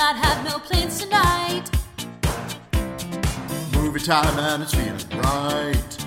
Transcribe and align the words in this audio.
You 0.00 0.06
not 0.06 0.24
have 0.24 0.44
no 0.46 0.58
plans 0.60 0.98
tonight. 0.98 1.64
Movie 3.74 4.00
time 4.00 4.38
and 4.38 4.62
it's 4.62 4.72
feeling 4.72 4.96
right. 5.20 6.06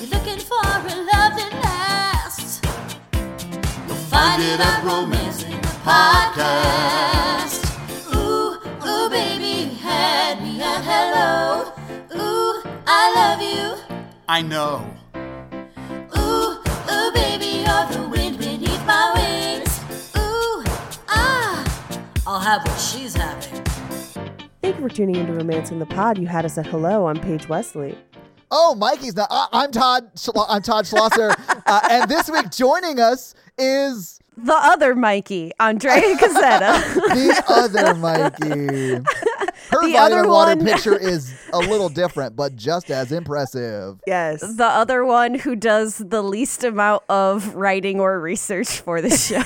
You're 0.00 0.08
looking 0.08 0.38
for 0.38 0.56
a 0.56 0.80
love 1.12 1.34
that 1.36 1.52
lasts. 1.62 2.62
You'll 3.86 3.96
find 4.08 4.42
it 4.42 4.58
at 4.58 4.82
Romancing 4.82 5.60
the 5.60 5.68
Podcast. 5.84 7.60
Ooh, 8.14 8.56
ooh, 8.88 9.10
baby, 9.10 9.74
had 9.74 10.40
me 10.42 10.62
at 10.62 10.82
hello. 10.82 11.74
Ooh, 12.16 12.62
I 12.86 13.12
love 13.20 13.42
you. 13.42 13.98
I 14.30 14.40
know. 14.40 14.86
Ooh, 16.16 16.56
ooh, 16.90 17.12
baby, 17.12 17.66
you're 17.66 17.86
the 17.92 18.09
I'll 22.30 22.38
have 22.38 22.64
what 22.64 22.78
she's 22.78 23.12
having. 23.16 23.64
Thank 24.62 24.76
you 24.76 24.82
for 24.82 24.88
tuning 24.88 25.16
into 25.16 25.32
Romancing 25.32 25.80
the 25.80 25.86
Pod. 25.86 26.16
You 26.16 26.28
had 26.28 26.44
us 26.44 26.56
at 26.58 26.66
hello. 26.68 27.08
I'm 27.08 27.18
Paige 27.18 27.48
Wesley. 27.48 27.98
Oh, 28.52 28.76
Mikey's 28.76 29.16
not. 29.16 29.26
I, 29.32 29.48
I'm 29.50 29.72
Todd. 29.72 30.14
Schlo- 30.14 30.46
I'm 30.48 30.62
Todd 30.62 30.86
Schlosser, 30.86 31.34
uh, 31.66 31.80
and 31.90 32.08
this 32.08 32.30
week 32.30 32.52
joining 32.52 33.00
us 33.00 33.34
is 33.58 34.20
The 34.36 34.54
other 34.54 34.94
Mikey, 34.94 35.50
Andrea 35.58 36.14
Guzzetta. 36.18 36.94
the 36.94 37.44
other 37.48 37.94
Mikey. 37.96 39.04
Her 39.70 39.86
The 39.86 39.96
other 39.96 40.16
vitamin 40.16 40.30
water 40.30 40.56
one- 40.56 40.64
picture 40.66 40.98
is 41.00 41.32
a 41.52 41.58
little 41.58 41.88
different, 41.88 42.36
but 42.36 42.56
just 42.56 42.90
as 42.90 43.12
impressive. 43.12 44.00
yes. 44.06 44.40
The 44.56 44.66
other 44.66 45.04
one 45.04 45.34
who 45.34 45.54
does 45.56 45.98
the 45.98 46.22
least 46.22 46.64
amount 46.64 47.02
of 47.08 47.54
writing 47.54 48.00
or 48.00 48.20
research 48.20 48.80
for 48.80 49.00
the 49.00 49.10
show. 49.16 49.42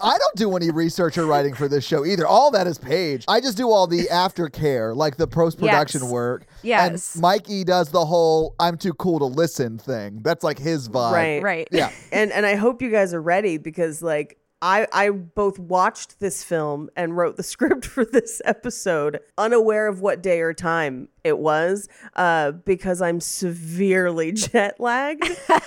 I 0.00 0.16
don't 0.16 0.36
do 0.36 0.54
any 0.56 0.70
research 0.70 1.18
or 1.18 1.26
writing 1.26 1.54
for 1.54 1.66
this 1.66 1.84
show 1.84 2.04
either. 2.06 2.24
All 2.26 2.52
that 2.52 2.66
is 2.68 2.78
Paige. 2.78 3.24
I 3.26 3.40
just 3.40 3.56
do 3.56 3.68
all 3.70 3.88
the 3.88 4.04
aftercare, 4.12 4.94
like 4.94 5.16
the 5.16 5.26
post 5.26 5.58
production 5.58 6.02
Yes. 6.02 6.10
work. 6.10 6.46
Yes. 6.62 7.14
And 7.14 7.22
Mikey 7.22 7.64
does 7.64 7.88
the 7.90 8.04
whole 8.04 8.54
"I'm 8.60 8.76
too 8.78 8.94
cool 8.94 9.18
to 9.18 9.24
listen" 9.24 9.76
thing. 9.78 10.20
That's 10.22 10.44
like 10.44 10.58
his 10.58 10.88
vibe. 10.88 11.12
Right. 11.12 11.42
right. 11.42 11.68
Yeah. 11.72 11.90
and 12.12 12.30
and 12.30 12.46
I 12.46 12.54
hope 12.54 12.80
you 12.80 12.90
guys 12.92 13.12
are 13.12 13.20
ready 13.20 13.58
because 13.58 14.00
like 14.00 14.38
I 14.60 14.86
I 14.92 15.10
both 15.10 15.58
watched 15.58 16.20
this 16.20 16.42
film 16.42 16.90
and 16.96 17.16
wrote 17.16 17.36
the 17.36 17.42
script 17.54 17.84
for 17.84 18.04
this 18.04 18.42
episode 18.44 19.20
unaware 19.36 19.86
of 19.86 20.00
what 20.00 20.22
day 20.22 20.40
or 20.40 20.52
time 20.52 21.08
it 21.24 21.38
was 21.38 21.88
uh, 22.16 22.52
because 22.52 23.02
I'm 23.02 23.20
severely 23.20 24.32
jet 24.32 24.80
lagged. 24.80 25.24
uh, 25.48 25.60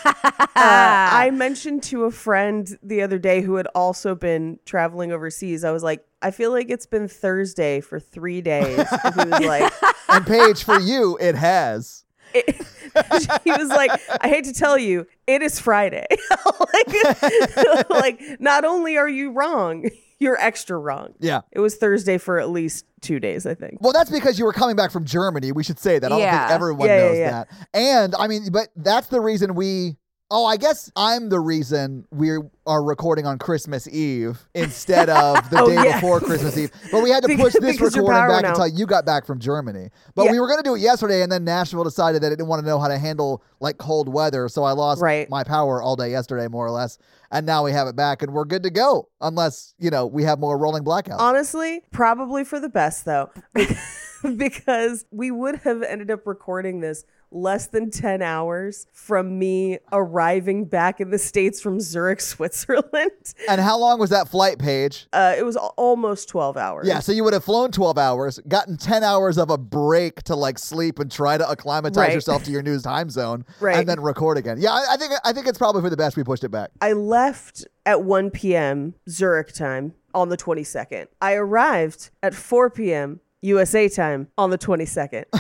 I 0.56 1.30
mentioned 1.34 1.84
to 1.84 2.06
a 2.06 2.12
friend 2.12 2.78
the 2.82 3.02
other 3.02 3.20
day 3.20 3.42
who 3.42 3.56
had 3.56 3.68
also 3.68 4.16
been 4.16 4.60
traveling 4.66 5.12
overseas. 5.12 5.64
I 5.64 5.72
was 5.72 5.84
like, 5.84 6.06
I 6.22 6.32
feel 6.32 6.52
like 6.52 6.70
it's 6.70 6.86
been 6.86 7.08
Thursday 7.08 7.82
for 7.82 8.00
three 8.00 8.42
days. 8.42 8.86
And 9.04 9.16
he 9.16 9.30
was 9.30 9.46
like, 9.46 9.74
And 10.10 10.26
Paige, 10.26 10.64
for 10.64 10.80
you, 10.80 11.18
it 11.20 11.36
has. 11.36 12.06
he 13.44 13.52
was 13.52 13.70
like, 13.70 13.92
I 14.22 14.28
hate 14.28 14.46
to 14.46 14.54
tell 14.54 14.78
you, 14.78 15.08
it 15.28 15.42
is 15.42 15.60
Friday. 15.60 16.06
like, 16.74 17.90
like, 17.90 18.22
not 18.40 18.66
only 18.66 18.98
are 18.98 19.10
you 19.10 19.32
wrong, 19.32 19.90
you're 20.20 20.38
extra 20.40 20.78
wrong. 20.78 21.14
Yeah. 21.20 21.42
It 21.52 21.60
was 21.60 21.76
Thursday 21.78 22.18
for 22.18 22.40
at 22.40 22.50
least 22.50 22.86
two 23.02 23.20
days, 23.20 23.46
I 23.46 23.56
think. 23.56 23.78
Well, 23.82 23.94
that's 23.94 24.10
because 24.12 24.38
you 24.38 24.46
were 24.46 24.54
coming 24.54 24.76
back 24.76 24.92
from 24.92 25.06
Germany. 25.06 25.52
We 25.52 25.64
should 25.64 25.80
say 25.80 25.98
that. 26.00 26.06
I 26.06 26.10
don't 26.10 26.20
Yeah. 26.20 26.48
think 26.48 26.52
everyone 26.56 26.88
Yeah, 26.88 26.96
yeah, 26.98 27.08
knows 27.08 27.18
yeah. 27.18 27.32
that. 27.32 27.48
And 27.74 28.16
I 28.16 28.28
mean, 28.28 28.52
but 28.52 28.70
that's 28.76 29.08
the 29.08 29.20
reason 29.22 29.56
we. 29.56 29.98
Oh, 30.34 30.46
I 30.46 30.56
guess 30.56 30.90
I'm 30.96 31.28
the 31.28 31.42
reason 31.42 32.08
we 32.10 32.32
are 32.66 32.82
recording 32.82 33.26
on 33.26 33.38
Christmas 33.38 33.86
Eve 33.90 34.40
instead 34.56 35.10
of 35.10 35.50
the 35.50 35.60
Oh, 35.62 35.68
day 35.70 35.92
before 35.92 36.22
Christmas 36.22 36.58
Eve. 36.58 36.72
But 36.90 37.04
we 37.04 37.10
had 37.10 37.22
to 37.24 37.28
Because- 37.28 37.52
push 37.60 37.62
this 37.62 37.82
recording 37.82 38.28
back 38.30 38.46
until 38.46 38.66
you 38.66 38.86
got 38.86 39.06
back 39.06 39.26
from 39.26 39.40
Germany. 39.40 39.90
But 40.16 40.26
Yeah. 40.28 40.32
we 40.32 40.40
were 40.40 40.48
going 40.48 40.60
to 40.60 40.64
do 40.64 40.76
it 40.76 40.80
yesterday, 40.80 41.22
and 41.22 41.30
then 41.30 41.44
Nashville 41.44 41.84
decided 41.84 42.22
that 42.24 42.28
it 42.28 42.38
didn't 42.38 42.48
want 42.48 42.62
to 42.62 42.66
know 42.66 42.80
how 42.80 42.88
to 42.88 42.98
handle 42.98 43.44
like 43.60 43.78
cold 43.78 44.08
weather. 44.08 44.48
So 44.48 44.64
I 44.64 44.72
lost 44.72 45.02
Right. 45.02 45.30
my 45.30 45.44
power 45.44 45.82
all 45.82 45.98
day 45.98 46.12
yesterday, 46.12 46.48
more 46.48 46.66
or 46.66 46.72
less. 46.72 46.98
And 47.30 47.46
now 47.46 47.66
we 47.66 47.74
have 47.74 47.90
it 47.90 47.98
back, 47.98 48.22
and 48.22 48.32
we're 48.34 48.46
good 48.46 48.64
to 48.64 48.70
go, 48.70 49.10
unless 49.20 49.74
you 49.80 49.90
know 49.90 50.06
we 50.08 50.24
have 50.24 50.40
more 50.40 50.58
rolling 50.58 50.86
blackouts. 50.86 51.20
Honestly, 51.20 51.82
probably 51.92 52.46
for 52.46 52.60
the 52.62 52.70
best, 52.70 53.04
though, 53.04 53.30
because 54.38 55.06
we 55.12 55.32
would 55.32 55.56
have 55.58 55.82
ended 55.84 56.12
up 56.12 56.26
recording 56.26 56.80
this 56.80 57.04
less 57.32 57.68
than 57.68 57.90
10 57.90 58.22
hours 58.22 58.88
from 58.92 59.40
me 59.40 59.80
arriving 59.92 60.66
back 60.66 61.00
in 61.00 61.10
the 61.12 61.18
States 61.18 61.62
from 61.62 61.80
Zurich, 61.80 62.20
Switzerland. 62.62 63.12
and 63.50 63.62
how 63.62 63.78
long 63.80 64.00
was 64.00 64.10
that 64.10 64.28
flight, 64.28 64.60
Paige? 64.60 65.08
Uh, 65.14 65.34
it 65.38 65.44
was 65.46 65.56
al- 65.56 65.74
almost 65.78 66.28
12 66.30 66.58
hours. 66.58 66.88
Yeah, 66.88 67.00
so 67.00 67.12
you 67.12 67.24
would 67.24 67.34
have 67.34 67.44
flown 67.44 67.72
12 67.72 67.98
hours, 67.98 68.40
gotten 68.48 68.78
10 68.78 69.04
hours 69.04 69.38
of 69.38 69.50
a 69.50 69.58
break 69.58 70.24
to 70.24 70.36
like 70.36 70.60
sleep 70.60 71.00
and 71.00 71.12
try 71.12 71.38
to 71.38 71.50
acclimatize 71.50 71.96
Right. 71.98 72.14
yourself 72.14 72.44
to 72.44 72.52
your 72.52 72.62
new 72.62 72.80
time 72.80 73.10
zone 73.10 73.46
Right. 73.60 73.78
and 73.78 73.88
then 73.88 74.00
record 74.02 74.38
again. 74.38 74.58
Yeah, 74.60 74.72
I, 74.72 74.86
I 74.92 74.98
think 74.98 75.14
I 75.24 75.34
think 75.34 75.48
it's 75.48 75.58
probably 75.58 75.82
for 75.82 75.90
the 75.90 75.98
best 75.98 76.18
we 76.18 76.24
pushed 76.24 76.44
it 76.44 76.50
back. 76.50 76.72
I 76.82 76.94
left 76.94 77.66
at 77.86 78.04
1 78.04 78.32
p.m. 78.32 78.94
Zurich 79.10 79.54
time 79.54 79.94
on 80.14 80.30
the 80.30 80.38
22nd. 80.38 81.08
I 81.22 81.34
arrived 81.34 82.10
at 82.22 82.34
4 82.36 82.70
p.m. 82.70 83.22
USA 83.42 83.90
time 83.90 84.28
on 84.38 84.50
the 84.50 84.58
22nd. 84.58 85.26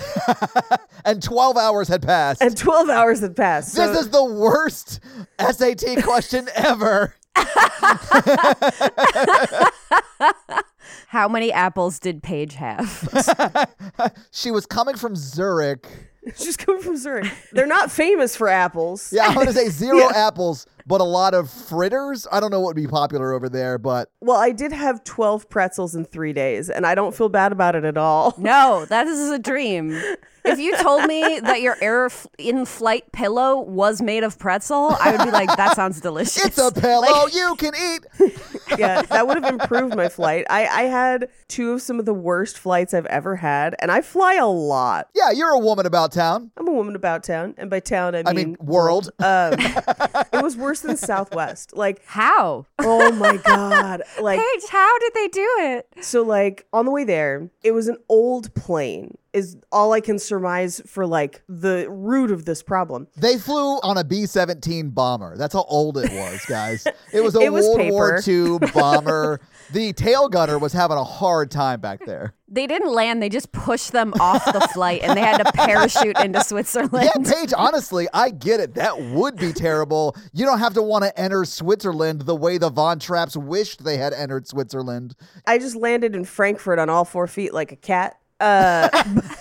And 1.03 1.21
12 1.23 1.57
hours 1.57 1.87
had 1.87 2.03
passed. 2.03 2.43
and 2.43 2.55
12 2.55 2.89
hours 2.89 3.21
had 3.21 3.35
passed. 3.35 3.73
So 3.73 3.87
this 3.91 4.01
is 4.01 4.09
the 4.11 4.23
worst 4.23 4.99
SAT 5.39 6.03
question 6.03 6.47
ever. 6.55 7.15
How 11.07 11.27
many 11.27 11.51
apples 11.51 11.97
did 11.99 12.21
Paige 12.21 12.53
have? 12.55 13.09
She 14.31 14.51
was 14.51 14.65
coming 14.67 14.95
from 14.95 15.15
Zurich. 15.15 15.87
she's 16.35 16.55
coming 16.55 16.81
from 16.83 16.97
Zurich. 16.97 17.31
They're 17.51 17.65
not 17.65 17.89
famous 17.91 18.35
for 18.35 18.47
apples. 18.47 19.11
Yeah, 19.11 19.25
I'm 19.27 19.33
going 19.33 19.47
to 19.47 19.53
say 19.53 19.69
zero 19.69 20.09
apples, 20.13 20.65
but 20.85 21.01
a 21.01 21.05
lot 21.05 21.33
of 21.33 21.49
fritters. 21.49 22.27
I 22.31 22.39
don't 22.39 22.51
know 22.51 22.59
what 22.59 22.75
would 22.75 22.81
be 22.81 22.87
popular 22.87 23.33
over 23.33 23.49
there, 23.49 23.77
but 23.77 24.09
Well, 24.21 24.37
I 24.37 24.51
did 24.51 24.71
have 24.71 25.03
12 25.03 25.49
pretzels 25.49 25.95
in 25.95 26.05
three 26.05 26.33
days, 26.33 26.69
and 26.69 26.85
I 26.85 26.95
don't 26.95 27.15
feel 27.15 27.29
bad 27.29 27.51
about 27.51 27.75
it 27.75 27.83
at 27.83 27.97
all. 27.97 28.33
no, 28.37 28.85
that 28.85 29.07
is 29.07 29.29
a 29.29 29.39
dream. 29.39 29.99
If 30.43 30.57
you 30.57 30.75
told 30.77 31.05
me 31.05 31.39
that 31.41 31.61
your 31.61 31.77
air 31.81 32.05
f- 32.07 32.25
in-flight 32.39 33.11
pillow 33.11 33.59
was 33.59 34.01
made 34.01 34.23
of 34.23 34.39
pretzel, 34.39 34.95
I 34.99 35.11
would 35.11 35.23
be 35.23 35.29
like, 35.31 35.55
that 35.55 35.75
sounds 35.75 36.01
delicious. 36.01 36.43
it's 36.45 36.57
a 36.57 36.71
pillow 36.71 37.27
you 37.31 37.55
can 37.59 37.73
eat. 37.75 38.31
yeah, 38.79 39.03
that 39.03 39.27
would 39.27 39.43
have 39.43 39.53
improved 39.53 39.95
my 39.95 40.09
flight. 40.09 40.45
I, 40.49 40.65
I 40.65 40.81
had 40.83 41.29
two 41.47 41.73
of 41.73 41.81
some 41.83 41.99
of 41.99 42.05
the 42.05 42.13
worst 42.13 42.57
flights 42.57 42.95
I've 42.95 43.05
ever 43.05 43.35
had, 43.35 43.75
and 43.79 43.91
I 43.91 44.01
fly 44.01 44.33
a 44.33 44.47
lot. 44.47 45.09
Yeah, 45.13 45.29
you're 45.29 45.51
a 45.51 45.59
woman 45.59 45.85
about 45.85 46.11
town. 46.11 46.49
I'm 46.57 46.67
a 46.67 46.71
woman 46.73 46.95
about 46.95 47.23
town, 47.23 47.53
and 47.59 47.69
by 47.69 47.79
town 47.79 48.15
I 48.15 48.19
mean, 48.19 48.27
I 48.27 48.33
mean, 48.33 48.57
world. 48.59 49.11
Um, 49.19 49.53
it 49.59 50.41
was 50.41 50.55
worse 50.71 50.79
than 50.81 50.95
Southwest. 50.95 51.75
Like, 51.75 52.01
How? 52.05 52.65
oh 52.79 53.11
my 53.11 53.35
god, 53.37 54.03
like 54.21 54.39
Paige, 54.39 54.69
how 54.69 54.99
did 54.99 55.13
they 55.13 55.27
do 55.27 55.47
it? 55.59 55.87
so 56.01 56.23
like 56.23 56.65
on 56.71 56.85
the 56.85 56.91
way 56.91 57.03
there, 57.03 57.49
it 57.63 57.71
was 57.73 57.87
an 57.89 57.97
old 58.07 58.53
plane. 58.55 59.17
Is 59.33 59.55
all 59.71 59.93
I 59.93 60.01
can 60.01 60.19
surmise 60.19 60.81
for 60.85 61.05
like 61.07 61.41
the 61.47 61.87
root 61.89 62.31
of 62.31 62.43
this 62.43 62.61
problem. 62.61 63.07
They 63.15 63.37
flew 63.37 63.77
on 63.79 63.97
a 63.97 64.03
B 64.03 64.25
17 64.25 64.89
bomber. 64.89 65.37
That's 65.37 65.53
how 65.53 65.63
old 65.69 65.97
it 65.97 66.11
was, 66.11 66.43
guys. 66.45 66.85
It 67.13 67.21
was 67.21 67.35
a 67.37 67.39
It 67.45 67.53
was 67.53 67.65
World 67.65 67.91
War 67.91 68.17
paper. 68.21 68.29
II 68.29 68.59
bomber. 68.73 69.39
the 69.73 69.93
tail 69.93 70.29
gunner 70.29 70.57
was 70.57 70.73
having 70.73 70.97
a 70.97 71.03
hard 71.03 71.51
time 71.51 71.79
back 71.79 71.99
there. 72.05 72.33
They 72.47 72.67
didn't 72.67 72.91
land, 72.91 73.21
they 73.21 73.29
just 73.29 73.51
pushed 73.51 73.91
them 73.91 74.13
off 74.19 74.43
the 74.45 74.59
flight 74.73 75.01
and 75.03 75.15
they 75.15 75.21
had 75.21 75.37
to 75.37 75.51
parachute 75.53 76.19
into 76.19 76.43
Switzerland. 76.43 77.09
Yeah, 77.15 77.31
Paige, 77.31 77.53
honestly, 77.55 78.07
I 78.13 78.29
get 78.29 78.59
it. 78.59 78.75
That 78.75 79.01
would 79.01 79.37
be 79.37 79.53
terrible. 79.53 80.15
You 80.33 80.45
don't 80.45 80.59
have 80.59 80.73
to 80.73 80.81
want 80.81 81.05
to 81.05 81.17
enter 81.19 81.45
Switzerland 81.45 82.21
the 82.21 82.35
way 82.35 82.57
the 82.57 82.69
Von 82.69 82.99
Trapps 82.99 83.37
wished 83.37 83.83
they 83.83 83.97
had 83.97 84.13
entered 84.13 84.47
Switzerland. 84.47 85.15
I 85.47 85.59
just 85.59 85.75
landed 85.75 86.15
in 86.15 86.25
Frankfurt 86.25 86.77
on 86.77 86.89
all 86.89 87.05
four 87.05 87.27
feet 87.27 87.53
like 87.53 87.71
a 87.71 87.77
cat. 87.77 88.17
Uh, 88.41 88.89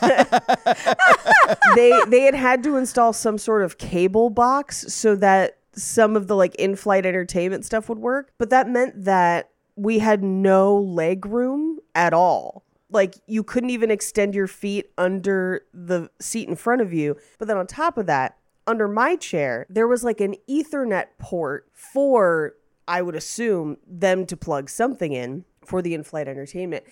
they 1.75 1.99
they 2.09 2.21
had 2.21 2.35
had 2.35 2.62
to 2.62 2.77
install 2.77 3.15
some 3.15 3.38
sort 3.38 3.62
of 3.62 3.79
cable 3.79 4.29
box 4.29 4.93
so 4.93 5.17
that 5.17 5.56
some 5.73 6.17
of 6.17 6.27
the 6.27 6.37
like 6.37 6.55
in-flight 6.56 7.06
entertainment 7.06 7.65
stuff 7.65 7.88
would 7.88 7.99
work, 7.99 8.32
but 8.37 8.50
that 8.50 8.69
meant 8.69 9.05
that 9.05 9.50
we 9.81 9.99
had 9.99 10.23
no 10.23 10.77
leg 10.77 11.25
room 11.25 11.79
at 11.94 12.12
all. 12.12 12.65
Like 12.91 13.15
you 13.27 13.43
couldn't 13.43 13.71
even 13.71 13.91
extend 13.91 14.35
your 14.35 14.47
feet 14.47 14.91
under 14.99 15.62
the 15.73 16.11
seat 16.21 16.49
in 16.49 16.56
front 16.56 16.82
of 16.82 16.93
you. 16.93 17.17
But 17.38 17.49
then 17.49 17.56
on 17.56 17.67
top 17.67 17.97
of 17.97 18.05
that, 18.06 18.37
under 18.67 18.87
my 18.87 19.17
chair, 19.17 19.65
there 19.71 19.88
was 19.88 20.05
like 20.05 20.21
an 20.21 20.35
Ethernet 20.49 21.06
port 21.19 21.67
for, 21.73 22.56
I 22.87 23.00
would 23.00 23.15
assume, 23.15 23.79
them 23.87 24.27
to 24.27 24.37
plug 24.37 24.69
something 24.69 25.15
in 25.15 25.47
for 25.65 25.81
the 25.81 25.94
in 25.94 26.03
flight 26.03 26.29
entertainment. 26.29 26.85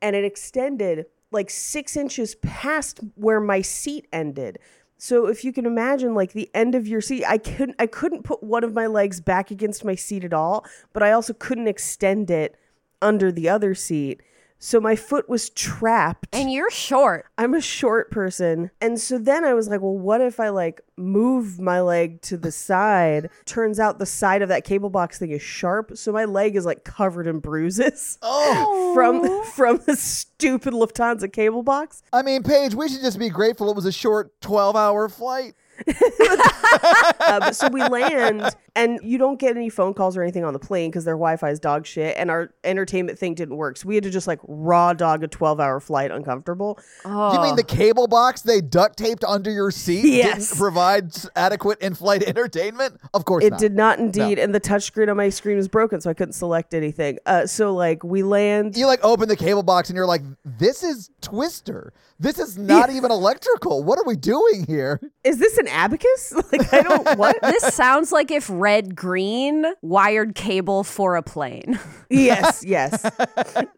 And 0.00 0.14
it 0.14 0.24
extended 0.24 1.06
like 1.32 1.50
six 1.50 1.96
inches 1.96 2.36
past 2.36 3.00
where 3.16 3.40
my 3.40 3.60
seat 3.60 4.06
ended. 4.12 4.60
So 4.98 5.26
if 5.26 5.44
you 5.44 5.52
can 5.52 5.66
imagine 5.66 6.14
like 6.14 6.32
the 6.32 6.50
end 6.54 6.74
of 6.74 6.88
your 6.88 7.00
seat, 7.00 7.24
I 7.26 7.38
couldn't 7.38 7.76
I 7.78 7.86
couldn't 7.86 8.22
put 8.22 8.42
one 8.42 8.64
of 8.64 8.72
my 8.72 8.86
legs 8.86 9.20
back 9.20 9.50
against 9.50 9.84
my 9.84 9.94
seat 9.94 10.24
at 10.24 10.32
all, 10.32 10.64
but 10.92 11.02
I 11.02 11.12
also 11.12 11.34
couldn't 11.34 11.68
extend 11.68 12.30
it 12.30 12.56
under 13.02 13.30
the 13.30 13.48
other 13.48 13.74
seat. 13.74 14.22
So 14.58 14.80
my 14.80 14.96
foot 14.96 15.28
was 15.28 15.50
trapped. 15.50 16.28
And 16.32 16.50
you're 16.52 16.70
short. 16.70 17.26
I'm 17.36 17.54
a 17.54 17.60
short 17.60 18.10
person. 18.10 18.70
And 18.80 18.98
so 18.98 19.18
then 19.18 19.44
I 19.44 19.54
was 19.54 19.68
like, 19.68 19.80
well, 19.80 19.96
what 19.96 20.20
if 20.20 20.40
I 20.40 20.48
like 20.48 20.80
move 20.96 21.60
my 21.60 21.80
leg 21.80 22.22
to 22.22 22.36
the 22.36 22.50
side? 22.50 23.30
Turns 23.44 23.78
out 23.78 23.98
the 23.98 24.06
side 24.06 24.42
of 24.42 24.48
that 24.48 24.64
cable 24.64 24.90
box 24.90 25.18
thing 25.18 25.30
is 25.30 25.42
sharp. 25.42 25.96
So 25.96 26.12
my 26.12 26.24
leg 26.24 26.56
is 26.56 26.64
like 26.64 26.84
covered 26.84 27.26
in 27.26 27.40
bruises 27.40 28.18
Oh, 28.22 28.92
from 28.94 29.44
from 29.44 29.80
the 29.86 29.96
stupid 29.96 30.72
Lufthansa 30.72 31.32
cable 31.32 31.62
box. 31.62 32.02
I 32.12 32.22
mean, 32.22 32.42
Paige, 32.42 32.74
we 32.74 32.88
should 32.88 33.02
just 33.02 33.18
be 33.18 33.28
grateful 33.28 33.70
it 33.70 33.76
was 33.76 33.86
a 33.86 33.92
short 33.92 34.40
12 34.40 34.74
hour 34.76 35.08
flight. 35.08 35.54
Uh, 35.88 37.40
but 37.40 37.56
so 37.56 37.68
we 37.68 37.86
land, 37.88 38.42
and 38.74 38.98
you 39.02 39.18
don't 39.18 39.38
get 39.38 39.56
any 39.56 39.68
phone 39.68 39.94
calls 39.94 40.16
or 40.16 40.22
anything 40.22 40.44
on 40.44 40.52
the 40.52 40.58
plane 40.58 40.90
because 40.90 41.04
their 41.04 41.14
Wi-Fi 41.14 41.50
is 41.50 41.60
dog 41.60 41.86
shit, 41.86 42.16
and 42.16 42.30
our 42.30 42.52
entertainment 42.64 43.18
thing 43.18 43.34
didn't 43.34 43.56
work. 43.56 43.76
So 43.76 43.88
we 43.88 43.94
had 43.94 44.04
to 44.04 44.10
just 44.10 44.26
like 44.26 44.40
raw 44.46 44.92
dog 44.92 45.22
a 45.24 45.28
twelve-hour 45.28 45.80
flight, 45.80 46.10
uncomfortable. 46.10 46.78
You 47.04 47.40
mean 47.40 47.56
the 47.56 47.64
cable 47.66 48.06
box 48.06 48.42
they 48.42 48.60
duct 48.60 48.96
taped 48.98 49.24
under 49.24 49.50
your 49.50 49.70
seat 49.70 50.04
Yes. 50.06 50.48
didn't 50.50 50.58
provide 50.58 51.12
adequate 51.34 51.80
in 51.80 51.94
flight 51.94 52.22
entertainment? 52.22 53.00
Of 53.14 53.24
course 53.24 53.44
It 53.44 53.50
not. 53.50 53.60
did 53.60 53.74
not 53.74 53.98
indeed, 53.98 54.38
and 54.38 54.54
the 54.54 54.60
touchscreen 54.60 55.10
on 55.10 55.16
my 55.16 55.28
screen 55.28 55.56
was 55.56 55.68
broken, 55.68 56.00
so 56.00 56.10
I 56.10 56.14
couldn't 56.14 56.34
select 56.34 56.74
anything. 56.74 57.18
Uh, 57.26 57.46
so 57.46 57.72
like 57.74 58.02
we 58.04 58.22
land. 58.22 58.76
You 58.76 58.86
like 58.86 59.04
open 59.04 59.28
the 59.28 59.36
cable 59.36 59.62
box 59.62 59.88
and 59.90 59.96
you're 59.96 60.06
like, 60.06 60.22
this 60.44 60.82
is 60.82 61.10
Twister. 61.20 61.92
This 62.18 62.38
is 62.38 62.56
not 62.58 62.90
even 62.90 63.10
electrical. 63.10 63.82
What 63.84 63.98
are 63.98 64.04
we 64.04 64.16
doing 64.16 64.64
here? 64.66 65.00
Is 65.24 65.38
this 65.38 65.58
an 65.58 65.66
abacus? 65.76 66.32
Like 66.52 66.72
I 66.72 66.82
don't 66.82 67.18
what? 67.18 67.36
This 67.42 67.74
sounds 67.74 68.12
like 68.12 68.30
if 68.30 68.48
red 68.48 68.94
green 68.94 69.66
wired 69.82 70.34
cable 70.34 70.84
for 70.84 71.16
a 71.16 71.22
plane. 71.22 71.78
yes, 72.10 72.64
yes. 72.64 73.04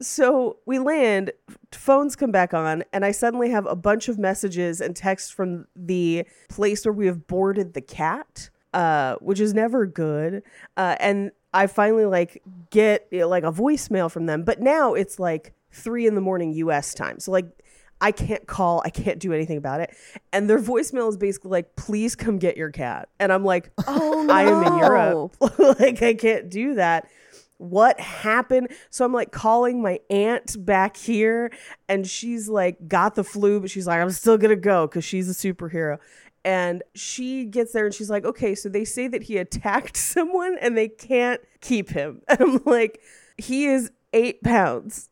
so 0.00 0.58
we 0.66 0.78
land, 0.78 1.32
phones 1.72 2.14
come 2.14 2.30
back 2.30 2.52
on, 2.52 2.84
and 2.92 3.04
I 3.04 3.10
suddenly 3.10 3.50
have 3.50 3.66
a 3.66 3.74
bunch 3.74 4.08
of 4.08 4.18
messages 4.18 4.80
and 4.80 4.94
texts 4.94 5.30
from 5.30 5.66
the 5.74 6.26
place 6.48 6.84
where 6.84 6.92
we 6.92 7.06
have 7.06 7.26
boarded 7.26 7.72
the 7.72 7.80
cat, 7.80 8.50
uh, 8.74 9.16
which 9.20 9.40
is 9.40 9.54
never 9.54 9.86
good. 9.86 10.42
Uh, 10.76 10.96
and 11.00 11.30
I 11.54 11.66
finally 11.66 12.04
like 12.04 12.42
get 12.70 13.08
you 13.10 13.20
know, 13.20 13.28
like 13.28 13.44
a 13.44 13.52
voicemail 13.52 14.10
from 14.10 14.26
them, 14.26 14.42
but 14.42 14.60
now 14.60 14.94
it's 14.94 15.18
like 15.18 15.54
three 15.72 16.06
in 16.06 16.14
the 16.14 16.20
morning 16.20 16.52
U.S. 16.54 16.94
time. 16.94 17.18
So 17.18 17.32
like. 17.32 17.46
I 18.00 18.12
can't 18.12 18.46
call. 18.46 18.82
I 18.84 18.90
can't 18.90 19.18
do 19.18 19.32
anything 19.32 19.56
about 19.56 19.80
it. 19.80 19.96
And 20.32 20.48
their 20.48 20.60
voicemail 20.60 21.08
is 21.08 21.16
basically 21.16 21.50
like, 21.50 21.76
please 21.76 22.14
come 22.14 22.38
get 22.38 22.56
your 22.56 22.70
cat. 22.70 23.08
And 23.18 23.32
I'm 23.32 23.44
like, 23.44 23.70
Oh, 23.86 24.26
oh 24.28 24.32
I 24.32 24.42
am 24.44 24.62
in 24.64 24.78
Europe. 24.78 25.36
like, 25.80 26.02
I 26.02 26.14
can't 26.14 26.48
do 26.48 26.74
that. 26.74 27.08
What 27.58 27.98
happened? 27.98 28.68
So 28.90 29.04
I'm 29.04 29.12
like 29.12 29.32
calling 29.32 29.82
my 29.82 29.98
aunt 30.10 30.64
back 30.64 30.96
here, 30.96 31.50
and 31.88 32.06
she's 32.06 32.48
like, 32.48 32.86
got 32.86 33.16
the 33.16 33.24
flu, 33.24 33.58
but 33.58 33.68
she's 33.68 33.84
like, 33.84 34.00
I'm 34.00 34.10
still 34.10 34.38
gonna 34.38 34.54
go 34.54 34.86
because 34.86 35.04
she's 35.04 35.28
a 35.28 35.32
superhero. 35.34 35.98
And 36.44 36.84
she 36.94 37.44
gets 37.44 37.72
there 37.72 37.84
and 37.84 37.92
she's 37.92 38.08
like, 38.08 38.24
okay, 38.24 38.54
so 38.54 38.68
they 38.68 38.84
say 38.84 39.08
that 39.08 39.24
he 39.24 39.38
attacked 39.38 39.96
someone 39.98 40.56
and 40.60 40.76
they 40.76 40.88
can't 40.88 41.40
keep 41.60 41.90
him. 41.90 42.22
And 42.28 42.40
I'm 42.40 42.62
like, 42.64 43.00
he 43.36 43.66
is 43.66 43.90
eight 44.12 44.42
pounds. 44.42 45.08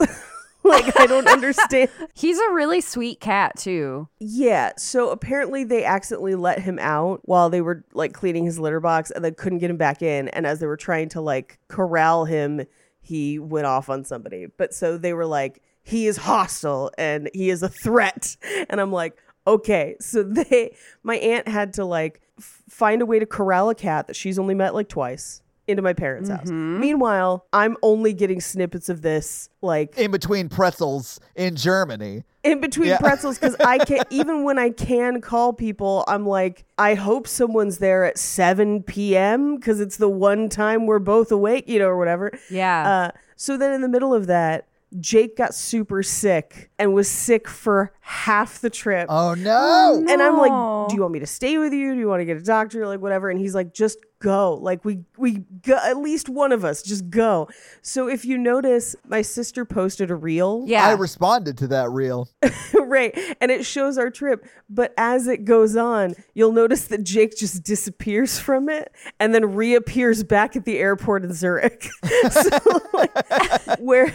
like, 0.71 0.99
I 0.99 1.07
don't 1.07 1.29
understand. 1.29 1.91
He's 2.15 2.39
a 2.39 2.51
really 2.51 2.81
sweet 2.81 3.21
cat, 3.21 3.57
too. 3.57 4.09
Yeah, 4.19 4.73
so 4.77 5.11
apparently 5.11 5.65
they 5.65 5.85
accidentally 5.85 6.35
let 6.35 6.61
him 6.61 6.79
out 6.81 7.21
while 7.25 7.51
they 7.51 7.61
were 7.61 7.85
like 7.93 8.13
cleaning 8.13 8.45
his 8.45 8.59
litter 8.59 8.81
box 8.81 9.11
and 9.11 9.25
they 9.25 9.31
couldn't 9.31 9.59
get 9.59 9.71
him 9.71 9.77
back 9.77 10.03
in. 10.03 10.29
And 10.29 10.47
as 10.47 10.61
they 10.61 10.67
were 10.67 10.77
trying 10.77 11.09
to 11.11 11.21
like 11.21 11.59
corral 11.69 12.25
him, 12.25 12.67
he 13.01 13.39
went 13.39 13.67
off 13.67 13.89
on 13.89 14.05
somebody. 14.05 14.47
But 14.47 14.75
so 14.75 14.99
they 14.99 15.13
were 15.13 15.27
like, 15.27 15.63
he 15.83 16.09
is 16.09 16.17
hostile 16.17 16.91
and 16.99 17.31
he 17.33 17.51
is 17.51 17.63
a 17.63 17.69
threat. 17.69 18.37
And 18.69 18.81
I'm 18.81 18.91
like, 18.91 19.17
okay. 19.47 19.97
So 20.01 20.23
they, 20.23 20.75
my 21.03 21.17
aunt 21.17 21.47
had 21.47 21.75
to 21.75 21.85
like 21.85 22.21
f- 22.39 22.63
find 22.69 23.01
a 23.01 23.07
way 23.07 23.21
to 23.21 23.27
corral 23.27 23.71
a 23.71 23.75
cat 23.75 24.09
that 24.09 24.17
she's 24.17 24.39
only 24.39 24.55
met 24.55 24.75
like 24.75 24.89
twice 24.89 25.43
into 25.69 25.83
my 25.83 25.93
parents' 25.93 26.31
house. 26.31 26.49
Meanwhile, 26.49 27.45
I'm 27.53 27.77
only 27.83 28.13
getting 28.13 28.41
snippets 28.41 28.89
of 28.89 29.03
this 29.03 29.49
like 29.63 29.97
In 29.99 30.11
between 30.11 30.49
pretzels 30.49 31.19
in 31.35 31.57
Germany. 31.57 32.25
in 32.45 32.61
between 32.61 32.89
Yeah. 32.89 32.99
pretzels 32.99 33.39
because 33.39 33.57
I 33.61 33.79
can 33.85 34.01
even 34.11 34.45
when 34.45 34.59
I 34.59 34.71
can 34.71 35.21
call 35.21 35.53
people, 35.53 36.05
I'm 36.07 36.25
like, 36.27 36.65
I 36.79 36.95
hope 36.95 37.27
someone's 37.27 37.79
there 37.79 38.05
at 38.05 38.17
7 38.19 38.83
p.m. 38.85 39.57
because 39.57 39.81
it's 39.81 39.97
the 39.97 40.09
one 40.09 40.49
time 40.49 40.87
we're 40.87 40.99
both 41.01 41.33
awake, 41.33 41.69
you 41.69 41.79
know, 41.81 41.89
or 41.89 41.97
whatever. 41.99 42.31
Yeah. 42.51 42.89
Uh, 42.89 43.19
so 43.35 43.57
then 43.57 43.73
in 43.73 43.81
the 43.81 43.89
middle 43.89 44.15
of 44.15 44.27
that, 44.29 44.69
Jake 45.01 45.37
got 45.37 45.53
super 45.53 46.03
sick 46.05 46.71
and 46.79 46.95
was 46.95 47.11
sick 47.11 47.49
for 47.49 47.93
half 48.01 48.61
the 48.61 48.71
trip. 48.71 49.07
Oh 49.11 49.35
no. 49.35 50.03
And 50.09 50.23
I'm 50.23 50.39
like, 50.39 50.89
do 50.89 50.95
you 50.95 51.01
want 51.03 51.13
me 51.13 51.19
to 51.19 51.27
stay 51.27 51.59
with 51.59 51.73
you? 51.73 51.93
Do 51.93 51.99
you 51.99 52.07
want 52.09 52.21
to 52.21 52.25
get 52.25 52.37
a 52.37 52.43
doctor? 52.43 52.87
Like 52.87 53.01
whatever. 53.01 53.29
And 53.29 53.39
he's 53.41 53.55
like, 53.55 53.75
just 53.75 53.99
go. 54.19 54.55
Like 54.55 54.85
we 54.85 55.05
we 55.17 55.45
go, 55.63 55.77
at 55.77 55.99
least 55.99 56.29
one 56.29 56.53
of 56.53 56.65
us 56.65 56.83
just 56.83 57.11
go. 57.11 57.49
So 57.83 58.09
if 58.09 58.25
you 58.25 58.39
notice, 58.39 58.97
my 59.07 59.23
sister 59.23 59.65
posted 59.65 60.11
a 60.11 60.15
reel. 60.15 60.65
yeah. 60.67 60.87
I 60.87 60.93
responded 60.93 61.59
to 61.59 61.69
that 61.69 61.91
reel. 61.91 62.29
right. 62.75 63.17
And 63.41 63.51
it 63.51 63.65
shows 63.65 63.99
our 63.99 64.11
trip. 64.11 64.45
But 64.69 64.95
as 64.97 65.27
it 65.27 65.45
goes 65.45 65.77
on, 65.77 66.15
you'll 66.35 66.53
notice 66.53 66.87
that 66.89 67.05
Jake 67.05 67.37
just 67.37 67.63
disappears 67.63 68.39
from 68.39 68.69
it 68.69 68.93
and 69.21 69.35
then 69.35 69.55
reappears 69.55 70.23
back 70.23 70.57
at 70.57 70.65
the 70.65 70.79
airport 70.79 71.25
in 71.25 71.33
Zurich. 71.33 71.89
so, 72.31 72.59
like, 72.93 73.79
where 73.79 74.13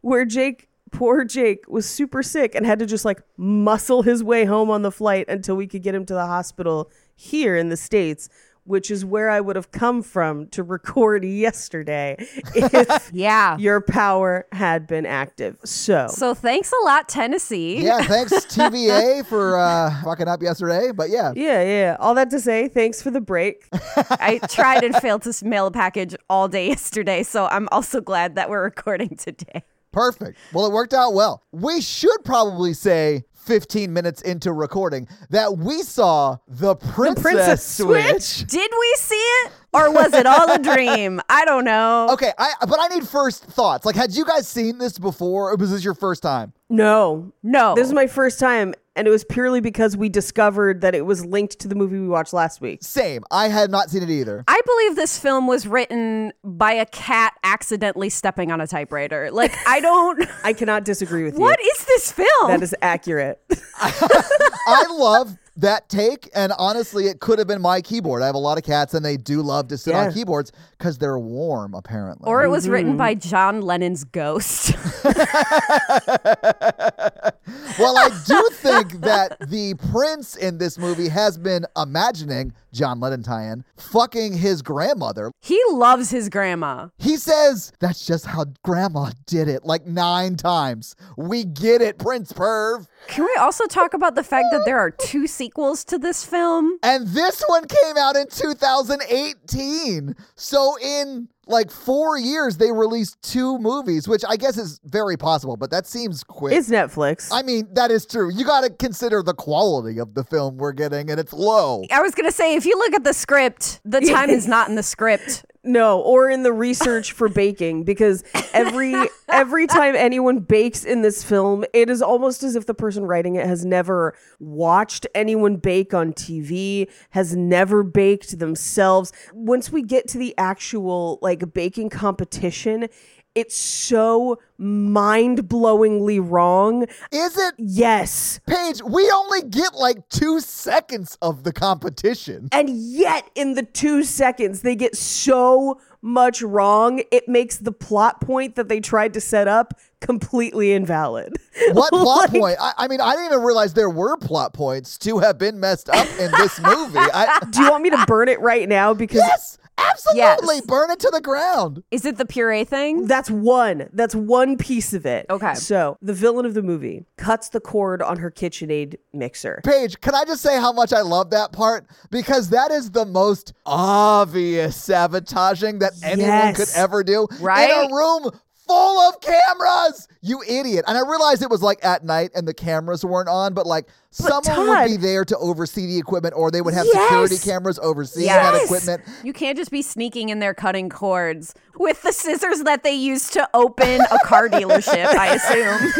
where 0.00 0.24
Jake 0.24 0.68
poor 0.94 1.24
Jake 1.24 1.64
was 1.68 1.86
super 1.86 2.22
sick 2.22 2.54
and 2.54 2.64
had 2.64 2.78
to 2.78 2.86
just 2.86 3.04
like 3.04 3.20
muscle 3.36 4.02
his 4.02 4.22
way 4.22 4.44
home 4.44 4.70
on 4.70 4.82
the 4.82 4.92
flight 4.92 5.28
until 5.28 5.56
we 5.56 5.66
could 5.66 5.82
get 5.82 5.94
him 5.94 6.06
to 6.06 6.14
the 6.14 6.26
hospital 6.26 6.90
here 7.16 7.56
in 7.56 7.68
the 7.68 7.76
States. 7.76 8.28
Which 8.66 8.90
is 8.90 9.04
where 9.04 9.28
I 9.28 9.40
would 9.40 9.56
have 9.56 9.70
come 9.72 10.02
from 10.02 10.48
to 10.48 10.62
record 10.62 11.22
yesterday 11.24 12.16
if 12.54 13.10
yeah. 13.12 13.58
your 13.58 13.80
power 13.82 14.46
had 14.52 14.86
been 14.86 15.04
active. 15.04 15.58
So, 15.64 16.06
So 16.08 16.32
thanks 16.34 16.72
a 16.72 16.84
lot, 16.86 17.08
Tennessee. 17.08 17.84
Yeah, 17.84 18.02
thanks 18.02 18.32
TVA 18.46 19.26
for 19.26 19.58
uh, 19.58 20.02
fucking 20.02 20.28
up 20.28 20.42
yesterday. 20.42 20.92
But 20.92 21.10
yeah, 21.10 21.32
Yeah, 21.36 21.62
yeah. 21.62 21.96
All 22.00 22.14
that 22.14 22.30
to 22.30 22.40
say, 22.40 22.68
thanks 22.68 23.02
for 23.02 23.10
the 23.10 23.20
break. 23.20 23.66
I 23.96 24.40
tried 24.48 24.82
and 24.82 24.96
failed 24.96 25.22
to 25.22 25.44
mail 25.44 25.66
a 25.66 25.70
package 25.70 26.14
all 26.30 26.48
day 26.48 26.68
yesterday, 26.68 27.22
so 27.22 27.46
I'm 27.46 27.68
also 27.70 28.00
glad 28.00 28.34
that 28.36 28.48
we're 28.48 28.62
recording 28.64 29.16
today. 29.16 29.62
perfect. 29.92 30.38
Well, 30.52 30.66
it 30.66 30.72
worked 30.72 30.94
out 30.94 31.12
well. 31.14 31.42
We 31.52 31.80
should 31.80 32.24
probably 32.24 32.72
say 32.72 33.24
15 33.44 33.92
minutes 33.92 34.22
into 34.22 34.52
recording 34.52 35.06
that 35.30 35.58
we 35.58 35.82
saw 35.82 36.38
the 36.48 36.74
Princess, 36.76 37.22
Princess 37.22 37.76
Switch. 37.76 38.22
Switch? 38.22 38.50
Did 38.50 38.70
we 38.78 38.94
see 38.98 39.14
it? 39.14 39.52
Or 39.72 39.90
was 39.90 40.12
it 40.14 40.24
all 40.26 40.50
a 40.52 40.58
dream? 40.58 41.20
I 41.28 41.44
don't 41.44 41.64
know. 41.64 42.08
Okay, 42.12 42.32
I 42.38 42.52
but 42.60 42.78
I 42.80 42.88
need 42.88 43.06
first 43.08 43.44
thoughts. 43.44 43.84
Like, 43.84 43.96
had 43.96 44.14
you 44.14 44.24
guys 44.24 44.46
seen 44.48 44.78
this 44.78 44.98
before, 44.98 45.50
or 45.50 45.56
was 45.56 45.70
this 45.72 45.84
your 45.84 45.94
first 45.94 46.22
time? 46.22 46.52
No, 46.70 47.32
No. 47.42 47.74
this 47.74 47.86
is 47.86 47.92
my 47.92 48.06
first 48.06 48.38
time, 48.38 48.72
and 48.96 49.06
it 49.06 49.10
was 49.10 49.24
purely 49.24 49.60
because 49.60 49.96
we 49.96 50.08
discovered 50.08 50.80
that 50.82 50.94
it 50.94 51.04
was 51.06 51.24
linked 51.26 51.58
to 51.60 51.68
the 51.68 51.74
movie 51.74 51.98
we 51.98 52.08
watched 52.08 52.32
last 52.32 52.60
week. 52.60 52.82
Same. 52.82 53.24
I 53.30 53.48
had 53.48 53.70
not 53.70 53.90
seen 53.90 54.02
it 54.02 54.10
either. 54.10 54.44
I 54.46 54.60
believe 54.64 54.96
this 54.96 55.18
film 55.18 55.46
was 55.46 55.66
written 55.66 56.32
by 56.44 56.72
a 56.72 56.86
cat 56.86 57.34
accidentally 57.42 58.10
stepping 58.10 58.52
on 58.52 58.60
a 58.60 58.66
typewriter. 58.66 59.30
Like, 59.30 59.54
I 59.66 59.80
don't. 59.80 60.24
I 60.44 60.52
cannot 60.52 60.84
disagree 60.84 61.24
with 61.24 61.34
What 61.34 61.58
you. 61.60 61.66
What 61.66 61.76
is 61.76 61.84
this 61.86 62.12
film? 62.12 62.48
That 62.48 62.62
is 62.62 62.74
accurate. 62.82 63.40
I 63.76 64.86
love 64.90 65.36
that 65.56 65.88
take, 65.88 66.28
and 66.34 66.52
honestly, 66.58 67.06
it 67.06 67.20
could 67.20 67.38
have 67.38 67.46
been 67.46 67.62
my 67.62 67.80
keyboard. 67.80 68.22
I 68.22 68.26
have 68.26 68.34
a 68.34 68.38
lot 68.38 68.58
of 68.58 68.64
cats, 68.64 68.92
and 68.94 69.04
they 69.04 69.16
do 69.16 69.40
love 69.40 69.68
to 69.68 69.78
sit 69.78 69.92
Yeah. 69.92 70.06
on 70.06 70.12
keyboards 70.12 70.50
because 70.78 70.98
they're 70.98 71.18
warm, 71.18 71.74
apparently. 71.74 72.26
or 72.28 72.42
it 72.42 72.48
was 72.48 72.64
Mm-hmm. 72.64 72.72
written 72.72 72.96
by 72.96 73.14
John 73.14 73.60
Lennon's 73.62 74.02
ghost. 74.02 74.74
well, 77.78 77.96
I 77.96 78.08
do 78.26 78.48
think 78.52 79.00
that 79.00 79.36
the 79.48 79.74
prince 79.90 80.36
in 80.36 80.58
this 80.58 80.78
movie 80.78 81.08
has 81.08 81.38
been 81.38 81.66
imagining 81.76 82.52
John 82.72 83.00
Lennon 83.00 83.22
tie-in 83.22 83.64
fucking 83.76 84.34
his 84.34 84.62
grandmother. 84.62 85.30
He 85.40 85.60
loves 85.70 86.10
his 86.10 86.28
grandma. 86.28 86.88
He 86.98 87.16
says 87.16 87.72
that's 87.80 88.06
just 88.06 88.26
how 88.26 88.46
grandma 88.64 89.10
did 89.26 89.48
it 89.48 89.64
like 89.64 89.86
nine 89.86 90.36
times. 90.36 90.96
We 91.16 91.44
get 91.44 91.80
it, 91.80 91.98
Prince 91.98 92.32
Perv. 92.32 92.86
Can 93.08 93.24
we 93.24 93.36
also 93.38 93.66
talk 93.66 93.94
about 93.94 94.14
the 94.14 94.24
fact 94.24 94.46
that 94.50 94.62
there 94.64 94.78
are 94.78 94.90
two 94.90 95.26
sequels 95.26 95.84
to 95.84 95.98
this 95.98 96.24
film? 96.24 96.78
And 96.82 97.08
this 97.08 97.42
one 97.46 97.66
came 97.66 97.96
out 97.96 98.16
in 98.16 98.26
2018. 98.28 100.14
So 100.34 100.76
in 100.82 101.28
like 101.46 101.70
four 101.70 102.18
years, 102.18 102.56
they 102.56 102.72
released 102.72 103.20
two 103.22 103.58
movies, 103.58 104.08
which 104.08 104.22
I 104.28 104.36
guess 104.36 104.58
is 104.58 104.80
very 104.84 105.16
possible, 105.16 105.56
but 105.56 105.70
that 105.70 105.86
seems 105.86 106.24
quick. 106.24 106.54
It's 106.54 106.70
Netflix. 106.70 107.28
I 107.32 107.42
mean, 107.42 107.68
that 107.74 107.90
is 107.90 108.06
true. 108.06 108.30
You 108.30 108.44
got 108.44 108.62
to 108.62 108.70
consider 108.70 109.22
the 109.22 109.34
quality 109.34 109.98
of 109.98 110.14
the 110.14 110.24
film 110.24 110.56
we're 110.56 110.72
getting, 110.72 111.10
and 111.10 111.20
it's 111.20 111.32
low. 111.32 111.84
I 111.90 112.00
was 112.00 112.14
going 112.14 112.28
to 112.28 112.34
say, 112.34 112.54
if 112.54 112.64
you 112.66 112.76
look 112.76 112.94
at 112.94 113.04
the 113.04 113.14
script, 113.14 113.80
the 113.84 114.00
time 114.12 114.30
is 114.30 114.46
not 114.46 114.68
in 114.68 114.74
the 114.74 114.82
script. 114.82 115.44
No, 115.66 116.00
or 116.00 116.28
in 116.28 116.42
the 116.42 116.52
research 116.52 117.12
for 117.12 117.28
baking 117.28 117.84
because 117.84 118.22
every 118.52 118.94
every 119.30 119.66
time 119.66 119.94
anyone 119.96 120.40
bakes 120.40 120.84
in 120.84 121.00
this 121.00 121.24
film, 121.24 121.64
it 121.72 121.88
is 121.88 122.02
almost 122.02 122.42
as 122.42 122.54
if 122.54 122.66
the 122.66 122.74
person 122.74 123.06
writing 123.06 123.36
it 123.36 123.46
has 123.46 123.64
never 123.64 124.14
watched 124.38 125.06
anyone 125.14 125.56
bake 125.56 125.94
on 125.94 126.12
TV, 126.12 126.90
has 127.10 127.34
never 127.34 127.82
baked 127.82 128.38
themselves. 128.38 129.10
Once 129.32 129.72
we 129.72 129.82
get 129.82 130.06
to 130.08 130.18
the 130.18 130.34
actual 130.36 131.18
like 131.22 131.54
baking 131.54 131.88
competition, 131.88 132.88
it's 133.34 133.56
so 133.56 134.38
mind-blowingly 134.58 136.20
wrong. 136.20 136.84
Is 137.12 137.36
it? 137.36 137.54
Yes. 137.58 138.40
Paige, 138.46 138.82
we 138.82 139.10
only 139.10 139.42
get 139.42 139.74
like 139.74 140.08
two 140.08 140.40
seconds 140.40 141.18
of 141.20 141.44
the 141.44 141.52
competition. 141.52 142.48
And 142.52 142.68
yet, 142.70 143.28
in 143.34 143.54
the 143.54 143.62
two 143.62 144.04
seconds, 144.04 144.62
they 144.62 144.76
get 144.76 144.96
so 144.96 145.80
much 146.02 146.42
wrong, 146.42 147.02
it 147.10 147.26
makes 147.28 147.56
the 147.56 147.72
plot 147.72 148.20
point 148.20 148.56
that 148.56 148.68
they 148.68 148.78
tried 148.78 149.14
to 149.14 149.20
set 149.22 149.48
up 149.48 149.72
completely 150.00 150.72
invalid. 150.72 151.32
What 151.72 151.90
plot 151.90 152.30
Like, 152.30 152.40
point? 152.40 152.56
I, 152.60 152.72
I 152.76 152.88
mean, 152.88 153.00
I 153.00 153.12
didn't 153.12 153.26
even 153.32 153.42
realize 153.42 153.72
there 153.74 153.88
were 153.88 154.16
plot 154.18 154.52
points 154.52 154.98
to 154.98 155.20
have 155.20 155.38
been 155.38 155.58
messed 155.60 155.88
up 155.88 156.06
in 156.18 156.30
this 156.32 156.60
movie. 156.60 156.98
I, 156.98 157.38
Do 157.50 157.62
you 157.62 157.70
want 157.70 157.82
me 157.84 157.90
to 157.90 158.04
burn 158.06 158.28
it 158.28 158.38
right 158.40 158.68
now? 158.68 158.92
Because 158.92 159.18
yes, 159.18 159.56
absolutely. 159.78 160.56
Yes. 160.56 160.66
Burn 160.66 160.90
it 160.90 161.00
to 161.00 161.10
the 161.12 161.20
ground. 161.20 161.82
Is 161.90 162.04
it 162.04 162.16
the 162.16 162.24
puree 162.26 162.64
thing? 162.64 163.06
that's 163.06 163.30
one. 163.30 163.88
That's 163.92 164.14
one 164.14 164.56
piece 164.56 164.92
of 164.92 165.06
it. 165.06 165.26
Okay. 165.30 165.54
So 165.54 165.96
the 166.02 166.12
villain 166.12 166.46
of 166.46 166.54
the 166.54 166.62
movie 166.62 167.04
cuts 167.16 167.48
the 167.48 167.60
cord 167.60 168.02
on 168.02 168.18
her 168.18 168.30
KitchenAid 168.30 168.96
mixer. 169.12 169.60
Paige, 169.64 170.00
can 170.00 170.14
I 170.14 170.24
just 170.24 170.42
say 170.42 170.58
how 170.60 170.72
much 170.72 170.92
I 170.92 171.00
love 171.02 171.30
that 171.30 171.52
part? 171.52 171.86
Because 172.10 172.50
that 172.50 172.70
is 172.70 172.90
the 172.90 173.04
most 173.06 173.52
obvious 173.66 174.76
sabotaging 174.76 175.78
that 175.80 175.92
anyone 176.02 176.28
Yes. 176.30 176.56
could 176.56 176.68
ever 176.80 177.02
do. 177.04 177.26
Right? 177.40 177.70
In 177.70 177.90
a 177.90 177.94
room 177.94 178.30
full 178.66 179.00
of 179.08 179.20
cameras, 179.20 180.08
you 180.24 180.42
idiot. 180.48 180.84
And 180.88 180.96
I 180.96 181.02
realized 181.02 181.42
it 181.42 181.50
was 181.50 181.60
like 181.62 181.84
at 181.84 182.02
night 182.02 182.30
and 182.34 182.48
the 182.48 182.54
cameras 182.54 183.04
weren't 183.04 183.28
on, 183.28 183.52
but 183.52 183.66
like 183.66 183.86
someone 184.10 184.68
would 184.68 184.86
be 184.86 184.96
there 184.96 185.22
to 185.24 185.36
oversee 185.36 185.86
the 185.86 185.98
equipment 185.98 186.32
or 186.36 186.50
they 186.50 186.62
would 186.62 186.72
have 186.72 186.86
Yes. 186.86 187.02
security 187.02 187.36
cameras 187.38 187.78
overseeing 187.80 188.28
that 188.28 188.54
equipment. 188.64 189.02
You 189.22 189.34
can't 189.34 189.58
just 189.58 189.70
be 189.70 189.82
sneaking 189.82 190.30
in 190.30 190.38
there 190.38 190.54
cutting 190.54 190.88
cords 190.88 191.54
with 191.78 192.00
the 192.02 192.12
scissors 192.12 192.62
that 192.62 192.82
they 192.84 192.92
use 192.94 193.28
to 193.30 193.46
open 193.52 194.00
a 194.00 194.18
car 194.24 194.48
dealership, 194.48 195.06
I 195.06 195.34
assume. 195.34 195.92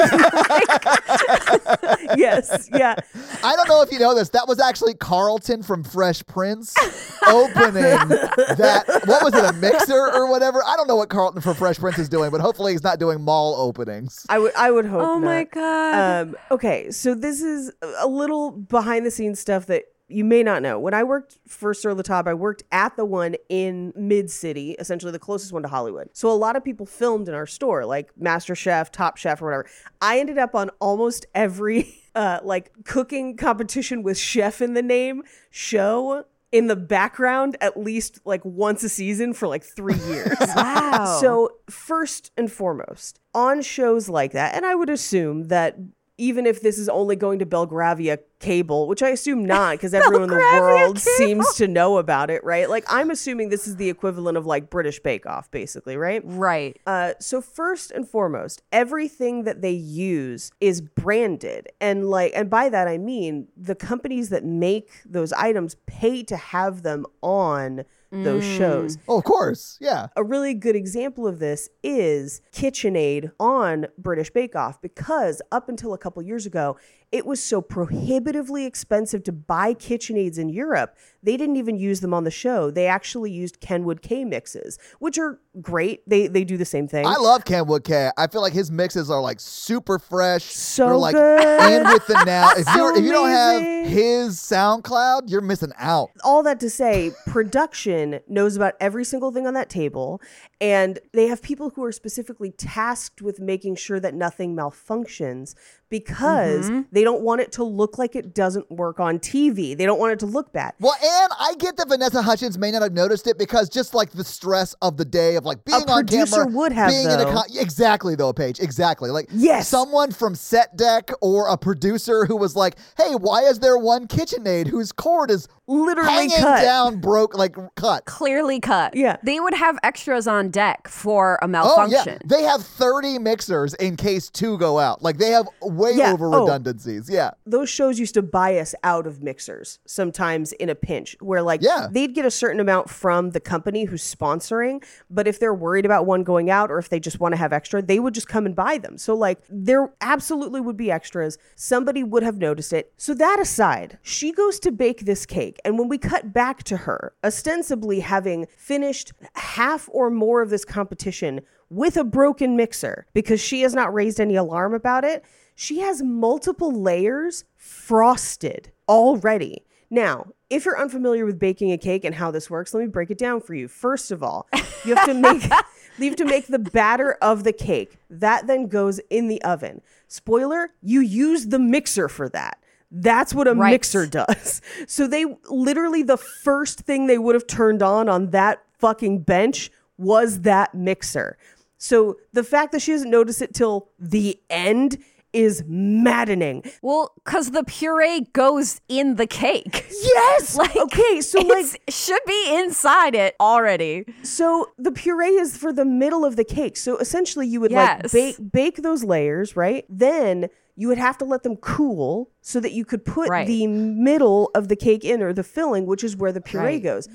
yes. 2.16 2.70
Yeah. 2.72 2.94
I 3.42 3.56
don't 3.56 3.68
know 3.68 3.82
if 3.82 3.92
you 3.92 3.98
know 3.98 4.14
this. 4.14 4.30
That 4.30 4.46
was 4.48 4.60
actually 4.60 4.94
Carlton 4.94 5.62
from 5.62 5.84
Fresh 5.84 6.24
Prince 6.26 6.74
opening 7.26 7.82
that. 7.82 8.84
What 9.06 9.22
was 9.24 9.34
it, 9.34 9.44
a 9.44 9.52
mixer 9.54 10.12
or 10.14 10.30
whatever? 10.30 10.62
I 10.64 10.76
don't 10.76 10.86
know 10.88 10.96
what 10.96 11.08
Carlton 11.10 11.42
from 11.42 11.54
Fresh 11.56 11.78
Prince 11.78 11.98
is 11.98 12.08
doing, 12.08 12.30
but 12.30 12.40
hopefully 12.40 12.72
he's 12.72 12.82
not 12.84 12.98
doing 12.98 13.20
mall 13.20 13.56
openings. 13.60 14.13
I 14.28 14.38
would 14.38 14.54
I 14.54 14.70
would 14.70 14.86
hope 14.86 15.02
Oh 15.02 15.18
my. 15.18 15.44
God. 15.44 16.28
Um 16.28 16.36
okay, 16.50 16.90
so 16.90 17.14
this 17.14 17.42
is 17.42 17.72
a 17.98 18.06
little 18.06 18.50
behind 18.52 19.04
the 19.06 19.10
scenes 19.10 19.40
stuff 19.40 19.66
that 19.66 19.84
you 20.08 20.24
may 20.24 20.42
not 20.42 20.62
know. 20.62 20.78
When 20.78 20.92
I 20.92 21.02
worked 21.02 21.38
for 21.48 21.72
Sur 21.72 21.94
La 21.94 22.02
Table, 22.02 22.30
I 22.30 22.34
worked 22.34 22.62
at 22.70 22.96
the 22.96 23.04
one 23.06 23.36
in 23.48 23.92
Mid 23.96 24.30
City, 24.30 24.72
essentially 24.78 25.12
the 25.12 25.18
closest 25.18 25.52
one 25.52 25.62
to 25.62 25.68
Hollywood. 25.68 26.10
So 26.12 26.30
a 26.30 26.32
lot 26.32 26.56
of 26.56 26.64
people 26.64 26.84
filmed 26.84 27.26
in 27.26 27.34
our 27.34 27.46
store, 27.46 27.86
like 27.86 28.10
Master 28.18 28.54
Chef, 28.54 28.92
Top 28.92 29.16
Chef, 29.16 29.40
or 29.40 29.46
whatever. 29.46 29.66
I 30.02 30.18
ended 30.20 30.36
up 30.36 30.54
on 30.54 30.70
almost 30.78 31.24
every 31.34 32.02
uh, 32.14 32.40
like 32.42 32.70
cooking 32.84 33.36
competition 33.36 34.02
with 34.02 34.18
chef 34.18 34.60
in 34.60 34.74
the 34.74 34.82
name 34.82 35.22
show 35.50 36.24
in 36.54 36.68
the 36.68 36.76
background 36.76 37.56
at 37.60 37.76
least 37.76 38.20
like 38.24 38.40
once 38.44 38.84
a 38.84 38.88
season 38.88 39.34
for 39.34 39.48
like 39.48 39.64
three 39.64 39.98
years. 40.06 40.36
wow. 40.54 41.18
So, 41.20 41.50
first 41.68 42.30
and 42.36 42.50
foremost, 42.50 43.18
on 43.34 43.60
shows 43.60 44.08
like 44.08 44.30
that, 44.32 44.54
and 44.54 44.64
I 44.64 44.76
would 44.76 44.88
assume 44.88 45.48
that 45.48 45.76
even 46.16 46.46
if 46.46 46.60
this 46.60 46.78
is 46.78 46.88
only 46.88 47.16
going 47.16 47.40
to 47.40 47.46
Belgravia 47.46 48.18
cable, 48.38 48.86
which 48.86 49.02
I 49.02 49.10
assume 49.10 49.44
not, 49.46 49.72
because 49.72 49.94
everyone 49.94 50.24
in 50.24 50.28
the 50.28 50.36
world 50.36 50.96
cable. 50.96 51.16
seems 51.16 51.54
to 51.56 51.66
know 51.68 51.98
about 51.98 52.30
it, 52.30 52.44
right? 52.44 52.68
Like, 52.68 52.84
I'm 52.88 53.10
assuming 53.10 53.48
this 53.48 53.66
is 53.66 53.76
the 53.76 53.88
equivalent 53.88 54.36
of 54.36 54.46
like 54.46 54.70
British 54.70 55.00
Bake 55.00 55.26
Off, 55.26 55.50
basically, 55.50 55.96
right? 55.96 56.22
right. 56.24 56.78
Uh, 56.86 57.14
so 57.18 57.40
first 57.40 57.90
and 57.90 58.08
foremost, 58.08 58.62
everything 58.72 59.44
that 59.44 59.62
they 59.62 59.72
use 59.72 60.50
is 60.60 60.80
branded, 60.80 61.68
and 61.80 62.08
like, 62.08 62.32
and 62.34 62.48
by 62.48 62.68
that 62.68 62.88
I 62.88 62.98
mean 62.98 63.48
the 63.56 63.74
companies 63.74 64.28
that 64.28 64.44
make 64.44 64.90
those 65.04 65.32
items 65.32 65.76
pay 65.86 66.22
to 66.24 66.36
have 66.36 66.82
them 66.82 67.06
on 67.22 67.84
those 68.22 68.44
shows. 68.44 68.96
Mm. 68.96 69.00
Oh, 69.08 69.18
of 69.18 69.24
course. 69.24 69.78
Yeah. 69.80 70.08
A 70.16 70.22
really 70.22 70.54
good 70.54 70.76
example 70.76 71.26
of 71.26 71.38
this 71.38 71.68
is 71.82 72.40
KitchenAid 72.52 73.32
on 73.40 73.86
British 73.98 74.30
Bake 74.30 74.54
Off 74.54 74.80
because 74.80 75.42
up 75.50 75.68
until 75.68 75.92
a 75.94 75.98
couple 75.98 76.22
years 76.22 76.46
ago, 76.46 76.76
it 77.14 77.24
was 77.24 77.40
so 77.40 77.62
prohibitively 77.62 78.66
expensive 78.66 79.22
to 79.22 79.30
buy 79.30 79.72
KitchenAids 79.72 80.36
in 80.36 80.48
Europe. 80.48 80.96
They 81.22 81.36
didn't 81.36 81.54
even 81.54 81.76
use 81.76 82.00
them 82.00 82.12
on 82.12 82.24
the 82.24 82.30
show. 82.32 82.72
They 82.72 82.88
actually 82.88 83.30
used 83.30 83.60
Kenwood 83.60 84.02
K 84.02 84.24
mixes, 84.24 84.80
which 84.98 85.16
are 85.16 85.38
great. 85.60 86.02
They 86.08 86.26
they 86.26 86.42
do 86.42 86.56
the 86.56 86.64
same 86.64 86.88
thing. 86.88 87.06
I 87.06 87.14
love 87.14 87.44
Kenwood 87.44 87.84
K. 87.84 88.10
I 88.18 88.26
feel 88.26 88.40
like 88.40 88.52
his 88.52 88.68
mixes 88.72 89.10
are 89.10 89.20
like 89.20 89.38
super 89.38 90.00
fresh. 90.00 90.42
So 90.42 90.86
They're 90.86 90.96
like 90.96 91.14
good. 91.14 91.72
in 91.72 91.92
with 91.92 92.04
the 92.08 92.24
now. 92.24 92.50
If 92.56 92.66
So 92.66 92.96
if 92.96 93.04
you 93.04 93.12
don't 93.12 93.28
have 93.28 93.86
his 93.86 94.36
SoundCloud, 94.36 95.30
you're 95.30 95.40
missing 95.40 95.72
out. 95.78 96.10
all 96.24 96.42
that 96.42 96.58
to 96.60 96.68
say, 96.68 97.12
production 97.28 98.18
knows 98.26 98.56
about 98.56 98.74
every 98.80 99.04
single 99.04 99.30
thing 99.30 99.46
on 99.46 99.54
that 99.54 99.70
table, 99.70 100.20
and 100.64 100.98
they 101.12 101.26
have 101.26 101.42
people 101.42 101.68
who 101.68 101.84
are 101.84 101.92
specifically 101.92 102.50
tasked 102.50 103.20
with 103.20 103.38
making 103.38 103.76
sure 103.76 104.00
that 104.00 104.14
nothing 104.14 104.56
malfunctions 104.56 105.54
because 105.90 106.70
mm-hmm. 106.70 106.80
they 106.90 107.04
don't 107.04 107.20
want 107.20 107.42
it 107.42 107.52
to 107.52 107.62
look 107.62 107.98
like 107.98 108.16
it 108.16 108.34
doesn't 108.34 108.68
work 108.70 108.98
on 108.98 109.18
TV. 109.18 109.76
They 109.76 109.84
don't 109.84 110.00
want 110.00 110.14
it 110.14 110.18
to 110.20 110.26
look 110.26 110.54
bad. 110.54 110.72
Well, 110.80 110.94
and 110.94 111.32
I 111.38 111.54
get 111.58 111.76
that 111.76 111.88
Vanessa 111.88 112.22
Hudgens 112.22 112.56
may 112.56 112.70
not 112.70 112.80
have 112.80 112.92
noticed 112.92 113.26
it 113.26 113.36
because 113.38 113.68
just 113.68 113.94
like 113.94 114.10
the 114.10 114.24
stress 114.24 114.74
of 114.80 114.96
the 114.96 115.04
day 115.04 115.36
of 115.36 115.44
like 115.44 115.64
being 115.66 115.82
on 115.82 116.06
producer 116.06 116.44
camera, 116.44 116.52
would 116.52 116.72
have, 116.72 116.90
being 116.90 117.10
in 117.10 117.20
a 117.20 117.24
con- 117.26 117.44
exactly 117.54 118.16
though, 118.16 118.32
Paige, 118.32 118.58
exactly. 118.58 119.10
Like 119.10 119.28
Yes. 119.32 119.68
someone 119.68 120.12
from 120.12 120.34
set 120.34 120.76
deck 120.76 121.10
or 121.20 121.46
a 121.48 121.58
producer 121.58 122.24
who 122.24 122.36
was 122.36 122.56
like, 122.56 122.76
"Hey, 122.96 123.14
why 123.14 123.42
is 123.42 123.58
there 123.58 123.76
one 123.76 124.08
KitchenAid 124.08 124.68
whose 124.68 124.92
cord 124.92 125.30
is 125.30 125.46
Literally 125.66 126.10
hanging 126.10 126.38
cut. 126.38 126.62
down, 126.62 127.00
broke, 127.00 127.36
like 127.36 127.54
cut?" 127.76 128.06
Clearly 128.06 128.58
cut. 128.58 128.96
Yeah. 128.96 129.18
They 129.22 129.38
would 129.38 129.54
have 129.54 129.78
extras 129.82 130.26
on 130.26 130.50
deck 130.54 130.88
for 130.88 131.34
a 131.42 131.44
oh, 131.44 131.48
malfunction. 131.48 131.84
Oh 131.84 131.88
malfunction. 131.90 132.18
yeah, 132.30 132.36
they 132.36 132.42
have 132.44 132.62
thirty 132.64 133.18
mixers 133.18 133.74
in 133.74 133.96
case 133.96 134.30
two 134.30 134.56
go 134.58 134.78
out. 134.78 135.02
Like 135.02 135.18
they 135.18 135.30
have 135.30 135.46
way 135.60 135.92
Yeah. 135.94 136.12
over 136.12 136.32
Oh. 136.32 136.44
redundancies. 136.44 137.10
Yeah, 137.10 137.32
those 137.44 137.68
shows 137.68 137.98
used 137.98 138.14
to 138.14 138.22
buy 138.22 138.56
us 138.58 138.74
out 138.84 139.06
of 139.06 139.22
mixers 139.22 139.80
sometimes 139.86 140.52
in 140.52 140.68
a 140.70 140.74
pinch 140.74 141.16
where 141.20 141.42
like 141.42 141.60
Yeah. 141.62 141.88
they'd 141.90 142.14
get 142.14 142.24
a 142.24 142.30
certain 142.30 142.60
amount 142.60 142.88
from 142.88 143.30
the 143.30 143.40
company 143.40 143.84
who's 143.84 144.02
sponsoring 144.14 144.82
but 145.10 145.26
if 145.26 145.38
they're 145.40 145.52
worried 145.54 145.84
about 145.84 146.06
one 146.06 146.22
going 146.22 146.48
out 146.50 146.70
or 146.70 146.78
if 146.78 146.88
they 146.88 147.00
just 147.00 147.18
want 147.20 147.32
to 147.32 147.36
have 147.36 147.52
extra 147.52 147.82
they 147.82 147.98
would 147.98 148.14
just 148.14 148.28
come 148.28 148.46
and 148.46 148.54
buy 148.54 148.78
them 148.78 148.96
so 148.96 149.14
like 149.14 149.38
there 149.50 149.92
absolutely 150.00 150.60
would 150.60 150.76
be 150.76 150.90
extras 150.90 151.36
somebody 151.56 152.02
would 152.04 152.22
have 152.22 152.38
noticed 152.38 152.72
it 152.72 152.92
so 152.96 153.12
that 153.14 153.38
aside 153.40 153.98
she 154.02 154.32
goes 154.32 154.58
to 154.60 154.70
bake 154.70 155.00
this 155.04 155.26
cake 155.26 155.58
and 155.64 155.78
when 155.78 155.88
we 155.88 155.98
cut 155.98 156.32
back 156.32 156.62
to 156.62 156.76
her 156.78 157.12
ostensibly 157.24 158.00
having 158.00 158.46
finished 158.56 159.12
half 159.34 159.88
or 159.92 160.10
more 160.10 160.33
of 160.42 160.50
this 160.50 160.64
competition 160.64 161.40
with 161.70 161.96
a 161.96 162.04
broken 162.04 162.56
mixer 162.56 163.06
because 163.14 163.40
she 163.40 163.62
has 163.62 163.74
not 163.74 163.92
raised 163.92 164.20
any 164.20 164.36
alarm 164.36 164.74
about 164.74 165.04
it 165.04 165.24
she 165.54 165.80
has 165.80 166.02
multiple 166.02 166.72
layers 166.72 167.44
frosted 167.56 168.72
already. 168.88 169.64
Now, 169.90 170.26
if 170.50 170.64
you're 170.64 170.80
unfamiliar 170.80 171.24
with 171.24 171.38
baking 171.38 171.70
a 171.72 171.78
cake 171.78 172.04
and 172.04 172.14
how 172.14 172.30
this 172.30 172.50
works, 172.50 172.74
let 172.74 172.80
me 172.80 172.88
break 172.88 173.10
it 173.10 173.18
down 173.18 173.40
for 173.40 173.54
you. 173.54 173.68
First 173.68 174.10
of 174.10 174.22
all, 174.22 174.48
you 174.84 174.94
have 174.94 175.06
to 175.06 175.14
make 175.14 175.42
you 175.98 176.06
have 176.06 176.16
to 176.16 176.24
make 176.24 176.48
the 176.48 176.58
batter 176.58 177.12
of 177.22 177.44
the 177.44 177.52
cake. 177.52 177.96
That 178.10 178.46
then 178.46 178.66
goes 178.66 178.98
in 179.10 179.28
the 179.28 179.40
oven. 179.42 179.80
Spoiler, 180.08 180.70
you 180.82 181.00
use 181.00 181.46
the 181.46 181.58
mixer 181.58 182.08
for 182.08 182.28
that. 182.30 182.58
That's 182.90 183.32
what 183.34 183.46
a 183.48 183.54
Right. 183.54 183.70
mixer 183.72 184.06
does. 184.06 184.60
So 184.86 185.06
they 185.06 185.24
literally 185.48 186.02
the 186.02 186.16
first 186.16 186.80
thing 186.80 187.06
they 187.06 187.18
would 187.18 187.34
have 187.34 187.46
turned 187.46 187.82
on 187.82 188.08
on 188.08 188.30
that 188.30 188.62
fucking 188.78 189.20
bench 189.20 189.70
was 189.98 190.40
that 190.42 190.74
mixer. 190.74 191.36
So 191.78 192.16
the 192.32 192.44
fact 192.44 192.72
that 192.72 192.80
she 192.82 192.92
doesn't 192.92 193.10
notice 193.10 193.40
it 193.42 193.54
till 193.54 193.88
the 193.98 194.38
end 194.48 194.98
is 195.32 195.64
maddening. 195.66 196.62
Well, 196.80 197.12
because 197.16 197.50
the 197.50 197.64
puree 197.64 198.20
goes 198.32 198.80
in 198.88 199.16
the 199.16 199.26
cake. 199.26 199.84
Yes. 199.90 200.54
like, 200.56 200.76
okay. 200.76 201.20
So 201.20 201.40
like 201.40 201.82
should 201.88 202.22
be 202.26 202.54
inside 202.56 203.14
it 203.16 203.34
already. 203.40 204.04
So 204.22 204.68
the 204.78 204.92
puree 204.92 205.34
is 205.36 205.56
for 205.56 205.72
the 205.72 205.84
middle 205.84 206.24
of 206.24 206.36
the 206.36 206.44
cake. 206.44 206.76
So 206.76 206.96
essentially, 206.98 207.48
you 207.48 207.60
would 207.60 207.72
Yes. 207.72 208.02
like 208.04 208.12
bake 208.12 208.52
bake 208.52 208.76
those 208.82 209.02
layers, 209.02 209.56
right? 209.56 209.84
Then 209.88 210.48
you 210.76 210.86
would 210.88 210.98
have 210.98 211.18
to 211.18 211.24
let 211.24 211.42
them 211.42 211.56
cool 211.56 212.30
so 212.40 212.60
that 212.60 212.72
you 212.72 212.84
could 212.84 213.04
put 213.04 213.28
Right. 213.28 213.46
the 213.46 213.66
middle 213.66 214.50
of 214.54 214.68
the 214.68 214.76
cake 214.76 215.04
in 215.04 215.20
or 215.22 215.32
the 215.32 215.44
filling, 215.44 215.84
which 215.86 216.04
is 216.04 216.16
where 216.16 216.32
the 216.32 216.40
puree 216.40 216.64
Right. 216.64 216.82
goes. 216.82 217.08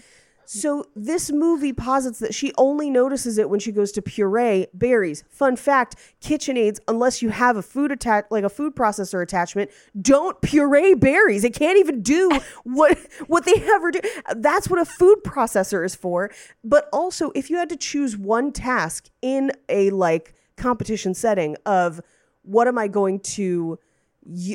So 0.51 0.85
this 0.95 1.31
movie 1.31 1.73
posits 1.73 2.17
that 2.17 2.33
she 2.33 2.53
only 2.57 2.89
notices 2.89 3.37
it 3.37 3.51
when 3.51 3.59
she 3.59 3.71
goes 3.71 3.91
to 3.91 4.01
puree 4.01 4.65
berries. 4.73 5.23
Fun 5.29 5.55
fact: 5.55 5.95
KitchenAids, 6.23 6.79
unless 6.87 7.21
you 7.21 7.29
have 7.29 7.55
a 7.55 7.61
food 7.61 7.91
attach 7.91 8.25
like 8.31 8.43
a 8.43 8.49
food 8.49 8.75
processor 8.75 9.21
attachment, 9.21 9.69
don't 10.01 10.41
puree 10.41 10.95
berries. 10.95 11.43
It 11.43 11.53
can't 11.53 11.77
even 11.77 12.01
do 12.01 12.31
what 12.63 12.97
what 13.27 13.45
they 13.45 13.53
ever 13.61 13.91
do. 13.91 13.99
That's 14.37 14.67
what 14.67 14.79
a 14.79 14.85
food 14.85 15.19
processor 15.23 15.85
is 15.85 15.93
for. 15.93 16.31
But 16.63 16.89
also, 16.91 17.29
if 17.35 17.51
you 17.51 17.57
had 17.57 17.69
to 17.69 17.77
choose 17.77 18.17
one 18.17 18.51
task 18.51 19.07
in 19.21 19.51
a 19.69 19.91
like 19.91 20.33
competition 20.57 21.13
setting 21.13 21.57
of 21.67 22.01
what 22.41 22.67
am 22.67 22.79
I 22.79 22.87
going 22.87 23.19
to 23.19 23.77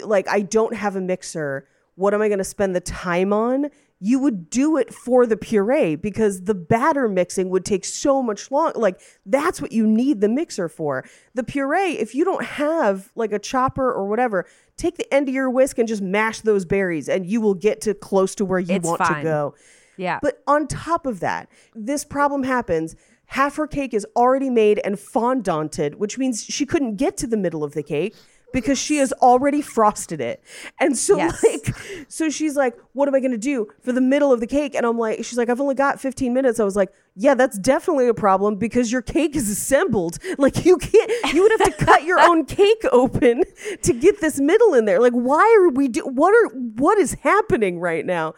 like 0.03 0.27
I 0.27 0.41
don't 0.41 0.75
have 0.75 0.97
a 0.97 1.01
mixer. 1.01 1.69
What 1.95 2.15
am 2.15 2.21
I 2.21 2.27
going 2.27 2.39
to 2.39 2.45
spend 2.45 2.75
the 2.75 2.81
time 2.81 3.33
on? 3.33 3.71
You 4.01 4.19
would 4.19 4.51
do 4.51 4.77
it 4.77 4.93
for 4.93 5.27
the 5.27 5.37
puree 5.37 5.95
because 5.97 6.43
the 6.43 6.55
batter 6.55 7.09
mixing 7.09 7.49
would 7.51 7.65
take 7.65 7.85
so 7.85 8.23
much 8.23 8.51
long. 8.51 8.73
Like 8.75 9.01
that's 9.25 9.63
what 9.63 9.73
you 9.73 9.87
need 9.87 10.21
the 10.21 10.29
mixer 10.29 10.69
for. 10.69 11.05
The 11.35 11.45
puree, 11.45 11.93
if 11.93 12.15
you 12.15 12.25
don't 12.25 12.45
have 12.45 13.11
like 13.15 13.33
a 13.33 13.39
chopper 13.39 13.91
or 13.91 14.07
whatever, 14.07 14.47
take 14.77 14.97
the 14.97 15.15
end 15.15 15.29
of 15.29 15.35
your 15.35 15.49
whisk 15.49 15.79
and 15.79 15.89
just 15.89 16.03
mash 16.03 16.41
those 16.41 16.65
berries 16.65 17.09
and 17.09 17.25
you 17.25 17.41
will 17.41 17.55
get 17.55 17.81
to 17.83 17.95
close 17.95 18.35
to 18.35 18.45
where 18.45 18.59
you 18.59 18.75
It's 18.75 18.87
want 18.87 19.01
to 19.01 19.07
fine. 19.07 19.25
go. 19.25 19.55
Yeah. 19.97 20.19
But 20.21 20.43
on 20.47 20.67
top 20.67 21.07
of 21.07 21.21
that, 21.21 21.49
this 21.75 22.05
problem 22.05 22.43
happens. 22.43 22.97
Half 23.27 23.57
her 23.57 23.67
cake 23.67 23.95
is 23.95 24.07
already 24.17 24.51
made 24.51 24.81
and 24.85 24.97
fondanted, 24.97 25.95
which 25.95 26.19
means 26.19 26.45
she 26.45 26.67
couldn't 26.67 26.97
get 26.97 27.17
to 27.19 27.27
the 27.27 27.37
middle 27.39 27.65
of 27.65 27.73
the 27.73 27.83
cake 27.83 28.15
because 28.55 28.79
she 28.79 28.97
has 28.97 29.13
already 29.15 29.61
frosted 29.61 30.21
it. 30.21 30.43
And 30.81 30.97
so 30.97 31.19
Yes. 31.19 31.45
like 31.67 32.07
so 32.09 32.31
she's 32.31 32.57
like, 32.57 32.75
what 32.93 33.09
am 33.09 33.15
I 33.15 33.21
going 33.21 33.33
to 33.33 33.37
do 33.37 33.69
for 33.83 33.93
the 33.93 34.01
middle 34.01 34.33
of 34.33 34.41
the 34.41 34.47
cake? 34.47 34.75
And 34.75 34.87
I'm 34.87 34.97
like 34.97 35.19
she's 35.19 35.37
like 35.37 35.51
I've 35.51 35.61
only 35.61 35.75
got 35.75 36.01
15 36.01 36.33
minutes. 36.33 36.61
I 36.61 36.65
was 36.65 36.77
like, 36.77 36.91
yeah, 37.17 37.35
that's 37.35 37.59
definitely 37.59 38.09
a 38.09 38.15
problem 38.15 38.57
because 38.57 38.91
your 38.91 39.03
cake 39.03 39.37
is 39.37 39.51
assembled. 39.51 40.19
Like 40.39 40.65
you 40.67 40.77
can't 40.77 41.35
you 41.35 41.43
would 41.43 41.53
have 41.53 41.77
to 41.79 41.85
cut 41.85 42.05
your 42.05 42.21
own 42.21 42.45
cake 42.61 42.85
open 42.93 43.45
to 43.83 43.93
get 43.93 44.21
this 44.21 44.39
middle 44.41 44.75
in 44.75 44.85
there. 44.85 45.01
Like 45.01 45.13
why 45.13 45.43
are 45.59 45.71
we 45.71 45.89
do 45.89 46.03
what 46.03 46.35
are 46.35 46.49
what 46.57 46.99
is 46.99 47.15
happening 47.23 47.79
right 47.81 48.05
now? 48.05 48.35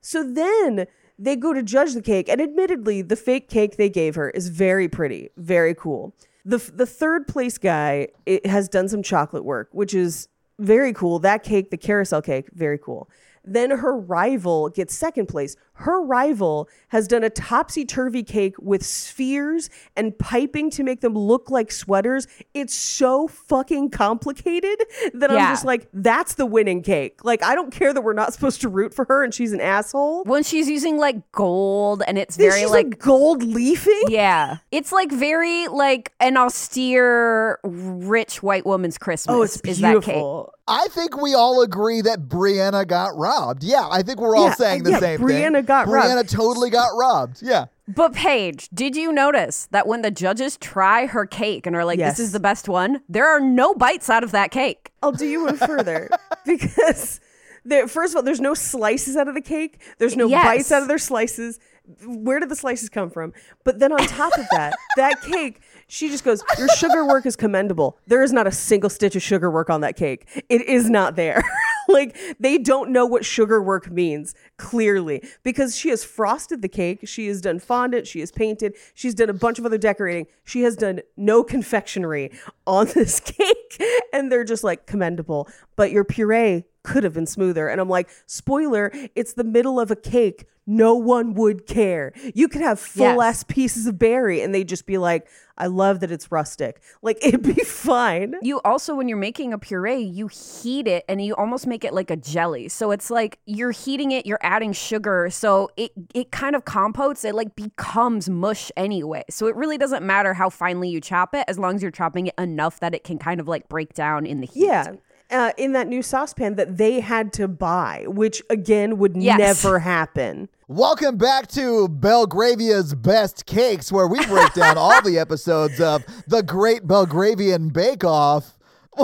So 0.00 0.22
then 0.22 0.86
they 1.18 1.36
go 1.36 1.52
to 1.52 1.62
judge 1.62 1.92
the 1.92 2.00
cake, 2.00 2.30
and 2.30 2.40
admittedly, 2.40 3.02
the 3.02 3.16
fake 3.16 3.48
cake 3.50 3.76
they 3.76 3.90
gave 3.90 4.14
her 4.14 4.30
is 4.30 4.48
very 4.48 4.88
pretty, 4.88 5.28
very 5.36 5.74
cool. 5.74 6.14
The 6.44 6.58
the 6.58 6.86
third 6.86 7.26
place 7.26 7.58
guy 7.58 8.08
it 8.26 8.46
has 8.46 8.68
done 8.68 8.88
some 8.88 9.02
chocolate 9.02 9.44
work, 9.44 9.68
which 9.72 9.94
is 9.94 10.28
very 10.58 10.92
cool. 10.92 11.18
That 11.18 11.42
cake, 11.42 11.70
the 11.70 11.76
carousel 11.76 12.22
cake, 12.22 12.48
very 12.52 12.78
cool. 12.78 13.10
Then 13.44 13.70
her 13.70 13.96
rival 13.96 14.68
gets 14.68 14.94
second 14.94 15.26
place. 15.26 15.56
Her 15.80 16.02
rival 16.02 16.68
has 16.88 17.08
done 17.08 17.24
a 17.24 17.30
topsy 17.30 17.84
turvy 17.84 18.22
cake 18.22 18.54
with 18.58 18.84
spheres 18.84 19.70
and 19.96 20.18
piping 20.18 20.70
to 20.70 20.82
make 20.82 21.00
them 21.00 21.14
look 21.14 21.50
like 21.50 21.70
sweaters. 21.72 22.26
It's 22.54 22.74
so 22.74 23.28
fucking 23.28 23.90
complicated 23.90 24.78
that 25.14 25.30
I'm 25.30 25.38
just 25.38 25.64
like, 25.64 25.88
that's 25.92 26.34
the 26.34 26.46
winning 26.46 26.82
cake. 26.82 27.24
Like, 27.24 27.42
I 27.42 27.54
don't 27.54 27.70
care 27.72 27.92
that 27.92 28.00
we're 28.02 28.12
not 28.12 28.32
supposed 28.32 28.60
to 28.62 28.68
root 28.68 28.94
for 28.94 29.04
her 29.06 29.24
and 29.24 29.32
she's 29.34 29.52
an 29.52 29.60
asshole. 29.60 30.24
when 30.24 30.42
she's 30.42 30.68
using 30.68 30.98
like 30.98 31.30
gold 31.32 32.02
and 32.06 32.18
it's 32.18 32.36
She's 32.36 32.44
very 32.54 32.66
like 32.66 32.70
like 32.86 32.98
gold 32.98 33.42
leafing. 33.42 34.02
yeah 34.08 34.58
it's 34.70 34.92
like 34.92 35.10
very 35.12 35.66
like 35.68 36.12
an 36.20 36.36
austere 36.36 37.58
rich 37.64 38.42
white 38.42 38.64
woman's 38.66 38.98
christmas 38.98 39.34
Oh, 39.34 39.42
it's 39.42 39.56
is 39.60 39.80
that 39.80 39.94
cake 40.02 40.14
beautiful. 40.14 40.54
I 40.68 40.86
think 40.88 41.20
we 41.20 41.34
all 41.34 41.62
agree 41.62 42.00
that 42.02 42.28
Brianna 42.28 42.86
got 42.86 43.16
robbed. 43.16 43.64
Yeah, 43.64 43.88
I 43.90 44.02
think 44.02 44.20
we're 44.20 44.36
all 44.36 44.44
Yeah, 44.50 44.54
saying 44.54 44.82
uh, 44.82 44.84
the 44.84 44.90
yeah, 44.92 44.98
same 45.00 45.18
thing. 45.18 45.26
Brianna 45.70 45.86
got 45.86 45.88
Brianna 45.88 46.16
robbed. 46.16 46.28
totally 46.30 46.70
got 46.70 46.88
robbed. 46.98 47.42
Yeah. 47.42 47.66
but 47.88 48.12
paige 48.12 48.68
did 48.74 48.96
you 48.96 49.12
notice 49.12 49.66
that 49.70 49.86
when 49.86 50.02
the 50.02 50.10
judges 50.10 50.56
try 50.56 51.06
her 51.06 51.26
cake 51.26 51.66
and 51.66 51.74
are 51.76 51.84
like 51.84 51.98
Yes. 51.98 52.16
this 52.18 52.26
is 52.26 52.32
the 52.32 52.40
best 52.40 52.68
one 52.68 53.00
there 53.08 53.26
are 53.28 53.40
no 53.40 53.74
bites 53.74 54.08
out 54.10 54.22
of 54.24 54.30
that 54.32 54.50
cake 54.50 54.92
I'll 55.02 55.12
do 55.12 55.26
you 55.26 55.44
one 55.44 55.56
further 55.56 56.08
because 56.46 57.20
there, 57.62 57.86
first 57.88 58.12
of 58.14 58.16
all, 58.16 58.22
there's 58.22 58.40
no 58.40 58.54
slices 58.54 59.18
out 59.18 59.28
of 59.28 59.34
the 59.34 59.42
cake. 59.42 59.82
There's 59.98 60.16
no 60.16 60.26
Yes. 60.26 60.44
bites 60.46 60.72
out 60.72 60.80
of 60.80 60.88
their 60.88 60.96
slices. 60.96 61.58
Where 62.06 62.40
did 62.40 62.48
the 62.48 62.56
slices 62.56 62.88
come 62.88 63.10
from? 63.10 63.34
But 63.64 63.78
then 63.80 63.92
on 63.92 63.98
top 64.06 64.32
of 64.38 64.46
that, 64.52 64.72
that 64.96 65.20
cake, 65.20 65.60
she 65.86 66.08
just 66.08 66.24
goes, 66.24 66.42
Your 66.56 66.68
sugar 66.68 67.06
work 67.06 67.26
is 67.26 67.36
commendable. 67.36 67.98
There 68.06 68.22
is 68.22 68.32
not 68.32 68.46
a 68.46 68.50
single 68.50 68.88
stitch 68.88 69.14
of 69.14 69.20
sugar 69.22 69.50
work 69.50 69.68
on 69.68 69.82
that 69.82 69.94
cake. 69.96 70.26
It 70.48 70.62
is 70.62 70.88
not 70.88 71.16
there. 71.16 71.42
like 71.92 72.16
they 72.38 72.58
don't 72.58 72.90
know 72.90 73.06
what 73.06 73.24
sugar 73.24 73.62
work 73.62 73.90
means, 73.90 74.34
clearly. 74.56 75.22
Because 75.42 75.76
she 75.76 75.90
has 75.90 76.04
frosted 76.04 76.62
the 76.62 76.68
cake, 76.68 77.00
she 77.04 77.26
has 77.26 77.40
done 77.40 77.58
fondant, 77.58 78.06
she 78.06 78.20
has 78.20 78.32
painted, 78.32 78.74
she's 78.94 79.14
done 79.14 79.30
a 79.30 79.34
bunch 79.34 79.58
of 79.58 79.66
other 79.66 79.78
decorating. 79.78 80.26
She 80.44 80.62
has 80.62 80.76
done 80.76 81.00
no 81.16 81.42
confectionery 81.42 82.30
on 82.66 82.86
this 82.94 83.20
cake. 83.20 83.56
And 84.12 84.30
they're 84.32 84.44
just 84.44 84.64
like 84.64 84.86
commendable. 84.86 85.48
But 85.76 85.92
your 85.92 86.04
puree 86.04 86.64
could 86.82 87.04
have 87.04 87.14
been 87.14 87.26
smoother. 87.26 87.68
And 87.68 87.80
I'm 87.80 87.88
like, 87.88 88.08
spoiler, 88.26 88.90
it's 89.14 89.34
the 89.34 89.44
middle 89.44 89.78
of 89.78 89.90
a 89.90 89.96
cake. 89.96 90.46
No 90.66 90.94
one 90.94 91.34
would 91.34 91.66
care. 91.66 92.12
You 92.34 92.46
could 92.48 92.60
have 92.60 92.78
full 92.78 93.22
ass 93.22 93.42
pieces 93.44 93.86
of 93.86 93.98
berry 93.98 94.40
and 94.40 94.54
they'd 94.54 94.68
just 94.68 94.86
be 94.86 94.98
like, 94.98 95.26
I 95.58 95.66
love 95.66 96.00
that 96.00 96.10
it's 96.10 96.30
rustic. 96.32 96.80
Like 97.02 97.18
it'd 97.24 97.42
be 97.42 97.54
fine. 97.64 98.34
you 98.42 98.60
also 98.64 98.94
when 98.94 99.08
you're 99.08 99.18
making 99.18 99.52
a 99.52 99.58
puree 99.58 100.00
you 100.00 100.28
heat 100.28 100.86
it 100.86 101.04
and 101.08 101.20
you 101.24 101.34
almost 101.34 101.66
make 101.66 101.84
it 101.84 101.92
like 101.92 102.10
a 102.10 102.16
jelly 102.16 102.68
so 102.68 102.90
it's 102.92 103.10
like 103.10 103.38
you're 103.46 103.70
heating 103.72 104.12
it 104.12 104.26
you're 104.26 104.38
adding 104.42 104.72
sugar 104.72 105.28
so 105.30 105.70
it 105.76 105.90
it 106.14 106.30
kind 106.30 106.54
of 106.54 106.64
compotes 106.64 107.24
it 107.24 107.34
like 107.34 107.54
becomes 107.56 108.28
mush 108.30 108.70
anyway 108.76 109.22
so 109.28 109.46
it 109.48 109.56
really 109.56 109.76
doesn't 109.76 110.04
matter 110.04 110.34
how 110.34 110.48
finely 110.48 110.88
you 110.88 111.00
chop 111.00 111.34
it 111.34 111.44
as 111.48 111.58
long 111.58 111.74
as 111.74 111.82
you're 111.82 111.90
chopping 111.90 112.28
it 112.28 112.34
enough 112.38 112.80
that 112.80 112.94
it 112.94 113.02
can 113.04 113.18
kind 113.18 113.40
of 113.40 113.48
like 113.48 113.59
break 113.68 113.94
down 113.94 114.26
in 114.26 114.40
the 114.40 114.46
heat 114.46 114.66
Yeah. 114.66 114.92
Uh, 115.30 115.52
in 115.56 115.72
that 115.72 115.86
new 115.86 116.02
saucepan 116.02 116.56
that 116.56 116.76
they 116.76 116.98
had 116.98 117.32
to 117.34 117.46
buy, 117.46 118.04
which 118.08 118.42
again 118.50 118.98
would 118.98 119.16
Yes. 119.16 119.38
never 119.38 119.78
happen. 119.78 120.48
Welcome 120.66 121.16
back 121.18 121.46
to 121.48 121.88
Belgravia's 121.88 122.94
Best 122.96 123.46
Cakes, 123.46 123.92
where 123.92 124.08
we 124.08 124.24
break 124.26 124.52
down 124.54 124.76
all 124.76 125.00
the 125.02 125.18
episodes 125.18 125.80
of 125.80 126.04
the 126.26 126.42
Great 126.42 126.86
Belgravian 126.86 127.72
Bake 127.72 128.04
Off. 128.04 128.56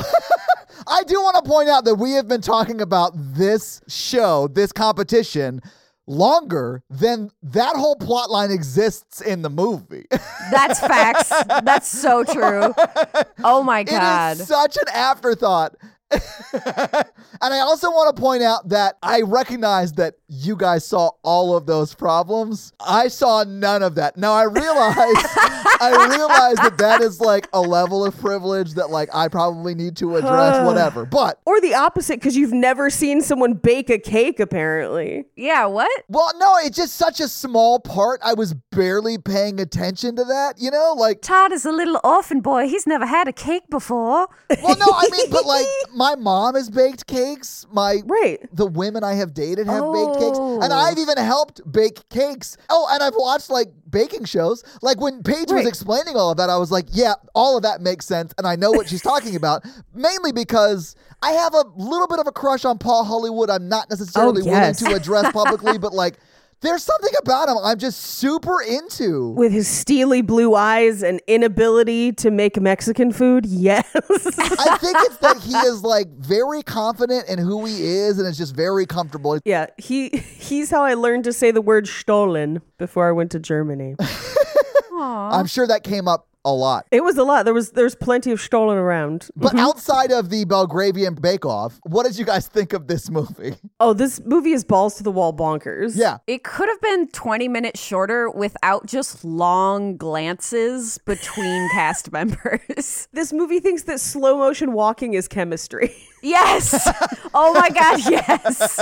I 0.88 1.02
do 1.04 1.20
want 1.22 1.36
to 1.44 1.48
point 1.48 1.68
out 1.68 1.84
that 1.84 1.94
we 1.96 2.12
have 2.12 2.28
been 2.28 2.40
talking 2.40 2.80
about 2.80 3.12
this 3.14 3.80
show, 3.88 4.48
this 4.48 4.72
competition, 4.72 5.60
longer 6.06 6.82
than 6.88 7.30
that 7.42 7.76
whole 7.76 7.96
plot 7.96 8.30
line 8.30 8.50
exists 8.50 9.20
in 9.20 9.42
the 9.42 9.50
movie. 9.50 10.06
that's 10.50 10.78
facts 10.80 11.28
that's 11.64 11.88
so 11.88 12.22
true 12.22 12.72
oh 13.44 13.62
my 13.62 13.82
god 13.82 14.36
It 14.36 14.40
is 14.42 14.48
such 14.48 14.76
an 14.76 14.88
afterthought. 14.94 15.74
and 16.12 17.04
I 17.42 17.58
also 17.58 17.90
want 17.90 18.14
to 18.14 18.20
point 18.20 18.42
out 18.42 18.68
that 18.68 18.96
I 19.02 19.22
recognize 19.22 19.92
that 19.94 20.14
you 20.28 20.56
guys 20.56 20.84
saw 20.84 21.10
all 21.22 21.56
of 21.56 21.66
those 21.66 21.94
problems. 21.94 22.72
I 22.78 23.08
saw 23.08 23.44
none 23.44 23.82
of 23.82 23.96
that. 23.96 24.16
Now 24.16 24.32
I 24.32 24.44
realize, 24.44 24.96
I 24.96 26.06
realize 26.08 26.56
that 26.56 26.78
that 26.78 27.00
is 27.00 27.20
like 27.20 27.48
a 27.52 27.60
level 27.60 28.04
of 28.04 28.16
privilege 28.18 28.74
that 28.74 28.90
like 28.90 29.08
I 29.12 29.28
probably 29.28 29.74
need 29.74 29.96
to 29.96 30.16
address, 30.16 30.64
whatever. 30.66 31.06
But 31.06 31.40
Or 31.44 31.60
the 31.60 31.74
opposite, 31.74 32.20
because 32.20 32.36
you've 32.36 32.52
never 32.52 32.88
seen 32.88 33.20
someone 33.20 33.54
bake 33.54 33.90
a 33.90 33.98
cake, 33.98 34.38
apparently. 34.38 35.24
yeah 35.36 35.66
what 35.66 35.90
well, 36.08 36.30
no, 36.38 36.56
it's 36.62 36.76
just 36.76 36.94
such 36.94 37.18
a 37.20 37.28
small 37.28 37.80
part. 37.80 38.20
I 38.22 38.34
was 38.34 38.54
barely 38.70 39.18
paying 39.18 39.58
attention 39.60 40.14
to 40.16 40.24
that. 40.24 40.60
You 40.60 40.70
know, 40.70 40.94
like 40.96 41.20
todd 41.20 41.52
is 41.52 41.64
a 41.64 41.72
little 41.72 42.00
orphan 42.04 42.40
boy 42.40 42.68
he's 42.68 42.86
never 42.86 43.06
had 43.06 43.26
a 43.28 43.32
cake 43.32 43.68
before 43.70 44.28
Well, 44.62 44.76
no, 44.76 44.86
I 44.88 45.08
mean, 45.10 45.30
but 45.30 45.44
like 45.44 45.66
my 45.96 46.14
mom 46.14 46.54
has 46.54 46.68
baked 46.68 47.06
cakes. 47.06 47.66
My 47.72 48.02
Right. 48.06 48.38
the 48.54 48.66
women 48.66 49.02
I 49.02 49.14
have 49.14 49.32
dated 49.32 49.66
have 49.66 49.90
baked 49.92 50.18
cakes, 50.18 50.38
and 50.38 50.72
Oh. 50.72 50.76
I've 50.76 50.98
even 50.98 51.16
helped 51.16 51.60
bake 51.70 52.06
cakes. 52.10 52.56
Oh, 52.68 52.86
and 52.92 53.02
I've 53.02 53.14
watched 53.16 53.48
like 53.50 53.72
baking 53.90 54.24
shows. 54.26 54.62
Like 54.82 55.00
when 55.00 55.22
Paige 55.22 55.50
was 55.50 55.66
explaining 55.66 56.14
all 56.14 56.30
of 56.32 56.36
that, 56.36 56.50
I 56.50 56.58
was 56.58 56.70
like, 56.70 56.86
yeah, 56.90 57.14
all 57.34 57.56
of 57.56 57.62
that 57.62 57.80
makes 57.80 58.04
sense, 58.04 58.34
and 58.36 58.46
I 58.46 58.56
know 58.56 58.70
what 58.70 58.88
she's 58.88 59.02
talking 59.02 59.34
about. 59.42 59.64
Mainly 59.94 60.32
because 60.32 60.94
I 61.22 61.32
have 61.32 61.54
a 61.54 61.64
little 61.76 62.06
bit 62.06 62.18
of 62.18 62.26
a 62.26 62.32
crush 62.32 62.64
on 62.66 62.76
Paul 62.78 63.04
Hollywood. 63.04 63.48
I'm 63.48 63.68
not 63.68 63.88
necessarily 63.88 64.42
yes. 64.42 64.82
willing 64.82 64.94
to 64.94 65.00
address 65.00 65.32
publicly, 65.32 65.78
but 65.78 65.92
like. 65.94 66.18
There's 66.66 66.82
something 66.82 67.12
about 67.20 67.48
him 67.48 67.56
I'm 67.62 67.78
just 67.78 68.00
super 68.00 68.60
into. 68.60 69.30
With 69.30 69.52
his 69.52 69.68
steely 69.68 70.20
blue 70.20 70.56
eyes 70.56 71.02
and 71.02 71.20
inability 71.28 72.12
to 72.14 72.30
make 72.32 72.60
Mexican 72.60 73.12
food, 73.12 73.46
yes. 73.48 73.88
I 73.94 74.76
think 74.80 74.96
it's 75.02 75.18
that 75.18 75.38
he 75.40 75.54
is 75.54 75.84
like 75.84 76.08
very 76.08 76.62
confident 76.64 77.28
in 77.28 77.38
who 77.38 77.64
he 77.66 77.84
is 77.84 78.18
and 78.18 78.26
is 78.26 78.36
just 78.36 78.56
very 78.56 78.84
comfortable. 78.84 79.38
yeah, 79.44 79.66
he 79.78 80.08
he's 80.08 80.70
how 80.70 80.82
I 80.82 80.94
learned 80.94 81.24
to 81.24 81.32
say 81.32 81.52
the 81.52 81.62
word 81.62 81.86
Stollen 81.86 82.62
before 82.78 83.08
I 83.08 83.12
went 83.12 83.30
to 83.32 83.38
Germany. 83.38 83.94
I'm 84.98 85.46
sure 85.46 85.66
that 85.66 85.84
came 85.84 86.08
up 86.08 86.26
a 86.46 86.54
lot. 86.54 86.86
It 86.92 87.02
was 87.02 87.18
a 87.18 87.24
lot. 87.24 87.44
There 87.44 87.52
was 87.52 87.72
there's 87.72 87.96
plenty 87.96 88.30
of 88.30 88.40
Stollen 88.40 88.78
around. 88.78 89.28
But 89.36 89.48
mm-hmm. 89.48 89.58
outside 89.58 90.12
of 90.12 90.30
the 90.30 90.44
Belgravian 90.44 91.20
Bake 91.20 91.44
Off, 91.44 91.80
what 91.82 92.06
did 92.06 92.16
you 92.16 92.24
guys 92.24 92.46
think 92.46 92.72
of 92.72 92.86
this 92.86 93.10
movie? 93.10 93.54
Oh, 93.78 93.92
this 93.92 94.22
movie 94.24 94.52
is 94.52 94.64
balls 94.64 94.94
to 94.94 95.02
the 95.02 95.10
wall 95.10 95.34
bonkers. 95.34 95.96
Yeah. 95.96 96.16
It 96.26 96.44
could 96.44 96.66
have 96.66 96.80
been 96.80 97.08
20 97.08 97.46
minutes 97.46 97.78
shorter 97.78 98.30
without 98.30 98.86
just 98.86 99.22
long 99.22 99.98
glances 99.98 100.96
between 101.04 101.68
cast 101.74 102.10
members. 102.10 103.08
This 103.12 103.32
movie 103.32 103.60
thinks 103.60 103.82
that 103.84 104.00
slow 104.00 104.38
motion 104.38 104.72
walking 104.72 105.14
is 105.14 105.28
chemistry. 105.28 105.94
Yes. 106.22 106.88
Oh 107.34 107.52
my 107.52 107.68
God, 107.68 108.00
yes. 108.10 108.76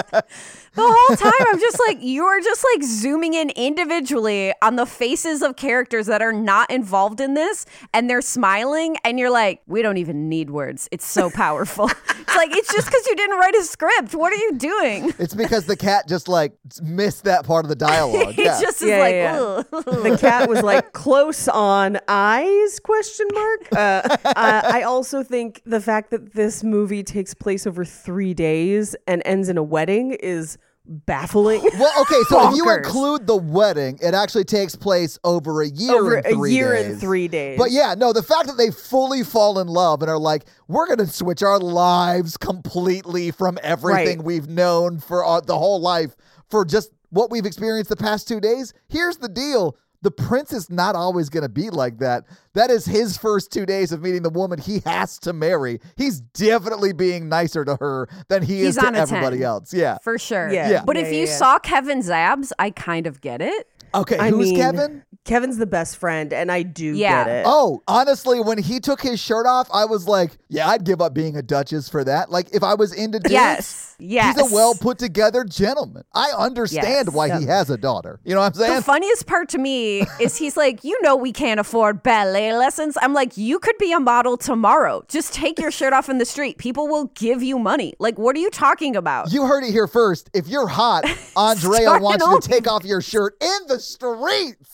The 0.75 0.83
whole 0.83 1.17
time 1.17 1.47
I'm 1.53 1.61
just 1.61 1.81
like, 1.87 1.99
you're 2.01 2.41
just 2.41 2.65
like 2.75 2.83
zooming 2.83 3.35
in 3.35 3.51
individually 3.51 4.53
on 4.61 4.75
the 4.75 4.87
faces 4.87 5.41
of 5.41 5.55
characters 5.55 6.07
that 6.07 6.21
are 6.21 6.33
not 6.33 6.69
involved 6.71 7.21
in 7.21 7.35
this 7.35 7.54
and 7.93 8.09
they're 8.09 8.21
smiling 8.23 8.97
and 9.05 9.19
you're 9.19 9.31
like, 9.31 9.61
we 9.67 9.83
don't 9.83 9.97
even 9.99 10.29
need 10.29 10.51
words. 10.51 10.89
It's 10.93 11.07
so 11.07 11.31
powerful. 11.31 11.87
it's 12.09 12.37
like, 12.37 12.51
it's 12.57 12.73
just 12.73 12.87
because 12.87 13.07
you 13.07 13.17
didn't 13.17 13.39
write 13.39 13.55
a 13.57 13.63
script. 13.63 14.15
What 14.15 14.33
are 14.33 14.37
you 14.37 14.53
doing? 14.57 15.13
It's 15.19 15.35
because 15.35 15.67
the 15.67 15.77
cat 15.77 16.09
just 16.09 16.29
like 16.29 16.53
missed 16.83 17.25
that 17.25 17.45
part 17.45 17.65
of 17.65 17.69
the 17.69 17.77
dialogue. 17.77 18.35
It 18.39 18.45
Yeah. 18.47 18.61
just 18.61 18.83
is 18.83 18.89
Yeah, 18.89 18.99
like, 18.99 19.15
yeah, 19.15 19.63
"Ugh." 19.73 19.85
the 20.03 20.19
cat 20.21 20.49
was 20.49 20.63
like 20.73 20.93
close 20.93 21.49
on 21.49 21.99
eyes 22.09 22.81
question 22.81 23.27
mark 23.33 23.61
uh, 23.73 23.77
uh, 24.25 24.63
i 24.73 24.83
also 24.83 25.23
think 25.23 25.61
the 25.65 25.81
fact 25.81 26.11
that 26.11 26.35
this 26.35 26.63
movie 26.65 27.03
takes 27.03 27.35
place 27.35 27.67
over 27.67 27.85
three 27.85 28.35
days 28.35 28.95
and 29.07 29.23
ends 29.25 29.49
in 29.49 29.57
a 29.59 29.63
wedding 29.63 30.13
is 30.21 30.59
baffling 30.87 31.63
well, 31.79 32.03
okay, 32.03 32.21
so 32.29 32.51
if 32.51 32.57
you 32.57 32.71
include 32.71 33.27
the 33.27 33.37
wedding, 33.37 33.99
it 34.03 34.13
actually 34.15 34.45
takes 34.45 34.77
place 34.77 35.19
over 35.25 35.63
a 35.63 35.69
year 35.69 35.95
over 35.95 36.15
and 36.17 36.27
a 36.27 36.31
three 36.35 36.53
year 36.53 36.75
days. 36.75 36.87
and 36.87 37.01
three 37.01 37.27
days 37.29 37.59
But 37.59 37.71
yeah, 37.71 37.95
no, 37.97 38.13
the 38.13 38.23
fact 38.23 38.47
that 38.49 38.57
they 38.59 38.71
fully 38.71 39.23
fall 39.23 39.59
in 39.61 39.67
love 39.67 40.03
and 40.03 40.11
are 40.11 40.19
like, 40.19 40.45
we're 40.69 40.87
going 40.87 40.99
to 40.99 41.07
switch 41.07 41.43
our 41.43 41.59
lives 41.59 42.37
completely 42.37 43.31
from 43.31 43.59
everything 43.63 44.19
Right. 44.19 44.25
we've 44.25 44.49
known 44.49 44.99
for 45.01 45.25
our, 45.25 45.41
the 45.41 45.57
whole 45.59 45.81
life 45.81 46.15
for 46.51 46.65
just 46.65 46.91
what 47.11 47.31
we've 47.31 47.47
experienced 47.47 47.89
the 47.89 47.97
past 47.97 48.29
two 48.29 48.41
days. 48.41 48.75
Here's 48.89 49.17
the 49.19 49.29
deal. 49.29 49.77
The 50.05 50.11
prince 50.11 50.53
is 50.53 50.69
not 50.71 50.95
always 50.95 51.31
going 51.31 51.43
to 51.45 51.49
be 51.49 51.71
like 51.71 51.99
that. 51.99 52.25
That 52.53 52.71
is 52.71 52.85
his 52.85 53.17
first 53.17 53.51
two 53.51 53.65
days 53.65 53.91
of 53.91 54.03
meeting 54.03 54.23
the 54.23 54.29
woman 54.31 54.61
he 54.61 54.81
has 54.85 55.19
to 55.21 55.33
marry. 55.33 55.81
He's 55.97 56.21
definitely 56.21 56.93
being 56.93 57.29
nicer 57.29 57.65
to 57.65 57.77
her 57.77 58.09
than 58.29 58.43
he 58.43 58.59
He's 58.59 58.77
is 58.77 58.77
to 58.77 58.87
everybody 58.95 59.39
10. 59.39 59.43
else. 59.47 59.73
Yeah. 59.75 59.97
for 60.03 60.19
sure. 60.19 60.53
Yeah. 60.53 60.69
Yeah. 60.71 60.83
But 60.85 60.97
Yeah, 60.97 61.03
if 61.03 61.09
yeah, 61.13 61.21
you 61.21 61.27
yeah. 61.27 61.37
saw 61.37 61.59
Kevin's 61.59 62.11
abs, 62.11 62.53
I 62.59 62.69
kind 62.71 63.07
of 63.07 63.23
get 63.23 63.41
it. 63.41 63.67
Okay, 63.95 64.19
I 64.19 64.29
who's 64.31 64.49
mean, 64.51 64.57
Kevin? 64.57 65.04
Kevin's 65.25 65.57
the 65.57 65.67
best 65.67 65.97
friend 65.97 66.33
and 66.33 66.53
i 66.53 66.63
do 66.63 66.85
Yeah. 66.95 67.25
get 67.25 67.37
it 67.41 67.45
Oh, 67.47 67.83
honestly, 67.89 68.41
when 68.41 68.59
he 68.59 68.81
took 68.81 69.01
his 69.03 69.21
shirt 69.21 69.47
off, 69.47 69.69
I 69.73 69.85
was 69.85 70.07
like, 70.09 70.33
yeah, 70.49 70.69
I'd 70.69 70.85
give 70.85 71.01
up 71.01 71.13
being 71.15 71.37
a 71.37 71.43
duchess 71.43 71.89
for 71.89 72.03
that. 72.05 72.31
Like, 72.31 72.55
if 72.55 72.63
I 72.63 72.75
was 72.75 72.93
into 72.93 73.19
dudes, 73.19 73.33
Yes. 73.33 73.97
Yes. 73.99 74.39
he's 74.41 74.51
a 74.51 74.55
well 74.55 74.75
put 74.75 74.99
together 74.99 75.45
gentleman. 75.45 76.05
I 76.15 76.31
understand 76.37 77.07
Yes. 77.09 77.15
why 77.15 77.39
he 77.39 77.47
has 77.47 77.71
a 77.71 77.77
daughter. 77.77 78.21
You 78.25 78.35
know 78.35 78.41
what 78.41 78.47
I'm 78.47 78.55
saying? 78.55 78.75
The 78.77 78.83
funniest 78.83 79.27
part 79.27 79.49
to 79.51 79.59
me 79.59 80.07
is 80.21 80.37
he's 80.37 80.57
like, 80.57 80.85
you 80.85 81.01
know, 81.03 81.17
we 81.17 81.33
can't 81.33 81.61
afford 81.61 82.03
ballet 82.03 82.55
lessons. 82.57 82.97
I'm 83.01 83.13
like, 83.15 83.37
you 83.37 83.59
could 83.59 83.79
be 83.79 83.93
a 83.93 84.01
model 84.01 84.37
tomorrow. 84.37 85.05
Just 85.09 85.33
take 85.35 85.59
your 85.59 85.71
shirt 85.71 85.93
off 85.93 86.09
in 86.09 86.19
the 86.19 86.25
street. 86.27 86.59
People 86.59 86.89
will 86.89 87.07
give 87.15 87.43
you 87.43 87.59
money. 87.59 87.95
Like, 87.99 88.19
what 88.19 88.35
are 88.37 88.41
you 88.41 88.51
talking 88.51 88.97
about? 88.97 89.33
you 89.33 89.47
heard 89.47 89.65
it 89.65 89.71
here 89.73 89.87
first. 89.87 90.31
If 90.35 90.49
you're 90.49 90.69
hot, 90.69 91.05
Andrea 91.37 91.99
wants 91.99 92.25
you 92.27 92.41
to 92.41 92.49
take 92.49 92.67
off 92.69 92.85
your 92.85 93.01
shirt 93.01 93.37
in 93.41 93.59
the 93.69 93.79
streets. 93.81 94.74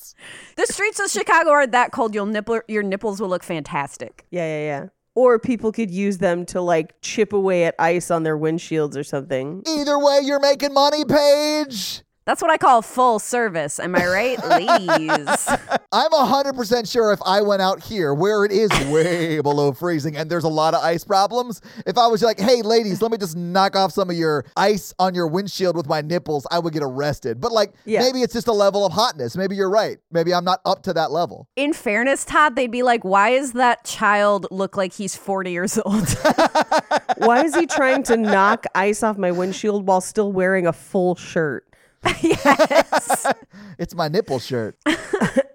The 0.60 0.72
streets 0.72 1.00
of 1.00 1.10
Chicago 1.10 1.50
are 1.50 1.66
that 1.66 1.92
cold. 1.92 2.14
You'll 2.14 2.26
nipple, 2.26 2.60
your 2.68 2.82
nipples 2.82 3.20
will 3.20 3.28
look 3.28 3.42
fantastic. 3.42 4.26
yeah 4.30 4.46
yeah 4.46 4.64
yeah 4.82 4.88
or 5.16 5.38
people 5.40 5.72
could 5.72 5.90
use 5.90 6.18
them 6.18 6.46
to 6.46 6.60
like 6.60 6.94
chip 7.02 7.32
away 7.32 7.64
at 7.64 7.74
ice 7.78 8.10
on 8.12 8.22
their 8.22 8.38
windshields 8.38 8.96
or 8.96 9.02
something 9.02 9.62
Either 9.66 9.98
way, 9.98 10.20
you're 10.22 10.38
making 10.40 10.72
money, 10.72 11.04
Paige. 11.04 12.02
That's 12.26 12.42
what 12.42 12.50
I 12.50 12.58
call 12.58 12.82
full 12.82 13.18
service. 13.18 13.80
Am 13.80 13.96
I 13.96 14.06
right, 14.06 14.46
ladies? 14.46 15.48
I'm 15.90 16.10
100% 16.12 16.90
sure 16.90 17.12
if 17.12 17.20
I 17.24 17.40
went 17.40 17.62
out 17.62 17.82
here 17.82 18.12
where 18.14 18.44
it 18.44 18.52
is 18.52 18.70
way 18.92 19.40
below 19.42 19.72
freezing 19.72 20.16
and 20.16 20.30
there's 20.30 20.44
a 20.44 20.48
lot 20.48 20.74
of 20.74 20.82
ice 20.82 21.02
problems, 21.02 21.60
if 21.86 21.96
I 21.96 22.06
was 22.06 22.22
like, 22.22 22.38
hey, 22.38 22.62
ladies, 22.62 23.00
let 23.02 23.10
me 23.10 23.16
just 23.18 23.36
knock 23.36 23.74
off 23.74 23.92
some 23.92 24.10
of 24.10 24.16
your 24.16 24.44
ice 24.56 24.94
on 24.98 25.14
your 25.14 25.26
windshield 25.26 25.76
with 25.76 25.88
my 25.88 26.02
nipples, 26.02 26.46
I 26.50 26.58
would 26.58 26.72
get 26.74 26.82
arrested. 26.82 27.40
But 27.40 27.52
like, 27.52 27.72
Yeah. 27.86 28.00
maybe 28.00 28.22
it's 28.22 28.34
just 28.34 28.48
a 28.48 28.52
level 28.52 28.84
of 28.84 28.92
hotness. 28.92 29.36
Maybe 29.36 29.56
you're 29.56 29.70
right. 29.70 29.98
Maybe 30.12 30.34
I'm 30.34 30.44
not 30.44 30.60
up 30.66 30.82
to 30.84 30.92
that 30.92 31.10
level. 31.10 31.48
In 31.56 31.72
fairness, 31.72 32.24
Todd, 32.26 32.54
they'd 32.54 32.70
be 32.70 32.82
like, 32.82 33.02
why 33.02 33.30
is 33.30 33.54
that 33.54 33.84
child 33.84 34.46
look 34.50 34.76
like 34.76 34.92
he's 34.92 35.16
40 35.16 35.50
years 35.50 35.78
old? 35.78 36.08
why 37.16 37.44
is 37.44 37.54
he 37.56 37.66
trying 37.66 38.02
to 38.04 38.16
knock 38.16 38.66
ice 38.74 39.02
off 39.02 39.16
my 39.16 39.30
windshield 39.32 39.86
while 39.88 40.00
still 40.02 40.30
wearing 40.32 40.66
a 40.66 40.72
full 40.72 41.16
shirt 41.16 41.66
yes. 42.22 43.26
It's 43.78 43.94
my 43.94 44.08
nipple 44.08 44.38
shirt. 44.38 44.76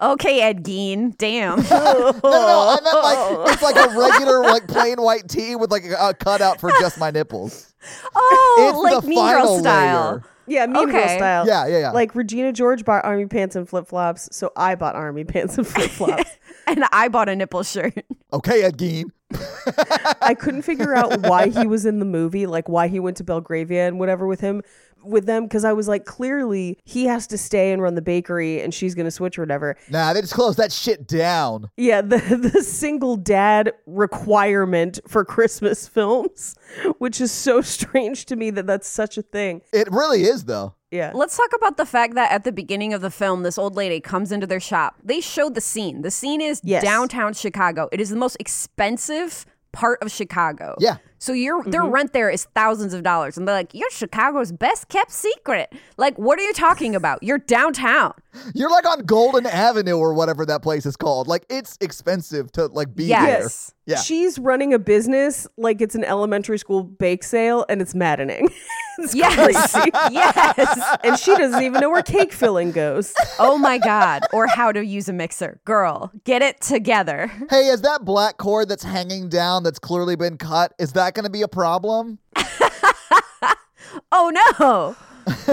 Okay, 0.01 0.41
Ed 0.41 0.63
Gein. 0.63 1.17
Damn. 1.17 1.57
No, 1.63 2.11
no, 2.11 2.19
no. 2.23 2.77
I 2.77 2.79
meant 2.83 3.03
like, 3.03 3.53
it's 3.53 3.61
like 3.63 3.75
a 3.75 3.97
regular, 3.97 4.41
like 4.41 4.67
plain 4.67 5.01
white 5.01 5.27
tee 5.27 5.55
with 5.55 5.71
like 5.71 5.83
a, 5.85 6.09
a 6.09 6.13
cutout 6.13 6.59
for 6.59 6.69
just 6.79 6.99
my 6.99 7.09
nipples. 7.11 7.73
Oh, 8.13 8.67
It's 8.69 8.93
like 8.93 9.03
the 9.03 9.07
Mean 9.09 9.17
Girl 9.27 9.59
style. 9.59 10.11
layer. 10.11 10.23
Yeah, 10.47 10.65
Mean 10.67 10.89
Girl 10.89 11.07
style. 11.07 11.47
Yeah, 11.47 11.65
yeah, 11.67 11.79
yeah. 11.79 11.91
Like 11.91 12.13
Regina 12.13 12.51
George 12.51 12.85
bought 12.85 13.03
army 13.05 13.25
pants 13.25 13.55
and 13.55 13.67
flip 13.67 13.87
flops, 13.87 14.29
so 14.31 14.51
I 14.55 14.75
bought 14.75 14.95
army 14.95 15.23
pants 15.23 15.57
and 15.57 15.65
flip 15.65 15.89
flops. 15.89 16.37
And 16.67 16.83
I 16.91 17.07
bought 17.07 17.29
a 17.29 17.35
nipple 17.35 17.63
shirt. 17.63 18.05
Okay, 18.33 18.63
Ed 18.63 18.77
Gein. 18.77 19.05
I 20.21 20.35
couldn't 20.37 20.61
figure 20.63 20.93
out 20.95 21.21
why 21.21 21.47
he 21.47 21.65
was 21.65 21.85
in 21.85 21.99
the 21.99 22.05
movie, 22.05 22.45
like 22.45 22.69
why 22.69 22.89
he 22.89 22.99
went 22.99 23.17
to 23.17 23.23
Belgravia 23.23 23.87
and 23.87 23.97
whatever 23.99 24.27
with 24.27 24.41
him 24.41 24.61
with 25.07 25.25
them 25.25 25.43
because 25.43 25.63
I 25.65 25.73
was 25.73 25.87
like 25.87 26.05
clearly 26.05 26.77
he 26.83 27.05
has 27.05 27.27
to 27.27 27.37
stay 27.37 27.71
and 27.71 27.81
run 27.81 27.95
the 27.95 28.01
bakery 28.01 28.61
and 28.61 28.73
she's 28.73 28.95
going 28.95 29.05
to 29.05 29.11
switch 29.11 29.37
or 29.37 29.41
whatever. 29.41 29.77
Nah, 29.89 30.13
they 30.13 30.21
just 30.21 30.33
closed 30.33 30.57
that 30.57 30.71
shit 30.71 31.07
down. 31.07 31.69
Yeah, 31.77 32.01
the 32.01 32.17
the 32.53 32.63
single 32.63 33.15
dad 33.17 33.73
requirement 33.85 34.99
for 35.07 35.25
Christmas 35.25 35.87
films, 35.87 36.55
which 36.97 37.19
is 37.21 37.31
so 37.31 37.61
strange 37.61 38.25
to 38.25 38.35
me 38.35 38.49
that 38.51 38.65
that's 38.67 38.87
such 38.87 39.17
a 39.17 39.21
thing. 39.21 39.61
It 39.73 39.91
really 39.91 40.23
is, 40.23 40.45
though. 40.45 40.75
Yeah. 40.91 41.11
Let's 41.13 41.35
talk 41.35 41.49
about 41.55 41.77
the 41.77 41.85
fact 41.85 42.15
that 42.15 42.31
at 42.31 42.43
the 42.45 42.51
beginning 42.51 42.93
of 42.93 43.01
the 43.01 43.11
film, 43.11 43.43
this 43.43 43.57
old 43.57 43.75
lady 43.75 43.99
comes 43.99 44.31
into 44.31 44.47
their 44.47 44.59
shop. 44.61 44.95
They 45.03 45.19
showed 45.19 45.53
the 45.55 45.61
scene. 45.61 46.03
The 46.03 46.11
scene 46.11 46.39
is 46.41 46.61
Yes. 46.63 46.83
downtown 46.83 47.33
Chicago. 47.33 47.89
It 47.91 47.99
is 47.99 48.09
the 48.09 48.15
most 48.15 48.37
expensive 48.39 49.45
part 49.73 50.01
of 50.01 50.09
Chicago. 50.11 50.75
Yeah. 50.79 50.97
So 51.17 51.33
your 51.33 51.63
their 51.63 51.81
Mm-hmm. 51.81 51.91
rent 51.91 52.13
there 52.13 52.29
is 52.29 52.45
thousands 52.55 52.93
of 52.93 53.03
dollars, 53.03 53.37
and 53.37 53.47
they're 53.47 53.55
like, 53.55 53.73
"You're 53.73 53.89
Chicago's 53.89 54.51
best 54.51 54.89
kept 54.89 55.11
secret." 55.11 55.73
Like, 55.97 56.17
what 56.17 56.37
are 56.39 56.43
you 56.43 56.53
talking 56.53 56.95
about? 56.95 57.23
You're 57.23 57.37
downtown. 57.39 58.13
You're 58.53 58.69
like 58.69 58.85
on 58.85 58.99
Golden 59.05 59.45
Avenue 59.45 59.97
or 59.97 60.13
whatever 60.13 60.45
that 60.45 60.61
place 60.61 60.85
is 60.85 60.97
called. 60.97 61.27
Like 61.27 61.45
it's 61.49 61.77
expensive 61.79 62.51
to 62.53 62.65
like 62.67 62.93
be 62.93 63.05
Yes. 63.05 63.71
there. 63.85 63.95
Yeah. 63.95 64.01
She's 64.01 64.37
running 64.39 64.73
a 64.73 64.79
business 64.79 65.47
like 65.57 65.79
it's 65.79 65.95
an 65.95 66.03
elementary 66.03 66.57
school 66.57 66.83
bake 66.83 67.23
sale 67.23 67.65
and 67.69 67.81
it's 67.81 67.95
maddening. 67.95 68.49
it's 68.99 69.15
Yes. 69.15 69.71
crazy. 69.71 69.91
yes. 70.11 70.97
and 71.05 71.17
she 71.17 71.33
doesn't 71.37 71.61
even 71.63 71.79
know 71.79 71.89
where 71.91 72.01
cake 72.01 72.33
filling 72.33 72.71
goes. 72.73 73.13
Oh 73.39 73.57
my 73.57 73.77
god. 73.77 74.23
Or 74.33 74.47
how 74.47 74.71
to 74.73 74.83
use 74.83 75.07
a 75.07 75.13
mixer. 75.13 75.61
Girl, 75.63 76.11
get 76.25 76.41
it 76.41 76.59
together. 76.59 77.31
Hey, 77.49 77.67
is 77.67 77.83
that 77.83 78.03
black 78.03 78.37
cord 78.37 78.67
that's 78.67 78.83
hanging 78.83 79.29
down 79.29 79.63
that's 79.63 79.79
clearly 79.79 80.17
been 80.17 80.37
cut? 80.37 80.73
Is 80.77 80.91
that 80.93 81.13
going 81.15 81.25
to 81.25 81.31
be 81.31 81.41
a 81.41 81.47
problem? 81.47 82.19
Oh 84.11 84.31
no. 84.59 84.95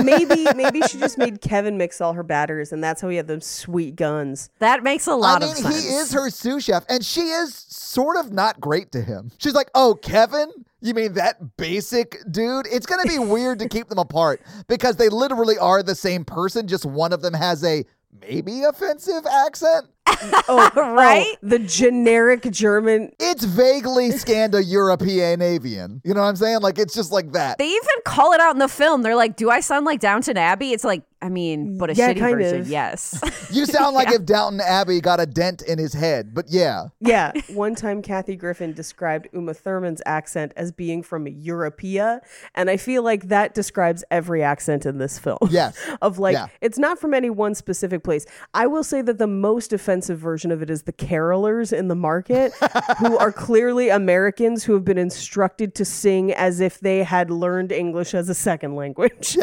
maybe 0.03 0.47
maybe 0.55 0.83
she 0.83 0.99
just 0.99 1.17
made 1.17 1.41
Kevin 1.41 1.79
mix 1.79 2.01
all 2.01 2.13
her 2.13 2.23
batters, 2.23 2.73
and 2.73 2.83
that's 2.85 3.01
how 3.01 3.09
he 3.09 3.17
had 3.17 3.27
those 3.27 3.47
sweet 3.47 3.97
guns. 3.97 4.51
That 4.59 4.83
makes 4.83 5.07
a 5.07 5.15
lot 5.15 5.41
mean, 5.41 5.51
of 5.51 5.57
sense. 5.57 5.83
he 5.83 5.89
is 5.91 6.13
her 6.13 6.29
sous 6.29 6.65
chef, 6.65 6.85
and 6.89 7.05
she 7.05 7.23
is 7.23 7.55
sort 7.55 8.17
of 8.17 8.33
not 8.33 8.61
great 8.61 8.93
to 8.93 9.01
him. 9.01 9.31
She's 9.39 9.55
like, 9.55 9.71
"Oh, 9.75 9.95
Kevin, 9.95 10.51
you 10.81 10.93
mean 10.93 11.15
that 11.15 11.57
basic 11.57 12.19
dude?" 12.31 12.67
It's 12.71 12.87
gonna 12.87 13.07
be 13.09 13.19
weird 13.19 13.61
to 13.61 13.69
keep 13.69 13.89
them 13.89 13.99
apart 14.01 14.43
because 14.69 14.97
they 14.97 15.09
literally 15.09 15.57
are 15.59 15.83
the 15.83 15.95
same 15.95 16.25
person. 16.25 16.67
Just 16.69 16.85
one 16.85 17.13
of 17.13 17.23
them 17.23 17.35
has 17.35 17.65
a 17.65 17.85
maybe 18.21 18.65
offensive 18.65 19.25
accent. 19.27 19.87
Oh, 20.49 20.71
Right? 20.95 21.27
oh, 21.29 21.37
the 21.43 21.59
generic 21.59 22.43
German. 22.51 23.13
It's 23.19 23.45
vaguely 23.45 24.11
Scando-European-avian. 24.11 26.01
You 26.05 26.15
know 26.15 26.21
what 26.21 26.27
I'm 26.27 26.37
saying? 26.37 26.61
Like 26.61 26.79
it's 26.79 26.95
just 26.95 27.13
like 27.13 27.33
that. 27.33 27.59
They 27.59 27.69
even 27.69 27.89
call 28.05 28.33
it 28.33 28.41
out 28.41 28.53
in 28.55 28.59
the 28.59 28.69
film. 28.69 29.03
They're 29.03 29.17
like, 29.17 29.37
"Do 29.37 29.51
I 29.51 29.61
sound 29.61 29.87
like 29.87 30.01
Downton 30.01 30.37
Abbey?" 30.37 30.73
It's 30.73 30.85
like, 30.85 31.03
I 31.23 31.29
mean, 31.29 31.75
mm. 31.75 31.79
but 31.79 31.91
a 31.91 31.95
Yeah, 31.95 32.13
shitty 32.13 32.19
kind 32.19 32.37
version. 32.39 32.61
of. 32.63 32.69
Yes. 32.69 33.19
You 33.53 33.67
sound 33.67 33.95
like 33.95 34.11
if 34.11 34.25
Downton 34.25 34.63
Abbey 34.63 35.01
got 35.03 35.21
a 35.21 35.27
dent 35.27 35.61
in 35.61 35.79
his 35.79 35.93
head, 35.93 36.33
but 36.35 36.47
yeah. 36.49 36.87
Yeah, 37.01 37.33
one 37.53 37.75
time 37.75 38.01
Kathy 38.01 38.35
Griffin 38.35 38.73
described 38.73 39.29
Uma 39.35 39.53
Thurman's 39.53 40.01
accent 40.07 40.53
as 40.57 40.73
being 40.73 41.03
from 41.03 41.27
Europea, 41.27 42.21
and 42.55 42.71
I 42.71 42.79
feel 42.79 43.03
like 43.03 43.29
that 43.29 43.55
describes 43.55 44.05
every 44.11 44.43
accent 44.43 44.87
in 44.87 44.97
this 44.97 45.19
film. 45.19 45.37
Yes. 45.51 45.79
of 46.03 46.19
like 46.19 46.33
Yeah. 46.33 46.47
it's 46.63 46.79
not 46.79 46.99
from 46.99 47.13
any 47.13 47.29
one 47.29 47.55
specific 47.55 48.03
place. 48.03 48.25
I 48.55 48.67
will 48.67 48.85
say 48.85 49.03
that 49.03 49.19
the 49.19 49.27
most 49.27 49.73
offensive 49.75 50.19
version 50.19 50.51
of 50.51 50.63
it 50.63 50.71
is 50.71 50.85
the 50.85 50.93
carolers 50.95 51.71
in 51.73 51.89
the 51.89 51.95
market 51.95 52.53
who 52.99 53.19
are 53.19 53.33
clearly 53.33 53.91
Americans 53.91 54.65
who 54.65 54.73
have 54.73 54.85
been 54.85 54.99
instructed 54.99 55.75
to 55.75 55.85
sing 55.85 56.33
as 56.33 56.61
if 56.61 56.81
they 56.81 57.03
had 57.03 57.31
learned 57.31 57.71
English 57.71 58.15
as 58.15 58.31
a 58.31 58.35
second 58.35 58.77
language. 58.77 59.37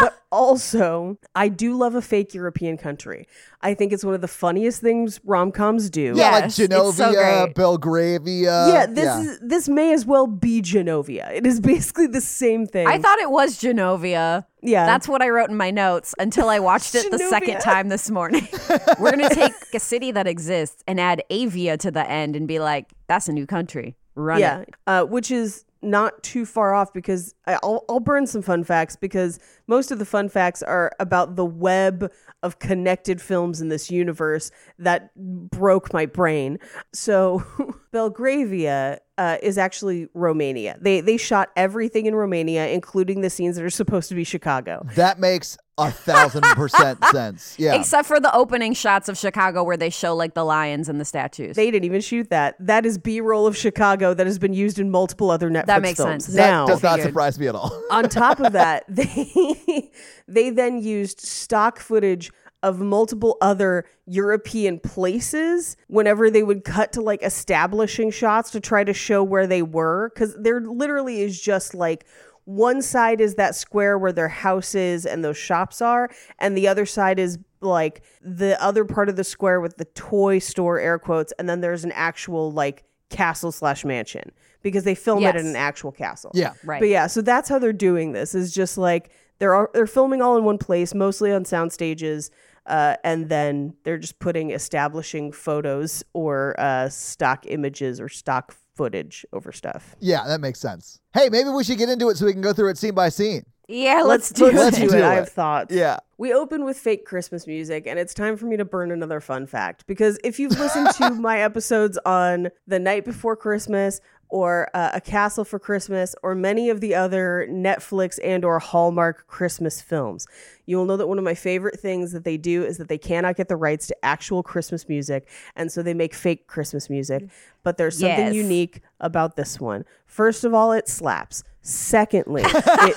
but 0.00 0.23
also, 0.34 1.16
I 1.36 1.48
do 1.48 1.78
love 1.78 1.94
a 1.94 2.02
fake 2.02 2.34
European 2.34 2.76
country. 2.76 3.28
I 3.60 3.72
think 3.72 3.92
it's 3.92 4.04
one 4.04 4.14
of 4.14 4.20
the 4.20 4.28
funniest 4.28 4.80
things 4.80 5.20
rom-coms 5.24 5.90
do. 5.90 6.12
Yeah, 6.16 6.32
like 6.32 6.42
Yes, 6.44 6.58
it's 6.58 6.96
so 6.96 7.12
Genovia, 7.12 7.44
great. 7.44 7.54
Belgravia. 7.54 8.68
yeah, 8.68 8.86
this 8.86 9.24
is 9.24 9.38
this 9.40 9.68
may 9.68 9.92
as 9.92 10.04
well 10.04 10.26
be 10.26 10.60
Genovia. 10.60 11.30
It 11.32 11.46
is 11.46 11.60
basically 11.74 12.08
the 12.08 12.20
same 12.20 12.66
thing. 12.66 12.88
I 12.88 12.98
thought 12.98 13.20
it 13.20 13.30
was 13.30 13.60
Genovia. 13.60 14.44
Yeah. 14.60 14.86
That's 14.86 15.06
what 15.06 15.22
I 15.22 15.28
wrote 15.28 15.50
in 15.50 15.56
my 15.56 15.70
notes 15.70 16.14
until 16.18 16.48
I 16.48 16.58
watched 16.58 16.96
it 16.96 17.12
the 17.12 17.18
second 17.18 17.60
time 17.60 17.88
this 17.88 18.10
morning. 18.10 18.48
We're 18.98 19.12
going 19.12 19.28
to 19.28 19.34
take 19.34 19.52
a 19.72 19.78
city 19.78 20.10
that 20.10 20.26
exists 20.26 20.82
and 20.88 20.98
add 20.98 21.22
Avia 21.30 21.76
to 21.76 21.90
the 21.90 22.10
end 22.10 22.34
and 22.34 22.48
be 22.48 22.58
like, 22.58 22.90
that's 23.06 23.28
a 23.28 23.32
new 23.32 23.46
country. 23.46 23.94
Run 24.16 24.40
yeah, 24.40 24.60
it. 24.60 24.74
uh, 24.86 25.04
which 25.04 25.30
is 25.30 25.64
not 25.84 26.22
too 26.22 26.44
far 26.46 26.74
off 26.74 26.92
because 26.92 27.34
I'll 27.46 27.84
I'll 27.88 28.00
burn 28.00 28.26
some 28.26 28.42
fun 28.42 28.64
facts 28.64 28.96
because 28.96 29.38
most 29.66 29.90
of 29.90 29.98
the 29.98 30.04
fun 30.04 30.28
facts 30.28 30.62
are 30.62 30.92
about 31.00 31.36
the 31.36 31.44
web 31.44 32.12
of 32.42 32.58
connected 32.58 33.20
films 33.20 33.60
in 33.60 33.68
this 33.68 33.90
universe 33.90 34.50
that 34.78 35.10
broke 35.16 35.92
my 35.92 36.06
brain. 36.06 36.58
So 36.92 37.42
Belgravia 37.92 39.00
uh, 39.16 39.36
is 39.42 39.58
actually 39.58 40.08
Romania. 40.14 40.76
They 40.80 41.00
they 41.00 41.16
shot 41.16 41.50
everything 41.56 42.06
in 42.06 42.14
Romania, 42.14 42.68
including 42.68 43.20
the 43.20 43.30
scenes 43.30 43.56
that 43.56 43.64
are 43.64 43.70
supposed 43.70 44.08
to 44.10 44.14
be 44.14 44.24
Chicago. 44.24 44.84
That 44.96 45.18
makes 45.20 45.56
a 45.78 45.90
thousand 45.90 46.42
percent 46.42 47.02
sense. 47.12 47.56
Yeah. 47.58 47.74
Except 47.74 48.06
for 48.06 48.20
the 48.20 48.32
opening 48.34 48.74
shots 48.74 49.08
of 49.08 49.16
Chicago 49.18 49.62
where 49.64 49.76
they 49.76 49.90
show 49.90 50.14
like 50.14 50.34
the 50.34 50.44
lions 50.44 50.88
and 50.88 51.00
the 51.00 51.04
statues. 51.04 51.56
They 51.56 51.70
didn't 51.70 51.84
even 51.84 52.00
shoot 52.00 52.30
that. 52.30 52.54
That 52.60 52.86
is 52.86 52.96
B-roll 52.98 53.46
of 53.46 53.56
Chicago 53.56 54.14
that 54.14 54.26
has 54.26 54.38
been 54.38 54.52
used 54.54 54.78
in 54.78 54.90
multiple 54.90 55.30
other 55.30 55.50
Netflix 55.50 55.66
That 55.66 55.82
makes 55.82 55.96
films. 55.98 56.24
sense. 56.26 56.36
that 56.36 56.48
Now, 56.50 56.66
does 56.66 56.82
not 56.82 57.00
surprise 57.00 57.38
me 57.40 57.48
at 57.48 57.56
all. 57.56 57.76
on 57.90 58.08
top 58.08 58.38
of 58.40 58.52
that, 58.52 58.84
they 58.88 59.53
they 60.28 60.50
then 60.50 60.82
used 60.82 61.20
stock 61.20 61.78
footage 61.78 62.30
of 62.62 62.80
multiple 62.80 63.36
other 63.42 63.84
European 64.06 64.80
places 64.80 65.76
whenever 65.88 66.30
they 66.30 66.42
would 66.42 66.64
cut 66.64 66.92
to 66.92 67.02
like 67.02 67.22
establishing 67.22 68.10
shots 68.10 68.50
to 68.50 68.60
try 68.60 68.82
to 68.82 68.94
show 68.94 69.22
where 69.22 69.46
they 69.46 69.60
were 69.62 70.10
cuz 70.16 70.34
there 70.38 70.60
literally 70.60 71.20
is 71.20 71.38
just 71.40 71.74
like 71.74 72.06
one 72.44 72.80
side 72.82 73.20
is 73.20 73.34
that 73.34 73.54
square 73.54 73.98
where 73.98 74.12
their 74.12 74.28
house 74.28 74.74
is 74.74 75.04
and 75.04 75.22
those 75.22 75.36
shops 75.36 75.82
are 75.82 76.08
and 76.38 76.56
the 76.56 76.66
other 76.66 76.86
side 76.86 77.18
is 77.18 77.38
like 77.60 78.02
the 78.22 78.60
other 78.62 78.84
part 78.84 79.08
of 79.08 79.16
the 79.16 79.24
square 79.24 79.60
with 79.60 79.76
the 79.76 79.86
toy 79.86 80.38
store 80.38 80.78
air 80.78 80.98
quotes 80.98 81.32
and 81.38 81.48
then 81.48 81.60
there's 81.60 81.84
an 81.84 81.92
actual 81.92 82.50
like 82.50 82.84
castle 83.10 83.52
slash 83.52 83.84
mansion 83.84 84.30
because 84.62 84.84
they 84.84 84.94
film 84.94 85.22
it 85.22 85.36
in 85.36 85.46
an 85.46 85.56
actual 85.56 85.92
castle 85.92 86.30
Yeah. 86.34 86.54
Right. 86.64 86.80
but 86.80 86.88
yeah, 86.88 87.06
so 87.06 87.20
that's 87.20 87.48
how 87.48 87.58
they're 87.58 87.72
doing 87.72 88.12
this. 88.12 88.34
Is 88.34 88.52
just 88.52 88.78
like 88.78 89.10
they're 89.44 89.54
all, 89.54 89.66
they're 89.74 89.86
filming 89.86 90.22
all 90.22 90.38
in 90.38 90.44
one 90.44 90.56
place, 90.56 90.94
mostly 90.94 91.30
on 91.30 91.44
sound 91.44 91.70
stages, 91.70 92.30
uh, 92.64 92.96
and 93.04 93.28
then 93.28 93.74
they're 93.84 93.98
just 93.98 94.18
putting 94.18 94.52
establishing 94.52 95.32
photos 95.32 96.02
or 96.14 96.58
uh, 96.58 96.88
stock 96.88 97.44
images 97.46 98.00
or 98.00 98.08
stock 98.08 98.56
footage 98.74 99.26
over 99.34 99.52
stuff. 99.52 99.96
Yeah, 100.00 100.26
that 100.26 100.40
makes 100.40 100.60
sense. 100.60 100.98
Hey, 101.12 101.28
maybe 101.28 101.50
we 101.50 101.62
should 101.62 101.76
get 101.76 101.90
into 101.90 102.08
it 102.08 102.16
so 102.16 102.24
we 102.24 102.32
can 102.32 102.40
go 102.40 102.54
through 102.54 102.70
it 102.70 102.78
scene 102.78 102.94
by 102.94 103.10
scene. 103.10 103.42
yeah, 103.68 104.00
let's, 104.02 104.30
do 104.30 104.50
let's 104.50 104.78
it. 104.78 104.80
do 104.80 104.88
do 104.88 104.96
it. 104.96 105.04
I 105.04 105.16
have 105.16 105.28
thoughts. 105.42 105.74
Yeah. 105.74 105.98
We 106.16 106.32
open 106.32 106.64
with 106.64 106.78
fake 106.78 107.04
Christmas 107.04 107.46
music, 107.46 107.86
and 107.86 107.98
it's 107.98 108.14
time 108.14 108.38
for 108.38 108.46
me 108.46 108.56
to 108.56 108.64
burn 108.64 108.90
another 108.92 109.20
fun 109.20 109.46
fact. 109.46 109.86
Because 109.86 110.18
if 110.24 110.38
you've 110.38 110.58
listened 110.58 110.88
to 110.92 111.10
my 111.20 111.40
episodes 111.40 111.98
on 112.06 112.48
The 112.66 112.78
Night 112.78 113.04
Before 113.04 113.36
Christmas 113.36 114.00
or 114.34 114.68
uh, 114.74 114.90
A 114.94 115.00
Castle 115.00 115.44
for 115.44 115.60
Christmas 115.60 116.16
or 116.24 116.34
many 116.34 116.68
of 116.68 116.80
the 116.80 116.92
other 116.92 117.46
Netflix 117.48 118.18
and 118.24 118.44
or 118.44 118.58
Hallmark 118.58 119.28
Christmas 119.28 119.80
films, 119.80 120.26
you 120.66 120.76
will 120.76 120.86
know 120.86 120.96
that 120.96 121.06
one 121.06 121.18
of 121.18 121.24
my 121.24 121.34
favorite 121.36 121.78
things 121.78 122.10
that 122.10 122.24
they 122.24 122.36
do 122.36 122.64
is 122.64 122.78
that 122.78 122.88
they 122.88 122.98
cannot 122.98 123.36
get 123.36 123.46
the 123.46 123.54
rights 123.54 123.86
to 123.86 123.96
actual 124.04 124.42
Christmas 124.42 124.88
music, 124.88 125.28
and 125.54 125.70
so 125.70 125.84
they 125.84 125.94
make 125.94 126.12
fake 126.14 126.48
Christmas 126.48 126.90
music. 126.90 127.28
But 127.62 127.76
there's 127.76 127.96
something 127.96 128.26
Yes. 128.26 128.34
unique 128.34 128.80
about 128.98 129.36
this 129.36 129.60
one. 129.60 129.84
First 130.06 130.42
of 130.42 130.52
all, 130.52 130.72
it 130.72 130.88
slaps. 130.88 131.44
Secondly, 131.62 132.42
it 132.44 132.96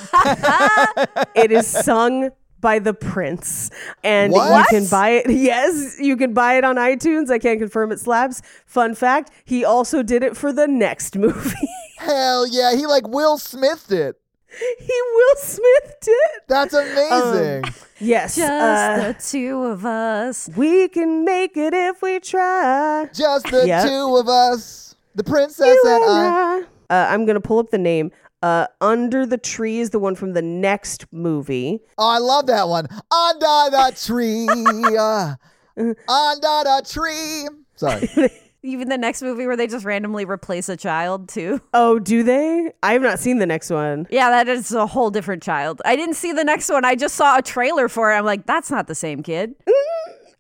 it 1.36 1.52
is 1.52 1.68
sung 1.68 2.32
by 2.60 2.80
the 2.80 2.94
prince 2.94 3.70
and 4.04 4.34
What? 4.34 4.72
you 4.72 4.80
can 4.80 4.88
buy 4.90 5.10
it 5.10 5.30
yes 5.30 5.98
you 6.00 6.18
can 6.18 6.34
buy 6.34 6.58
it 6.58 6.64
on 6.64 6.76
itunes 6.78 7.30
i 7.30 7.38
can't 7.40 7.60
confirm 7.60 7.92
it 7.92 8.00
slaps 8.00 8.42
fun 8.66 8.96
fact 8.96 9.32
he 9.46 9.64
also 9.64 10.02
did 10.04 10.24
it 10.24 10.36
for 10.36 10.52
the 10.52 10.68
next 10.68 11.16
movie 11.26 11.56
Hell 12.00 12.46
yeah. 12.48 12.76
He 12.76 12.86
like 12.86 13.08
Will 13.08 13.38
Smithed 13.40 13.92
it. 13.92 14.16
he 14.80 15.02
will 15.14 15.36
smith 15.38 15.98
it 16.08 16.44
That's 16.48 16.74
amazing. 16.74 17.74
yes 18.00 18.36
Just 18.36 18.52
uh, 18.52 19.08
the 19.12 19.14
two 19.20 19.64
of 19.64 19.86
us. 19.86 20.50
we 20.56 20.88
can 20.90 21.26
make 21.26 21.58
it 21.58 21.74
if 21.74 22.02
we 22.02 22.20
try 22.20 23.08
Just 23.14 23.48
the 23.52 23.66
Yep. 23.68 23.88
two 23.88 24.16
of 24.18 24.28
us. 24.30 24.96
The 25.16 25.24
princess 25.24 25.66
You 25.68 25.84
and 25.88 26.04
and 26.04 26.12
I. 26.12 26.62
I. 26.90 26.96
Uh, 26.96 27.08
i'm 27.14 27.26
gonna 27.26 27.42
pull 27.42 27.60
up 27.60 27.72
the 27.72 27.78
name 27.78 28.12
uh, 28.44 28.68
under 28.82 29.26
the 29.26 29.38
tree 29.38 29.80
is 29.80 29.90
the 29.92 30.00
one 30.00 30.16
from 30.16 30.34
the 30.34 30.42
next 30.42 31.06
movie 31.12 31.80
Oh, 31.98 32.08
I 32.08 32.18
love 32.20 32.46
that 32.48 32.68
one. 32.68 32.88
Under 33.12 33.72
the 33.72 33.94
tree. 34.06 34.48
uh, 34.98 35.36
under 35.78 36.64
the 36.64 36.86
tree. 36.90 37.48
Sorry. 37.76 38.10
Even 38.64 38.90
the 38.90 38.98
next 38.98 39.22
movie 39.22 39.46
where 39.46 39.56
they 39.56 39.68
just 39.68 39.86
randomly 39.86 40.26
replace 40.26 40.68
a 40.68 40.76
child 40.76 41.30
too. 41.30 41.62
oh 41.74 42.00
do 42.00 42.22
they 42.24 42.72
i 42.84 42.92
have 42.94 43.02
not 43.02 43.18
seen 43.20 43.38
the 43.38 43.46
next 43.46 43.70
one 43.70 44.08
Yeah, 44.10 44.30
that 44.32 44.48
is 44.50 44.72
a 44.74 44.86
whole 44.88 45.10
different 45.12 45.42
child. 45.44 45.82
I 45.86 45.96
didn't 45.96 46.16
see 46.16 46.34
the 46.34 46.44
next 46.44 46.70
one. 46.70 46.84
I 46.84 46.96
just 46.96 47.16
saw 47.16 47.38
a 47.38 47.42
trailer 47.42 47.88
for 47.88 48.12
it. 48.12 48.16
I'm 48.16 48.26
like, 48.26 48.46
that's 48.46 48.70
not 48.72 48.88
the 48.88 48.96
same 48.96 49.24
kid. 49.24 49.56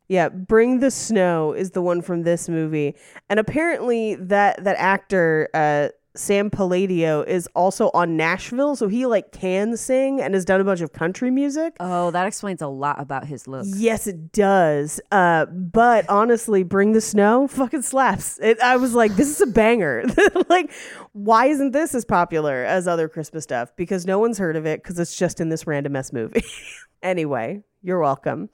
Yeah, 0.09 0.29
Bring 0.29 0.79
the 0.79 0.89
Snow 0.89 1.51
is 1.51 1.71
the 1.71 1.81
one 1.81 2.01
from 2.01 2.23
this 2.23 2.47
movie. 2.47 2.95
And 3.29 3.41
apparently 3.41 4.15
that 4.15 4.63
that 4.63 4.77
actor 4.79 5.49
uh 5.53 5.89
Sam 6.17 6.49
Palladio 6.49 7.21
is 7.21 7.47
also 7.55 7.91
on 7.93 8.17
Nashville, 8.17 8.75
so 8.75 8.87
he 8.87 9.05
like 9.05 9.31
can 9.31 9.77
sing 9.77 10.19
and 10.21 10.33
has 10.33 10.45
done 10.45 10.59
a 10.59 10.63
bunch 10.63 10.81
of 10.81 10.93
country 10.93 11.31
music. 11.31 11.75
Oh, 11.79 12.11
that 12.11 12.27
explains 12.27 12.61
a 12.61 12.67
lot 12.67 12.99
about 12.99 13.25
his 13.25 13.47
look. 13.47 13.65
Yes, 13.67 14.07
it 14.07 14.31
does. 14.31 14.99
Uh, 15.11 15.45
but 15.45 16.09
honestly, 16.09 16.63
Bring 16.63 16.93
the 16.93 17.01
Snow 17.01 17.47
fucking 17.49 17.83
slaps. 17.83 18.39
It, 18.39 18.59
I 18.59 18.77
was 18.77 18.93
like, 18.93 19.15
this 19.15 19.29
is 19.29 19.41
a 19.41 19.47
banger. 19.47 20.03
like, 20.49 20.71
why 21.13 21.47
isn't 21.47 21.71
this 21.71 21.93
as 21.95 22.05
popular 22.05 22.63
as 22.63 22.87
other 22.87 23.07
Christmas 23.07 23.43
stuff? 23.43 23.75
Because 23.75 24.05
no 24.05 24.19
one's 24.19 24.37
heard 24.37 24.55
of 24.55 24.65
it 24.65 24.81
because 24.83 24.99
it's 24.99 25.15
just 25.15 25.39
in 25.39 25.49
this 25.49 25.67
random 25.67 25.95
ass 25.95 26.11
movie. 26.11 26.43
anyway, 27.03 27.63
you're 27.81 27.99
welcome. 27.99 28.49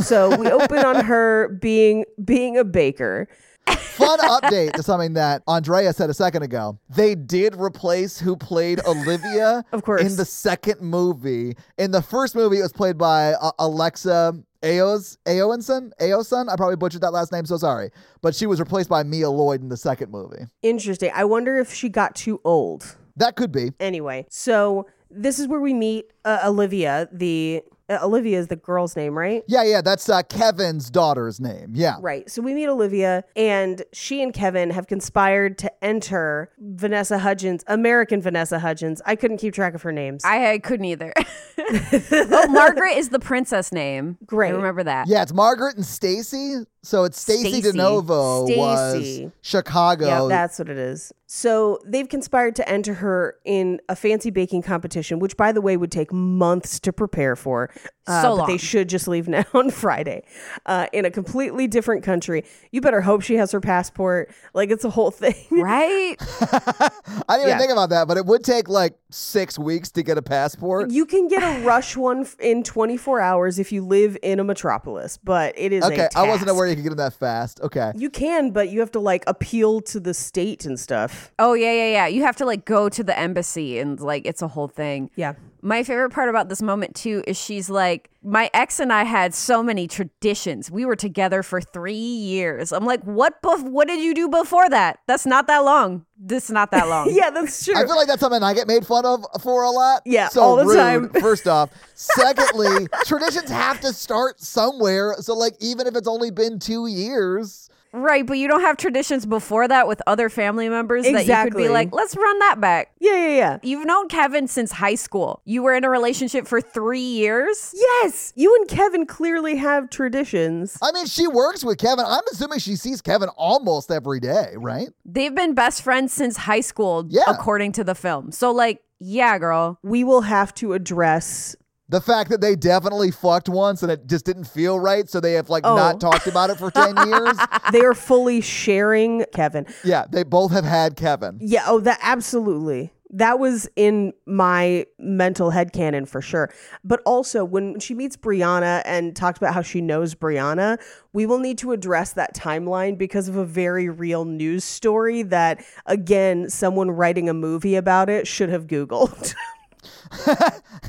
So 0.00 0.36
we 0.36 0.48
open 0.48 0.78
on 0.78 1.04
her 1.04 1.48
being 1.60 2.04
being 2.24 2.56
a 2.56 2.64
baker. 2.64 3.28
Fun 3.76 4.18
update 4.20 4.72
to 4.72 4.82
something 4.82 5.14
that 5.14 5.42
Andrea 5.48 5.92
said 5.92 6.08
a 6.10 6.14
second 6.14 6.42
ago. 6.42 6.78
They 6.88 7.14
did 7.14 7.56
replace 7.56 8.18
who 8.18 8.36
played 8.36 8.80
Olivia 8.86 9.64
Of 9.72 9.82
course. 9.82 10.02
in 10.02 10.16
the 10.16 10.24
second 10.24 10.80
movie. 10.80 11.56
In 11.78 11.90
the 11.90 12.02
first 12.02 12.34
movie, 12.34 12.58
it 12.58 12.62
was 12.62 12.72
played 12.72 12.96
by 12.96 13.32
uh, 13.34 13.50
Alexa 13.58 14.34
Aos 14.62 15.18
Aoenson. 15.26 15.90
Aoson. 16.00 16.48
I 16.48 16.56
probably 16.56 16.76
butchered 16.76 17.00
that 17.02 17.12
last 17.12 17.32
name, 17.32 17.44
so 17.46 17.56
sorry. 17.56 17.90
But 18.22 18.34
she 18.34 18.46
was 18.46 18.60
replaced 18.60 18.88
by 18.88 19.02
Mia 19.02 19.30
Lloyd 19.30 19.62
in 19.62 19.68
the 19.68 19.76
second 19.76 20.10
movie. 20.10 20.44
Interesting. 20.62 21.10
I 21.14 21.24
wonder 21.24 21.58
if 21.58 21.72
she 21.72 21.88
got 21.88 22.14
too 22.14 22.40
old. 22.44 22.96
That 23.16 23.36
could 23.36 23.50
be. 23.52 23.72
Anyway, 23.80 24.26
so 24.30 24.86
this 25.10 25.38
is 25.38 25.48
where 25.48 25.60
we 25.60 25.74
meet 25.74 26.12
uh, 26.24 26.40
Olivia. 26.44 27.08
The 27.12 27.62
Olivia 27.90 28.38
is 28.38 28.48
the 28.48 28.56
girl's 28.56 28.96
name, 28.96 29.16
right? 29.16 29.42
Yeah, 29.46 29.62
yeah, 29.62 29.80
that's 29.80 30.08
uh, 30.08 30.22
Kevin's 30.22 30.90
daughter's 30.90 31.40
name. 31.40 31.72
Yeah. 31.74 31.96
Right. 32.00 32.30
So 32.30 32.42
we 32.42 32.54
meet 32.54 32.68
Olivia, 32.68 33.24
and 33.34 33.82
she 33.92 34.22
and 34.22 34.32
Kevin 34.32 34.70
have 34.70 34.86
conspired 34.86 35.58
to 35.58 35.84
enter 35.84 36.50
Vanessa 36.58 37.18
Hudgens, 37.18 37.64
American 37.66 38.20
Vanessa 38.20 38.58
Hudgens. 38.58 39.00
I 39.06 39.16
couldn't 39.16 39.38
keep 39.38 39.54
track 39.54 39.74
of 39.74 39.82
her 39.82 39.92
names. 39.92 40.24
I, 40.24 40.52
I 40.52 40.58
couldn't 40.58 40.86
either. 40.86 41.12
oh, 41.58 42.46
Margaret 42.48 42.96
is 42.96 43.08
the 43.08 43.18
princess 43.18 43.72
name. 43.72 44.16
Great. 44.24 44.48
I 44.48 44.52
remember 44.52 44.84
that. 44.84 45.08
Yeah, 45.08 45.22
it's 45.22 45.32
Margaret 45.32 45.76
and 45.76 45.84
Stacy. 45.84 46.64
So 46.82 47.04
it's 47.04 47.20
Stacy 47.20 47.60
Stacey. 47.60 47.76
DeNovo 47.76 48.46
Stacey. 48.46 49.24
was 49.24 49.32
Chicago. 49.42 50.06
Yeah, 50.06 50.26
that's 50.28 50.58
what 50.58 50.68
it 50.68 50.78
is. 50.78 51.12
So 51.26 51.78
they've 51.84 52.08
conspired 52.08 52.56
to 52.56 52.68
enter 52.68 52.94
her 52.94 53.36
in 53.44 53.80
a 53.88 53.96
fancy 53.96 54.30
baking 54.30 54.62
competition, 54.62 55.18
which, 55.18 55.36
by 55.36 55.52
the 55.52 55.60
way, 55.60 55.76
would 55.76 55.92
take 55.92 56.12
months 56.12 56.80
to 56.80 56.92
prepare 56.92 57.36
for. 57.36 57.70
Uh, 58.06 58.22
So 58.22 58.36
but 58.38 58.46
they 58.46 58.56
should 58.56 58.88
just 58.88 59.06
leave 59.06 59.28
now 59.36 59.44
on 59.52 59.70
Friday, 59.70 60.22
uh, 60.66 60.86
in 60.92 61.04
a 61.04 61.10
completely 61.10 61.66
different 61.66 62.02
country. 62.02 62.44
You 62.72 62.80
better 62.80 63.00
hope 63.02 63.20
she 63.22 63.34
has 63.36 63.52
her 63.52 63.60
passport. 63.60 64.30
Like 64.54 64.70
it's 64.70 64.84
a 64.84 64.90
whole 64.90 65.10
thing. 65.10 65.34
Right? 65.50 66.16
I 66.20 66.90
didn't 67.28 67.40
even 67.40 67.48
Yeah. 67.48 67.58
think 67.58 67.72
about 67.72 67.90
that, 67.90 68.08
but 68.08 68.16
it 68.16 68.24
would 68.26 68.44
take 68.44 68.68
like 68.68 68.94
six 69.10 69.58
weeks 69.58 69.90
to 69.92 70.02
get 70.02 70.16
a 70.18 70.22
passport. 70.22 70.90
You 70.90 71.04
can 71.06 71.28
get 71.28 71.42
a 71.42 71.60
rush 71.66 71.96
one 71.96 72.26
in 72.40 72.62
24 72.62 73.20
hours 73.20 73.58
if 73.58 73.72
you 73.72 73.84
live 73.84 74.16
in 74.22 74.40
a 74.40 74.44
metropolis, 74.44 75.18
but 75.22 75.54
it 75.58 75.72
is 75.72 75.84
a 75.84 75.88
Okay, 75.92 76.08
I 76.16 76.26
wasn't 76.26 76.50
aware 76.50 76.66
you 76.66 76.74
could 76.76 76.82
get 76.84 76.90
them 76.90 76.98
that 76.98 77.12
fast. 77.14 77.60
Okay. 77.60 77.92
You 77.94 78.10
can, 78.10 78.50
but 78.50 78.70
you 78.70 78.80
have 78.80 78.92
to 78.92 79.00
like 79.00 79.24
appeal 79.26 79.80
to 79.82 80.00
the 80.00 80.14
state 80.14 80.64
and 80.64 80.78
stuff. 80.80 81.32
Oh 81.38 81.52
yeah, 81.54 81.72
yeah, 81.72 81.90
yeah. 81.92 82.06
You 82.06 82.22
have 82.22 82.36
to 82.36 82.46
like 82.46 82.64
go 82.64 82.88
to 82.88 83.02
the 83.04 83.18
embassy 83.18 83.78
and 83.78 84.00
like 84.00 84.24
it's 84.26 84.42
a 84.42 84.48
whole 84.48 84.68
thing. 84.68 85.10
Yeah. 85.16 85.34
My 85.60 85.82
favorite 85.82 86.10
part 86.10 86.28
about 86.28 86.48
this 86.48 86.62
moment 86.62 86.94
too 86.94 87.22
is 87.26 87.36
she's 87.36 87.68
like, 87.68 88.10
my 88.22 88.50
ex 88.52 88.78
and 88.80 88.92
I 88.92 89.04
had 89.04 89.34
so 89.34 89.62
many 89.62 89.88
traditions. 89.88 90.70
We 90.70 90.84
were 90.84 90.96
together 90.96 91.42
for 91.42 91.60
three 91.60 91.94
years. 91.94 92.72
I'm 92.72 92.84
like, 92.84 93.02
what? 93.04 93.40
Bef- 93.42 93.62
what 93.68 93.88
did 93.88 94.00
you 94.00 94.14
do 94.14 94.28
before 94.28 94.68
that? 94.68 95.00
That's 95.06 95.24
not 95.26 95.46
that 95.46 95.58
long. 95.58 96.04
This 96.16 96.44
is 96.44 96.50
not 96.50 96.70
that 96.72 96.88
long. 96.88 97.08
Yeah, 97.10 97.30
that's 97.30 97.64
true. 97.64 97.74
I 97.76 97.86
feel 97.86 97.96
like 97.96 98.06
that's 98.08 98.20
something 98.20 98.42
I 98.42 98.54
get 98.54 98.66
made 98.66 98.86
fun 98.86 99.04
of 99.06 99.24
for 99.42 99.62
a 99.62 99.70
lot. 99.70 100.02
Yeah, 100.04 100.28
so 100.28 100.42
all 100.42 100.56
the 100.56 100.64
rude, 100.66 100.76
time. 100.76 101.08
First 101.20 101.46
off, 101.46 101.70
secondly, 101.94 102.86
traditions 103.04 103.50
have 103.50 103.80
to 103.80 103.92
start 103.92 104.40
somewhere. 104.40 105.14
So 105.20 105.34
like, 105.34 105.54
even 105.60 105.86
if 105.86 105.96
it's 105.96 106.08
only 106.08 106.30
been 106.30 106.58
two 106.58 106.86
years, 106.86 107.67
Right, 107.92 108.26
but 108.26 108.38
you 108.38 108.48
don't 108.48 108.60
have 108.60 108.76
traditions 108.76 109.24
before 109.26 109.66
that 109.68 109.88
with 109.88 110.02
other 110.06 110.28
family 110.28 110.68
members 110.68 111.04
that 111.04 111.26
you 111.26 111.34
could 111.50 111.56
be 111.56 111.68
like, 111.68 111.92
let's 111.94 112.16
run 112.16 112.38
that 112.40 112.60
back. 112.60 112.92
yeah, 113.00 113.16
yeah, 113.16 113.36
yeah. 113.36 113.58
You've 113.62 113.86
known 113.86 114.08
Kevin 114.08 114.46
since 114.46 114.72
high 114.72 114.94
school. 114.94 115.40
You 115.44 115.62
were 115.62 115.74
in 115.74 115.84
a 115.84 115.90
relationship 115.90 116.46
for 116.46 116.60
three 116.60 117.00
years. 117.00 117.72
Yes, 117.74 118.32
you 118.36 118.54
and 118.56 118.68
Kevin 118.68 119.06
clearly 119.06 119.56
have 119.56 119.90
traditions. 119.90 120.76
I 120.82 120.92
mean, 120.92 121.06
she 121.06 121.26
works 121.26 121.64
with 121.64 121.78
Kevin. 121.78 122.04
I'm 122.06 122.22
assuming 122.32 122.58
she 122.58 122.76
sees 122.76 123.00
Kevin 123.00 123.28
almost 123.30 123.90
every 123.90 124.20
day, 124.20 124.52
right? 124.56 124.88
They've 125.04 125.34
been 125.34 125.54
best 125.54 125.82
friends 125.82 126.12
since 126.12 126.36
high 126.36 126.60
school, 126.60 127.06
Yeah. 127.08 127.22
according 127.26 127.72
to 127.72 127.84
the 127.84 127.94
film. 127.94 128.32
So, 128.32 128.50
like, 128.52 128.82
yeah, 129.00 129.38
girl. 129.38 129.78
We 129.82 130.04
will 130.04 130.22
have 130.22 130.52
to 130.56 130.72
address. 130.72 131.54
The 131.90 132.00
fact 132.02 132.28
that 132.30 132.40
they 132.42 132.54
definitely 132.54 133.10
fucked 133.10 133.48
once 133.48 133.82
and 133.82 133.90
it 133.90 134.06
just 134.06 134.24
didn't 134.26 134.44
feel 134.44 134.78
right, 134.78 135.08
so 135.08 135.20
they 135.20 135.32
have 135.34 135.48
like 135.48 135.64
Oh. 135.66 135.74
not 135.74 136.00
talked 136.00 136.26
about 136.26 136.50
it 136.50 136.58
for 136.58 136.70
10 136.70 136.96
years. 137.08 137.36
They 137.72 137.80
are 137.80 137.94
fully 137.94 138.40
sharing 138.42 139.24
Kevin. 139.32 139.66
Yeah, 139.84 140.04
they 140.10 140.22
both 140.22 140.52
have 140.52 140.64
had 140.64 140.96
Kevin. 140.96 141.38
Yeah, 141.40 141.64
oh, 141.66 141.80
that 141.80 141.98
absolutely. 142.02 142.92
That 143.10 143.38
was 143.38 143.66
in 143.74 144.12
my 144.26 144.84
mental 144.98 145.48
head 145.48 145.72
headcanon 145.72 146.06
for 146.06 146.20
sure. 146.20 146.52
But 146.84 147.00
also, 147.06 147.42
when 147.42 147.80
she 147.80 147.94
meets 147.94 148.18
Brianna 148.18 148.82
and 148.84 149.16
talks 149.16 149.38
about 149.38 149.54
how 149.54 149.62
she 149.62 149.80
knows 149.80 150.14
Brianna, 150.14 150.76
we 151.14 151.24
will 151.24 151.38
need 151.38 151.56
to 151.58 151.72
address 151.72 152.12
that 152.12 152.34
timeline 152.36 152.98
because 152.98 153.26
of 153.26 153.36
a 153.36 153.46
very 153.46 153.88
real 153.88 154.26
news 154.26 154.62
story 154.62 155.22
that, 155.22 155.64
again, 155.86 156.50
someone 156.50 156.90
writing 156.90 157.30
a 157.30 157.34
movie 157.34 157.76
about 157.76 158.10
it 158.10 158.26
should 158.26 158.50
have 158.50 158.66
Googled. 158.66 159.34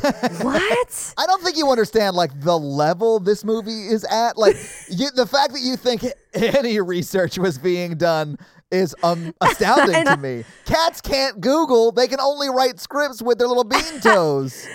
What? 0.02 1.13
I 1.17 1.25
don't 1.25 1.43
think 1.43 1.58
you 1.58 1.69
understand 1.69 2.15
like 2.15 2.39
the 2.39 2.58
level 2.58 3.19
this 3.19 3.43
movie 3.43 3.88
is 3.88 4.06
at. 4.06 4.38
Like 4.38 4.56
you, 4.89 5.10
the 5.12 5.25
fact 5.25 5.54
that 5.54 5.62
you 5.62 5.75
think 5.75 6.06
any 6.34 6.80
research 6.80 7.38
was 7.38 7.58
being 7.58 7.95
done 7.97 8.38
is 8.72 8.96
um, 9.04 9.34
astounding 9.42 10.06
to 10.06 10.18
me. 10.18 10.44
Cats 10.66 11.02
can't 11.02 11.40
Google; 11.42 11.92
they 11.92 12.08
can 12.08 12.20
only 12.20 12.50
write 12.50 12.80
scripts 12.80 13.22
with 13.22 13.38
their 13.38 13.48
little 13.48 13.64
bean 13.64 13.82
toes. 14.02 14.68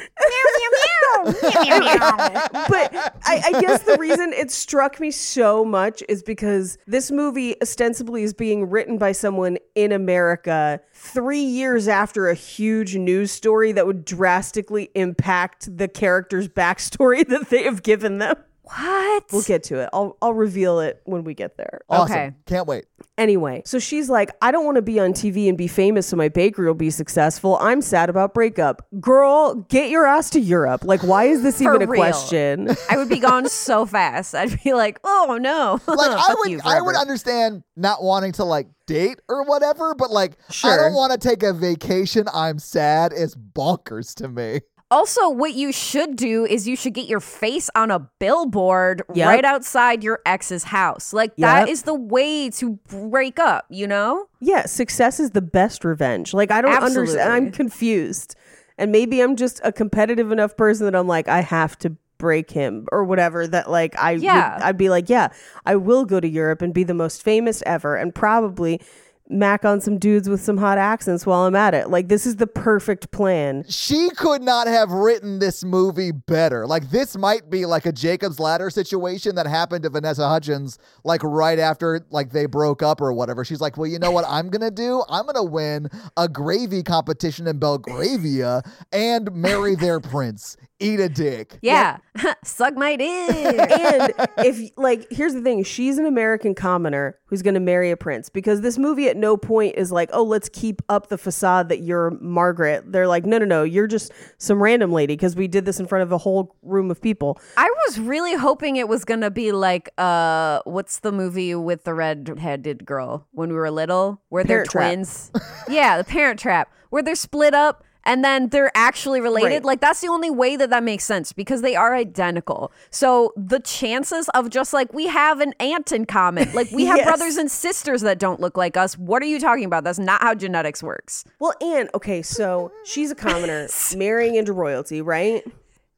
but 2.68 2.94
I, 3.24 3.42
I 3.46 3.60
guess 3.60 3.82
the 3.84 3.96
reason 3.98 4.32
it 4.32 4.50
struck 4.50 5.00
me 5.00 5.10
so 5.10 5.64
much 5.64 6.02
is 6.08 6.22
because 6.22 6.76
this 6.86 7.10
movie 7.10 7.60
ostensibly 7.62 8.22
is 8.22 8.34
being 8.34 8.68
written 8.68 8.98
by 8.98 9.12
someone 9.12 9.58
in 9.74 9.92
America 9.92 10.80
three 10.92 11.40
years 11.40 11.88
after 11.88 12.28
a 12.28 12.34
huge 12.34 12.96
news 12.96 13.30
story 13.30 13.72
that 13.72 13.86
would 13.86 14.04
drastically 14.04 14.90
impact 14.94 15.76
the 15.76 15.88
character's 15.88 16.48
backstory 16.48 17.26
that 17.26 17.48
they 17.48 17.62
have 17.62 17.82
given 17.82 18.18
them. 18.18 18.36
What? 18.64 19.24
We'll 19.30 19.42
get 19.42 19.64
to 19.64 19.80
it. 19.80 19.90
I'll 19.92 20.16
I'll 20.22 20.32
reveal 20.32 20.80
it 20.80 21.02
when 21.04 21.22
we 21.22 21.34
get 21.34 21.58
there. 21.58 21.82
Awesome. 21.90 22.12
Okay. 22.12 22.32
Can't 22.46 22.66
wait. 22.66 22.86
Anyway, 23.18 23.62
so 23.66 23.78
she's 23.78 24.08
like, 24.08 24.30
I 24.42 24.50
don't 24.50 24.64
want 24.64 24.76
to 24.76 24.82
be 24.82 24.98
on 24.98 25.12
TV 25.12 25.48
and 25.48 25.56
be 25.56 25.68
famous 25.68 26.06
so 26.08 26.16
my 26.16 26.28
bakery 26.28 26.66
will 26.66 26.74
be 26.74 26.90
successful. 26.90 27.58
I'm 27.60 27.82
sad 27.82 28.08
about 28.08 28.34
breakup. 28.34 28.86
Girl, 29.00 29.54
get 29.68 29.90
your 29.90 30.06
ass 30.06 30.30
to 30.30 30.40
Europe. 30.40 30.82
Like, 30.84 31.02
why 31.02 31.24
is 31.24 31.42
this 31.42 31.60
even 31.62 31.82
a 31.82 31.86
real. 31.86 32.00
question? 32.00 32.74
I 32.90 32.96
would 32.96 33.10
be 33.10 33.20
gone 33.20 33.48
so 33.48 33.84
fast. 33.84 34.34
I'd 34.34 34.58
be 34.64 34.72
like, 34.72 34.98
oh 35.04 35.38
no. 35.40 35.80
Like 35.94 36.10
I 36.10 36.34
would, 36.36 36.60
I 36.64 36.80
would 36.80 36.96
understand 36.96 37.62
not 37.76 38.02
wanting 38.02 38.32
to 38.32 38.44
like 38.44 38.66
date 38.86 39.20
or 39.28 39.44
whatever, 39.44 39.94
but 39.94 40.10
like 40.10 40.32
I 40.64 40.76
don't 40.76 40.94
want 40.94 41.12
to 41.12 41.18
take 41.18 41.42
a 41.42 41.52
vacation. 41.52 42.26
I'm 42.32 42.58
sad. 42.58 43.12
It's 43.14 43.36
bonkers 43.36 44.14
to 44.16 44.28
me. 44.28 44.62
Also, 44.90 45.28
what 45.28 45.54
you 45.54 45.72
should 45.72 46.14
do 46.16 46.44
is 46.44 46.68
you 46.68 46.76
should 46.76 46.92
get 46.94 47.06
your 47.08 47.20
face 47.20 47.68
on 47.74 47.90
a 47.90 47.98
billboard 48.20 49.02
Yep. 49.14 49.26
right 49.26 49.44
outside 49.44 50.04
your 50.04 50.20
ex's 50.26 50.64
house. 50.64 51.12
Like 51.12 51.34
that 51.36 51.60
Yep. 51.60 51.68
is 51.68 51.82
the 51.82 51.94
way 51.94 52.50
to 52.50 52.70
break 52.88 53.38
up, 53.40 53.64
you 53.70 53.86
know? 53.86 54.26
Yeah, 54.40 54.66
success 54.66 55.18
is 55.18 55.30
the 55.30 55.42
best 55.42 55.84
revenge. 55.84 56.34
Like 56.34 56.50
I 56.50 56.60
don't 56.60 56.74
understand. 56.82 57.32
I'm 57.32 57.50
confused. 57.50 58.36
And 58.78 58.92
maybe 58.92 59.20
I'm 59.20 59.36
just 59.36 59.60
a 59.64 59.72
competitive 59.72 60.30
enough 60.32 60.56
person 60.56 60.84
that 60.86 60.94
I'm 60.94 61.08
like 61.08 61.28
I 61.28 61.40
have 61.40 61.78
to 61.80 61.96
break 62.18 62.50
him 62.52 62.86
or 62.92 63.04
whatever 63.04 63.46
that 63.46 63.70
like 63.70 63.98
I 64.00 64.12
Yeah. 64.12 64.54
would, 64.54 64.62
I'd 64.62 64.78
be 64.78 64.88
like, 64.90 65.08
yeah, 65.08 65.28
I 65.66 65.76
will 65.76 66.04
go 66.04 66.20
to 66.20 66.28
Europe 66.28 66.62
and 66.62 66.72
be 66.72 66.84
the 66.84 66.94
most 66.94 67.22
famous 67.22 67.62
ever 67.66 67.96
and 67.96 68.14
probably 68.14 68.80
mac 69.28 69.64
on 69.64 69.80
some 69.80 69.98
dudes 69.98 70.28
with 70.28 70.40
some 70.40 70.58
hot 70.58 70.76
accents 70.76 71.24
while 71.24 71.46
I'm 71.46 71.56
at 71.56 71.72
it. 71.72 71.88
Like 71.88 72.08
this 72.08 72.26
is 72.26 72.36
the 72.36 72.46
perfect 72.46 73.10
plan. 73.10 73.64
she 73.68 74.10
could 74.10 74.42
not 74.42 74.66
have 74.66 74.90
written 74.90 75.38
this 75.38 75.64
movie 75.64 76.12
better. 76.12 76.66
Like 76.66 76.90
this 76.90 77.16
might 77.16 77.48
be 77.50 77.64
like 77.64 77.86
a 77.86 77.92
Jacob's 77.92 78.38
Ladder 78.38 78.68
situation 78.68 79.34
that 79.36 79.46
happened 79.46 79.84
to 79.84 79.90
Vanessa 79.90 80.28
Hudgens 80.28 80.78
like 81.04 81.22
right 81.24 81.58
after 81.58 82.04
like 82.10 82.30
they 82.30 82.46
broke 82.46 82.82
up 82.82 83.00
or 83.00 83.12
whatever. 83.12 83.44
She's 83.44 83.60
like, 83.60 83.76
"Well, 83.78 83.86
you 83.88 83.98
know 83.98 84.10
what 84.10 84.24
I'm 84.28 84.50
going 84.50 84.60
to 84.62 84.70
do? 84.70 85.02
I'm 85.08 85.24
going 85.24 85.36
to 85.36 85.42
win 85.42 85.88
a 86.16 86.28
gravy 86.28 86.82
competition 86.82 87.46
in 87.46 87.58
Belgravia 87.58 88.62
and 88.92 89.32
marry 89.32 89.74
their 89.74 90.00
prince. 90.00 90.56
Eat 90.78 91.00
a 91.00 91.08
dick." 91.08 91.58
Yeah. 91.62 91.98
Suck 92.44 92.76
my 92.76 92.96
dick. 92.96 93.30
and 93.34 94.12
if 94.38 94.70
like 94.76 95.06
here's 95.10 95.34
the 95.34 95.40
thing 95.40 95.62
she's 95.64 95.98
an 95.98 96.06
american 96.06 96.54
commoner 96.54 97.18
who's 97.26 97.42
going 97.42 97.54
to 97.54 97.60
marry 97.60 97.90
a 97.90 97.96
prince 97.96 98.28
because 98.28 98.60
this 98.60 98.78
movie 98.78 99.08
at 99.08 99.16
no 99.16 99.36
point 99.36 99.74
is 99.76 99.90
like 99.90 100.10
oh 100.12 100.22
let's 100.22 100.48
keep 100.48 100.80
up 100.88 101.08
the 101.08 101.18
facade 101.18 101.68
that 101.68 101.80
you're 101.80 102.10
margaret 102.20 102.84
they're 102.92 103.08
like 103.08 103.24
no 103.24 103.38
no 103.38 103.44
no 103.44 103.62
you're 103.62 103.86
just 103.86 104.12
some 104.38 104.62
random 104.62 104.92
lady 104.92 105.14
because 105.14 105.34
we 105.34 105.48
did 105.48 105.64
this 105.64 105.80
in 105.80 105.86
front 105.86 106.02
of 106.02 106.12
a 106.12 106.18
whole 106.18 106.54
room 106.62 106.90
of 106.90 107.00
people 107.00 107.38
I 107.56 107.68
was 107.86 107.98
really 107.98 108.34
hoping 108.34 108.76
it 108.76 108.88
was 108.88 109.04
gonna 109.04 109.30
be 109.30 109.52
like 109.52 109.90
uh 109.98 110.60
what's 110.64 111.00
the 111.00 111.12
movie 111.12 111.54
with 111.54 111.84
the 111.84 111.94
red-headed 111.94 112.84
girl 112.84 113.26
when 113.32 113.48
we 113.50 113.56
were 113.56 113.70
little 113.70 114.22
where 114.28 114.44
they're 114.44 114.64
twins? 114.64 115.30
yeah, 115.68 115.98
the 115.98 116.04
Parent 116.04 116.38
Trap, 116.38 116.72
where 116.90 117.02
they're 117.02 117.14
split 117.14 117.54
up 117.54 117.84
and 118.04 118.24
then 118.24 118.48
they're 118.48 118.70
actually 118.74 119.20
related. 119.20 119.48
Right. 119.48 119.64
Like 119.64 119.80
that's 119.80 120.00
the 120.00 120.08
only 120.08 120.30
way 120.30 120.56
that 120.56 120.70
that 120.70 120.82
makes 120.82 121.04
sense 121.04 121.32
because 121.32 121.62
they 121.62 121.74
are 121.76 121.94
identical. 121.94 122.72
So 122.90 123.32
the 123.36 123.60
chances 123.60 124.28
of 124.30 124.50
just 124.50 124.72
like 124.72 124.92
we 124.92 125.06
have 125.06 125.40
an 125.40 125.54
aunt 125.60 125.92
in 125.92 126.06
common, 126.06 126.52
like 126.52 126.70
we 126.70 126.84
have 126.86 126.96
Yes. 126.98 127.06
brothers 127.06 127.36
and 127.36 127.50
sisters 127.50 128.02
that 128.02 128.18
don't 128.18 128.40
look 128.40 128.56
like 128.56 128.76
us. 128.76 128.96
What 128.98 129.22
are 129.22 129.26
you 129.26 129.40
talking 129.40 129.64
about? 129.64 129.84
That's 129.84 129.98
not 129.98 130.22
how 130.22 130.34
genetics 130.34 130.82
works. 130.82 131.24
well 131.38 131.54
and 131.60 131.88
okay 131.94 132.22
so 132.22 132.70
she's 132.84 133.10
a 133.10 133.14
commoner 133.14 133.68
marrying 133.96 134.34
into 134.34 134.52
royalty 134.52 135.00
right 135.02 135.42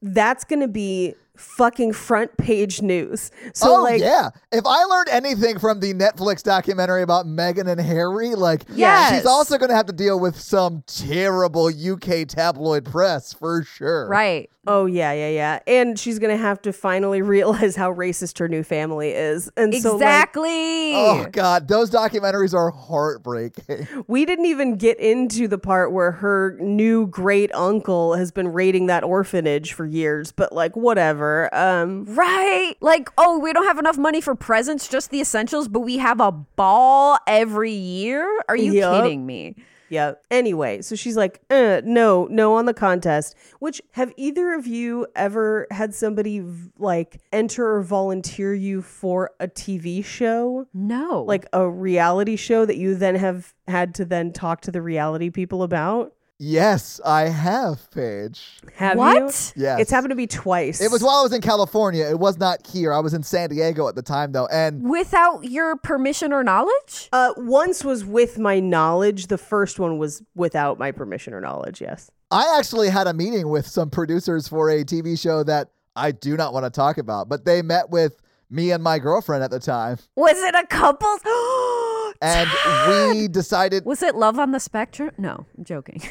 that's 0.02 0.44
going 0.44 0.60
to 0.60 0.68
be 0.68 1.14
fucking 1.36 1.92
front 1.92 2.36
page 2.36 2.82
news. 2.82 3.30
So 3.54 3.76
oh 3.78 3.82
like 3.82 4.00
yeah! 4.00 4.30
If 4.52 4.64
I 4.66 4.84
learned 4.84 5.08
anything 5.10 5.58
from 5.58 5.80
the 5.80 5.94
Netflix 5.94 6.42
documentary 6.42 7.02
about 7.02 7.26
Meghan 7.26 7.68
and 7.68 7.80
Harry, 7.80 8.34
like 8.34 8.64
Yes. 8.74 9.14
she's 9.14 9.26
also 9.26 9.58
going 9.58 9.70
to 9.70 9.76
have 9.76 9.86
to 9.86 9.92
deal 9.92 10.18
with 10.18 10.38
some 10.38 10.82
terrible 10.86 11.66
UK 11.68 12.26
tabloid 12.28 12.84
press 12.84 13.32
for 13.32 13.62
sure. 13.62 14.08
Right. 14.08 14.50
Oh 14.68 14.86
yeah, 14.86 15.12
yeah, 15.12 15.28
yeah. 15.28 15.58
And 15.68 15.96
she's 15.96 16.18
gonna 16.18 16.36
have 16.36 16.60
to 16.62 16.72
finally 16.72 17.22
realize 17.36 17.76
how 17.76 17.92
racist 17.94 18.38
her 18.40 18.48
new 18.48 18.64
family 18.64 19.10
is. 19.10 19.48
And 19.56 19.72
so 19.74 19.92
like, 19.92 20.02
Exactly. 20.02 20.92
Oh 20.94 21.26
god, 21.30 21.68
those 21.68 21.88
documentaries 21.88 22.52
are 22.52 22.72
heartbreaking. 22.72 23.86
we 24.08 24.24
didn't 24.24 24.46
even 24.46 24.76
get 24.76 24.98
into 24.98 25.46
the 25.46 25.58
part 25.58 25.92
where 25.92 26.10
her 26.10 26.56
new 26.60 27.06
great 27.06 27.54
uncle 27.54 28.14
has 28.14 28.32
been 28.32 28.52
raiding 28.52 28.86
that 28.86 29.04
orphanage 29.04 29.72
for 29.72 29.86
years, 29.86 30.32
but 30.32 30.52
like 30.52 30.74
whatever. 30.76 31.25
Um 31.52 32.04
Right. 32.06 32.74
Like, 32.80 33.10
oh, 33.18 33.38
we 33.38 33.52
don't 33.52 33.66
have 33.66 33.78
enough 33.78 33.98
money 33.98 34.20
for 34.20 34.34
presents, 34.34 34.88
just 34.88 35.10
the 35.10 35.20
essentials, 35.20 35.68
but 35.68 35.80
we 35.80 35.98
have 35.98 36.20
a 36.20 36.32
ball 36.32 37.18
every 37.26 37.72
year? 37.72 38.42
Are 38.48 38.56
you 38.56 38.72
Yup. 38.72 39.02
kidding 39.02 39.26
me? 39.26 39.56
Yeah. 39.88 40.14
Anyway, 40.30 40.82
so 40.82 40.96
she's 40.96 41.16
like, 41.16 41.40
uh, 41.48 41.80
no, 41.84 42.26
no 42.30 42.54
on 42.54 42.64
the 42.64 42.74
contest. 42.74 43.36
Which 43.60 43.80
have 43.92 44.12
either 44.16 44.52
of 44.54 44.66
you 44.66 45.06
ever 45.14 45.66
had 45.70 45.94
somebody 45.94 46.44
like 46.78 47.20
enter 47.32 47.76
or 47.76 47.82
volunteer 47.82 48.52
you 48.54 48.82
for 48.82 49.30
a 49.38 49.46
TV 49.46 50.04
show? 50.04 50.66
No. 50.74 51.22
Like 51.22 51.46
a 51.52 51.68
reality 51.68 52.36
show 52.36 52.66
that 52.66 52.76
you 52.76 52.94
then 52.96 53.14
have 53.14 53.54
had 53.68 53.94
to 53.96 54.04
then 54.04 54.32
talk 54.32 54.60
to 54.62 54.70
the 54.72 54.82
reality 54.82 55.30
people 55.30 55.62
about? 55.62 56.12
Yes, 56.38 57.00
I 57.04 57.28
have, 57.28 57.90
Paige. 57.90 58.60
Have 58.74 58.98
What? 58.98 59.16
you? 59.56 59.62
Yes. 59.62 59.80
It's 59.80 59.90
happened 59.90 60.10
to 60.10 60.16
be 60.16 60.26
twice. 60.26 60.80
It 60.80 60.90
was 60.90 61.02
while 61.02 61.16
I 61.16 61.22
was 61.22 61.32
in 61.32 61.40
California. 61.40 62.04
It 62.08 62.18
was 62.18 62.38
not 62.38 62.66
here. 62.66 62.92
I 62.92 63.00
was 63.00 63.14
in 63.14 63.22
San 63.22 63.50
Diego 63.50 63.88
at 63.88 63.94
the 63.94 64.02
time 64.02 64.32
though, 64.32 64.46
and 64.46 64.82
without 64.88 65.44
your 65.44 65.76
permission 65.76 66.32
or 66.32 66.42
knowledge? 66.44 67.08
Uh, 67.12 67.32
once 67.36 67.84
was 67.84 68.04
with 68.04 68.38
my 68.38 68.60
knowledge. 68.60 69.28
The 69.28 69.38
first 69.38 69.78
one 69.78 69.98
was 69.98 70.22
without 70.34 70.78
my 70.78 70.92
permission 70.92 71.34
or 71.34 71.40
knowledge. 71.40 71.80
Yes. 71.80 72.10
I 72.30 72.56
actually 72.58 72.88
had 72.88 73.06
a 73.06 73.14
meeting 73.14 73.48
with 73.48 73.66
some 73.66 73.88
producers 73.90 74.48
for 74.48 74.68
a 74.68 74.84
TV 74.84 75.18
show 75.18 75.44
that 75.44 75.70
I 75.94 76.10
do 76.12 76.36
not 76.36 76.52
want 76.52 76.64
to 76.64 76.70
talk 76.70 76.98
about, 76.98 77.28
but 77.28 77.44
they 77.44 77.62
met 77.62 77.90
with 77.90 78.20
me 78.50 78.72
and 78.72 78.82
my 78.82 78.98
girlfriend 78.98 79.42
at 79.42 79.50
the 79.50 79.60
time, 79.60 79.98
Was 80.16 80.36
it 80.38 80.54
a 80.54 80.66
couple's? 80.66 81.20
and 82.20 82.48
we 82.88 83.28
decided 83.28 83.84
Was 83.84 84.02
it 84.02 84.14
Love 84.14 84.38
on 84.38 84.52
the 84.52 84.60
Spectrum? 84.60 85.10
No, 85.18 85.46
I'm 85.56 85.64
joking. 85.64 86.02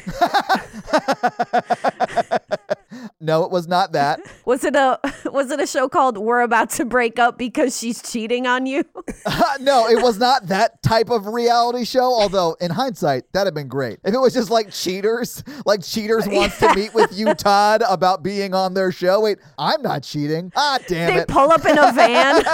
no, 3.26 3.44
it 3.44 3.50
was 3.50 3.66
not 3.66 3.92
that. 3.92 4.20
Was 4.46 4.62
it 4.64 4.76
a 4.76 5.00
was 5.30 5.50
it 5.50 5.58
a 5.60 5.66
show 5.66 5.88
called 5.88 6.16
We're 6.16 6.40
About 6.42 6.70
to 6.70 6.84
Break 6.84 7.18
Up 7.18 7.36
because 7.36 7.76
she's 7.76 8.00
cheating 8.00 8.46
on 8.46 8.64
you? 8.64 8.84
no, 9.60 9.88
it 9.88 10.00
was 10.00 10.18
not 10.18 10.46
that 10.46 10.80
type 10.82 11.10
of 11.10 11.26
reality 11.26 11.84
show. 11.84 12.04
Although 12.04 12.56
in 12.60 12.70
hindsight, 12.70 13.24
that'd 13.32 13.48
have 13.48 13.54
been 13.54 13.66
great 13.66 13.98
if 14.04 14.14
it 14.14 14.18
was 14.18 14.32
just 14.32 14.48
like 14.50 14.70
cheaters, 14.70 15.42
like 15.64 15.82
cheaters 15.82 16.28
wants 16.28 16.58
to 16.60 16.72
meet 16.76 16.94
with 16.94 17.12
you, 17.18 17.34
Todd, 17.34 17.82
about 17.88 18.22
being 18.22 18.54
on 18.54 18.74
their 18.74 18.92
show. 18.92 19.20
Wait, 19.20 19.38
I'm 19.58 19.82
not 19.82 20.04
cheating. 20.04 20.52
Ah, 20.54 20.78
damn 20.86 21.12
They 21.12 21.22
it. 21.22 21.28
pull 21.28 21.50
up 21.50 21.66
in 21.66 21.76
a 21.76 21.92
van. 21.92 22.44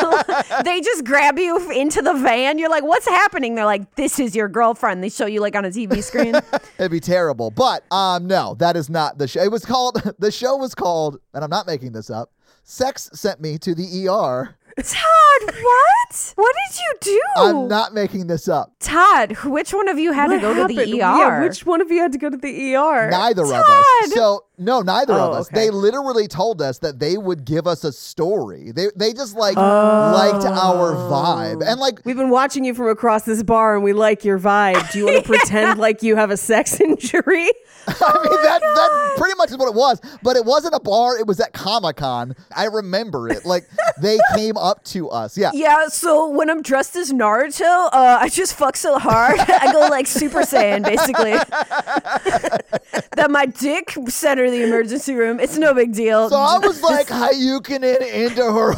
they 0.65 0.81
just 0.81 1.05
grab 1.05 1.39
you 1.39 1.71
into 1.73 2.01
the 2.01 2.15
van. 2.15 2.59
You're 2.59 2.71
like, 2.71 2.85
"What's 2.85 3.07
happening?" 3.07 3.55
They're 3.55 3.67
like, 3.67 3.95
"This 3.97 4.19
is 4.19 4.35
your 4.35 4.49
girlfriend." 4.49 5.05
They 5.05 5.11
show 5.11 5.27
you 5.27 5.41
like 5.43 5.55
on 5.55 5.67
a 5.67 5.71
TV 5.71 6.03
screen. 6.03 6.35
It'd 6.79 6.91
be 6.91 7.01
terrible. 7.01 7.51
But 7.51 7.85
um, 7.93 8.27
no, 8.27 8.55
that 8.55 8.77
is 8.77 8.89
not 8.89 9.19
the 9.19 9.29
show. 9.29 9.43
It 9.43 9.53
was 9.53 9.67
called. 9.67 10.01
The 10.19 10.31
show 10.31 10.57
was 10.63 10.75
called, 10.75 11.19
and 11.35 11.45
I'm 11.45 11.51
not 11.51 11.67
making 11.67 11.93
this 11.93 12.09
up. 12.09 12.31
Sex 12.63 13.11
sent 13.13 13.41
me 13.41 13.59
to 13.59 13.75
the 13.75 14.09
ER. 14.09 14.57
Todd, 14.79 15.55
what? 15.63 16.33
What 16.37 16.55
did 16.71 16.79
you 16.81 16.95
do? 17.01 17.23
I'm 17.37 17.69
not 17.69 17.93
making 17.95 18.27
this 18.27 18.49
up. 18.49 18.73
Todd, 18.81 19.37
which 19.45 19.73
one 19.75 19.89
of 19.89 19.99
you 19.99 20.13
had 20.13 20.29
to 20.29 20.35
What 20.35 20.41
go 20.43 20.67
to 20.67 20.75
the? 20.75 20.81
ER? 20.95 20.97
Yeah, 20.97 21.41
which 21.43 21.65
one 21.67 21.81
of 21.81 21.91
you 21.91 22.01
had 22.01 22.13
to 22.13 22.19
go 22.19 22.31
to 22.31 22.37
the 22.37 22.75
ER? 22.75 23.11
Neither 23.11 23.43
of 23.45 23.53
us. 23.53 24.13
So 24.15 24.45
no, 24.59 24.81
neither 24.81 25.15
of 25.15 25.31
Oh, 25.31 25.33
us. 25.35 25.49
okay. 25.49 25.67
They 25.67 25.71
literally 25.71 26.27
told 26.29 26.63
us 26.63 26.79
that 26.79 26.99
they 27.01 27.17
would 27.19 27.45
give 27.45 27.67
us 27.67 27.85
a 27.85 27.93
story. 27.93 28.73
They 28.73 28.87
they 28.97 29.13
just 29.13 29.37
like 29.37 29.57
liked 29.57 30.45
our 30.47 30.95
vibe 30.95 31.67
and 31.67 31.81
like 31.81 32.01
We've 32.05 32.17
been 32.17 32.31
watching 32.31 32.65
you 32.65 32.75
from 32.75 32.89
across 32.89 33.25
this 33.25 33.43
bar 33.43 33.75
and 33.75 33.85
we 33.85 33.93
like 33.93 34.25
your 34.25 34.39
vibe. 34.39 34.91
Do 34.93 34.99
you 34.99 35.05
want 35.07 35.19
to 35.19 35.23
pretend 35.29 35.79
like 35.81 36.03
you 36.03 36.17
have 36.17 36.31
a 36.31 36.37
sex 36.37 36.81
injury? 36.81 37.51
I 37.89 38.19
mean 38.23 38.43
that 38.43 38.61
that 38.61 39.15
pretty 39.17 39.35
much 39.37 39.51
is 39.51 39.59
what 39.59 39.69
it 39.69 39.75
was. 39.75 40.01
But 40.23 40.37
it 40.37 40.45
wasn't 40.45 40.75
a 40.75 40.81
bar. 40.81 41.19
It 41.19 41.27
was 41.27 41.41
at 41.41 41.53
Comic 41.53 41.97
Con. 41.97 42.35
I 42.55 42.67
remember 42.67 43.29
it. 43.29 43.45
Like 43.45 43.65
they 44.01 44.19
came 44.37 44.57
up 44.63 44.85
to 44.85 45.11
us. 45.11 45.37
Yeah. 45.37 45.51
Yeah, 45.53 45.89
so 45.89 46.29
when 46.29 46.49
I'm 46.49 46.63
dressed 46.63 46.97
as 46.97 47.13
Naruto, 47.13 47.87
uh, 47.93 48.19
I 48.21 48.29
just 48.29 48.55
fuck 48.55 48.77
so 48.77 48.99
hard. 48.99 49.39
I 49.41 49.73
go 49.73 49.81
like 49.91 50.07
Super 50.07 50.41
Saiyan, 50.41 50.85
basically. 50.85 51.33
that 53.17 53.31
my 53.31 53.47
dick 53.47 53.95
center 54.09 54.51
the 54.51 54.63
emergency 54.63 55.15
room. 55.15 55.41
It's 55.41 55.59
no 55.59 55.75
big 55.75 55.93
deal. 55.93 56.31
So 56.31 56.37
I 56.37 56.59
was 56.59 56.81
like 56.83 57.07
Hadouken 57.09 57.83
it 57.83 58.03
into 58.03 58.43
her, 58.43 58.73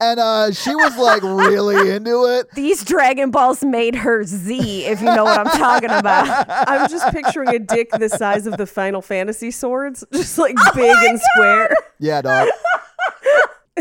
and 0.00 0.20
uh, 0.20 0.52
she 0.52 0.74
was 0.74 0.96
like 0.96 1.22
really 1.22 1.90
into 1.90 2.26
it. 2.26 2.50
These 2.54 2.84
Dragon 2.84 3.30
Balls 3.30 3.64
made 3.64 3.94
her 3.94 4.24
Z, 4.24 4.84
if 4.84 5.00
you 5.00 5.06
know 5.06 5.24
what 5.24 5.38
I'm 5.38 5.58
talking 5.58 5.90
about. 5.90 6.46
I'm 6.68 6.88
just 6.88 7.12
picturing 7.12 7.48
a 7.48 7.58
dick 7.58 7.90
the 7.92 8.08
size 8.08 8.46
of 8.46 8.56
the 8.56 8.66
Final 8.66 9.00
Fantasy 9.00 9.50
swords, 9.50 10.04
just 10.12 10.38
like 10.38 10.54
Oh 10.58 10.72
big 10.74 10.96
and 10.96 11.20
square. 11.20 11.74
Yeah, 11.98 12.20
dog. 12.20 12.48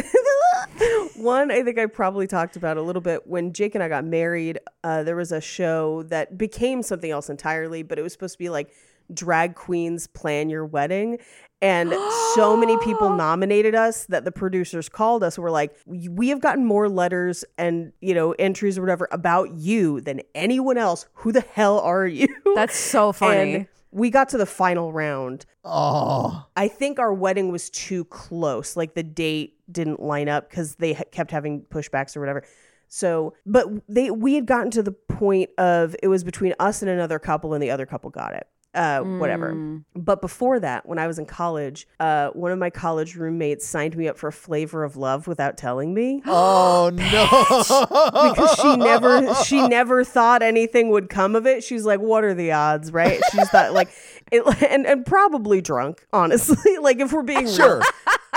One, 1.16 1.52
I 1.52 1.64
think 1.64 1.80
I 1.80 1.86
probably 1.88 2.28
talked 2.28 2.56
about 2.56 2.78
a 2.78 2.82
little 2.82 3.02
bit 3.02 3.28
when 3.28 3.54
Jake 3.54 3.76
and 3.76 3.84
I 3.84 3.90
got 3.90 4.06
married. 4.06 4.60
Uh, 4.84 5.04
there 5.04 5.16
was 5.16 5.32
a 5.32 5.42
show 5.42 6.04
that 6.04 6.38
became 6.38 6.84
something 6.84 7.10
else 7.10 7.30
entirely, 7.30 7.84
but 7.84 7.98
it 7.98 8.02
was 8.02 8.14
supposed 8.14 8.36
to 8.36 8.40
be 8.40 8.50
like 8.50 8.72
drag 9.14 9.56
queens 9.56 10.08
plan 10.08 10.50
your 10.50 10.66
wedding. 10.66 11.18
And 11.62 11.94
so 12.36 12.56
many 12.56 12.78
people 12.80 13.10
nominated 13.16 13.74
us 13.74 14.06
that 14.08 14.26
the 14.26 14.32
producers 14.32 14.90
called 14.90 15.24
us 15.24 15.38
and 15.38 15.44
were 15.44 15.52
like, 15.52 15.76
"We 15.86 16.08
we 16.08 16.30
have 16.30 16.40
gotten 16.40 16.66
more 16.66 16.88
letters 16.88 17.44
and 17.58 17.94
you 18.00 18.14
know 18.14 18.34
entries 18.34 18.78
or 18.78 18.82
whatever 18.82 19.08
about 19.12 19.56
you 19.56 20.02
than 20.02 20.22
anyone 20.36 20.78
else. 20.78 21.08
Who 21.14 21.32
the 21.32 21.42
hell 21.42 21.80
are 21.80 22.06
you?" 22.06 22.28
That's 22.54 22.76
so 22.76 23.12
funny. 23.14 23.54
And 23.56 23.68
we 23.90 24.12
got 24.12 24.30
to 24.30 24.38
the 24.38 24.46
final 24.46 24.92
round. 24.92 25.46
Oh, 25.66 26.46
I 26.56 26.68
think 26.68 27.00
our 27.00 27.14
wedding 27.14 27.52
was 27.52 27.72
too 27.72 28.06
close. 28.06 28.78
Like 28.78 28.94
the 28.94 29.04
date 29.04 29.57
didn't 29.72 30.00
line 30.02 30.30
up 30.30 30.50
because 30.50 30.76
they 30.76 30.94
ha- 30.94 31.04
kept 31.12 31.32
having 31.32 31.62
pushbacks 31.64 32.16
or 32.16 32.20
whatever. 32.20 32.44
So, 32.88 33.34
but 33.46 33.68
they 33.90 34.12
we 34.12 34.36
had 34.36 34.46
gotten 34.46 34.72
to 34.72 34.84
the 34.84 34.92
point 34.94 35.50
of 35.58 35.96
it 36.02 36.08
was 36.08 36.24
between 36.24 36.54
us 36.60 36.82
and 36.82 36.90
another 36.90 37.20
couple, 37.20 37.54
and 37.54 37.62
the 37.62 37.72
other 37.72 37.86
couple 37.86 38.10
got 38.10 38.34
it. 38.34 38.48
Uh, 38.74 39.02
whatever. 39.02 39.82
But 39.96 40.22
before 40.22 40.60
that, 40.60 40.86
when 40.86 41.00
I 41.00 41.08
was 41.08 41.18
in 41.18 41.26
college, 41.26 41.88
uh, 42.00 42.30
one 42.32 42.52
of 42.52 42.60
my 42.60 42.70
college 42.70 43.16
roommates 43.16 43.66
signed 43.66 43.98
me 43.98 44.08
up 44.08 44.20
for 44.20 44.28
a 44.28 44.32
Flavor 44.32 44.84
of 44.84 44.96
Love 44.96 45.26
without 45.26 45.58
telling 45.58 45.96
me 45.96 46.22
oh 46.28 46.92
no! 46.94 48.30
because 48.34 48.56
she 48.60 48.76
never 48.78 49.34
she 49.46 49.68
never 49.68 50.04
thought 50.04 50.44
anything 50.44 50.90
would 50.90 51.10
come 51.10 51.36
of 51.36 51.48
it. 51.48 51.64
She's 51.64 51.86
like, 51.86 52.00
"What 52.00 52.24
are 52.24 52.34
the 52.36 52.52
odds?" 52.52 52.92
Right? 52.92 53.20
She's 53.32 53.50
thought 53.50 53.74
like, 53.74 53.90
it, 54.32 54.44
and 54.70 54.86
and 54.86 55.06
probably 55.06 55.60
drunk. 55.62 56.06
Honestly, 56.14 56.78
like 56.82 57.00
if 57.00 57.12
we're 57.12 57.24
being 57.24 57.48
Sure. 57.48 57.78
real, 57.78 57.84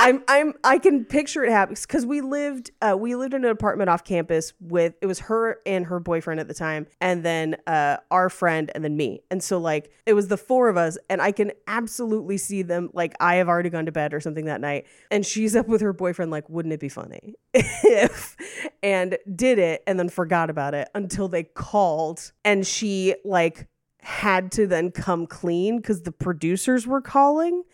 I'm 0.00 0.24
I'm 0.28 0.54
I 0.64 0.78
can 0.78 1.04
picture 1.04 1.44
it 1.44 1.50
happening 1.50 1.76
because 1.80 2.06
we 2.06 2.22
lived 2.22 2.70
uh, 2.80 2.96
we 2.98 3.14
lived 3.14 3.34
in 3.34 3.44
an 3.44 3.50
apartment 3.50 3.90
off 3.90 4.02
campus 4.02 4.54
with 4.58 4.94
it 5.02 5.06
was 5.06 5.18
her 5.20 5.58
and 5.66 5.84
her 5.84 6.00
boyfriend 6.00 6.40
at 6.40 6.48
the 6.48 6.54
time, 6.54 6.86
and 7.02 7.22
then 7.22 7.58
uh, 7.66 7.98
our 8.10 8.30
friend, 8.30 8.70
and 8.74 8.82
then 8.82 8.96
me, 8.96 9.20
and 9.30 9.42
so 9.42 9.58
like 9.58 9.92
it 10.06 10.14
was 10.14 10.28
the 10.28 10.38
four 10.38 10.70
of 10.70 10.78
us, 10.78 10.96
and 11.10 11.20
I 11.20 11.32
can 11.32 11.52
absolutely 11.66 12.38
see 12.38 12.62
them 12.62 12.88
like 12.94 13.14
I 13.20 13.34
have 13.36 13.48
already 13.48 13.68
gone 13.68 13.84
to 13.86 13.92
bed 13.92 14.14
or 14.14 14.20
something 14.20 14.46
that 14.46 14.62
night, 14.62 14.86
and 15.10 15.24
she's 15.24 15.54
up 15.54 15.68
with 15.68 15.82
her 15.82 15.92
boyfriend 15.92 16.30
like, 16.30 16.48
wouldn't 16.48 16.72
it 16.72 16.80
be 16.80 16.88
funny 16.88 17.34
if, 17.52 18.36
and 18.82 19.18
did 19.36 19.58
it, 19.58 19.82
and 19.86 19.98
then 19.98 20.08
forgot 20.08 20.48
about 20.48 20.72
it 20.72 20.88
until 20.94 21.28
they 21.28 21.42
called, 21.42 22.32
and 22.42 22.66
she 22.66 23.16
like 23.22 23.68
had 23.98 24.50
to 24.52 24.66
then 24.66 24.90
come 24.90 25.26
clean 25.26 25.76
because 25.76 26.02
the 26.02 26.12
producers 26.12 26.86
were 26.86 27.02
calling 27.02 27.64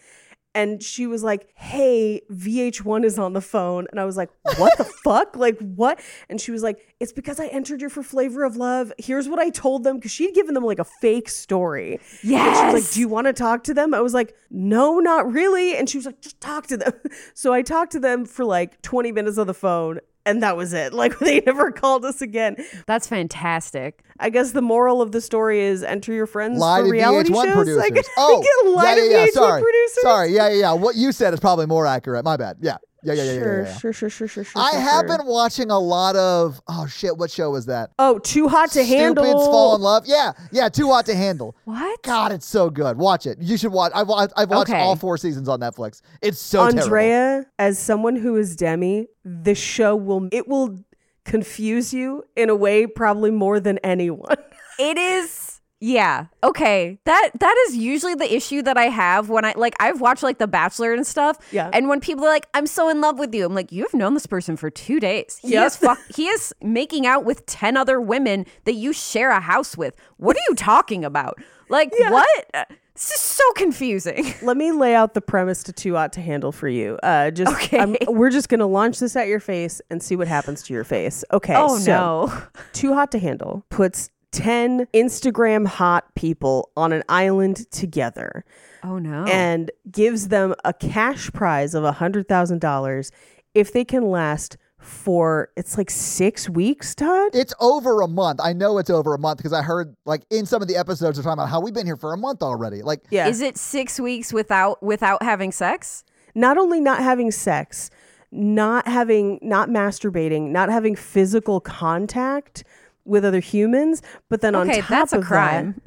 and 0.57 0.83
she 0.83 1.07
was 1.07 1.23
like, 1.23 1.49
"Hey, 1.55 2.23
VH1 2.33 3.05
is 3.05 3.19
on 3.19 3.35
the 3.35 3.43
phone." 3.43 3.87
And 3.91 4.01
I 4.01 4.07
was 4.07 4.17
like, 4.17 4.31
"What 4.57 4.77
the 4.79 4.85
fuck? 5.05 5.37
Like 5.37 5.59
what?" 5.59 6.01
And 6.31 6.41
she 6.41 6.51
was 6.51 6.63
like, 6.63 6.79
"It's 6.99 7.13
because 7.13 7.39
I 7.39 7.49
entered 7.49 7.83
you 7.83 7.91
for 7.91 8.03
Flavor 8.03 8.43
of 8.43 8.57
Love. 8.57 8.91
Here's 8.97 9.29
what 9.29 9.39
I 9.39 9.51
told 9.51 9.85
them 9.85 10.01
cuz 10.01 10.11
she'd 10.11 10.35
given 10.35 10.55
them 10.55 10.65
like 10.65 10.79
a 10.79 10.85
fake 10.85 11.29
story." 11.29 12.01
And 12.49 12.57
she 12.57 12.65
was 12.65 12.75
like, 12.83 12.93
"Do 12.95 13.01
you 13.01 13.09
want 13.09 13.27
to 13.27 13.35
talk 13.35 13.65
to 13.65 13.75
them?" 13.75 13.93
I 13.93 14.01
was 14.01 14.15
like, 14.15 14.35
"No, 14.51 14.99
not 14.99 15.31
really." 15.31 15.77
And 15.77 15.91
she 15.91 15.99
was 15.99 16.07
like, 16.07 16.23
"Just 16.23 16.41
talk 16.41 16.67
to 16.69 16.77
them." 16.79 16.93
So 17.35 17.53
I 17.53 17.61
talked 17.63 17.93
to 17.93 18.01
them 18.01 18.25
for 18.25 18.45
like 18.45 18.81
20 18.83 19.13
minutes 19.13 19.37
on 19.37 19.47
the 19.47 19.55
phone. 19.55 20.01
And 20.27 20.43
that 20.43 20.57
was 20.57 20.73
it. 20.75 20.93
Like 21.07 21.19
they 21.19 21.41
never 21.41 21.71
called 21.71 22.05
us 22.05 22.21
again. 22.23 22.57
That's 22.87 23.07
fantastic. 23.07 24.03
I 24.19 24.31
guess 24.31 24.53
the 24.53 24.63
moral 24.63 25.03
of 25.03 25.13
the 25.13 25.21
story 25.21 25.61
is 25.61 25.83
enter 25.83 26.13
your 26.13 26.27
friends 26.27 26.59
Lie 26.59 26.81
for 26.81 26.87
to 26.87 26.91
reality 26.91 27.31
VH1 27.31 27.45
shows. 27.45 27.55
producers. 27.55 27.83
I 27.83 27.91
get, 27.91 28.07
oh, 28.17 28.39
I 28.39 28.65
get 28.65 28.75
lie 28.75 28.85
yeah, 28.97 29.05
yeah, 29.05 29.25
yeah. 29.25 29.31
Sorry, 29.33 29.63
producers. 29.63 30.03
sorry. 30.03 30.33
Yeah, 30.33 30.49
yeah, 30.49 30.59
yeah. 30.61 30.73
What 30.73 30.97
you 30.97 31.13
said 31.13 31.33
is 31.35 31.41
probably 31.41 31.67
more 31.67 31.87
accurate. 31.87 32.25
My 32.25 32.37
bad. 32.37 32.57
Yeah, 32.61 32.79
yeah, 33.07 33.13
yeah, 33.15 33.23
yeah, 33.23 33.33
yeah. 33.33 33.39
Sure, 33.39 33.63
yeah, 33.63 33.69
yeah. 33.69 33.77
sure, 33.79 33.93
sure, 33.93 34.11
sure, 34.11 34.29
sure, 34.29 34.45
sure. 34.45 34.63
I 34.63 34.71
sure, 34.73 34.81
have 34.81 35.07
sure. 35.09 35.19
been 35.19 35.27
watching 35.27 35.71
a 35.71 35.79
lot 35.79 36.17
of. 36.17 36.61
Oh 36.69 36.87
shit! 36.87 37.17
What 37.17 37.31
show 37.31 37.51
was 37.51 37.67
that? 37.67 37.91
Oh, 37.99 38.19
too 38.19 38.49
hot 38.49 38.71
to 38.73 38.85
handle. 38.85 39.25
Stupids 39.25 39.47
fall 39.47 39.75
in 39.77 39.81
love. 39.83 40.05
Yeah, 40.07 40.33
yeah. 40.51 40.69
Too 40.69 40.89
hot 40.89 41.07
to 41.07 41.15
handle. 41.15 41.57
What? 41.65 42.03
God, 42.03 42.33
it's 42.33 42.47
so 42.47 42.71
good. 42.71 42.99
Watch 42.99 43.27
it. 43.27 43.39
You 43.41 43.57
should 43.57 43.73
watch. 43.73 43.93
I've, 43.95 44.09
wa- 44.09 44.27
I've 44.37 44.51
watched 44.51 44.71
Okay. 44.71 44.81
all 44.81 44.97
four 44.97 45.17
seasons 45.19 45.49
on 45.49 45.61
Netflix. 45.61 46.03
It's 46.23 46.39
so 46.41 46.59
terrible. 46.63 46.81
Andrea, 46.83 47.47
as 47.59 47.79
someone 47.79 48.17
who 48.17 48.37
is 48.37 48.57
Demi, 48.57 49.07
this 49.25 49.59
show 49.59 49.95
will 49.95 50.29
it 50.33 50.49
will 50.49 50.79
confuse 51.25 51.93
you 51.93 52.23
in 52.37 52.49
a 52.51 52.55
way 52.57 52.87
probably 52.87 53.31
more 53.31 53.61
than 53.61 53.79
anyone. 53.79 54.37
It 54.79 54.99
is 54.99 55.46
yeah. 55.81 56.27
Okay. 56.43 56.99
That 57.05 57.31
that 57.39 57.57
is 57.69 57.77
usually 57.77 58.15
the 58.15 58.35
issue 58.35 58.63
that 58.63 58.77
I 58.79 58.85
have 58.85 59.29
when 59.29 59.45
I 59.45 59.53
like 59.57 59.75
I've 59.79 60.01
watched 60.01 60.23
like 60.23 60.39
The 60.39 60.47
Bachelor 60.47 60.93
and 60.95 61.07
stuff. 61.07 61.39
Yeah. 61.53 61.69
And 61.73 61.89
when 61.89 62.01
people 62.01 62.25
are 62.25 62.31
like, 62.31 62.47
I'm 62.55 62.67
so 62.67 62.89
in 62.89 63.01
love 63.01 63.19
with 63.19 63.35
you, 63.35 63.45
I'm 63.45 63.55
like, 63.55 63.73
you've 63.73 63.93
known 63.95 64.15
this 64.15 64.27
person 64.27 64.57
for 64.57 64.71
two 64.71 65.01
days. 65.01 65.39
He 65.43 65.53
Yep. 65.53 65.67
is 65.67 65.77
fuck 65.77 65.99
he 66.15 66.29
is 66.29 66.55
making 66.63 67.07
out 67.07 67.25
with 67.25 67.45
ten 67.47 67.77
other 67.77 68.01
women 68.01 68.47
that 68.65 68.75
you 68.75 68.93
share 68.93 69.31
a 69.31 69.41
house 69.41 69.77
with. 69.77 69.95
What 70.17 70.37
are 70.37 70.43
you 70.49 70.55
talking 70.55 71.05
about? 71.05 71.39
Like 71.69 71.93
what? 71.99 72.69
This 72.95 73.11
is 73.11 73.21
so 73.21 73.43
confusing. 73.57 74.33
Let 74.43 74.57
me 74.57 74.73
lay 74.73 74.95
out 74.95 75.13
the 75.13 75.21
premise 75.21 75.63
to 75.65 75.73
Too 75.75 75.95
Hot 75.97 76.15
to 76.15 76.23
Handle 76.23 76.51
for 76.53 76.67
you. 76.69 76.99
Uh, 77.03 77.31
just 77.31 77.53
Okay. 77.53 77.79
I'm- 77.79 77.97
we're 78.07 78.31
just 78.31 78.49
gonna 78.49 78.67
launch 78.67 79.01
this 79.01 79.15
at 79.17 79.29
your 79.29 79.41
face 79.41 79.83
and 79.91 80.03
see 80.03 80.17
what 80.17 80.29
happens 80.29 80.63
to 80.63 80.73
your 80.73 80.85
face. 80.85 81.23
Okay. 81.31 81.55
Oh 81.55 81.77
so, 81.77 81.93
no. 81.93 82.43
Too 82.73 82.95
Hot 82.95 83.13
to 83.13 83.19
Handle 83.19 83.67
puts 83.69 84.09
10 84.33 84.87
Instagram 84.95 85.67
hot 85.67 86.15
people 86.15 86.71
on 86.77 86.93
an 86.93 87.03
island 87.09 87.71
together 87.71 88.45
Oh 88.85 88.99
no. 88.99 89.25
and 89.25 89.71
gives 89.91 90.29
them 90.29 90.55
a 90.65 90.73
cash 90.73 91.31
prize 91.33 91.75
of 91.75 91.83
$100,000 91.85 93.11
if 93.55 93.73
they 93.73 93.85
can 93.85 94.11
last 94.11 94.57
for 94.79 95.49
it's 95.57 95.77
like 95.79 95.91
6 95.91 96.51
weeks, 96.51 96.95
Todd? 96.95 97.31
It's 97.35 97.55
over 97.61 98.03
a 98.03 98.09
month. 98.09 98.41
I 98.43 98.53
know 98.53 98.79
it's 98.79 98.91
over 98.91 99.15
a 99.15 99.19
month 99.19 99.39
because 99.39 99.53
I 99.53 99.63
heard 99.63 99.97
like 100.05 100.23
in 100.31 100.47
some 100.47 100.61
of 100.63 100.69
the 100.69 100.77
episodes 100.77 101.17
they're 101.17 101.25
talking 101.25 101.41
about 101.41 101.49
how 101.49 101.61
we've 101.61 101.75
been 101.75 101.87
here 101.87 101.97
for 101.97 102.13
a 102.13 102.17
month 102.19 102.43
already. 102.43 102.83
Like, 102.83 103.01
yeah. 103.11 103.27
Is 103.27 103.41
it 103.41 103.57
six 103.57 103.99
weeks 103.99 104.33
without 104.33 104.83
without 104.83 105.23
having 105.23 105.51
sex? 105.53 106.05
not 106.35 106.59
only 106.59 106.79
not 106.81 106.99
having 107.03 107.31
sex, 107.31 107.89
not 108.31 108.87
having, 108.87 109.39
not 109.41 109.71
masturbating, 109.71 110.51
not 110.51 110.69
having 110.69 110.95
physical 110.95 111.61
contact 111.61 112.63
with 113.07 113.25
other 113.25 113.41
humans, 113.41 114.03
but 114.29 114.41
then 114.41 114.55
on 114.55 114.69
top 114.69 114.89
that's 114.89 115.13
a 115.13 115.17
of 115.17 115.23
that- 115.23 115.29
crime. 115.29 115.81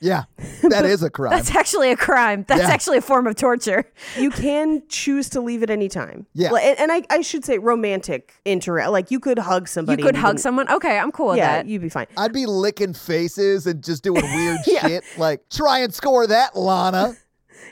yeah, 0.00 0.24
that 0.62 0.84
is 0.84 1.02
a 1.02 1.08
crime. 1.10 1.30
That's 1.30 1.54
actually 1.54 1.90
a 1.90 1.96
crime. 1.96 2.44
That's 2.48 2.60
Yeah. 2.62 2.68
actually 2.70 2.98
a 2.98 3.00
form 3.00 3.26
of 3.26 3.34
torture. 3.36 3.84
you 4.18 4.30
can 4.30 4.82
choose 4.88 5.28
to 5.30 5.40
leave 5.40 5.62
at 5.62 5.70
any 5.70 5.88
time. 5.88 6.26
Yeah. 6.34 6.50
Like, 6.50 6.64
and, 6.64 6.78
and 6.78 6.92
I, 6.92 7.02
I 7.10 7.22
should 7.22 7.44
say 7.44 7.58
romantic 7.58 8.34
interact. 8.44 8.90
Like 8.90 9.10
you 9.10 9.18
could 9.20 9.38
hug 9.38 9.68
somebody. 9.68 10.02
You 10.02 10.06
could 10.06 10.16
hug 10.16 10.38
someone. 10.38 10.68
Okay, 10.70 10.98
I'm 10.98 11.10
cool 11.12 11.28
with 11.28 11.38
Yeah, 11.38 11.56
that. 11.62 11.66
you'd 11.66 11.82
be 11.82 11.88
fine. 11.88 12.06
I'd 12.16 12.32
be 12.32 12.44
licking 12.46 12.92
faces 12.92 13.66
and 13.66 13.82
just 13.82 14.02
doing 14.04 14.22
weird 14.22 14.58
shit. 14.64 15.02
Like, 15.16 15.48
try 15.48 15.78
and 15.80 15.92
score 15.94 16.26
that, 16.26 16.56
Lana. 16.56 17.16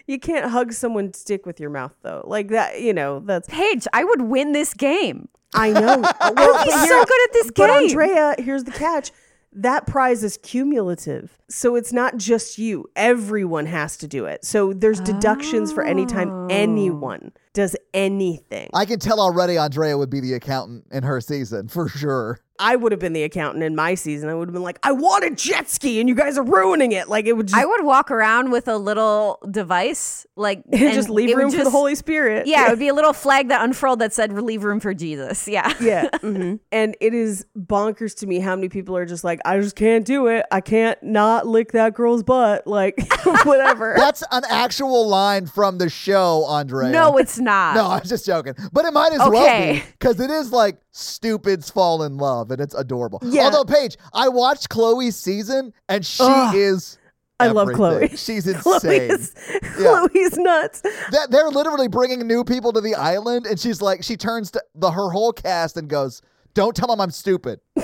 You 0.07 0.19
can't 0.19 0.51
hug 0.51 0.73
someone's 0.75 1.25
dick 1.25 1.47
with 1.47 1.59
your 1.61 1.71
mouth 1.71 1.93
though. 2.03 2.23
Like 2.27 2.49
that, 2.49 2.81
you 2.83 2.93
know, 2.93 3.21
that's 3.21 3.49
Paige, 3.49 3.87
I 3.95 4.05
would 4.05 4.23
win 4.23 4.53
this 4.53 4.75
game. 4.75 5.29
I 5.55 5.71
know. 5.71 6.01
well, 6.35 6.65
he's 6.65 6.65
would 6.65 6.65
be 6.65 6.71
but 6.71 6.89
so 6.89 7.05
good 7.05 7.25
at 7.29 7.33
this 7.33 7.51
But 7.55 7.67
game. 7.69 7.85
Andrea, 7.85 8.35
here's 8.39 8.65
the 8.65 8.73
catch. 8.73 9.13
That 9.57 9.87
prize 9.87 10.25
is 10.25 10.37
cumulative. 10.39 11.39
So 11.49 11.77
it's 11.77 11.93
not 11.93 12.17
just 12.17 12.59
you. 12.59 12.91
Everyone 12.97 13.67
has 13.67 13.97
to 13.99 14.09
do 14.09 14.25
it. 14.25 14.45
So 14.45 14.73
there's 14.73 14.99
deductions 15.01 15.73
for 15.73 15.85
any 15.85 16.03
Oh. 16.03 16.07
time 16.07 16.49
anyone 16.51 17.31
oh. 17.37 17.41
does 17.53 17.77
anything. 17.95 18.69
I 18.75 18.85
can 18.85 18.99
tell 18.99 19.21
already 19.21 19.57
Andrea 19.57 19.97
would 19.97 20.11
be 20.11 20.19
the 20.21 20.35
accountant 20.35 20.87
in 20.91 21.05
her 21.05 21.21
season 21.21 21.69
for 21.69 21.89
sure. 21.89 22.41
I 22.59 22.77
would 22.77 22.93
have 22.93 23.01
been 23.01 23.13
the 23.15 23.25
accountant 23.25 23.65
in 23.65 23.75
my 23.75 23.95
season. 23.97 24.29
I 24.29 24.35
would 24.35 24.49
have 24.49 24.53
been 24.53 24.63
like, 24.63 24.79
I 24.83 24.93
want 24.93 25.25
a 25.25 25.31
jet 25.31 25.69
ski 25.69 25.99
and 25.99 26.09
you 26.09 26.15
guys 26.15 26.39
are 26.39 26.45
ruining 26.45 26.93
it. 26.93 27.09
Like 27.09 27.27
it 27.27 27.33
would 27.33 27.49
just, 27.49 27.61
I 27.61 27.65
would 27.67 27.85
walk 27.85 28.11
around 28.13 28.53
with 28.53 28.69
a 28.69 28.77
little 28.77 29.41
device, 29.51 30.25
like 30.37 30.63
and 30.73 30.95
just 30.95 31.11
leave 31.11 31.37
room 31.37 31.51
for 31.51 31.65
the 31.65 31.71
Holy 31.71 31.95
Spirit. 31.97 32.47
Yeah, 32.47 32.67
it 32.67 32.71
would 32.71 32.79
be 32.79 32.89
a 32.89 32.95
little 32.95 33.13
flag 33.13 33.49
that 33.49 33.63
unfurled 33.65 33.99
that 33.99 34.13
said 34.13 34.33
"Leave 34.33 34.63
room 34.65 34.79
for 34.81 34.95
Jesus." 34.95 35.49
Yeah, 35.55 35.73
Yeah. 35.81 36.09
mhm. 36.15 36.61
And 36.73 36.97
it 37.01 37.13
is 37.15 37.45
bonkers 37.59 38.17
to 38.19 38.27
me 38.27 38.39
how 38.41 38.55
many 38.57 38.69
people 38.69 38.97
are 38.97 39.07
just 39.07 39.25
like, 39.25 39.41
I 39.45 39.59
just 39.61 39.77
can't 39.77 40.05
do 40.05 40.27
it. 40.29 40.47
I 40.51 40.61
can't 40.61 41.01
not 41.03 41.47
lick 41.47 41.73
that 41.73 41.95
girl's 41.95 42.23
butt. 42.23 42.67
Like, 42.67 42.97
whatever. 43.45 43.95
That's 43.97 44.23
an 44.33 44.43
actual 44.49 45.09
line 45.09 45.47
from 45.47 45.79
the 45.79 45.89
show, 45.89 46.45
Andrea. 46.47 46.91
No, 46.91 47.19
it's 47.19 47.39
not. 47.39 47.75
No, 47.75 47.87
I 47.87 47.99
was 48.01 48.09
just 48.09 48.27
joking. 48.27 48.55
But 48.73 48.85
it 48.85 48.93
might 48.93 49.13
as 49.13 49.19
well 49.19 49.73
be 49.75 49.83
because 49.99 50.21
it 50.21 50.31
is 50.31 50.51
like 50.53 50.79
stupids 50.93 51.71
fall 51.71 52.03
in 52.05 52.17
love 52.17 52.44
and 52.51 52.61
it's 52.61 52.75
adorable. 52.75 53.21
Yeah. 53.25 53.45
Although, 53.45 53.65
Paige, 53.65 53.97
I 54.13 54.29
watched 54.29 54.69
Chloe's 54.69 55.17
season 55.17 55.73
and 55.89 56.05
she 56.05 56.23
Ugh. 56.25 56.55
is. 56.55 56.99
I 57.41 57.49
love. 57.49 57.69
Chloe. 57.73 58.09
She's 58.17 58.47
insane. 58.47 58.63
Chloe's, 58.63 59.35
Yeah. 59.79 60.07
Chloe's 60.09 60.37
nuts. 60.39 60.81
That 61.11 61.29
they're 61.31 61.49
literally 61.49 61.89
bringing 61.89 62.25
new 62.27 62.45
people 62.45 62.73
to 62.73 62.81
the 62.81 62.95
island, 62.95 63.47
and 63.47 63.59
she's 63.59 63.83
like, 63.83 64.05
she 64.05 64.17
turns 64.17 64.51
to 64.53 64.63
the 64.77 64.91
her 64.93 65.11
whole 65.11 65.33
cast 65.33 65.77
and 65.77 65.89
goes, 65.89 66.23
"Don't 66.55 66.77
tell 66.77 66.87
them 66.87 67.01
I'm 67.01 67.11
stupid." 67.11 67.61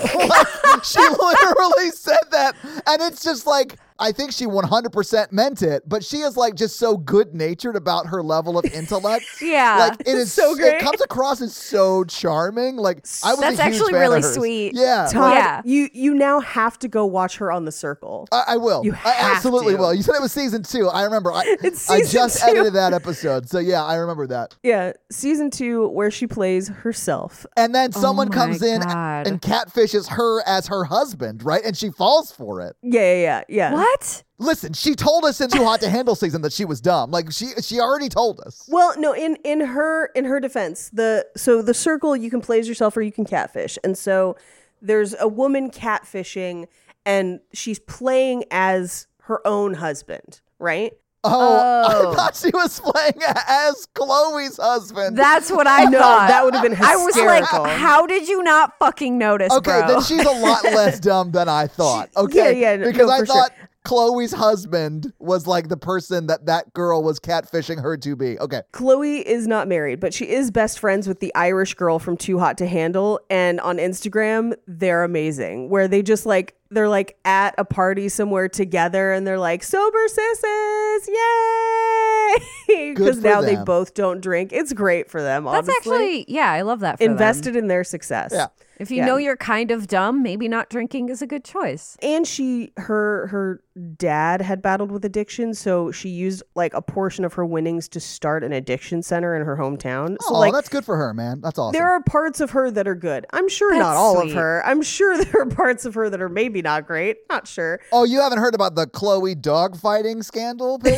Like, 0.72 0.84
she 0.84 1.00
literally 1.20 1.90
said 1.90 2.20
that, 2.30 2.54
and 2.86 3.02
it's 3.02 3.24
just 3.24 3.44
like 3.46 3.76
I 4.00 4.12
think 4.12 4.32
she 4.32 4.46
100% 4.46 5.30
meant 5.32 5.62
it, 5.62 5.82
but 5.88 6.02
she 6.04 6.18
is 6.18 6.36
like 6.36 6.54
just 6.54 6.78
so 6.78 6.96
good 6.96 7.34
natured 7.34 7.76
about 7.76 8.06
her 8.06 8.22
level 8.22 8.58
of 8.58 8.64
intellect. 8.66 9.24
Yeah. 9.42 9.76
like 9.90 10.00
it 10.00 10.08
is 10.16 10.32
So 10.32 10.54
great. 10.54 10.74
It 10.76 10.80
comes 10.80 11.00
across 11.00 11.40
as 11.40 11.54
so 11.54 12.04
charming. 12.04 12.76
Like 12.76 12.98
I 13.24 13.32
was. 13.32 13.40
That's 13.40 13.58
a 13.58 13.64
huge 13.64 13.74
actually 13.74 13.92
fan 13.92 14.00
really 14.00 14.22
sweet. 14.22 14.72
Yeah. 14.74 15.08
Todd, 15.10 15.34
Yeah. 15.34 15.62
you 15.64 15.88
you 15.92 16.14
now 16.14 16.40
have 16.40 16.78
to 16.80 16.88
go 16.88 17.04
watch 17.06 17.36
her 17.38 17.50
on 17.52 17.64
the 17.64 17.72
circle. 17.72 18.28
I, 18.32 18.44
I 18.48 18.56
will. 18.58 18.84
You 18.84 18.94
I 19.04 19.14
absolutely 19.18 19.74
to. 19.74 19.78
will. 19.80 19.94
You 19.94 20.02
said 20.02 20.14
it 20.14 20.22
was 20.22 20.32
season 20.32 20.62
two. 20.62 20.88
I 20.88 21.02
remember. 21.04 21.32
I, 21.32 21.56
It's 21.62 21.88
I 21.90 22.02
just 22.04 22.40
two. 22.42 22.50
edited 22.50 22.72
that 22.74 22.92
episode, 22.92 23.48
so 23.48 23.58
yeah, 23.58 23.84
I 23.84 23.96
remember 23.96 24.26
that. 24.28 24.56
yeah, 24.62 24.92
season 25.10 25.50
two 25.50 25.88
where 25.88 26.10
she 26.10 26.26
plays 26.26 26.68
herself. 26.68 27.44
And 27.56 27.74
then 27.74 27.90
oh 27.94 28.00
someone 28.00 28.28
my 28.28 28.34
comes 28.34 28.62
in 28.62 28.80
God. 28.82 29.26
and 29.26 29.40
catfishes 29.42 30.08
her 30.10 30.42
as 30.46 30.66
her 30.68 30.84
husband, 30.84 31.42
right? 31.42 31.62
And 31.64 31.76
she 31.76 31.90
falls 31.90 32.30
for 32.32 32.60
it. 32.60 32.76
Yeah, 32.82 33.00
yeah, 33.00 33.20
yeah, 33.20 33.42
yeah. 33.48 33.72
What? 33.74 33.89
Listen, 34.38 34.72
she 34.72 34.94
told 34.94 35.24
us 35.24 35.40
in 35.40 35.50
Too 35.50 35.64
Hot 35.64 35.80
to 35.80 35.90
Handle 35.90 36.14
season 36.14 36.40
that 36.42 36.52
she 36.52 36.64
was 36.64 36.80
dumb. 36.80 37.10
Like 37.10 37.30
she 37.30 37.48
she 37.62 37.78
already 37.80 38.08
told 38.08 38.40
us. 38.40 38.66
Well, 38.70 38.94
no, 38.98 39.14
in 39.14 39.36
in 39.44 39.60
her 39.60 40.06
in 40.14 40.24
her 40.24 40.40
defense, 40.40 40.90
the 40.92 41.26
so 41.36 41.60
the 41.62 41.74
circle 41.74 42.16
you 42.16 42.30
can 42.30 42.40
play 42.40 42.58
as 42.58 42.68
yourself 42.68 42.96
or 42.96 43.02
you 43.02 43.12
can 43.12 43.24
catfish. 43.26 43.78
And 43.84 43.96
so 43.98 44.36
there's 44.80 45.14
a 45.20 45.28
woman 45.28 45.70
catfishing 45.70 46.66
and 47.04 47.40
she's 47.52 47.78
playing 47.78 48.44
as 48.50 49.06
her 49.24 49.46
own 49.46 49.74
husband, 49.74 50.40
right? 50.58 50.92
Oh, 51.22 51.82
Oh. 51.92 52.12
I 52.12 52.16
thought 52.16 52.34
she 52.36 52.48
was 52.50 52.80
playing 52.80 53.20
as 53.46 53.86
Chloe's 53.94 54.56
husband. 54.56 55.18
That's 55.18 55.50
what 55.50 55.66
I 55.66 55.84
No, 55.84 55.98
thought. 55.98 56.28
that 56.28 56.44
would 56.44 56.54
have 56.54 56.62
been 56.62 56.74
I 56.80 56.96
was 56.96 57.14
like, 57.16 57.44
how 57.76 58.06
did 58.06 58.26
you 58.26 58.42
not 58.42 58.78
fucking 58.78 59.18
notice, 59.18 59.52
okay, 59.52 59.80
bro? 59.80 59.88
then 59.88 60.02
she's 60.02 60.24
a 60.24 60.30
lot 60.30 60.64
less 60.64 60.98
dumb 61.10 61.30
than 61.30 61.46
I 61.48 61.66
thought. 61.66 62.08
Okay, 62.16 62.58
yeah, 62.58 62.76
no, 62.76 62.86
because 62.90 63.08
no, 63.08 63.12
I 63.14 63.20
thought 63.24 63.52
sure. 63.54 63.68
Thought 63.84 63.88
Chloe's 63.88 64.32
husband 64.32 65.12
was 65.18 65.46
like 65.46 65.68
the 65.68 65.76
person 65.76 66.26
that 66.26 66.46
that 66.46 66.72
girl 66.72 67.02
was 67.02 67.18
catfishing 67.18 67.82
her 67.82 67.96
to 67.98 68.16
be. 68.16 68.38
Okay, 68.38 68.62
Chloe 68.72 69.26
is 69.26 69.46
not 69.46 69.68
married, 69.68 70.00
but 70.00 70.14
she 70.14 70.28
is 70.28 70.50
best 70.50 70.78
friends 70.78 71.08
with 71.08 71.20
the 71.20 71.34
Irish 71.34 71.74
girl 71.74 71.98
from 71.98 72.16
Too 72.16 72.38
Hot 72.38 72.58
to 72.58 72.66
Handle. 72.66 73.20
And 73.30 73.60
on 73.60 73.78
Instagram, 73.78 74.54
they're 74.66 75.04
amazing. 75.04 75.68
Where 75.70 75.88
they 75.88 76.02
just 76.02 76.26
like 76.26 76.56
they're 76.70 76.88
like 76.88 77.16
at 77.24 77.54
a 77.58 77.64
party 77.64 78.08
somewhere 78.08 78.48
together, 78.48 79.12
and 79.12 79.26
they're 79.26 79.38
like 79.38 79.62
sober 79.62 80.06
sisses, 80.08 81.08
yay! 81.08 82.92
Because 82.94 83.16
for 83.20 83.22
now 83.22 83.40
they 83.40 83.56
both 83.56 83.94
don't 83.94 84.20
drink. 84.20 84.52
It's 84.52 84.72
great 84.72 85.10
for 85.10 85.22
them. 85.22 85.44
That's 85.44 85.68
honestly. 85.68 85.92
actually, 85.92 86.24
yeah, 86.28 86.50
I 86.50 86.62
love 86.62 86.80
that. 86.80 86.98
For 86.98 87.04
them. 87.04 87.12
invested 87.12 87.56
in 87.56 87.68
their 87.68 87.84
success. 87.84 88.30
Yeah. 88.32 88.46
If 88.80 88.90
you 88.90 88.96
Yeah. 88.98 89.06
know 89.06 89.16
you're 89.18 89.36
kind 89.36 89.70
of 89.70 89.86
dumb, 89.86 90.22
maybe 90.22 90.48
not 90.48 90.68
drinking 90.70 91.08
is 91.10 91.22
a 91.22 91.26
good 91.26 91.44
choice. 91.44 91.96
and 92.02 92.26
she 92.26 92.72
her 92.78 93.26
her 93.28 93.62
dad 93.96 94.42
had 94.42 94.60
battled 94.60 94.90
with 94.90 95.04
addiction 95.04 95.54
so 95.54 95.90
she 95.92 96.08
used 96.08 96.42
like 96.54 96.74
a 96.74 96.82
portion 96.82 97.24
of 97.24 97.32
her 97.34 97.46
winnings 97.46 97.88
to 97.88 97.98
start 98.00 98.42
an 98.44 98.52
addiction 98.52 99.00
center 99.02 99.34
in 99.34 99.42
her 99.46 99.56
hometown 99.56 100.16
so 100.20 100.34
oh, 100.34 100.38
like 100.38 100.52
that's 100.52 100.68
good 100.68 100.84
for 100.84 100.96
her, 100.96 101.14
man. 101.14 101.40
That's 101.40 101.58
awesome. 101.58 101.72
there 101.72 101.88
are 101.90 102.02
parts 102.02 102.40
of 102.40 102.50
her 102.50 102.70
that 102.72 102.86
are 102.88 102.94
good 102.94 103.26
i'm 103.32 103.48
sure 103.48 103.74
not 103.78 103.96
all 103.96 104.20
sweet. 104.20 104.30
of 104.30 104.36
her 104.36 104.62
i'm 104.66 104.82
sure 104.82 105.16
there 105.24 105.40
are 105.42 105.46
parts 105.46 105.84
of 105.86 105.94
her 105.94 106.10
that 106.10 106.20
are 106.20 106.28
maybe 106.28 106.60
not 106.62 106.86
great 106.86 107.18
not 107.30 107.46
sure 107.46 107.80
Oh, 107.92 108.04
you 108.04 108.20
haven't 108.20 108.38
heard 108.38 108.54
about 108.54 108.74
the 108.74 108.86
Chloe 108.86 109.34
dog 109.34 109.76
fighting 109.78 110.22
scandal 110.22 110.78
Paige? 110.84 110.94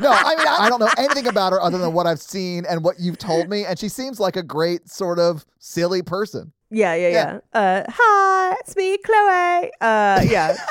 no, 0.00 0.10
I 0.12 0.34
mean, 0.36 0.46
I, 0.46 0.56
I 0.60 0.68
don't 0.68 0.80
know 0.80 0.88
anything 0.98 1.26
about 1.26 1.52
her 1.52 1.60
other 1.60 1.78
than 1.78 1.92
what 1.92 2.06
I've 2.06 2.20
seen 2.20 2.64
and 2.68 2.84
what 2.84 2.98
you've 3.00 3.18
told 3.18 3.48
me. 3.48 3.64
And 3.64 3.78
she 3.78 3.88
seems 3.88 4.18
like 4.20 4.36
a 4.36 4.42
great, 4.42 4.88
sort 4.88 5.18
of 5.18 5.44
silly 5.58 6.02
person. 6.02 6.39
Yeah 6.70 6.94
yeah 6.94 7.08
yeah, 7.08 7.38
uh 7.52 7.84
hi 7.88 8.56
it's 8.60 8.76
me 8.76 8.96
chloe 8.98 9.70
uh 9.80 10.22
yeah 10.28 10.56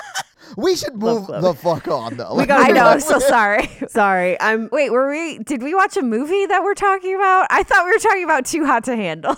We 0.58 0.76
should 0.76 0.96
move 0.96 1.26
Chloe. 1.26 1.42
the 1.42 1.54
fuck 1.54 1.88
on, 1.88 2.18
though. 2.18 2.36
We 2.36 2.46
gotta 2.46 2.64
I 2.70 2.72
know. 2.72 2.86
I'm 2.86 3.00
so 3.00 3.20
sorry. 3.20 3.70
sorry 3.88 4.40
i'm 4.40 4.70
Wait, 4.72 4.92
were 4.92 5.10
we? 5.10 5.40
Did 5.40 5.62
we 5.64 5.76
watch 5.76 5.98
a 5.98 6.02
movie 6.02 6.46
that 6.48 6.64
we're 6.64 6.74
talking 6.74 7.16
about? 7.16 7.48
I 7.50 7.64
thought 7.64 7.86
we 7.86 7.92
were 7.92 8.00
talking 8.00 8.24
about 8.24 8.46
Too 8.46 8.66
Hot 8.66 8.84
to 8.86 8.96
Handle. 8.96 9.36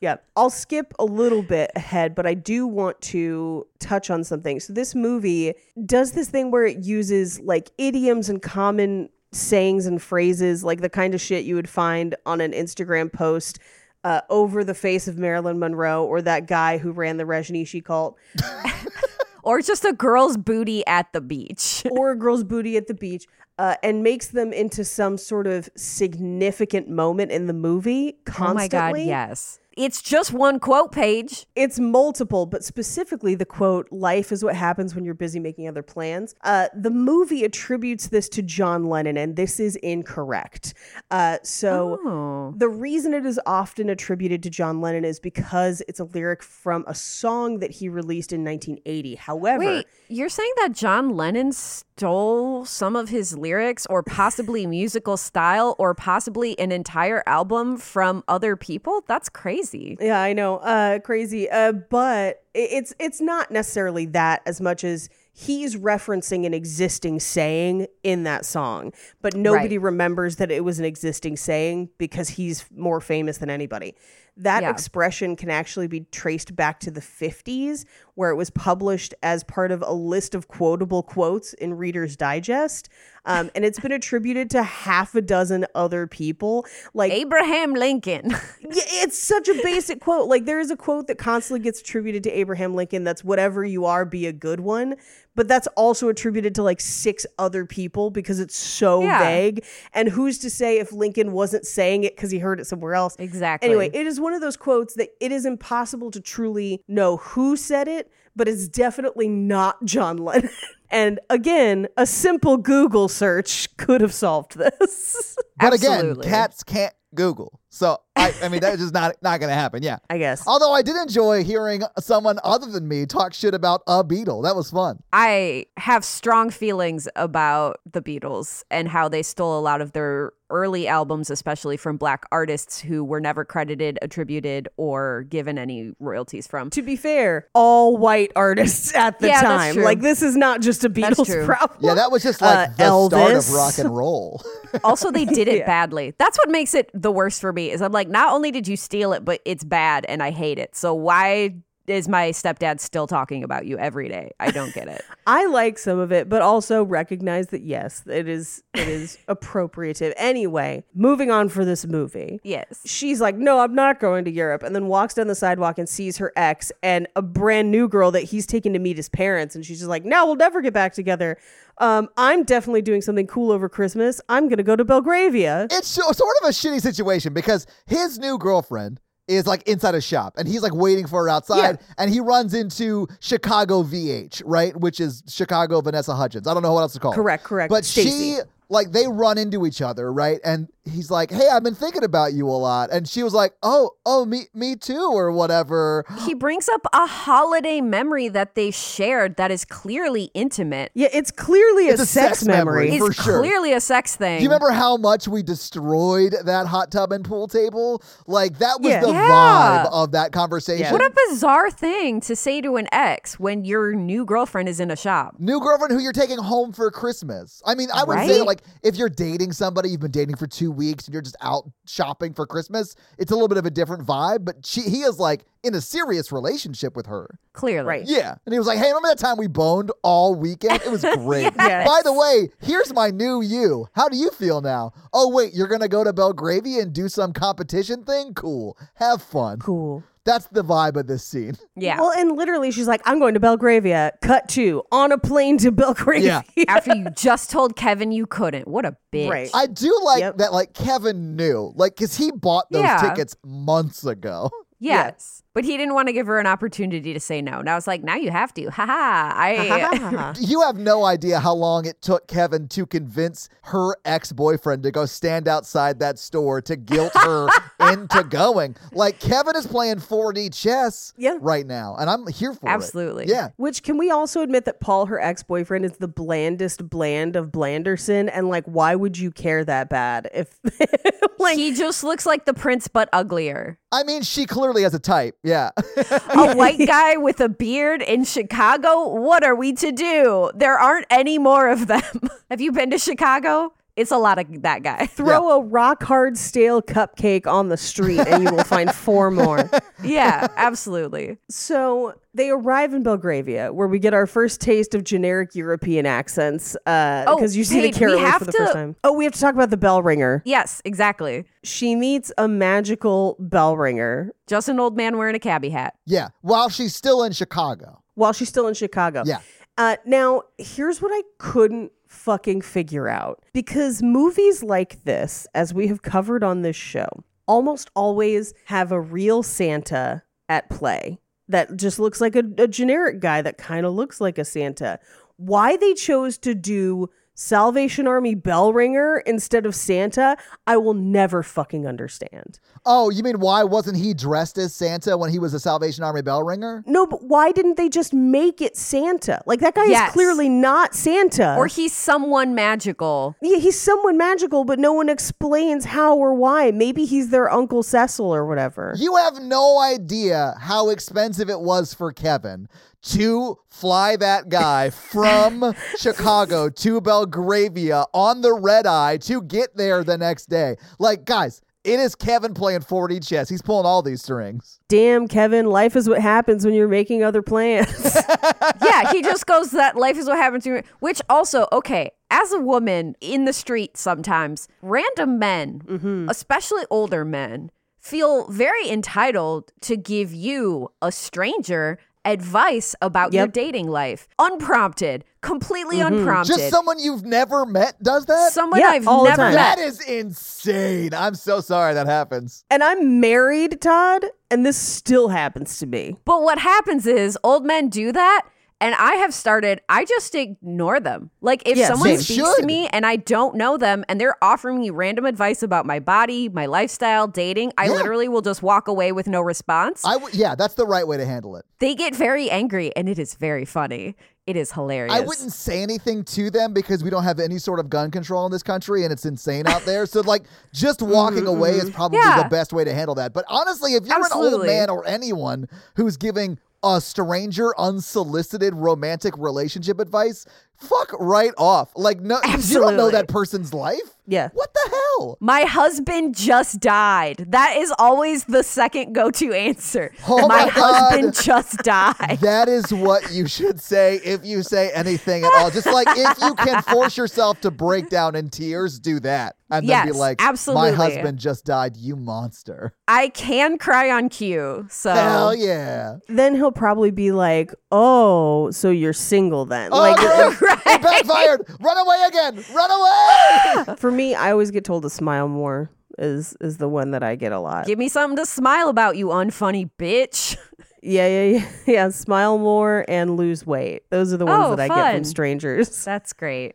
Yeah, 0.00 0.16
I'll 0.36 0.50
skip 0.50 0.92
a 0.98 1.04
little 1.04 1.42
bit 1.42 1.70
ahead, 1.76 2.14
but 2.16 2.26
I 2.26 2.34
do 2.34 2.66
want 2.66 3.00
to 3.02 3.66
touch 3.78 4.10
on 4.10 4.24
something. 4.24 4.58
So, 4.58 4.72
this 4.72 4.94
movie 4.94 5.54
does 5.86 6.12
this 6.12 6.28
thing 6.28 6.50
where 6.50 6.66
it 6.66 6.78
uses 6.78 7.38
like 7.40 7.70
idioms 7.78 8.28
and 8.28 8.42
common 8.42 9.08
sayings 9.30 9.86
and 9.86 10.02
phrases, 10.02 10.64
like 10.64 10.80
the 10.80 10.88
kind 10.88 11.14
of 11.14 11.20
shit 11.20 11.44
you 11.44 11.54
would 11.54 11.68
find 11.68 12.16
on 12.26 12.40
an 12.40 12.52
Instagram 12.52 13.12
post 13.12 13.60
uh, 14.04 14.20
over 14.30 14.64
the 14.64 14.74
face 14.74 15.08
of 15.08 15.18
Marilyn 15.18 15.58
Monroe 15.58 16.04
or 16.04 16.22
that 16.22 16.46
guy 16.46 16.78
who 16.78 16.92
ran 16.92 17.16
the 17.16 17.24
Rajneeshi 17.24 17.84
cult 17.84 18.16
or 19.42 19.60
just 19.60 19.84
a 19.84 19.92
girl's 19.92 20.36
booty 20.36 20.86
at 20.86 21.12
the 21.12 21.20
beach. 21.20 21.84
or 21.90 22.12
a 22.12 22.16
girl's 22.16 22.44
booty 22.44 22.76
at 22.76 22.86
the 22.86 22.94
beach. 22.94 23.26
Uh, 23.58 23.74
and 23.82 24.04
makes 24.04 24.28
them 24.28 24.52
into 24.52 24.84
some 24.84 25.18
sort 25.18 25.44
of 25.44 25.68
significant 25.76 26.88
moment 26.88 27.32
in 27.32 27.48
the 27.48 27.52
movie 27.52 28.16
constantly. 28.24 28.46
Oh 28.46 28.54
my 28.54 28.92
god, 28.92 29.00
yes. 29.00 29.58
It's 29.78 30.02
just 30.02 30.32
one 30.32 30.58
quote 30.58 30.90
page. 30.90 31.46
It's 31.54 31.78
multiple, 31.78 32.46
but 32.46 32.64
specifically 32.64 33.36
the 33.36 33.44
quote, 33.44 33.86
life 33.92 34.32
is 34.32 34.42
what 34.42 34.56
happens 34.56 34.92
when 34.92 35.04
you're 35.04 35.14
busy 35.14 35.38
making 35.38 35.68
other 35.68 35.84
plans. 35.84 36.34
Uh, 36.42 36.66
the 36.74 36.90
movie 36.90 37.44
attributes 37.44 38.08
this 38.08 38.28
to 38.30 38.42
John 38.42 38.88
Lennon, 38.88 39.16
and 39.16 39.36
this 39.36 39.60
is 39.60 39.76
incorrect. 39.76 40.74
Uh, 41.12 41.38
so 41.44 42.00
Oh. 42.04 42.54
the 42.56 42.68
reason 42.68 43.14
it 43.14 43.24
is 43.24 43.38
often 43.46 43.88
attributed 43.88 44.42
to 44.42 44.50
John 44.50 44.80
Lennon 44.80 45.04
is 45.04 45.20
because 45.20 45.80
it's 45.86 46.00
a 46.00 46.04
lyric 46.04 46.42
from 46.42 46.84
a 46.88 46.94
song 46.94 47.60
that 47.60 47.70
he 47.70 47.88
released 47.88 48.32
in 48.32 48.42
1980. 48.42 49.14
However, 49.14 49.60
Wait, 49.64 49.86
you're 50.08 50.28
saying 50.28 50.52
that 50.56 50.72
John 50.72 51.10
Lennon 51.10 51.52
stole 51.52 52.64
some 52.64 52.96
of 52.96 53.10
his 53.10 53.38
lyrics 53.38 53.86
or 53.88 54.02
possibly 54.02 54.66
musical 54.66 55.16
style 55.16 55.76
or 55.78 55.94
possibly 55.94 56.58
an 56.58 56.72
entire 56.72 57.22
album 57.28 57.76
from 57.76 58.24
other 58.26 58.56
people? 58.56 59.04
That's 59.06 59.28
crazy. 59.28 59.67
Yeah, 60.00 60.20
I 60.20 60.32
know. 60.32 60.56
Uh 60.56 60.98
crazy. 61.00 61.50
Uh 61.50 61.72
but 61.72 62.42
it's 62.54 62.94
it's 62.98 63.20
not 63.20 63.50
necessarily 63.50 64.06
that 64.06 64.42
as 64.46 64.60
much 64.60 64.84
as 64.84 65.08
he's 65.32 65.76
referencing 65.76 66.44
an 66.44 66.52
existing 66.52 67.20
saying 67.20 67.86
in 68.02 68.24
that 68.24 68.44
song, 68.44 68.92
but 69.22 69.34
nobody 69.34 69.78
remembers 69.78 70.36
that 70.36 70.50
it 70.50 70.64
was 70.64 70.80
an 70.80 70.84
existing 70.84 71.36
saying 71.36 71.88
because 71.96 72.30
he's 72.30 72.64
more 72.74 73.00
famous 73.00 73.38
than 73.38 73.48
anybody. 73.48 73.94
That 74.40 74.62
Yeah. 74.62 74.70
expression 74.70 75.34
can 75.34 75.50
actually 75.50 75.88
be 75.88 76.06
traced 76.12 76.54
back 76.54 76.78
to 76.80 76.90
the 76.92 77.00
50s 77.00 77.84
where 78.14 78.30
it 78.30 78.36
was 78.36 78.50
published 78.50 79.14
as 79.22 79.44
part 79.44 79.70
of 79.72 79.82
a 79.86 79.92
list 79.92 80.34
of 80.34 80.48
quotable 80.48 81.02
quotes 81.02 81.52
in 81.54 81.74
Reader's 81.74 82.16
Digest. 82.16 82.88
Um, 83.24 83.50
and 83.54 83.64
it's 83.64 83.78
been 83.78 83.92
attributed 83.92 84.48
to 84.50 84.62
half 84.62 85.14
a 85.14 85.20
dozen 85.20 85.66
other 85.74 86.06
people. 86.06 86.64
Like 86.94 87.12
Abraham 87.12 87.74
Lincoln. 87.74 88.30
yeah, 88.60 88.82
it's 89.02 89.18
such 89.18 89.48
a 89.48 89.54
basic 89.62 90.00
quote. 90.00 90.28
Like 90.28 90.46
there 90.46 90.60
is 90.60 90.70
a 90.70 90.76
quote 90.76 91.08
that 91.08 91.18
constantly 91.18 91.62
gets 91.62 91.80
attributed 91.80 92.22
to 92.24 92.30
Abraham 92.30 92.74
Lincoln 92.74 93.04
that's 93.04 93.22
whatever 93.24 93.64
you 93.64 93.84
are, 93.84 94.04
be 94.04 94.26
a 94.26 94.32
good 94.32 94.60
one. 94.60 94.96
But 95.38 95.46
that's 95.46 95.68
also 95.76 96.08
attributed 96.08 96.56
to 96.56 96.64
like 96.64 96.80
six 96.80 97.24
other 97.38 97.64
people 97.64 98.10
because 98.10 98.40
it's 98.40 98.56
so 98.56 99.02
Yeah. 99.04 99.20
vague. 99.20 99.64
And 99.94 100.08
who's 100.08 100.36
to 100.38 100.50
say 100.50 100.80
if 100.80 100.92
Lincoln 100.92 101.30
wasn't 101.30 101.64
saying 101.64 102.02
it 102.02 102.16
because 102.16 102.32
he 102.32 102.40
heard 102.40 102.58
it 102.58 102.66
somewhere 102.66 102.94
else? 102.94 103.14
Exactly. 103.20 103.68
Anyway, 103.68 103.88
it 103.94 104.04
is 104.08 104.18
one 104.18 104.34
of 104.34 104.40
those 104.40 104.56
quotes 104.56 104.94
that 104.94 105.10
it 105.20 105.30
is 105.30 105.46
impossible 105.46 106.10
to 106.10 106.20
truly 106.20 106.82
know 106.88 107.18
who 107.18 107.56
said 107.56 107.86
it, 107.86 108.10
but 108.34 108.48
it's 108.48 108.66
definitely 108.66 109.28
not 109.28 109.84
John 109.84 110.16
Lennon. 110.16 110.50
And 110.90 111.20
again, 111.28 111.86
a 111.98 112.06
simple 112.06 112.56
Google 112.56 113.08
search 113.08 113.76
could 113.76 114.00
have 114.00 114.14
solved 114.14 114.56
this. 114.56 115.36
But 115.60 115.74
again, 115.74 116.16
cats 116.22 116.62
can't 116.62 116.94
Google. 117.14 117.60
So, 117.70 118.00
I, 118.16 118.32
I 118.42 118.48
mean, 118.48 118.60
that's 118.60 118.78
just 118.78 118.94
not, 118.94 119.16
not 119.22 119.40
going 119.40 119.50
to 119.50 119.54
happen. 119.54 119.82
Yeah. 119.82 119.98
I 120.10 120.18
guess. 120.18 120.46
Although 120.46 120.72
I 120.72 120.82
did 120.82 120.96
enjoy 120.96 121.44
hearing 121.44 121.82
someone 121.98 122.38
other 122.42 122.66
than 122.66 122.88
me 122.88 123.04
talk 123.06 123.34
shit 123.34 123.54
about 123.54 123.82
a 123.86 124.02
Beatle. 124.02 124.42
That 124.42 124.56
was 124.56 124.70
fun. 124.70 125.02
I 125.12 125.66
have 125.76 126.04
strong 126.04 126.50
feelings 126.50 127.08
about 127.14 127.80
the 127.90 128.00
Beatles 128.02 128.64
and 128.70 128.88
how 128.88 129.08
they 129.08 129.22
stole 129.22 129.58
a 129.58 129.60
lot 129.60 129.80
of 129.80 129.92
their 129.92 130.32
early 130.50 130.88
albums, 130.88 131.28
especially 131.28 131.76
from 131.76 131.98
black 131.98 132.24
artists 132.32 132.80
who 132.80 133.04
were 133.04 133.20
never 133.20 133.44
credited, 133.44 133.98
attributed, 134.00 134.66
or 134.78 135.24
given 135.28 135.58
any 135.58 135.92
royalties 136.00 136.46
from. 136.46 136.70
to 136.70 136.80
be 136.80 136.96
fair, 136.96 137.46
all 137.54 137.98
white 137.98 138.32
artists 138.34 138.94
at 138.94 139.18
the 139.18 139.26
Yeah, 139.28 139.42
that's 139.42 139.44
time. 139.44 139.74
true. 139.74 139.84
Like 139.84 140.00
this 140.00 140.22
is 140.22 140.36
not 140.38 140.62
just 140.62 140.84
a 140.84 140.90
Beatles 140.90 141.26
true. 141.26 141.44
problem. 141.44 141.78
Yeah, 141.82 141.92
that 141.94 142.10
was 142.10 142.22
just 142.22 142.40
like 142.40 142.70
Uh, 142.70 142.72
the 142.78 143.08
start 143.08 143.34
of 143.34 143.50
rock 143.52 143.78
and 143.78 143.94
roll. 143.94 144.42
Also, 144.82 145.10
they 145.10 145.26
did 145.26 145.48
it 145.48 145.66
badly. 145.66 146.14
That's 146.18 146.38
what 146.38 146.48
makes 146.48 146.72
it 146.74 146.90
the 146.94 147.12
worst 147.12 147.42
for 147.42 147.52
me. 147.52 147.57
Is 147.66 147.82
I'm 147.82 147.92
like, 147.92 148.08
not 148.08 148.32
only 148.32 148.50
did 148.50 148.66
you 148.68 148.76
steal 148.76 149.12
it, 149.12 149.24
but 149.24 149.40
it's 149.44 149.64
bad 149.64 150.06
and 150.08 150.22
I 150.22 150.30
hate 150.30 150.58
it. 150.58 150.76
So 150.76 150.94
why 150.94 151.56
is 151.90 152.08
my 152.08 152.30
stepdad 152.30 152.80
still 152.80 153.06
talking 153.06 153.42
about 153.44 153.66
you 153.66 153.78
every 153.78 154.08
day? 154.08 154.32
I 154.40 154.50
don't 154.50 154.72
get 154.74 154.88
it. 154.88 155.04
I 155.26 155.46
like 155.46 155.78
some 155.78 155.98
of 155.98 156.12
it, 156.12 156.28
but 156.28 156.42
also 156.42 156.82
recognize 156.82 157.48
that 157.48 157.62
yes, 157.62 158.02
it 158.06 158.28
is 158.28 158.62
it 158.74 158.88
is 158.88 159.18
appropriative. 159.28 160.12
Anyway, 160.16 160.84
moving 160.94 161.30
on 161.30 161.48
for 161.48 161.64
this 161.64 161.86
movie. 161.86 162.40
yes. 162.44 162.80
She's 162.84 163.20
like, 163.20 163.36
no, 163.36 163.60
I'm 163.60 163.74
not 163.74 164.00
going 164.00 164.24
to 164.24 164.30
Europe. 164.30 164.62
And 164.62 164.74
then 164.74 164.86
walks 164.86 165.14
down 165.14 165.26
the 165.28 165.34
sidewalk 165.34 165.78
and 165.78 165.88
sees 165.88 166.16
her 166.18 166.32
ex 166.36 166.70
and 166.82 167.06
a 167.16 167.22
brand 167.22 167.70
new 167.70 167.88
girl 167.88 168.10
that 168.12 168.24
he's 168.24 168.46
taken 168.46 168.72
to 168.72 168.78
meet 168.78 168.96
his 168.96 169.08
parents. 169.08 169.54
And 169.54 169.64
she's 169.64 169.78
just 169.78 169.88
like, 169.88 170.04
no, 170.04 170.26
we'll 170.26 170.36
never 170.36 170.60
get 170.60 170.72
back 170.72 170.92
together. 170.92 171.38
Um, 171.78 172.08
I'm 172.16 172.42
definitely 172.44 172.82
doing 172.82 173.02
something 173.02 173.26
cool 173.26 173.52
over 173.52 173.68
Christmas. 173.68 174.20
I'm 174.28 174.48
going 174.48 174.56
to 174.56 174.62
go 174.64 174.74
to 174.76 174.84
Belgravia. 174.84 175.68
it's 175.70 175.88
sort 175.88 176.10
of 176.42 176.48
a 176.48 176.52
shitty 176.52 176.80
situation 176.80 177.32
because 177.32 177.66
his 177.86 178.18
new 178.18 178.36
girlfriend 178.38 179.00
is 179.28 179.46
like 179.46 179.62
inside 179.68 179.94
a 179.94 180.00
shop 180.00 180.34
and 180.38 180.48
he's 180.48 180.62
like 180.62 180.74
waiting 180.74 181.06
for 181.06 181.22
her 181.22 181.28
outside 181.28 181.78
and 181.98 182.10
he 182.10 182.18
runs 182.18 182.54
into 182.54 183.06
Chicago 183.20 183.82
VH, 183.82 184.42
right? 184.44 184.74
Which 184.76 185.00
is 185.00 185.22
Chicago 185.28 185.80
Vanessa 185.80 186.14
Hudgens. 186.14 186.48
I 186.48 186.54
don't 186.54 186.62
know 186.62 186.72
what 186.72 186.80
else 186.80 186.94
to 186.94 187.00
call. 187.00 187.12
Correct, 187.12 187.44
correct. 187.44 187.70
But 187.70 187.84
Stacy. 187.84 188.36
she 188.36 188.38
like 188.70 188.92
they 188.92 189.06
run 189.08 189.38
into 189.38 189.64
each 189.66 189.80
other, 189.80 190.12
right? 190.12 190.40
And 190.44 190.68
he's 190.84 191.10
like, 191.10 191.30
"Hey, 191.30 191.48
I've 191.48 191.62
been 191.62 191.74
thinking 191.74 192.04
about 192.04 192.32
you 192.34 192.46
a 192.48 192.52
lot." 192.52 192.90
And 192.90 193.08
she 193.08 193.22
was 193.22 193.32
like, 193.32 193.54
"Oh, 193.62 193.92
oh, 194.04 194.24
me 194.26 194.42
me 194.54 194.76
too 194.76 195.10
or 195.12 195.32
whatever." 195.32 196.04
He 196.26 196.34
brings 196.34 196.68
up 196.68 196.82
a 196.92 197.06
holiday 197.06 197.80
memory 197.80 198.28
that 198.28 198.54
they 198.54 198.70
shared 198.70 199.36
that 199.36 199.50
is 199.50 199.64
clearly 199.64 200.30
intimate. 200.34 200.90
Yeah, 200.94 201.08
it's 201.12 201.30
clearly 201.30 201.86
It's 201.88 202.00
a, 202.00 202.02
a 202.02 202.06
sex, 202.06 202.38
sex 202.40 202.44
memory. 202.46 202.90
memory. 202.90 202.98
for 202.98 203.10
It's 203.10 203.22
sure. 203.22 203.38
clearly 203.40 203.72
a 203.72 203.80
sex 203.80 204.16
thing. 204.16 204.38
Do 204.38 204.44
you 204.44 204.50
remember 204.50 204.70
how 204.72 204.96
much 204.96 205.28
we 205.28 205.42
destroyed 205.42 206.34
that 206.44 206.66
hot 206.66 206.90
tub 206.90 207.12
and 207.12 207.24
pool 207.24 207.48
table? 207.48 208.02
Like 208.26 208.58
that 208.58 208.80
was 208.80 208.90
Yeah. 208.90 209.00
the 209.00 209.12
Yeah. 209.12 209.84
vibe 209.86 209.92
of 209.92 210.12
that 210.12 210.32
conversation. 210.32 210.92
What 210.92 211.02
a 211.04 211.12
bizarre 211.30 211.70
thing 211.70 212.20
to 212.22 212.36
say 212.36 212.60
to 212.60 212.76
an 212.76 212.88
ex 212.92 213.38
when 213.38 213.64
your 213.64 213.94
new 213.94 214.24
girlfriend 214.24 214.68
is 214.68 214.80
in 214.80 214.90
a 214.90 214.96
shop. 214.96 215.36
New 215.38 215.60
girlfriend 215.60 215.92
who 215.92 216.00
you're 216.00 216.12
taking 216.12 216.38
home 216.38 216.72
for 216.72 216.90
Christmas. 216.90 217.62
I 217.66 217.74
mean, 217.74 217.88
I 217.94 218.04
would 218.04 218.18
say 218.26 218.38
Right? 218.40 218.57
Like 218.58 218.78
if 218.82 218.96
you're 218.96 219.08
dating 219.08 219.52
somebody 219.52 219.90
you've 219.90 220.00
been 220.00 220.10
dating 220.10 220.36
for 220.36 220.46
two 220.46 220.70
weeks 220.70 221.06
and 221.06 221.12
you're 221.12 221.22
just 221.22 221.36
out 221.40 221.70
shopping 221.86 222.32
for 222.34 222.46
Christmas, 222.46 222.94
it's 223.18 223.30
a 223.30 223.34
little 223.34 223.48
bit 223.48 223.58
of 223.58 223.66
a 223.66 223.70
different 223.70 224.06
vibe. 224.06 224.44
But 224.44 224.66
she, 224.66 224.82
he 224.82 225.02
is 225.02 225.18
like 225.18 225.44
in 225.62 225.74
a 225.74 225.80
serious 225.80 226.32
relationship 226.32 226.96
with 226.96 227.06
her. 227.06 227.38
Clearly. 227.52 227.86
Right. 227.86 228.04
Yeah, 228.06 228.36
and 228.46 228.52
he 228.52 228.58
was 228.58 228.68
like, 228.68 228.78
"Hey, 228.78 228.88
remember 228.88 229.08
that 229.08 229.18
time 229.18 229.36
we 229.36 229.48
boned 229.48 229.90
all 230.02 230.34
weekend? 230.34 230.80
It 230.82 230.90
was 230.90 231.04
great. 231.16 231.52
Yes. 231.58 231.88
By 231.88 232.00
the 232.04 232.12
way, 232.12 232.50
here's 232.60 232.92
my 232.94 233.10
new 233.10 233.42
you. 233.42 233.88
How 233.94 234.08
do 234.08 234.16
you 234.16 234.30
feel 234.30 234.60
now? 234.60 234.92
Oh 235.12 235.28
wait, 235.34 235.54
you're 235.54 235.66
gonna 235.66 235.88
go 235.88 236.04
to 236.04 236.12
Belgravia 236.12 236.82
and 236.82 236.92
do 236.92 237.08
some 237.08 237.32
competition 237.32 238.04
thing? 238.04 238.34
Cool. 238.34 238.76
Have 238.94 239.22
fun. 239.22 239.58
Cool. 239.58 240.04
That's 240.28 240.46
the 240.48 240.62
vibe 240.62 240.96
of 240.96 241.06
this 241.06 241.24
scene. 241.24 241.54
Yeah. 241.74 241.98
Well, 242.00 242.12
and 242.12 242.36
literally, 242.36 242.70
she's 242.70 242.86
like, 242.86 243.00
I'm 243.06 243.18
going 243.18 243.32
to 243.34 243.40
Belgravia. 243.40 244.12
Cut 244.20 244.46
to 244.50 244.82
on 244.92 245.10
a 245.10 245.16
plane 245.18 245.56
to 245.58 245.70
Belgravia. 245.72 246.44
Yeah. 246.54 246.64
After 246.68 246.94
you 246.94 247.08
just 247.16 247.50
told 247.50 247.76
Kevin 247.76 248.12
you 248.12 248.26
couldn't. 248.26 248.68
What 248.68 248.84
a 248.84 248.96
bitch. 249.12 249.30
Right. 249.30 249.50
I 249.54 249.66
do 249.66 249.98
like 250.04 250.20
Yep. 250.20 250.36
that. 250.38 250.52
Like 250.52 250.74
Kevin 250.74 251.34
knew, 251.34 251.72
like, 251.76 251.96
cause 251.96 252.14
he 252.16 252.30
bought 252.30 252.66
those 252.70 252.82
Yeah. 252.82 252.98
tickets 253.00 253.36
months 253.44 254.04
ago. 254.04 254.50
Yes. 254.80 255.42
But 255.58 255.64
he 255.64 255.76
didn't 255.76 255.94
want 255.94 256.06
to 256.06 256.12
give 256.12 256.28
her 256.28 256.38
an 256.38 256.46
opportunity 256.46 257.12
to 257.12 257.18
say 257.18 257.42
no. 257.42 257.58
And 257.58 257.68
I 257.68 257.74
was 257.74 257.88
like, 257.88 258.04
now 258.04 258.14
you 258.14 258.30
have 258.30 258.54
to. 258.54 258.70
Ha 258.70 258.86
ha. 258.86 259.32
I 259.34 260.34
You 260.38 260.60
have 260.60 260.76
no 260.76 261.04
idea 261.04 261.40
how 261.40 261.52
long 261.52 261.84
it 261.84 262.00
took 262.00 262.28
Kevin 262.28 262.68
to 262.68 262.86
convince 262.86 263.48
her 263.62 263.96
ex 264.04 264.30
boyfriend 264.30 264.84
to 264.84 264.92
go 264.92 265.04
stand 265.04 265.48
outside 265.48 265.98
that 265.98 266.20
store 266.20 266.60
to 266.62 266.76
guilt 266.76 267.10
her 267.16 267.48
into 267.90 268.22
going. 268.22 268.76
Like, 268.92 269.18
Kevin 269.18 269.56
is 269.56 269.66
playing 269.66 269.96
4D 269.96 270.54
chess 270.54 271.12
Yeah. 271.16 271.38
right 271.40 271.66
now, 271.66 271.96
and 271.98 272.08
I'm 272.08 272.28
here 272.28 272.52
for 272.54 272.68
Absolutely. 272.68 273.24
it. 273.24 273.30
Absolutely. 273.30 273.34
Yeah. 273.34 273.48
Which 273.56 273.82
can 273.82 273.98
we 273.98 274.12
also 274.12 274.42
admit 274.42 274.64
that 274.66 274.78
Paul, 274.78 275.06
her 275.06 275.20
ex 275.20 275.42
boyfriend, 275.42 275.84
is 275.84 275.96
the 275.96 276.06
blandest 276.06 276.88
bland 276.88 277.34
of 277.34 277.48
Blanderson? 277.48 278.30
And 278.32 278.48
like, 278.48 278.64
why 278.66 278.94
would 278.94 279.18
you 279.18 279.32
care 279.32 279.64
that 279.64 279.88
bad 279.88 280.30
if 280.32 280.56
like 281.40 281.56
he 281.58 281.74
just 281.74 282.04
looks 282.04 282.26
like 282.26 282.44
the 282.44 282.54
prince, 282.54 282.86
but 282.86 283.08
uglier. 283.12 283.76
I 283.90 284.02
mean, 284.04 284.22
she 284.22 284.44
clearly 284.44 284.82
has 284.82 284.92
a 284.94 284.98
type. 284.98 285.36
Yeah. 285.48 285.70
A 285.76 286.54
white 286.56 286.86
guy 286.86 287.16
with 287.16 287.40
a 287.40 287.48
beard 287.48 288.02
in 288.02 288.24
Chicago? 288.24 289.08
What 289.08 289.42
are 289.42 289.54
we 289.54 289.72
to 289.74 289.90
do? 289.90 290.50
There 290.54 290.78
aren't 290.78 291.06
any 291.08 291.38
more 291.38 291.68
of 291.68 291.86
them. 291.86 292.02
Have 292.50 292.60
you 292.60 292.70
been 292.70 292.90
to 292.90 292.98
Chicago? 292.98 293.72
It's 293.98 294.10
a 294.12 294.16
lot 294.18 294.38
of 294.38 294.62
that 294.62 294.82
guy. 294.82 295.06
throw 295.10 295.50
a 295.50 295.60
rock 295.62 296.02
hard 296.04 296.38
stale 296.38 296.80
cupcake 296.80 297.46
on 297.46 297.68
the 297.68 297.76
street 297.76 298.20
and 298.20 298.44
you 298.44 298.50
will 298.54 298.64
find 298.64 298.92
four 298.94 299.30
more? 299.30 299.68
Yeah, 300.04 300.46
absolutely. 300.56 301.38
So 301.50 302.14
they 302.32 302.50
arrive 302.50 302.94
in 302.94 303.02
Belgravia, 303.02 303.72
where 303.72 303.88
we 303.88 303.98
get 303.98 304.14
our 304.14 304.28
first 304.28 304.60
taste 304.60 304.94
of 304.94 305.02
generic 305.02 305.56
European 305.56 306.06
accents. 306.06 306.76
Uh, 306.86 307.24
Oh, 307.26 307.34
because 307.34 307.56
you 307.56 307.64
see 307.64 307.80
wait, 307.80 307.94
the 307.96 308.06
we 308.06 308.12
carolers 308.12 308.38
for 308.38 308.44
the 308.44 308.52
to- 308.52 308.58
first 308.58 308.72
time. 308.74 308.94
Oh, 309.02 309.12
we 309.12 309.24
have 309.24 309.32
to 309.34 309.40
talk 309.40 309.54
about 309.54 309.70
the 309.70 309.76
bell 309.76 310.00
ringer. 310.04 310.40
Yes, 310.46 310.80
exactly. 310.84 311.46
She 311.64 311.96
meets 311.96 312.30
a 312.38 312.46
magical 312.46 313.34
bell 313.40 313.76
ringer 313.76 314.30
Just 314.46 314.68
an 314.68 314.78
old 314.78 314.96
man 314.96 315.18
wearing 315.18 315.34
a 315.34 315.40
cabbie 315.40 315.70
hat. 315.70 315.94
Yeah. 316.06 316.28
While 316.42 316.68
she's 316.68 316.94
still 316.94 317.24
in 317.24 317.32
Chicago. 317.32 318.00
while 318.14 318.32
she's 318.32 318.48
still 318.48 318.68
in 318.68 318.74
Chicago. 318.74 319.24
Yeah. 319.26 319.40
Uh, 319.76 319.96
now, 320.06 320.42
here's 320.58 321.02
what 321.02 321.10
I 321.12 321.22
couldn't 321.38 321.90
fucking 322.08 322.62
figure 322.62 323.08
out 323.08 323.44
because 323.52 324.02
movies 324.02 324.62
like 324.62 325.04
this, 325.04 325.46
as 325.54 325.72
we 325.72 325.86
have 325.88 326.02
covered 326.02 326.42
on 326.42 326.62
this 326.62 326.76
show, 326.76 327.08
almost 327.46 327.90
always 327.94 328.54
have 328.66 328.90
a 328.90 329.00
real 329.00 329.42
Santa 329.42 330.22
at 330.48 330.68
play 330.70 331.18
that 331.48 331.76
just 331.76 331.98
looks 331.98 332.20
like 332.20 332.36
a, 332.36 332.42
a 332.58 332.68
generic 332.68 333.20
guy 333.20 333.42
that 333.42 333.58
kind 333.58 333.86
of 333.86 333.94
looks 333.94 334.20
like 334.20 334.38
a 334.38 334.44
Santa. 334.44 334.98
Why 335.36 335.76
they 335.76 335.94
chose 335.94 336.36
to 336.38 336.54
do 336.54 337.08
Salvation 337.42 338.08
Army 338.08 338.34
bell 338.34 338.72
ringer 338.72 339.18
instead 339.24 339.64
of 339.64 339.72
Santa, 339.72 340.36
I 340.66 340.76
will 340.76 340.92
never 340.94 341.44
fucking 341.44 341.86
understand. 341.86 342.58
Oh, 342.84 343.10
you 343.10 343.22
mean 343.22 343.38
why 343.38 343.62
wasn't 343.62 343.96
he 343.96 344.12
dressed 344.12 344.58
as 344.58 344.74
Santa 344.74 345.16
when 345.16 345.30
he 345.30 345.38
was 345.38 345.54
a 345.54 345.60
Salvation 345.60 346.02
Army 346.02 346.20
bell 346.20 346.42
ringer? 346.42 346.82
No, 346.84 347.06
but 347.06 347.22
why 347.22 347.52
didn't 347.52 347.76
they 347.76 347.88
just 347.88 348.12
make 348.12 348.60
it 348.60 348.76
Santa? 348.76 349.40
Like 349.46 349.60
that 349.60 349.76
guy 349.76 349.84
Yes. 349.84 350.08
is 350.08 350.12
clearly 350.14 350.48
not 350.48 350.96
Santa. 350.96 351.54
Or 351.56 351.68
he's 351.68 351.92
someone 351.92 352.56
magical. 352.56 353.36
Yeah, 353.40 353.58
he's 353.58 353.80
someone 353.80 354.16
magical, 354.16 354.64
but 354.64 354.80
no 354.80 354.92
one 354.92 355.08
explains 355.08 355.84
how 355.84 356.16
or 356.16 356.34
why. 356.34 356.72
Maybe 356.72 357.04
he's 357.04 357.30
their 357.30 357.48
Uncle 357.48 357.84
Cecil 357.84 358.34
or 358.34 358.46
whatever. 358.46 358.94
You 358.98 359.14
have 359.14 359.40
no 359.40 359.78
idea 359.78 360.56
how 360.60 360.88
expensive 360.88 361.48
it 361.48 361.60
was 361.60 361.94
for 361.94 362.10
Kevin 362.12 362.68
to 363.08 363.56
fly 363.68 364.16
that 364.16 364.48
guy 364.48 364.90
from 364.90 365.74
Chicago 365.98 366.68
to 366.68 367.00
Belgravia 367.00 368.04
on 368.12 368.40
the 368.40 368.52
red 368.52 368.86
eye 368.86 369.16
to 369.18 369.42
get 369.42 369.76
there 369.76 370.04
the 370.04 370.18
next 370.18 370.46
day. 370.46 370.76
Like, 370.98 371.24
guys, 371.24 371.62
it 371.84 372.00
is 372.00 372.14
Kevin 372.14 372.54
playing 372.54 372.80
4D 372.80 373.26
chess. 373.26 373.48
He's 373.48 373.62
pulling 373.62 373.86
all 373.86 374.02
these 374.02 374.22
strings. 374.22 374.80
Damn, 374.88 375.26
Kevin, 375.26 375.66
life 375.66 375.96
is 375.96 376.08
what 376.08 376.20
happens 376.20 376.64
when 376.64 376.74
you're 376.74 376.88
making 376.88 377.22
other 377.22 377.40
plans. 377.40 378.14
yeah, 378.84 379.12
he 379.12 379.22
just 379.22 379.46
goes 379.46 379.70
that 379.70 379.96
life 379.96 380.16
is 380.16 380.26
what 380.26 380.36
happens 380.36 380.64
to 380.64 380.70
me. 380.70 380.82
Which 380.98 381.22
also, 381.28 381.66
okay, 381.72 382.10
as 382.30 382.52
a 382.52 382.60
woman 382.60 383.14
in 383.20 383.44
the 383.44 383.52
street 383.52 383.96
sometimes, 383.96 384.68
random 384.82 385.38
men, 385.38 385.82
mm-hmm. 385.86 386.28
especially 386.28 386.84
older 386.90 387.24
men, 387.24 387.70
feel 388.00 388.50
very 388.50 388.88
entitled 388.88 389.72
to 389.82 389.96
give 389.96 390.32
you, 390.32 390.90
a 391.00 391.12
stranger, 391.12 391.98
advice 392.28 392.94
about 393.00 393.32
your 393.32 393.46
dating 393.46 393.88
life. 393.88 394.28
Unprompted, 394.38 395.24
completely 395.40 395.98
mm-hmm. 395.98 396.18
unprompted. 396.18 396.56
Just 396.56 396.70
someone 396.70 396.98
you've 396.98 397.24
never 397.24 397.64
met 397.66 398.02
does 398.02 398.26
that? 398.26 398.52
Someone 398.52 398.80
Yeah, 398.80 398.88
I've 398.88 399.08
all 399.08 399.24
never 399.24 399.42
met. 399.42 399.52
that 399.54 399.78
is 399.78 400.00
insane. 400.00 401.14
I'm 401.14 401.34
so 401.34 401.60
sorry 401.60 401.94
that 401.94 402.06
happens. 402.06 402.64
and 402.70 402.82
I'm 402.82 403.20
married, 403.20 403.80
Todd, 403.80 404.26
and 404.50 404.64
this 404.64 404.76
still 404.76 405.28
happens 405.28 405.78
to 405.78 405.86
me. 405.86 406.16
But 406.24 406.42
what 406.42 406.58
happens 406.58 407.06
is 407.06 407.38
old 407.42 407.64
men 407.64 407.88
do 407.88 408.12
that. 408.12 408.46
And 408.80 408.94
I 408.94 409.14
have 409.16 409.34
started, 409.34 409.80
I 409.88 410.04
just 410.04 410.34
ignore 410.36 411.00
them. 411.00 411.30
Like, 411.40 411.66
if 411.66 411.76
Yeah, 411.76 411.88
someone 411.88 412.16
speaks 412.18 412.26
Should. 412.26 412.60
to 412.60 412.66
me 412.66 412.86
and 412.88 413.04
I 413.04 413.16
don't 413.16 413.56
know 413.56 413.76
them 413.76 414.04
and 414.08 414.20
they're 414.20 414.36
offering 414.42 414.78
me 414.78 414.90
random 414.90 415.24
advice 415.24 415.64
about 415.64 415.84
my 415.84 415.98
body, 415.98 416.48
my 416.48 416.66
lifestyle, 416.66 417.26
dating, 417.26 417.72
I 417.76 417.86
Yeah. 417.86 417.94
literally 417.94 418.28
will 418.28 418.40
just 418.42 418.62
walk 418.62 418.86
away 418.86 419.10
with 419.10 419.26
no 419.26 419.40
response. 419.40 420.04
I 420.04 420.14
w- 420.14 420.30
yeah, 420.32 420.54
that's 420.54 420.74
the 420.74 420.86
right 420.86 421.06
way 421.08 421.16
to 421.16 421.26
handle 421.26 421.56
it. 421.56 421.64
they 421.80 421.94
get 421.94 422.14
very 422.14 422.50
angry 422.50 422.94
and 422.96 423.08
it 423.08 423.18
is 423.18 423.34
very 423.34 423.64
funny. 423.64 424.16
It 424.48 424.56
is 424.56 424.72
hilarious. 424.72 425.14
I 425.14 425.20
wouldn't 425.20 425.52
say 425.52 425.82
anything 425.82 426.24
to 426.24 426.50
them 426.50 426.72
because 426.72 427.04
we 427.04 427.10
don't 427.10 427.22
have 427.24 427.38
any 427.38 427.58
sort 427.58 427.78
of 427.80 427.90
gun 427.90 428.10
control 428.10 428.46
in 428.46 428.52
this 428.52 428.62
country 428.62 429.04
and 429.04 429.12
it's 429.12 429.26
insane 429.26 429.66
out 429.66 429.84
there. 429.84 430.06
So, 430.06 430.22
like, 430.22 430.44
just 430.72 431.02
walking 431.16 431.46
away 431.46 431.72
is 431.72 431.84
mm-hmm. 431.84 431.92
probably 431.92 432.18
Yeah. 432.18 432.42
the 432.44 432.48
best 432.48 432.72
way 432.72 432.82
to 432.84 432.92
handle 432.94 433.14
that. 433.16 433.32
But 433.34 433.44
honestly, 433.48 433.92
if 433.94 434.06
you're 434.06 434.16
an 434.16 434.32
old 434.32 434.64
man 434.64 434.88
or 434.88 435.06
anyone 435.06 435.68
who's 435.96 436.16
giving 436.16 436.58
a 436.82 437.00
stranger 437.00 437.74
unsolicited 437.78 438.74
romantic 438.74 439.36
relationship 439.36 439.98
advice, 440.00 440.46
fuck 440.76 441.12
right 441.18 441.52
off. 441.58 441.90
Like, 441.96 442.20
no, 442.20 442.40
you 442.58 442.80
don't 442.80 442.96
know 442.96 443.10
that 443.10 443.28
person's 443.28 443.74
life. 443.74 444.16
Yeah. 444.26 444.48
What 444.52 444.72
the 444.72 444.88
hell? 444.90 445.07
My 445.40 445.62
husband 445.62 446.36
just 446.36 446.80
died. 446.80 447.46
That 447.48 447.76
is 447.76 447.92
always 447.98 448.44
the 448.44 448.62
second 448.62 449.12
go 449.12 449.30
to 449.32 449.52
answer. 449.52 450.12
Oh 450.28 450.46
my, 450.48 450.64
my 450.64 450.70
husband 450.70 451.34
just 451.34 451.78
died. 451.82 452.38
That 452.40 452.68
is 452.68 452.92
what 452.92 453.32
you 453.32 453.46
should 453.46 453.80
say 453.80 454.16
if 454.24 454.44
you 454.44 454.62
say 454.62 454.90
anything 454.94 455.44
at 455.44 455.52
all. 455.54 455.70
Just 455.70 455.86
like 455.86 456.08
if 456.10 456.38
you 456.40 456.54
can 456.54 456.82
force 456.82 457.16
yourself 457.16 457.60
to 457.62 457.70
break 457.70 458.08
down 458.08 458.34
in 458.34 458.50
tears, 458.50 458.98
do 458.98 459.20
that. 459.20 459.56
And 459.70 459.86
then 459.86 460.06
be 460.06 460.12
like, 460.12 460.40
absolutely. 460.40 460.92
my 460.92 460.96
husband 460.96 461.38
just 461.38 461.66
died, 461.66 461.94
you 461.96 462.16
monster. 462.16 462.94
I 463.06 463.28
can 463.28 463.76
cry 463.76 464.10
on 464.10 464.30
cue. 464.30 464.86
So 464.90 465.12
Hell 465.12 465.54
yeah. 465.54 466.16
Then 466.28 466.54
he'll 466.54 466.72
probably 466.72 467.10
be 467.10 467.32
like, 467.32 467.74
"Oh, 467.90 468.70
so 468.70 468.90
you're 468.90 469.12
single 469.12 469.66
then?" 469.66 469.90
Oh, 469.92 469.98
like 469.98 470.16
no, 470.16 470.54
it 470.86 471.02
backfired. 471.02 471.66
Run 471.80 471.98
away 471.98 472.24
again. 472.28 472.64
Run 472.74 472.90
away. 472.90 473.96
for 473.98 474.10
me, 474.10 474.34
I 474.34 474.52
always 474.52 474.70
get 474.70 474.84
told 474.84 475.04
to 475.08 475.14
smile 475.14 475.48
more. 475.48 475.90
Is 476.18 476.56
is 476.60 476.78
the 476.78 476.88
one 476.88 477.12
that 477.12 477.22
I 477.22 477.36
get 477.36 477.52
a 477.52 477.60
lot. 477.60 477.86
give 477.86 477.98
me 477.98 478.08
something 478.08 478.36
to 478.38 478.46
smile 478.46 478.88
about, 478.88 479.16
you 479.16 479.28
unfunny 479.28 479.90
bitch. 479.98 480.56
Yeah, 481.00 481.28
yeah, 481.28 481.58
yeah, 481.58 481.68
yeah. 481.86 482.08
Smile 482.08 482.58
more 482.58 483.04
and 483.08 483.36
lose 483.36 483.64
weight. 483.64 484.02
Those 484.10 484.32
are 484.32 484.36
the 484.36 484.44
ones 484.44 484.64
Oh, 484.66 484.74
that 484.74 484.90
I 484.90 484.94
get 484.94 485.14
from 485.14 485.22
strangers. 485.24 486.04
That's 486.04 486.32
great. 486.32 486.74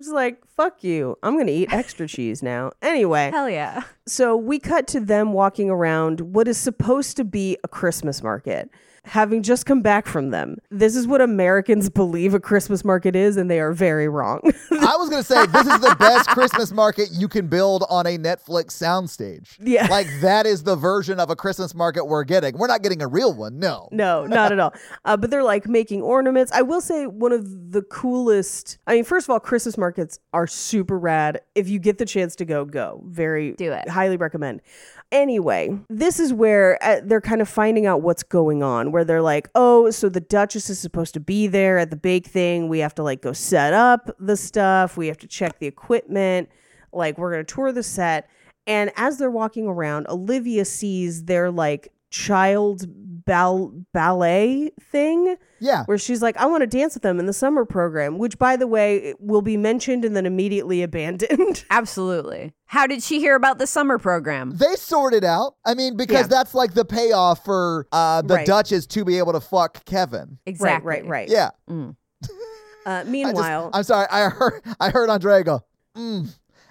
It's 0.00 0.08
like, 0.08 0.44
fuck 0.56 0.82
you. 0.82 1.16
I'm 1.22 1.38
gonna 1.38 1.52
eat 1.52 1.72
extra 1.72 2.08
cheese 2.08 2.42
now. 2.42 2.72
Anyway, 2.82 3.30
Hell 3.32 3.48
yeah. 3.48 3.82
so 4.08 4.36
we 4.36 4.58
cut 4.58 4.88
to 4.88 5.00
them 5.00 5.32
walking 5.32 5.70
around 5.70 6.20
what 6.20 6.48
is 6.48 6.58
supposed 6.58 7.16
to 7.18 7.24
be 7.24 7.56
a 7.62 7.68
Christmas 7.68 8.24
market. 8.24 8.68
Having 9.04 9.42
just 9.42 9.66
come 9.66 9.82
back 9.82 10.06
from 10.06 10.30
them, 10.30 10.56
this 10.70 10.96
is 10.96 11.06
what 11.06 11.20
Americans 11.20 11.90
believe 11.94 12.34
a 12.34 12.40
Christmas 12.40 12.84
market 12.84 13.14
is, 13.14 13.36
and 13.36 13.50
they 13.50 13.60
are 13.60 13.72
very 13.72 14.08
wrong. 14.08 14.40
I 14.70 14.96
was 14.96 15.10
going 15.10 15.22
to 15.22 15.26
say, 15.26 15.46
this 15.46 15.66
is 15.66 15.80
the 15.80 15.96
best 15.98 16.28
Christmas 16.30 16.72
market 16.72 17.08
you 17.12 17.28
can 17.28 17.46
build 17.48 17.84
on 17.90 18.06
a 18.06 18.16
Netflix 18.16 18.72
soundstage. 18.72 19.56
Yeah. 19.60 19.86
Like, 19.88 20.06
that 20.20 20.46
is 20.46 20.62
the 20.62 20.76
version 20.76 21.20
of 21.20 21.30
a 21.30 21.36
Christmas 21.36 21.74
market 21.74 22.06
we're 22.06 22.24
getting. 22.24 22.56
We're 22.56 22.66
not 22.66 22.82
getting 22.82 23.02
a 23.02 23.06
real 23.06 23.34
one. 23.34 23.58
No. 23.58 23.88
No, 23.92 24.26
not 24.26 24.52
at 24.52 24.58
all. 24.58 24.74
Uh, 25.04 25.16
but 25.16 25.30
they're 25.30 25.42
like 25.42 25.66
making 25.68 26.00
ornaments. 26.00 26.50
I 26.52 26.62
will 26.62 26.80
say 26.80 27.06
one 27.06 27.32
of 27.32 27.72
the 27.72 27.82
coolest. 27.82 28.78
I 28.86 28.94
mean, 28.94 29.04
first 29.04 29.26
of 29.26 29.30
all, 29.30 29.40
Christmas 29.40 29.76
markets 29.76 30.18
are 30.32 30.46
super 30.46 30.98
rad. 30.98 31.40
If 31.54 31.68
you 31.68 31.78
get 31.78 31.98
the 31.98 32.06
chance 32.06 32.34
to 32.36 32.44
go, 32.44 32.64
go. 32.64 33.02
Very 33.06 33.52
Do 33.52 33.72
it. 33.72 33.88
Highly 33.88 34.16
recommend. 34.16 34.62
Anyway, 35.12 35.78
this 35.88 36.18
is 36.18 36.32
where 36.32 36.76
uh, 36.82 37.00
they're 37.04 37.20
kind 37.20 37.40
of 37.40 37.48
finding 37.48 37.86
out 37.86 38.02
what's 38.02 38.22
going 38.22 38.62
on. 38.62 38.90
Where 38.90 39.04
they're 39.04 39.22
like, 39.22 39.48
oh, 39.54 39.90
so 39.90 40.08
the 40.08 40.20
Duchess 40.20 40.68
is 40.68 40.78
supposed 40.78 41.14
to 41.14 41.20
be 41.20 41.46
there 41.46 41.78
at 41.78 41.90
the 41.90 41.96
bake 41.96 42.26
thing. 42.26 42.68
We 42.68 42.80
have 42.80 42.94
to 42.96 43.02
like 43.02 43.22
go 43.22 43.32
set 43.32 43.72
up 43.72 44.10
the 44.18 44.36
stuff. 44.36 44.96
We 44.96 45.06
have 45.06 45.18
to 45.18 45.28
check 45.28 45.58
the 45.60 45.66
equipment. 45.66 46.48
Like 46.92 47.18
we're 47.18 47.30
gonna 47.30 47.44
tour 47.44 47.70
the 47.70 47.82
set. 47.82 48.28
And 48.66 48.90
as 48.96 49.18
they're 49.18 49.30
walking 49.30 49.66
around, 49.66 50.06
Olivia 50.08 50.64
sees 50.64 51.24
their 51.24 51.50
like 51.50 51.92
child 52.14 52.84
ball 53.26 53.72
ballet 53.92 54.70
thing 54.92 55.36
Yeah. 55.58 55.84
where 55.86 55.98
she's 55.98 56.20
like, 56.22 56.36
I 56.36 56.46
want 56.46 56.60
to 56.60 56.66
dance 56.66 56.94
with 56.94 57.02
them 57.02 57.18
in 57.18 57.26
the 57.26 57.32
summer 57.32 57.64
program, 57.64 58.18
which 58.18 58.38
by 58.38 58.54
the 58.56 58.66
way 58.66 59.14
will 59.18 59.42
be 59.42 59.56
mentioned 59.56 60.04
and 60.04 60.14
then 60.14 60.26
immediately 60.26 60.82
abandoned. 60.82 61.64
Absolutely. 61.70 62.52
How 62.66 62.86
did 62.86 63.02
she 63.02 63.18
hear 63.18 63.34
about 63.34 63.58
the 63.58 63.66
summer 63.66 63.98
program? 63.98 64.56
They 64.56 64.74
sorted 64.76 65.24
out. 65.24 65.56
I 65.64 65.74
mean, 65.74 65.96
because 65.96 66.22
Yeah. 66.22 66.36
that's 66.36 66.54
like 66.54 66.74
the 66.74 66.84
payoff 66.84 67.44
for 67.44 67.88
uh, 67.92 68.22
the 68.22 68.34
Right. 68.34 68.46
Duchess 68.46 68.86
to 68.88 69.04
be 69.04 69.18
able 69.18 69.32
to 69.32 69.40
fuck 69.40 69.84
Kevin. 69.84 70.38
Exactly. 70.46 70.86
Right, 70.88 71.02
right, 71.04 71.08
right. 71.08 71.28
Yeah. 71.28 71.50
Uh, 71.68 71.92
I 72.86 73.00
just- 73.00 73.10
meanwhile, 73.10 73.70
I'm 73.72 73.82
sorry. 73.82 74.06
I 74.10 74.28
heard 74.28 74.62
I 74.78 74.90
heard 74.90 75.08
Andrea 75.10 75.42
go, 75.42 75.64
mm. 75.96 76.28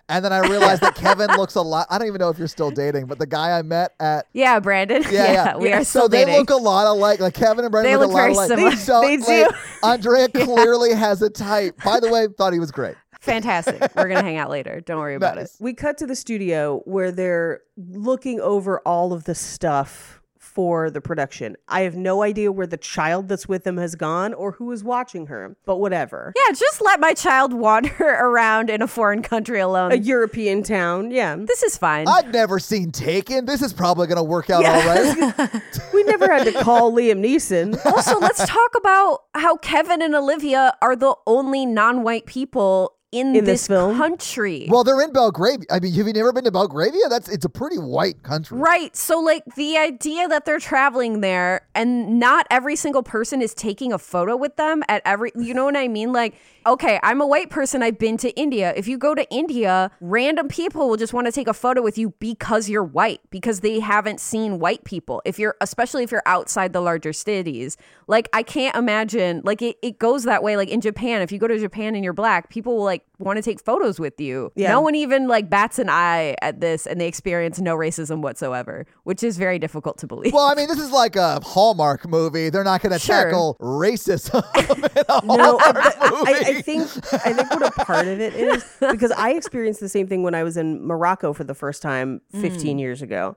And 0.09 0.23
then 0.23 0.33
I 0.33 0.39
realized 0.39 0.81
that 0.81 0.95
Kevin 0.95 1.29
looks 1.37 1.55
a 1.55 1.61
lot. 1.61 1.87
I 1.89 1.97
don't 1.97 2.07
even 2.07 2.19
know 2.19 2.29
if 2.29 2.37
you're 2.37 2.47
still 2.47 2.71
dating, 2.71 3.05
but 3.07 3.19
the 3.19 3.25
guy 3.25 3.57
I 3.57 3.61
met 3.61 3.93
at 3.99 4.27
Yeah, 4.33 4.59
Brandon. 4.59 5.03
yeah, 5.11 5.31
yeah, 5.33 5.57
we 5.57 5.71
are 5.71 5.79
so 5.83 5.99
still 6.01 6.09
they 6.09 6.25
dating. 6.25 6.39
look 6.39 6.49
a 6.49 6.55
lot 6.55 6.87
alike. 6.87 7.19
Like 7.19 7.33
Kevin 7.33 7.65
and 7.65 7.71
Brandon 7.71 7.91
They 7.91 7.97
look, 7.97 8.07
look 8.11 8.11
a 8.11 8.13
lot 8.15 8.21
very 8.21 8.33
alike. 8.33 8.47
similar. 8.49 8.75
So 8.75 9.01
They 9.01 9.17
like, 9.17 9.49
do. 9.49 9.57
Andrea 9.83 10.29
clearly 10.29 10.93
has 10.93 11.21
a 11.21 11.29
type. 11.29 11.77
By 11.83 11.99
the 11.99 12.09
way, 12.09 12.27
thought 12.37 12.53
he 12.53 12.59
was 12.59 12.71
great. 12.71 12.95
Fantastic. 13.21 13.81
We're 13.95 14.09
gonna 14.09 14.21
hang 14.21 14.35
out 14.37 14.49
later. 14.49 14.81
Don't 14.81 14.99
worry 14.99 15.15
about 15.15 15.37
Nice. 15.37 15.55
it. 15.55 15.61
we 15.61 15.73
cut 15.73 15.97
to 15.99 16.05
the 16.05 16.15
studio 16.15 16.81
where 16.85 17.09
they're 17.11 17.61
looking 17.77 18.41
over 18.41 18.79
all 18.79 19.13
of 19.13 19.23
the 19.23 19.33
stuff 19.35 20.19
for 20.53 20.89
the 20.89 21.01
production. 21.01 21.55
I 21.67 21.81
have 21.81 21.95
no 21.95 22.21
idea 22.21 22.51
where 22.51 22.67
the 22.67 22.77
child 22.77 23.27
that's 23.27 23.47
with 23.47 23.63
them 23.63 23.77
has 23.77 23.95
gone 23.95 24.33
or 24.33 24.53
who 24.53 24.71
is 24.71 24.83
watching 24.83 25.27
her, 25.27 25.55
but 25.65 25.77
whatever. 25.77 26.33
Yeah, 26.35 26.53
just 26.53 26.81
let 26.81 26.99
my 26.99 27.13
child 27.13 27.53
wander 27.53 27.95
around 27.99 28.69
in 28.69 28.81
a 28.81 28.87
foreign 28.87 29.21
country 29.21 29.59
alone. 29.59 29.91
A 29.91 29.95
European 29.95 30.63
town, 30.63 31.11
yeah. 31.11 31.35
this 31.35 31.63
is 31.63 31.77
fine. 31.77 32.07
I've 32.07 32.31
never 32.31 32.59
seen 32.59 32.91
Taken. 32.93 33.45
This 33.45 33.61
is 33.61 33.73
probably 33.73 34.07
going 34.07 34.17
to 34.17 34.23
work 34.23 34.49
out 34.49 34.63
all 34.65 34.85
right. 34.85 35.61
We 35.93 36.03
never 36.03 36.31
had 36.31 36.45
to 36.45 36.63
call 36.63 36.91
Liam 36.91 37.19
Neeson. 37.25 37.83
also, 37.85 38.19
let's 38.19 38.45
talk 38.47 38.71
about 38.77 39.23
how 39.33 39.57
Kevin 39.57 40.01
and 40.01 40.13
Olivia 40.15 40.75
are 40.81 40.95
the 40.95 41.15
only 41.25 41.65
non-white 41.65 42.25
people 42.25 42.92
in, 43.13 43.35
In 43.35 43.45
this 43.45 43.67
film? 43.67 43.95
country. 43.97 44.67
Well, 44.69 44.83
they're 44.83 45.01
in 45.01 45.13
Belgravia. 45.13 45.65
I 45.71 45.79
mean, 45.79 45.93
have 45.93 46.07
you 46.07 46.13
never 46.13 46.33
been 46.33 46.43
to 46.45 46.51
Belgravia? 46.51 47.07
That's 47.09 47.29
it's 47.29 47.45
a 47.45 47.49
pretty 47.49 47.77
white 47.77 48.23
country. 48.23 48.57
Right. 48.57 48.95
So, 48.95 49.19
like, 49.19 49.43
the 49.55 49.77
idea 49.77 50.27
that 50.27 50.45
they're 50.45 50.59
traveling 50.59 51.21
there 51.21 51.67
and 51.75 52.19
not 52.19 52.47
every 52.49 52.75
single 52.75 53.03
person 53.03 53.41
is 53.41 53.53
taking 53.53 53.93
a 53.93 53.99
photo 53.99 54.35
with 54.35 54.55
them 54.55 54.83
at 54.89 55.01
every, 55.05 55.31
you 55.35 55.53
know 55.53 55.65
what 55.65 55.77
I 55.77 55.87
mean? 55.87 56.11
Like, 56.11 56.33
okay, 56.65 56.99
I'm 57.03 57.21
a 57.21 57.27
white 57.27 57.49
person. 57.49 57.83
I've 57.83 57.97
been 57.97 58.17
to 58.17 58.29
India. 58.31 58.73
If 58.75 58.87
you 58.87 58.97
go 58.97 59.15
to 59.15 59.29
India, 59.31 59.91
random 60.01 60.47
people 60.47 60.89
will 60.89 60.97
just 60.97 61.13
want 61.13 61.27
to 61.27 61.31
take 61.31 61.47
a 61.47 61.53
photo 61.53 61.81
with 61.81 61.97
you 61.97 62.09
because 62.19 62.69
you're 62.69 62.83
white, 62.83 63.21
because 63.29 63.59
they 63.61 63.79
haven't 63.79 64.19
seen 64.19 64.59
white 64.59 64.83
people. 64.83 65.21
If 65.25 65.39
you're, 65.39 65.55
especially 65.61 66.03
if 66.03 66.11
you're 66.11 66.23
outside 66.25 66.73
the 66.73 66.81
larger 66.81 67.13
cities, 67.13 67.77
like, 68.07 68.29
I 68.33 68.43
can't 68.43 68.75
imagine, 68.75 69.41
like, 69.43 69.61
it, 69.61 69.77
it 69.81 69.99
goes 69.99 70.23
that 70.23 70.43
way. 70.43 70.57
Like, 70.57 70.69
in 70.69 70.81
Japan, 70.81 71.21
if 71.21 71.31
you 71.31 71.39
go 71.39 71.47
to 71.47 71.59
Japan 71.59 71.95
and 71.95 72.03
you're 72.03 72.13
black, 72.13 72.49
people 72.49 72.77
will, 72.77 72.83
like, 72.83 73.05
want 73.23 73.37
to 73.37 73.43
take 73.43 73.59
photos 73.63 73.99
with 73.99 74.19
you. 74.19 74.51
Yeah. 74.55 74.69
No 74.69 74.81
one 74.81 74.95
even, 74.95 75.27
like, 75.27 75.49
bats 75.49 75.79
an 75.79 75.89
eye 75.89 76.35
at 76.41 76.61
this 76.61 76.85
and 76.85 76.99
they 77.01 77.07
experience 77.07 77.59
no 77.59 77.75
racism 77.75 78.21
whatsoever, 78.21 78.85
which 79.03 79.23
is 79.23 79.37
very 79.37 79.59
difficult 79.59 79.97
to 79.99 80.07
believe. 80.07 80.33
Well, 80.33 80.45
I 80.45 80.55
mean, 80.55 80.67
this 80.67 80.79
is 80.79 80.91
like 80.91 81.15
a 81.15 81.39
Hallmark 81.41 82.07
movie. 82.07 82.49
They're 82.49 82.63
not 82.63 82.81
going 82.81 82.93
to 82.93 82.99
Sure. 82.99 83.23
tackle 83.25 83.57
racism 83.59 84.43
in 84.77 84.83
a 85.07 85.25
No, 85.25 85.57
Hallmark 85.57 86.11
movie. 86.11 86.31
I, 86.33 86.43
I 86.57 86.61
think 86.61 86.83
I 87.25 87.33
think 87.33 87.49
what 87.51 87.63
a 87.63 87.71
part 87.85 88.07
of 88.07 88.19
it 88.19 88.33
is 88.33 88.63
because 88.79 89.11
I 89.11 89.31
experienced 89.31 89.79
the 89.79 89.89
same 89.89 90.07
thing 90.07 90.23
when 90.23 90.35
I 90.35 90.43
was 90.43 90.57
in 90.57 90.85
Morocco 90.85 91.33
for 91.33 91.43
the 91.43 91.53
first 91.55 91.81
time 91.81 92.21
15 92.39 92.77
years 92.79 93.01
ago. 93.01 93.35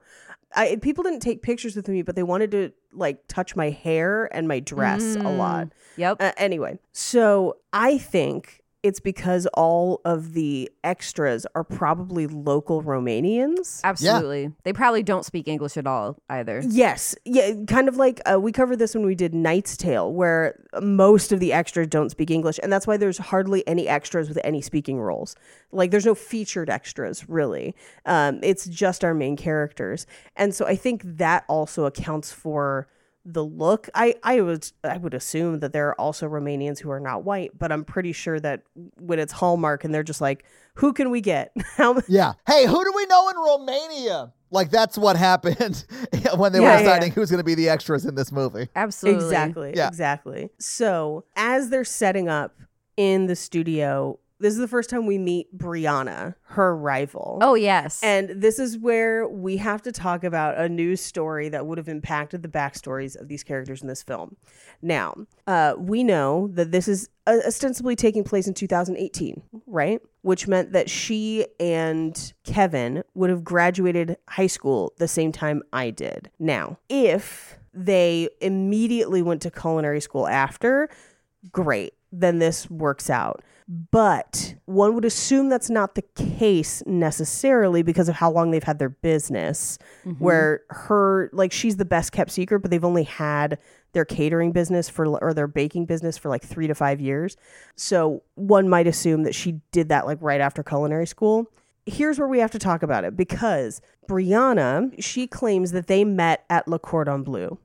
I 0.54 0.76
people 0.76 1.02
didn't 1.04 1.20
take 1.20 1.42
pictures 1.42 1.76
with 1.76 1.88
me, 1.88 2.02
but 2.02 2.16
they 2.16 2.22
wanted 2.22 2.50
to 2.52 2.72
like 2.92 3.26
touch 3.28 3.56
my 3.56 3.70
hair 3.70 4.28
and 4.34 4.48
my 4.48 4.60
dress 4.60 5.16
a 5.16 5.28
lot. 5.28 5.68
Yep. 5.96 6.16
Uh, 6.20 6.32
anyway, 6.36 6.78
so 6.92 7.56
I 7.72 7.98
think 7.98 8.62
it's 8.86 9.00
because 9.00 9.46
all 9.54 10.00
of 10.04 10.32
the 10.32 10.70
extras 10.84 11.44
are 11.56 11.64
probably 11.64 12.28
local 12.28 12.84
Romanians. 12.84 13.80
Absolutely. 13.82 14.52
They 14.62 14.72
probably 14.72 15.02
don't 15.02 15.24
speak 15.24 15.48
English 15.48 15.76
at 15.76 15.88
all 15.88 16.16
either. 16.28 16.62
Yes, 16.64 17.16
yeah, 17.24 17.50
kind 17.66 17.88
of 17.88 17.96
like 17.96 18.20
uh, 18.30 18.38
we 18.38 18.52
covered 18.52 18.78
this 18.78 18.94
when 18.94 19.04
we 19.04 19.16
did 19.16 19.34
Knight's 19.34 19.76
Tale, 19.76 20.12
where 20.12 20.62
most 20.80 21.32
of 21.32 21.40
the 21.40 21.52
extras 21.52 21.88
don't 21.88 22.10
speak 22.10 22.30
English, 22.30 22.60
and 22.62 22.72
that's 22.72 22.86
why 22.86 22.96
there's 22.96 23.18
hardly 23.18 23.66
any 23.66 23.88
extras 23.88 24.28
with 24.28 24.38
any 24.44 24.62
speaking 24.62 25.00
roles. 25.00 25.34
Like, 25.72 25.90
there's 25.90 26.06
no 26.06 26.14
featured 26.14 26.70
extras 26.70 27.28
really. 27.28 27.74
Um, 28.04 28.38
it's 28.44 28.66
just 28.66 29.02
our 29.02 29.14
main 29.14 29.36
characters, 29.36 30.06
and 30.36 30.54
so 30.54 30.64
I 30.64 30.76
think 30.76 31.02
that 31.04 31.44
also 31.48 31.86
accounts 31.86 32.30
for 32.30 32.86
the 33.28 33.44
look. 33.44 33.88
I 33.94 34.14
I 34.22 34.40
would 34.40 34.70
I 34.84 34.96
would 34.96 35.12
assume 35.12 35.58
that 35.58 35.72
there 35.72 35.88
are 35.88 36.00
also 36.00 36.28
Romanians 36.28 36.78
who 36.78 36.90
are 36.92 37.00
not 37.00 37.24
white, 37.24 37.58
but 37.58 37.72
I'm 37.72 37.84
pretty 37.84 38.12
sure 38.12 38.38
that 38.40 38.62
when 39.00 39.18
it's 39.18 39.32
Hallmark 39.32 39.82
and 39.84 39.92
they're 39.92 40.04
just 40.04 40.20
like, 40.20 40.44
who 40.76 40.92
can 40.92 41.10
we 41.10 41.20
get? 41.20 41.50
How 41.76 42.00
yeah. 42.08 42.34
Hey, 42.46 42.66
who 42.66 42.84
do 42.84 42.92
we 42.94 43.04
know 43.06 43.28
in 43.28 43.36
Romania? 43.36 44.32
Like 44.52 44.70
that's 44.70 44.96
what 44.96 45.16
happened 45.16 45.84
when 46.36 46.52
they 46.52 46.60
Yeah, 46.60 46.72
were 46.72 46.78
deciding 46.78 47.08
yeah. 47.08 47.14
who's 47.14 47.30
going 47.30 47.38
to 47.38 47.44
be 47.44 47.56
the 47.56 47.68
extras 47.68 48.04
in 48.06 48.14
this 48.14 48.30
movie. 48.30 48.68
Absolutely. 48.76 49.24
Exactly. 49.24 49.72
Yeah. 49.74 49.88
Exactly. 49.88 50.50
So 50.60 51.24
as 51.34 51.68
they're 51.70 51.84
setting 51.84 52.28
up 52.28 52.54
in 52.96 53.26
the 53.26 53.34
studio, 53.34 54.20
this 54.38 54.52
is 54.52 54.58
the 54.58 54.68
first 54.68 54.90
time 54.90 55.06
we 55.06 55.18
meet 55.18 55.56
Brianna, 55.56 56.34
her 56.42 56.76
rival. 56.76 57.38
Oh, 57.40 57.54
yes. 57.54 58.02
And 58.02 58.28
this 58.28 58.58
is 58.58 58.76
where 58.76 59.26
we 59.26 59.56
have 59.56 59.82
to 59.82 59.92
talk 59.92 60.24
about 60.24 60.58
a 60.58 60.68
news 60.68 61.00
story 61.00 61.48
that 61.48 61.66
would 61.66 61.78
have 61.78 61.88
impacted 61.88 62.42
the 62.42 62.48
backstories 62.48 63.18
of 63.18 63.28
these 63.28 63.42
characters 63.42 63.80
in 63.80 63.88
this 63.88 64.02
film. 64.02 64.36
Now, 64.82 65.14
uh, 65.46 65.74
we 65.78 66.04
know 66.04 66.48
that 66.52 66.70
this 66.70 66.86
is 66.86 67.08
uh, 67.26 67.38
ostensibly 67.46 67.96
taking 67.96 68.24
place 68.24 68.46
in 68.46 68.54
2018, 68.54 69.42
right? 69.66 70.00
Which 70.20 70.46
meant 70.46 70.72
that 70.72 70.90
she 70.90 71.46
and 71.58 72.32
Kevin 72.44 73.02
would 73.14 73.30
have 73.30 73.42
graduated 73.42 74.16
high 74.28 74.48
school 74.48 74.92
the 74.98 75.08
same 75.08 75.32
time 75.32 75.62
I 75.72 75.90
did. 75.90 76.30
Now, 76.38 76.78
if 76.88 77.58
they 77.72 78.28
immediately 78.40 79.22
went 79.22 79.42
to 79.42 79.50
culinary 79.50 80.00
school 80.00 80.26
after, 80.26 80.88
great, 81.52 81.94
then 82.20 82.38
this 82.38 82.70
works 82.70 83.10
out. 83.10 83.42
But 83.68 84.54
one 84.66 84.94
would 84.94 85.04
assume 85.04 85.48
that's 85.48 85.70
not 85.70 85.96
the 85.96 86.04
case 86.14 86.84
necessarily 86.86 87.82
because 87.82 88.08
of 88.08 88.14
how 88.14 88.30
long 88.30 88.50
they've 88.52 88.62
had 88.62 88.78
their 88.78 88.90
business. 88.90 89.78
Mm-hmm. 90.04 90.22
Where 90.24 90.62
her, 90.70 91.30
like, 91.32 91.50
she's 91.50 91.76
the 91.76 91.84
best 91.84 92.12
kept 92.12 92.30
secret, 92.30 92.60
but 92.60 92.70
they've 92.70 92.84
only 92.84 93.02
had 93.02 93.58
their 93.92 94.04
catering 94.04 94.52
business 94.52 94.88
for, 94.88 95.06
or 95.18 95.34
their 95.34 95.48
baking 95.48 95.86
business 95.86 96.16
for 96.16 96.28
like 96.28 96.44
three 96.44 96.66
to 96.68 96.74
five 96.74 97.00
years. 97.00 97.36
So 97.74 98.22
one 98.34 98.68
might 98.68 98.86
assume 98.86 99.24
that 99.24 99.34
she 99.34 99.60
did 99.72 99.88
that 99.88 100.06
like 100.06 100.18
right 100.20 100.40
after 100.40 100.62
culinary 100.62 101.06
school. 101.06 101.50
Here's 101.86 102.18
where 102.18 102.28
we 102.28 102.38
have 102.40 102.50
to 102.50 102.58
talk 102.58 102.82
about 102.82 103.04
it 103.04 103.16
because 103.16 103.80
Brianna, 104.08 105.02
she 105.02 105.26
claims 105.26 105.72
that 105.72 105.86
they 105.86 106.04
met 106.04 106.44
at 106.50 106.68
Le 106.68 106.78
Cordon 106.78 107.22
Bleu. 107.22 107.58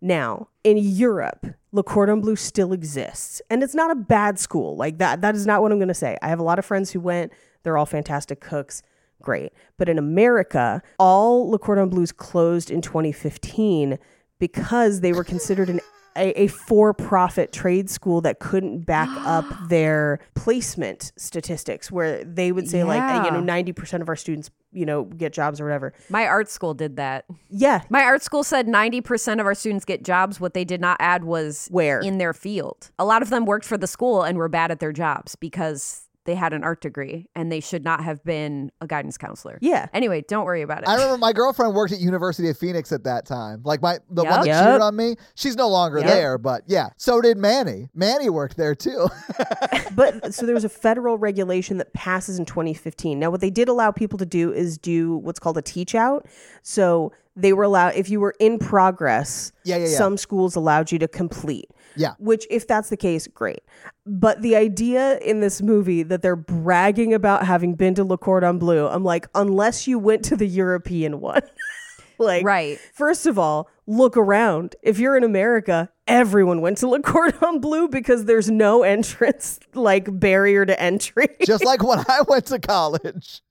Now, 0.00 0.48
in 0.62 0.76
Europe, 0.76 1.46
Le 1.72 1.82
Cordon 1.82 2.20
Bleu 2.20 2.36
still 2.36 2.72
exists, 2.72 3.40
and 3.50 3.62
it's 3.62 3.74
not 3.74 3.90
a 3.90 3.94
bad 3.94 4.38
school. 4.38 4.76
Like 4.76 4.98
that 4.98 5.20
that 5.20 5.34
is 5.34 5.46
not 5.46 5.62
what 5.62 5.72
I'm 5.72 5.78
going 5.78 5.88
to 5.88 5.94
say. 5.94 6.16
I 6.22 6.28
have 6.28 6.38
a 6.38 6.44
lot 6.44 6.58
of 6.58 6.64
friends 6.64 6.90
who 6.90 7.00
went. 7.00 7.32
They're 7.62 7.78
all 7.78 7.86
fantastic 7.86 8.40
cooks. 8.40 8.82
Great. 9.22 9.52
But 9.78 9.88
in 9.88 9.98
America, 9.98 10.82
all 10.98 11.50
Le 11.50 11.58
Cordon 11.58 11.88
Bleus 11.88 12.12
closed 12.12 12.70
in 12.70 12.82
2015 12.82 13.98
because 14.38 15.00
they 15.00 15.12
were 15.12 15.24
considered 15.24 15.70
an 15.70 15.80
a, 16.16 16.42
a 16.42 16.46
for-profit 16.48 17.52
trade 17.52 17.90
school 17.90 18.20
that 18.22 18.38
couldn't 18.40 18.80
back 18.80 19.08
up 19.26 19.44
their 19.68 20.18
placement 20.34 21.12
statistics 21.16 21.90
where 21.90 22.22
they 22.24 22.52
would 22.52 22.68
say 22.68 22.84
like 22.84 23.02
uh, 23.02 23.24
you 23.24 23.30
know 23.30 23.40
90% 23.42 24.00
of 24.00 24.08
our 24.08 24.16
students 24.16 24.50
you 24.72 24.84
know 24.86 25.04
get 25.04 25.32
jobs 25.32 25.60
or 25.60 25.64
whatever 25.64 25.92
My 26.10 26.26
art 26.26 26.48
school 26.48 26.74
did 26.74 26.96
that. 26.96 27.24
yeah 27.48 27.82
My 27.88 28.02
art 28.02 28.22
school 28.22 28.42
said 28.44 28.66
90% 28.66 29.40
of 29.40 29.46
our 29.46 29.54
students 29.54 29.84
get 29.84 30.02
jobs. 30.04 30.40
What 30.40 30.54
they 30.54 30.64
did 30.64 30.80
not 30.80 30.96
add 31.00 31.24
was 31.24 31.68
Where? 31.70 32.00
in 32.00 32.18
their 32.18 32.32
field. 32.34 32.90
A 32.98 33.04
lot 33.04 33.22
of 33.22 33.30
them 33.30 33.46
worked 33.46 33.64
for 33.64 33.78
the 33.78 33.86
school 33.86 34.22
and 34.22 34.36
were 34.38 34.48
bad 34.48 34.70
at 34.70 34.80
their 34.80 34.92
jobs 34.92 35.36
because 35.36 36.05
they 36.26 36.34
had 36.34 36.52
an 36.52 36.62
art 36.64 36.80
degree 36.82 37.28
and 37.34 37.50
they 37.50 37.60
should 37.60 37.82
not 37.84 38.04
have 38.04 38.22
been 38.24 38.70
a 38.80 38.86
guidance 38.86 39.16
counselor. 39.16 39.58
Yeah. 39.62 39.86
Anyway, 39.94 40.24
don't 40.28 40.44
worry 40.44 40.62
about 40.62 40.82
it. 40.82 40.88
I 40.88 40.94
remember 40.94 41.16
my 41.18 41.32
girlfriend 41.32 41.74
worked 41.74 41.92
at 41.92 42.00
University 42.00 42.50
of 42.50 42.58
Phoenix 42.58 42.92
at 42.92 43.04
that 43.04 43.24
time. 43.26 43.62
Like 43.64 43.80
my 43.80 43.98
the 44.10 44.24
one 44.24 44.40
that 44.40 44.46
Yep. 44.46 44.64
cheated 44.64 44.80
on 44.82 44.96
me. 44.96 45.16
She's 45.34 45.56
no 45.56 45.68
longer 45.68 45.98
Yep. 46.00 46.06
there, 46.08 46.38
but 46.38 46.62
yeah. 46.66 46.90
So 46.98 47.20
did 47.20 47.38
Manny. 47.38 47.88
Manny 47.94 48.28
worked 48.28 48.56
there 48.56 48.74
too. 48.74 49.08
but 49.94 50.34
so 50.34 50.44
there 50.46 50.54
was 50.54 50.64
a 50.64 50.68
federal 50.68 51.18
regulation 51.18 51.78
that 51.78 51.92
passes 51.92 52.38
in 52.38 52.44
2015. 52.44 53.18
Now, 53.18 53.30
what 53.30 53.40
they 53.40 53.50
did 53.50 53.68
allow 53.68 53.90
people 53.90 54.18
to 54.18 54.26
do 54.26 54.52
is 54.52 54.78
do 54.78 55.16
what's 55.18 55.38
called 55.38 55.58
a 55.58 55.62
teach 55.62 55.94
out. 55.94 56.26
So 56.62 57.12
they 57.36 57.52
were 57.52 57.64
allowed, 57.64 57.94
if 57.94 58.08
you 58.08 58.18
were 58.20 58.34
in 58.40 58.58
progress, 58.58 59.52
Yeah, 59.64 59.76
yeah, 59.76 59.86
yeah. 59.88 59.96
some 59.98 60.16
schools 60.16 60.56
allowed 60.56 60.90
you 60.90 60.98
to 61.00 61.08
complete. 61.08 61.70
Yeah. 61.96 62.14
Which, 62.18 62.46
if 62.50 62.66
that's 62.66 62.88
the 62.88 62.96
case, 62.96 63.26
great. 63.26 63.60
But 64.04 64.42
the 64.42 64.56
idea 64.56 65.18
in 65.18 65.40
this 65.40 65.62
movie 65.62 66.02
that 66.04 66.22
they're 66.22 66.36
bragging 66.36 67.14
about 67.14 67.46
having 67.46 67.74
been 67.74 67.94
to 67.96 68.04
Le 68.04 68.18
Cordon 68.18 68.58
Bleu, 68.58 68.86
I'm 68.86 69.04
like, 69.04 69.26
unless 69.34 69.86
you 69.86 69.98
went 69.98 70.24
to 70.26 70.36
the 70.36 70.46
European 70.46 71.20
one. 71.20 71.42
like, 72.18 72.44
Right. 72.44 72.78
First 72.94 73.26
of 73.26 73.38
all, 73.38 73.68
look 73.86 74.16
around. 74.16 74.76
If 74.82 74.98
you're 74.98 75.16
in 75.16 75.24
America, 75.24 75.90
everyone 76.06 76.60
went 76.60 76.78
to 76.78 76.88
Le 76.88 77.00
Cordon 77.02 77.60
Bleu 77.60 77.88
because 77.88 78.24
there's 78.24 78.50
no 78.50 78.82
entrance, 78.82 79.58
like 79.74 80.06
barrier 80.18 80.66
to 80.66 80.80
entry. 80.80 81.28
Just 81.44 81.64
like 81.64 81.82
when 81.82 81.98
I 82.08 82.22
went 82.28 82.46
to 82.46 82.58
college. 82.58 83.42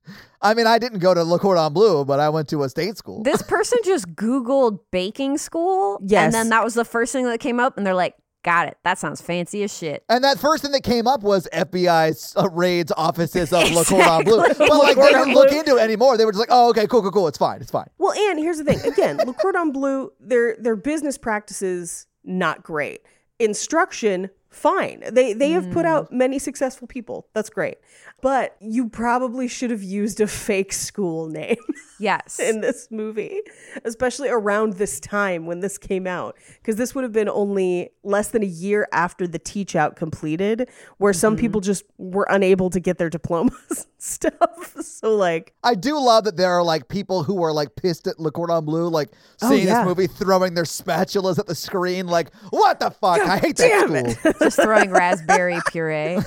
I 0.42 0.54
mean, 0.54 0.68
I 0.68 0.78
didn't 0.78 1.00
go 1.00 1.14
to 1.14 1.24
Le 1.24 1.40
Cordon 1.40 1.74
Bleu, 1.74 2.06
but 2.06 2.20
I 2.20 2.30
went 2.30 2.50
to 2.50 2.64
a 2.64 2.70
state 2.70 2.98
school. 2.98 3.24
This 3.24 3.42
person 3.42 3.80
just 3.84 4.08
Googled 4.16 4.80
baking 4.92 5.38
school. 5.38 6.00
Yes. 6.06 6.26
And 6.26 6.34
then 6.34 6.50
that 6.50 6.64
was 6.64 6.76
the 6.76 6.86
first 6.86 7.12
thing 7.12 7.26
that 7.26 7.40
came 7.40 7.60
up. 7.60 7.78
And 7.78 7.86
they're 7.86 7.94
like, 7.96 8.16
got 8.46 8.68
it. 8.68 8.78
That 8.84 8.98
sounds 9.00 9.20
fancy 9.20 9.64
as 9.64 9.76
shit. 9.76 10.06
And 10.08 10.24
that 10.24 10.40
first 10.40 10.64
thing 10.64 10.72
that 10.72 10.84
came 10.84 11.08
up 11.08 11.24
was 11.24 11.50
FBI 11.52 12.38
uh, 12.38 12.50
raids 12.50 12.94
offices 12.96 13.52
of 13.52 13.70
Le 13.72 13.84
Cordon 13.84 14.24
Bleu. 14.24 14.38
But 14.58 14.70
like 14.70 14.96
they 14.96 15.10
didn't 15.10 15.34
look 15.34 15.52
into 15.52 15.78
it 15.78 15.82
anymore. 15.82 16.16
They 16.16 16.26
were 16.26 16.32
just 16.32 16.40
like, 16.40 16.50
oh, 16.52 16.70
okay, 16.70 16.88
cool, 16.88 17.02
cool, 17.02 17.12
cool. 17.12 17.28
It's 17.28 17.38
fine. 17.38 17.60
It's 17.60 17.72
fine. 17.72 17.88
Well, 17.98 18.14
and 18.14 18.40
here's 18.40 18.60
the 18.60 18.64
thing. 18.64 18.80
Again, 18.90 19.18
Le 19.18 19.34
Cordon 19.34 19.72
Bleu, 19.72 20.12
their 20.20 20.56
their 20.58 20.76
business 20.76 21.18
practices 21.18 22.06
not 22.24 22.64
great. 22.64 23.02
Instruction 23.40 24.30
fine. 24.50 25.04
They 25.12 25.34
they 25.34 25.52
have 25.52 25.70
put 25.72 25.86
out 25.86 26.12
many 26.12 26.40
successful 26.40 26.88
people. 26.88 27.28
That's 27.34 27.50
great. 27.50 27.78
But 28.26 28.56
you 28.60 28.90
probably 28.90 29.48
should 29.48 29.70
have 29.70 29.84
used 29.84 30.20
a 30.20 30.26
fake 30.26 30.74
school 30.74 31.28
name 31.28 31.58
Yes. 32.00 32.40
in 32.40 32.60
this 32.60 32.88
movie, 32.90 33.40
especially 33.84 34.30
around 34.30 34.74
this 34.74 35.00
time 35.00 35.46
when 35.46 35.60
this 35.60 35.78
came 35.78 36.08
out 36.08 36.36
because 36.56 36.78
this 36.78 36.96
would 36.96 37.04
have 37.04 37.12
been 37.12 37.30
only 37.30 37.92
less 38.02 38.30
than 38.30 38.42
a 38.42 38.48
year 38.48 38.88
after 38.92 39.28
the 39.28 39.38
teach 39.38 39.76
out 39.76 39.96
completed 39.96 40.68
where 40.98 41.14
some 41.14 41.36
mm-hmm. 41.36 41.42
people 41.42 41.62
just 41.62 41.84
were 42.00 42.26
unable 42.28 42.72
to 42.72 42.80
get 42.80 42.98
their 42.98 43.12
diplomas 43.12 43.86
stuff. 44.06 44.74
So 44.86 45.16
like 45.16 45.54
I 45.64 45.76
do 45.76 46.00
love 46.00 46.24
that 46.26 46.36
there 46.38 46.52
are 46.52 46.64
like 46.64 46.88
people 46.88 47.24
who 47.24 47.44
are 47.44 47.52
like 47.52 47.76
pissed 47.76 48.08
at 48.08 48.20
Le 48.20 48.32
Cordon 48.32 48.64
Bleu, 48.66 48.88
like 48.88 49.10
Oh, 49.42 49.50
seeing 49.50 49.68
yeah. 49.68 49.80
this 49.80 49.88
movie, 49.88 50.08
throwing 50.08 50.54
their 50.54 50.64
spatulas 50.64 51.38
at 51.40 51.48
the 51.48 51.56
screen, 51.56 52.08
like, 52.08 52.34
what 52.50 52.80
the 52.80 52.92
fuck? 52.92 53.20
I 53.22 53.38
hate 53.38 53.58
that 53.58 53.88
damn 53.90 54.10
school. 54.12 54.34
just 54.40 54.58
throwing 54.62 54.92
raspberry 54.92 55.60
puree. 55.72 56.18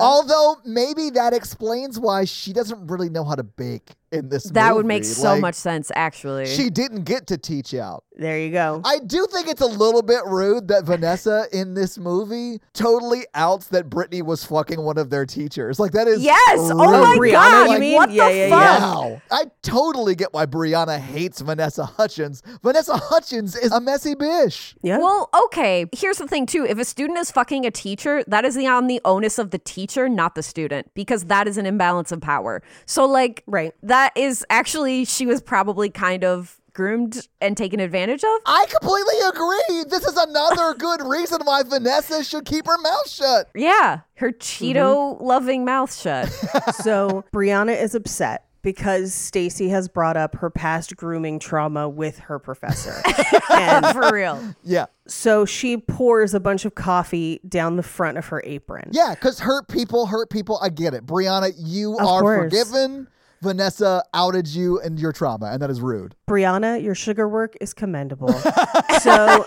Although 0.00 0.56
maybe 0.64 1.10
that 1.10 1.32
explains 1.32 1.98
why 1.98 2.24
she 2.24 2.52
doesn't 2.52 2.86
really 2.88 3.08
know 3.08 3.24
how 3.24 3.34
to 3.34 3.42
bake 3.44 3.90
in 4.12 4.28
this 4.28 4.44
That 4.44 4.74
would 4.74 4.86
make 4.86 5.02
movie. 5.02 5.14
so 5.14 5.32
Like, 5.32 5.40
much 5.42 5.54
sense, 5.54 5.90
actually. 5.94 6.46
She 6.46 6.70
didn't 6.70 7.04
get 7.04 7.26
to 7.28 7.38
teach 7.38 7.74
out. 7.74 8.04
there 8.16 8.38
you 8.38 8.50
go. 8.50 8.80
I 8.84 8.98
do 9.00 9.26
think 9.32 9.46
it's 9.48 9.60
a 9.60 9.66
little 9.66 10.02
bit 10.02 10.22
rude 10.26 10.68
that 10.68 10.84
Vanessa 10.84 11.46
in 11.52 11.74
this 11.74 11.98
movie 11.98 12.60
totally 12.72 13.26
outs 13.34 13.66
that 13.68 13.88
Brittany 13.90 14.22
was 14.22 14.44
fucking 14.44 14.80
one 14.80 14.98
of 14.98 15.10
their 15.10 15.26
teachers. 15.26 15.78
Like 15.78 15.92
that 15.92 16.08
is 16.08 16.22
yes. 16.22 16.58
Oh 16.58 16.74
my. 16.74 17.16
Brianna, 17.18 17.32
God. 17.32 17.70
you 17.72 17.78
mean? 17.78 17.94
What 17.96 18.10
Yeah, 18.10 18.28
the 18.28 18.36
yeah, 18.36 18.48
fuck? 18.50 18.60
yeah. 18.80 18.80
Wow. 18.80 19.22
I 19.30 19.44
totally 19.62 20.14
get 20.14 20.32
why 20.32 20.46
Brianna 20.46 20.98
hates 20.98 21.40
Vanessa 21.40 21.84
Hudgens. 21.84 22.42
Vanessa 22.62 22.96
Hudgens 22.96 23.54
is 23.56 23.72
a 23.72 23.80
messy 23.80 24.14
bitch. 24.14 24.74
yeah. 24.82 24.98
Well, 24.98 25.28
okay. 25.44 25.86
Here's 25.92 26.18
the 26.18 26.26
thing, 26.26 26.46
too. 26.46 26.64
If 26.64 26.78
a 26.78 26.84
student 26.84 27.18
is 27.18 27.30
fucking 27.30 27.66
a 27.66 27.70
teacher, 27.70 28.24
that 28.26 28.44
is 28.44 28.54
the 28.54 28.66
on 28.66 28.86
the 28.86 29.00
onus 29.04 29.38
of 29.38 29.50
the 29.50 29.58
teacher, 29.58 30.08
not 30.08 30.34
the 30.34 30.42
student, 30.42 30.90
because 30.94 31.24
that 31.26 31.46
is 31.46 31.56
an 31.58 31.66
imbalance 31.66 32.10
of 32.12 32.20
power. 32.20 32.62
So, 32.86 33.04
like, 33.06 33.42
Right. 33.46 33.74
that 33.82 33.97
is 34.14 34.44
actually 34.50 35.04
she 35.04 35.26
was 35.26 35.40
probably 35.40 35.90
kind 35.90 36.24
of 36.24 36.60
groomed 36.78 37.26
and 37.40 37.56
taken 37.56 37.80
advantage 37.80 38.22
of. 38.22 38.40
I 38.46 38.66
completely 38.70 39.14
agree. 39.28 39.84
This 39.90 40.06
is 40.06 40.16
another 40.16 40.74
good 40.78 41.02
reason 41.02 41.40
why 41.42 41.64
Vanessa 41.64 42.22
should 42.22 42.44
keep 42.44 42.66
her 42.66 42.78
mouth 42.78 43.10
shut. 43.10 43.48
Yeah, 43.54 44.00
her 44.14 44.30
Cheeto 44.30 45.16
mm-hmm. 45.16 45.24
loving 45.24 45.64
mouth 45.64 45.94
shut. 45.94 46.28
so 46.82 47.24
Brianna 47.32 47.80
is 47.80 47.96
upset 47.96 48.44
because 48.62 49.14
Stacy 49.14 49.68
has 49.70 49.88
brought 49.88 50.16
up 50.16 50.36
her 50.36 50.50
past 50.50 50.96
grooming 50.96 51.38
trauma 51.38 51.88
with 51.88 52.18
her 52.18 52.38
professor. 52.38 53.02
and 53.52 53.86
For 53.86 54.12
real. 54.12 54.54
Yeah. 54.62 54.86
so 55.06 55.44
she 55.44 55.76
pours 55.76 56.34
a 56.34 56.40
bunch 56.40 56.64
of 56.64 56.74
coffee 56.74 57.40
down 57.48 57.76
the 57.76 57.82
front 57.82 58.18
of 58.18 58.26
her 58.26 58.42
apron. 58.44 58.90
Yeah, 58.92 59.14
because 59.14 59.40
hurt 59.40 59.68
people 59.68 60.06
hurt 60.06 60.30
people. 60.30 60.58
I 60.62 60.68
get 60.68 60.94
it. 60.94 61.06
Brianna, 61.06 61.52
you 61.56 61.94
Of 61.98 62.06
are 62.06 62.20
course. 62.20 62.52
forgiven. 62.52 63.08
Vanessa 63.42 64.02
outed 64.14 64.48
you 64.48 64.80
and 64.80 64.98
your 64.98 65.12
trauma, 65.12 65.46
and 65.46 65.62
that 65.62 65.70
is 65.70 65.80
rude. 65.80 66.16
Brianna, 66.28 66.82
your 66.82 66.94
sugar 66.94 67.28
work 67.28 67.54
is 67.60 67.72
commendable. 67.72 68.32
so 69.00 69.44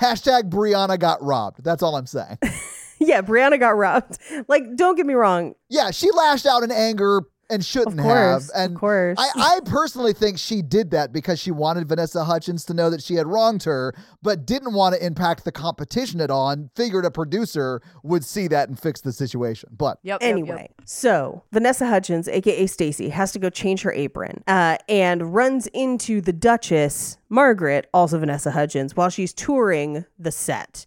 Hashtag 0.00 0.50
Brianna 0.50 0.98
got 0.98 1.22
robbed. 1.22 1.64
That's 1.64 1.82
all 1.82 1.96
I'm 1.96 2.06
saying. 2.06 2.38
yeah, 2.98 3.22
Brianna 3.22 3.58
got 3.58 3.76
robbed. 3.76 4.18
Like, 4.48 4.76
don't 4.76 4.96
get 4.96 5.06
me 5.06 5.14
wrong. 5.14 5.54
yeah, 5.68 5.90
she 5.90 6.10
lashed 6.10 6.46
out 6.46 6.62
in 6.62 6.70
anger 6.70 7.22
and 7.50 7.64
shouldn't 7.64 7.98
Of 7.98 8.04
course, 8.04 8.50
have. 8.50 8.50
And 8.54 8.74
of 8.74 8.80
course. 8.80 9.18
I, 9.18 9.56
I 9.56 9.60
personally 9.64 10.12
think 10.12 10.38
she 10.38 10.62
did 10.62 10.90
that 10.92 11.12
because 11.12 11.38
she 11.40 11.50
wanted 11.50 11.88
Vanessa 11.88 12.24
Hutchins 12.24 12.64
to 12.66 12.74
know 12.74 12.90
that 12.90 13.02
she 13.02 13.14
had 13.14 13.26
wronged 13.26 13.62
her, 13.64 13.94
but 14.22 14.46
didn't 14.46 14.72
want 14.74 14.94
to 14.94 15.04
impact 15.04 15.44
the 15.44 15.52
competition 15.52 16.20
at 16.20 16.30
all 16.30 16.50
and 16.50 16.70
figured 16.74 17.04
a 17.04 17.10
producer 17.10 17.82
would 18.02 18.24
see 18.24 18.48
that 18.48 18.68
and 18.68 18.78
fix 18.78 19.00
the 19.00 19.12
situation. 19.12 19.70
But 19.76 19.98
Yep. 20.02 20.20
yep, 20.22 20.30
Anyway, 20.30 20.68
yep. 20.78 20.86
so 20.88 21.42
Vanessa 21.52 21.86
Hudgens, 21.86 22.28
aka 22.28 22.66
Stacy, 22.66 23.08
has 23.10 23.32
to 23.32 23.38
go 23.38 23.50
change 23.50 23.82
her 23.82 23.92
apron 23.92 24.42
uh, 24.46 24.78
and 24.88 25.34
runs 25.34 25.66
into 25.68 26.20
the 26.20 26.32
Duchess, 26.32 27.18
Margaret, 27.28 27.88
also 27.92 28.18
Vanessa 28.18 28.50
Hudgens, 28.50 28.96
while 28.96 29.10
she's 29.10 29.32
touring 29.32 30.04
the 30.18 30.30
set. 30.32 30.86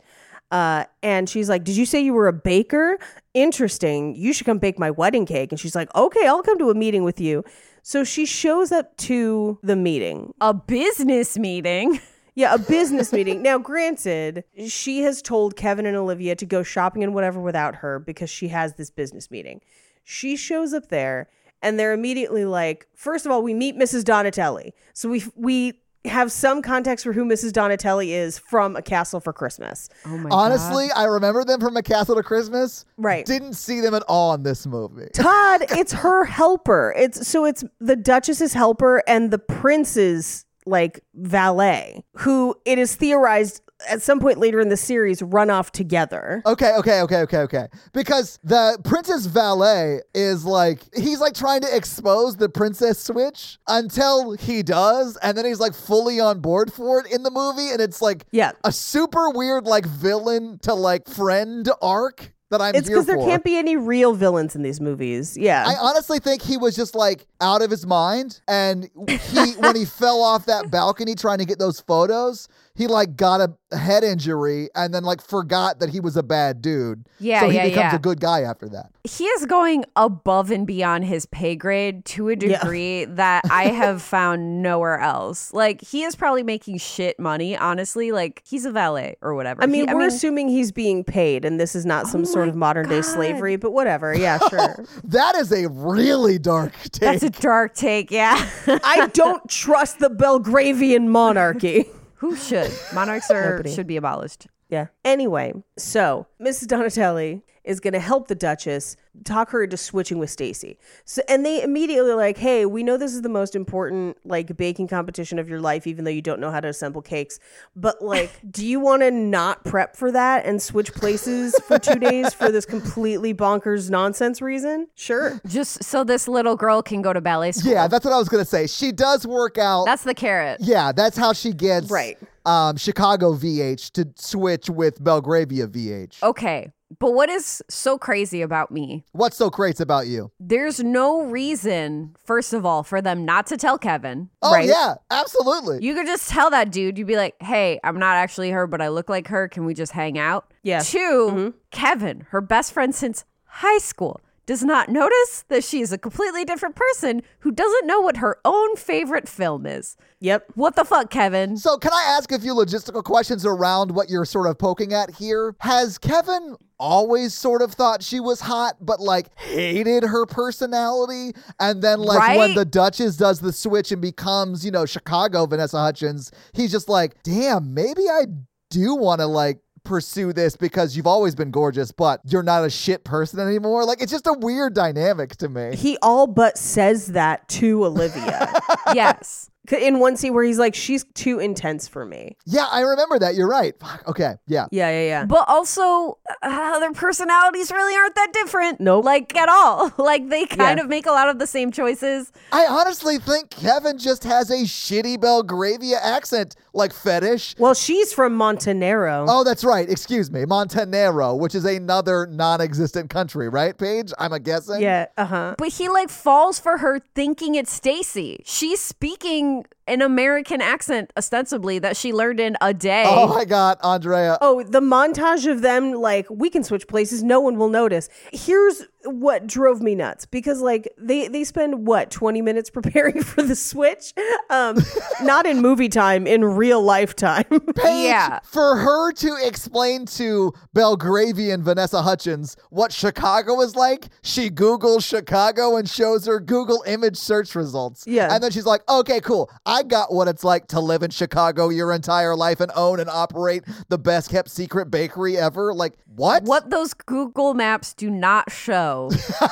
Uh, 0.52 0.86
and 1.04 1.30
she's 1.30 1.50
like, 1.50 1.64
Did 1.64 1.76
you 1.78 1.86
say 1.86 2.00
you 2.00 2.14
were 2.14 2.28
a 2.28 2.34
baker? 2.34 2.98
Interesting. 3.34 4.16
You 4.16 4.34
should 4.34 4.46
come 4.46 4.60
bake 4.60 4.80
my 4.80 4.92
wedding 4.92 5.26
cake. 5.26 5.52
And 5.52 5.60
she's 5.60 5.76
like, 5.76 5.94
Okay, 5.96 6.26
I'll 6.26 6.44
come 6.44 6.58
to 6.60 6.70
a 6.70 6.76
meeting 6.76 7.04
with 7.04 7.20
you. 7.20 7.44
So 7.84 8.04
she 8.04 8.26
shows 8.26 8.72
up 8.72 8.96
to 8.98 9.60
the 9.64 9.76
meeting. 9.76 10.34
A 10.42 10.54
business 10.54 11.38
meeting. 11.38 12.00
Yeah, 12.38 12.54
a 12.54 12.60
business 12.60 13.12
meeting. 13.12 13.42
Now, 13.42 13.58
granted, 13.58 14.44
she 14.68 15.02
has 15.02 15.24
told 15.24 15.56
Kevin 15.56 15.88
and 15.88 15.98
Olivia 15.98 16.36
to 16.36 16.46
go 16.46 16.62
shopping 16.62 17.04
and 17.04 17.16
whatever 17.16 17.42
without 17.42 17.78
her 17.78 17.98
because 17.98 18.30
she 18.30 18.50
has 18.50 18.76
this 18.76 18.92
business 18.92 19.32
meeting. 19.32 19.60
She 20.04 20.36
shows 20.38 20.72
up 20.72 20.90
there 20.90 21.30
and 21.64 21.80
they're 21.80 21.94
immediately 21.94 22.46
like, 22.46 22.86
first 22.94 23.26
of 23.26 23.32
all, 23.32 23.42
we 23.42 23.56
meet 23.56 23.76
Mrs. 23.76 24.04
Donatelli. 24.04 24.76
So 24.94 25.10
we 25.10 25.24
we 25.36 25.80
have 26.08 26.32
some 26.32 26.62
context 26.62 27.04
for 27.04 27.14
who 27.14 27.26
Mrs. 27.26 27.54
Donatelli 27.54 28.14
is 28.14 28.38
from 28.38 28.76
A 28.76 28.82
Castle 28.82 29.20
for 29.20 29.34
Christmas. 29.34 29.90
Oh 30.06 30.18
my 30.18 30.30
honestly, 30.32 30.88
I 30.96 31.06
remember 31.06 31.44
them 31.44 31.60
from 31.60 31.78
A 31.78 31.84
Castle 31.84 32.16
to 32.16 32.24
Christmas. 32.24 32.86
Right. 32.98 33.26
Didn't 33.26 33.54
see 33.54 33.82
them 33.82 33.94
at 33.94 34.04
all 34.08 34.34
in 34.34 34.44
this 34.44 34.66
movie. 34.66 35.10
Todd, 35.14 35.66
it's 35.72 35.94
her 35.94 36.26
helper. 36.26 36.94
It's 36.98 37.28
so 37.28 37.46
it's 37.46 37.64
the 37.80 37.96
Duchess's 37.96 38.54
helper 38.54 39.04
and 39.08 39.32
the 39.32 39.40
prince's 39.40 40.46
like 40.66 41.02
valet, 41.16 42.04
who 42.18 42.56
it 42.66 42.78
is 42.78 42.96
theorized 42.96 43.62
at 43.88 44.02
some 44.02 44.20
point 44.20 44.38
later 44.40 44.60
in 44.60 44.70
the 44.70 44.78
series 44.78 45.22
run 45.22 45.50
off 45.50 45.72
together. 45.72 46.42
Okay, 46.46 46.74
okay, 46.78 47.02
okay, 47.02 47.18
okay, 47.22 47.38
okay. 47.40 47.68
Because 47.94 48.40
the 48.44 48.78
princess 48.84 49.26
valet 49.28 50.02
is 50.14 50.46
like 50.46 50.82
he's 50.96 51.20
like 51.20 51.34
trying 51.34 51.62
to 51.62 51.76
expose 51.76 52.38
the 52.38 52.50
princess 52.50 53.00
switch 53.04 53.58
until 53.68 54.32
he 54.32 54.64
does, 54.64 55.18
and 55.18 55.38
then 55.38 55.46
he's 55.46 55.60
like 55.60 55.74
fully 55.76 56.20
on 56.20 56.40
board 56.40 56.72
for 56.74 57.00
it 57.00 57.12
in 57.12 57.24
the 57.24 57.32
movie, 57.32 57.70
and 57.70 57.80
it's 57.82 58.02
like 58.02 58.26
Yeah. 58.32 58.54
a 58.64 58.72
super 58.72 59.30
weird 59.30 59.66
like 59.66 59.86
villain 59.86 60.60
to 60.64 60.74
like 60.74 61.08
friend 61.08 61.70
arc 61.82 62.34
that 62.50 62.62
I'm 62.62 62.76
It's 62.76 62.88
because 62.88 63.06
there 63.06 63.18
can't 63.18 63.44
be 63.44 63.58
any 63.58 63.76
real 63.76 64.14
villains 64.14 64.56
in 64.56 64.62
these 64.62 64.80
movies. 64.80 65.36
Yeah. 65.38 65.66
I 65.68 65.76
honestly 65.76 66.18
think 66.20 66.42
he 66.42 66.56
was 66.56 66.78
just 66.78 66.96
like 66.96 67.28
out 67.42 67.62
of 67.62 67.70
his 67.70 67.86
mind, 67.86 68.40
and 68.48 68.90
he 69.34 69.52
when 69.60 69.76
he 69.76 69.84
fell 70.00 70.22
off 70.22 70.46
that 70.46 70.72
balcony 70.72 71.14
trying 71.14 71.40
to 71.40 71.46
get 71.46 71.60
those 71.60 71.82
photos, 71.82 72.48
he 72.78 72.88
like 72.88 73.16
got 73.18 73.42
a 73.42 73.76
head 73.78 74.04
injury 74.04 74.70
and 74.76 74.94
then 74.94 75.04
like 75.04 75.22
forgot 75.22 75.80
that 75.80 75.90
he 75.90 76.00
was 76.00 76.16
a 76.16 76.24
bad 76.24 76.62
dude. 76.62 77.06
Yeah, 77.20 77.42
so 77.42 77.50
he 77.50 77.56
yeah, 77.56 77.64
becomes 77.64 77.92
yeah. 77.92 77.96
a 77.96 78.00
good 78.00 78.20
guy 78.22 78.42
after 78.42 78.70
that. 78.70 78.92
he 79.04 79.26
is 79.26 79.46
going 79.46 79.84
above 79.96 80.52
and 80.52 80.66
beyond 80.68 81.06
his 81.06 81.26
pay 81.26 81.56
grade 81.56 82.06
to 82.06 82.30
a 82.30 82.36
Yeah. 82.40 82.60
degree 82.60 83.06
that 83.06 83.44
I 83.50 83.64
have 83.70 84.02
found 84.16 84.62
nowhere 84.62 85.00
else. 85.00 85.52
Like 85.54 85.82
he 85.82 86.04
is 86.04 86.16
probably 86.16 86.44
making 86.44 86.78
shit 86.78 87.20
money, 87.20 87.58
honestly. 87.58 88.12
Like 88.12 88.42
he's 88.46 88.64
a 88.66 88.72
valet 88.72 89.16
or 89.22 89.34
whatever. 89.34 89.64
I 89.64 89.66
mean, 89.66 89.88
He- 89.88 89.94
we're 89.94 90.08
assuming 90.08 90.48
he's 90.48 90.72
being 90.72 91.04
paid 91.04 91.44
and 91.44 91.60
this 91.60 91.76
is 91.76 91.86
not 91.86 92.06
oh 92.06 92.10
some 92.10 92.26
sort 92.26 92.48
of 92.48 92.56
modern 92.56 92.88
day 92.88 93.02
slavery, 93.02 93.56
but 93.56 93.72
whatever. 93.72 94.16
Yeah, 94.16 94.38
sure. 94.50 94.86
That 95.04 95.36
is 95.36 95.52
a 95.52 95.68
really 95.70 96.38
dark 96.38 96.74
take. 96.84 96.92
that's 97.02 97.24
a 97.24 97.30
dark 97.32 97.74
take. 97.74 98.12
Yeah, 98.12 98.38
I 98.68 99.08
don't 99.14 99.50
trust 99.50 100.00
the 100.00 100.10
Belgravian 100.10 101.08
monarchy. 101.08 101.86
Who 102.18 102.36
should 102.36 102.72
monarchs 102.94 103.30
are 103.32 103.52
Nobody. 103.52 103.74
should 103.74 103.88
be 103.88 103.98
abolished. 103.98 104.48
Yeah. 104.70 104.88
Anyway, 105.06 105.54
so 105.78 106.28
Mrs. 106.42 106.68
Donatelli 106.68 107.42
is 107.68 107.80
going 107.80 107.94
to 107.94 108.00
help 108.00 108.28
the 108.28 108.36
Duchess 108.36 108.96
talk 109.24 109.50
her 109.50 109.64
into 109.64 109.78
switching 109.78 110.20
with 110.20 110.30
Stacy. 110.30 110.78
So 111.06 111.22
and 111.28 111.46
they 111.46 111.62
immediately 111.64 112.14
like, 112.14 112.38
"Hey, 112.38 112.66
we 112.66 112.84
know 112.84 112.98
this 112.98 113.14
is 113.14 113.22
the 113.24 113.30
most 113.30 113.56
important 113.56 114.18
like 114.26 114.56
baking 114.58 114.88
competition 114.88 115.40
of 115.40 115.50
your 115.50 115.60
life 115.60 115.88
even 115.88 116.06
though 116.06 116.12
you 116.12 116.22
don't 116.22 116.40
know 116.40 116.52
how 116.52 116.60
to 116.60 116.68
assemble 116.68 117.02
cakes. 117.02 117.40
But 117.76 118.02
like, 118.02 118.32
do 118.52 118.66
you 118.66 118.80
want 118.80 119.02
to 119.02 119.12
not 119.12 119.64
prep 119.66 119.96
for 119.96 120.12
that 120.12 120.46
and 120.46 120.62
switch 120.62 120.94
places 120.94 121.56
for 121.68 121.80
2 121.80 121.96
days 122.00 122.34
for 122.34 122.52
this 122.52 122.66
completely 122.66 123.34
bonkers 123.34 123.90
nonsense 123.90 124.42
reason?" 124.42 124.88
Sure. 124.96 125.42
Just 125.48 125.84
so 125.84 126.04
this 126.04 126.28
little 126.28 126.56
girl 126.56 126.82
can 126.82 127.02
go 127.02 127.12
to 127.12 127.22
ballet 127.22 127.52
school. 127.54 127.72
Yeah, 127.72 127.88
that's 127.88 128.06
what 128.06 128.14
I 128.14 128.18
was 128.18 128.30
gonna 128.30 128.46
say. 128.46 128.68
She 128.68 128.92
does 128.92 129.26
work 129.26 129.58
out. 129.58 129.86
That's 129.86 130.04
the 130.04 130.14
carrot. 130.14 130.62
yeah, 130.62 130.92
that's 130.92 131.18
how 131.18 131.34
she 131.34 131.54
gets 131.54 131.90
Right. 131.90 132.18
um, 132.46 132.78
Chicago 132.78 133.34
VH 133.34 133.92
to 133.94 134.08
switch 134.16 134.70
with 134.70 135.04
Belgravia 135.04 135.68
VH. 135.68 136.22
Okay. 136.24 136.72
But 137.00 137.14
what 137.14 137.30
is 137.30 137.62
so 137.70 137.98
crazy 137.98 138.42
about 138.42 138.72
me? 138.72 139.04
What's 139.12 139.38
so 139.38 139.50
great 139.50 139.80
about 139.80 140.08
you? 140.08 140.32
There's 140.40 140.82
no 140.82 141.24
reason, 141.24 142.16
first 142.24 142.54
of 142.54 142.66
all, 142.66 142.84
for 142.84 143.02
them 143.02 143.26
not 143.26 143.46
to 143.48 143.58
tell 143.58 143.78
Kevin. 143.78 144.30
Oh 144.42 144.54
Right. 144.54 144.68
yeah, 144.68 144.96
absolutely. 145.12 145.80
You 145.86 145.94
could 145.94 146.08
just 146.08 146.30
tell 146.30 146.50
that 146.52 146.72
dude, 146.72 146.98
you'd 146.98 147.08
be 147.08 147.18
like, 147.18 147.36
hey, 147.42 147.80
I'm 147.84 148.00
not 148.00 148.16
actually 148.16 148.52
her, 148.52 148.68
but 148.68 148.82
I 148.82 148.88
look 148.88 149.10
like 149.10 149.28
her. 149.28 149.48
Can 149.48 149.66
we 149.66 149.74
just 149.74 149.92
hang 149.92 150.18
out? 150.18 150.54
Yeah. 150.64 150.80
2 150.80 150.98
mm-hmm. 151.00 151.50
Kevin, 151.72 152.28
her 152.30 152.42
best 152.42 152.72
friend 152.72 152.96
since 152.96 153.26
high 153.46 153.80
school, 153.80 154.22
does 154.46 154.64
not 154.64 154.88
notice 154.88 155.44
that 155.50 155.64
she 155.64 155.82
is 155.82 155.92
a 155.92 155.98
completely 155.98 156.46
different 156.46 156.76
person 156.76 157.22
who 157.40 157.52
doesn't 157.52 157.86
know 157.86 158.00
what 158.00 158.18
her 158.18 158.38
own 158.46 158.78
favorite 158.78 159.28
film 159.28 159.66
is. 159.66 159.98
Yep. 160.22 160.54
What 160.56 160.78
the 160.78 160.86
fuck, 160.86 161.10
Kevin? 161.10 161.58
So, 161.58 161.78
can 161.78 161.92
I 161.92 162.16
ask 162.18 162.32
a 162.32 162.40
few 162.40 162.56
logistical 162.56 163.04
questions 163.04 163.46
around 163.46 163.92
what 163.92 164.10
you're 164.10 164.24
sort 164.24 164.48
of 164.48 164.58
poking 164.58 164.94
at 164.94 165.16
here? 165.16 165.54
Has 165.60 165.98
Kevin 165.98 166.56
always 166.80 167.34
sort 167.34 167.62
of 167.62 167.74
thought 167.74 168.04
she 168.04 168.20
was 168.20 168.42
hot, 168.42 168.78
but 168.80 169.00
like 169.00 169.36
hated 169.38 170.04
her 170.04 170.26
personality? 170.26 171.38
And 171.60 171.82
then, 171.82 172.00
like, 172.00 172.38
when 172.38 172.56
the 172.56 172.66
Duchess 172.66 173.18
does 173.18 173.40
the 173.40 173.54
switch 173.54 173.92
and 173.92 174.02
becomes, 174.02 174.66
you 174.66 174.72
know, 174.72 174.86
Chicago 174.86 175.46
Vanessa 175.46 175.80
Hutchins, 175.80 176.32
he's 176.54 176.72
just 176.72 176.90
like, 176.90 177.22
damn, 177.24 177.74
maybe 177.74 178.10
I 178.10 178.26
do 178.70 178.96
want 178.96 179.22
to, 179.22 179.28
like, 179.28 179.60
pursue 179.84 180.34
this 180.34 180.58
because 180.58 180.98
you've 180.98 181.08
always 181.08 181.34
been 181.34 181.50
gorgeous, 181.50 181.92
but 181.92 182.20
you're 182.26 182.44
not 182.44 182.66
a 182.66 182.70
shit 182.70 183.06
person 183.06 183.40
anymore. 183.40 183.86
Like, 183.86 184.02
it's 184.02 184.12
just 184.12 184.28
a 184.28 184.34
weird 184.34 184.74
dynamic 184.74 185.38
to 185.38 185.50
me. 185.50 185.76
He 185.76 185.98
all 186.02 186.28
but 186.28 186.58
says 186.58 187.08
that 187.08 187.48
to 187.50 187.86
Olivia. 187.86 188.52
yes. 188.94 189.50
In 189.72 190.00
one 190.00 190.16
scene 190.18 190.34
where 190.34 190.44
he's 190.44 190.58
like, 190.60 190.76
she's 190.76 191.04
too 191.14 191.40
intense 191.40 191.88
for 191.88 192.06
me. 192.06 192.38
Yeah, 192.46 192.68
I 192.72 192.82
remember 192.82 193.20
that. 193.20 193.36
You're 193.36 193.50
right. 193.50 193.74
Fuck. 193.80 194.04
Okay. 194.08 194.36
Yeah. 194.48 194.68
Yeah, 194.72 194.90
yeah, 194.90 195.06
yeah. 195.08 195.26
But 195.26 195.46
also, 195.50 196.18
uh, 196.42 196.80
their 196.80 196.94
personalities 196.94 197.72
really 197.72 197.96
aren't 197.96 198.16
that 198.16 198.32
different. 198.34 198.80
Nope. 198.80 199.04
Like, 199.06 199.36
at 199.36 199.50
all. 199.50 199.92
Like, 200.08 200.30
they 200.30 200.46
kind 200.46 200.78
Yeah. 200.78 200.84
of 200.84 200.90
make 200.90 201.06
a 201.06 201.12
lot 201.12 201.28
of 201.28 201.38
the 201.40 201.48
same 201.48 201.72
choices. 201.72 202.32
I 202.52 202.66
honestly 202.66 203.18
think 203.18 203.50
Kevin 203.50 203.98
just 203.98 204.24
has 204.24 204.50
a 204.50 204.64
shitty 204.64 205.20
Belgravia 205.20 205.98
accent, 206.02 206.56
like 206.74 206.94
fetish. 206.94 207.56
Well, 207.60 207.74
she's 207.74 208.14
from 208.14 208.36
Montenaro. 208.36 209.26
Oh, 209.28 209.44
that's 209.44 209.64
right. 209.66 209.90
Excuse 209.90 210.32
me. 210.32 210.46
Montenaro, 210.46 211.36
which 211.36 211.56
is 211.56 211.66
another 211.66 212.26
non 212.28 212.62
existent 212.62 213.10
country, 213.10 213.50
right, 213.50 213.78
Paige? 213.78 214.14
I'm 214.18 214.32
a 214.32 214.40
guessing. 214.40 214.82
Yeah, 214.82 215.08
uh 215.18 215.26
huh. 215.26 215.56
But 215.58 215.70
he, 215.70 215.90
like, 215.90 216.10
falls 216.10 216.58
for 216.60 216.78
her 216.78 217.00
thinking 217.16 217.56
it's 217.56 217.72
Stacy. 217.74 218.42
She's 218.46 218.80
speaking 218.80 219.57
something 219.58 219.77
an 219.88 220.02
American 220.02 220.62
accent, 220.62 221.12
ostensibly, 221.18 221.80
that 221.80 221.98
she 221.98 222.14
learned 222.14 222.40
in 222.40 222.58
a 222.62 222.74
day. 222.74 223.06
Oh 223.08 223.28
my 223.28 223.46
God, 223.46 223.78
Andrea. 223.84 224.38
Oh, 224.42 224.64
the 224.64 224.82
montage 224.82 225.50
of 225.50 225.62
them, 225.62 225.94
like, 225.94 226.28
we 226.30 226.50
can 226.50 226.64
switch 226.64 226.88
places, 226.88 227.24
no 227.24 227.40
one 227.40 227.58
will 227.58 227.70
notice. 227.70 228.10
Here's 228.32 228.84
what 229.04 229.48
drove 229.48 229.82
me 229.82 229.96
nuts 229.96 230.26
because, 230.26 230.62
like, 230.62 230.92
they, 230.98 231.28
they 231.28 231.44
spend 231.44 231.88
what, 231.88 232.12
20 232.12 232.42
minutes 232.42 232.70
preparing 232.78 233.24
for 233.24 233.42
the 233.42 233.56
switch? 233.56 234.14
Um, 234.50 234.78
not 235.24 235.46
in 235.46 235.62
movie 235.62 235.90
time, 235.90 236.28
in 236.28 236.44
real 236.44 236.82
life 236.82 237.16
time. 237.16 237.46
Paige, 237.50 238.10
yeah. 238.10 238.40
for 238.44 238.78
her 238.78 239.12
to 239.14 239.38
explain 239.44 240.06
to 240.06 240.54
Belgravian 240.76 241.62
Vanessa 241.62 242.02
Hutchins 242.02 242.58
what 242.70 242.92
Chicago 242.92 243.62
is 243.62 243.76
like, 243.76 244.08
she 244.22 244.50
Googles 244.50 245.08
Chicago 245.08 245.78
and 245.78 245.90
shows 245.90 246.26
her 246.26 246.40
Google 246.40 246.84
image 246.86 247.18
search 247.18 247.56
results. 247.56 248.06
Yeah. 248.06 248.34
And 248.34 248.44
then 248.44 248.52
she's 248.52 248.66
like, 248.66 248.82
okay, 248.90 249.22
cool. 249.22 249.50
I 249.66 249.77
got 249.84 250.14
what 250.14 250.28
it's 250.28 250.44
like 250.44 250.68
to 250.68 250.80
live 250.80 251.04
in 251.04 251.12
Chicago 251.12 251.70
your 251.70 251.92
entire 251.94 252.36
life 252.36 252.60
and 252.60 252.72
own 252.76 253.00
and 253.00 253.10
operate 253.10 253.64
the 253.90 253.98
best 253.98 254.30
kept 254.30 254.50
secret 254.50 254.90
bakery 254.92 255.38
ever. 255.38 255.74
Like, 255.74 255.94
what? 256.16 256.44
What 256.44 256.70
those 256.70 256.94
Google 256.94 257.54
Maps 257.54 257.94
do 257.94 258.10
not 258.10 258.52
show 258.52 259.12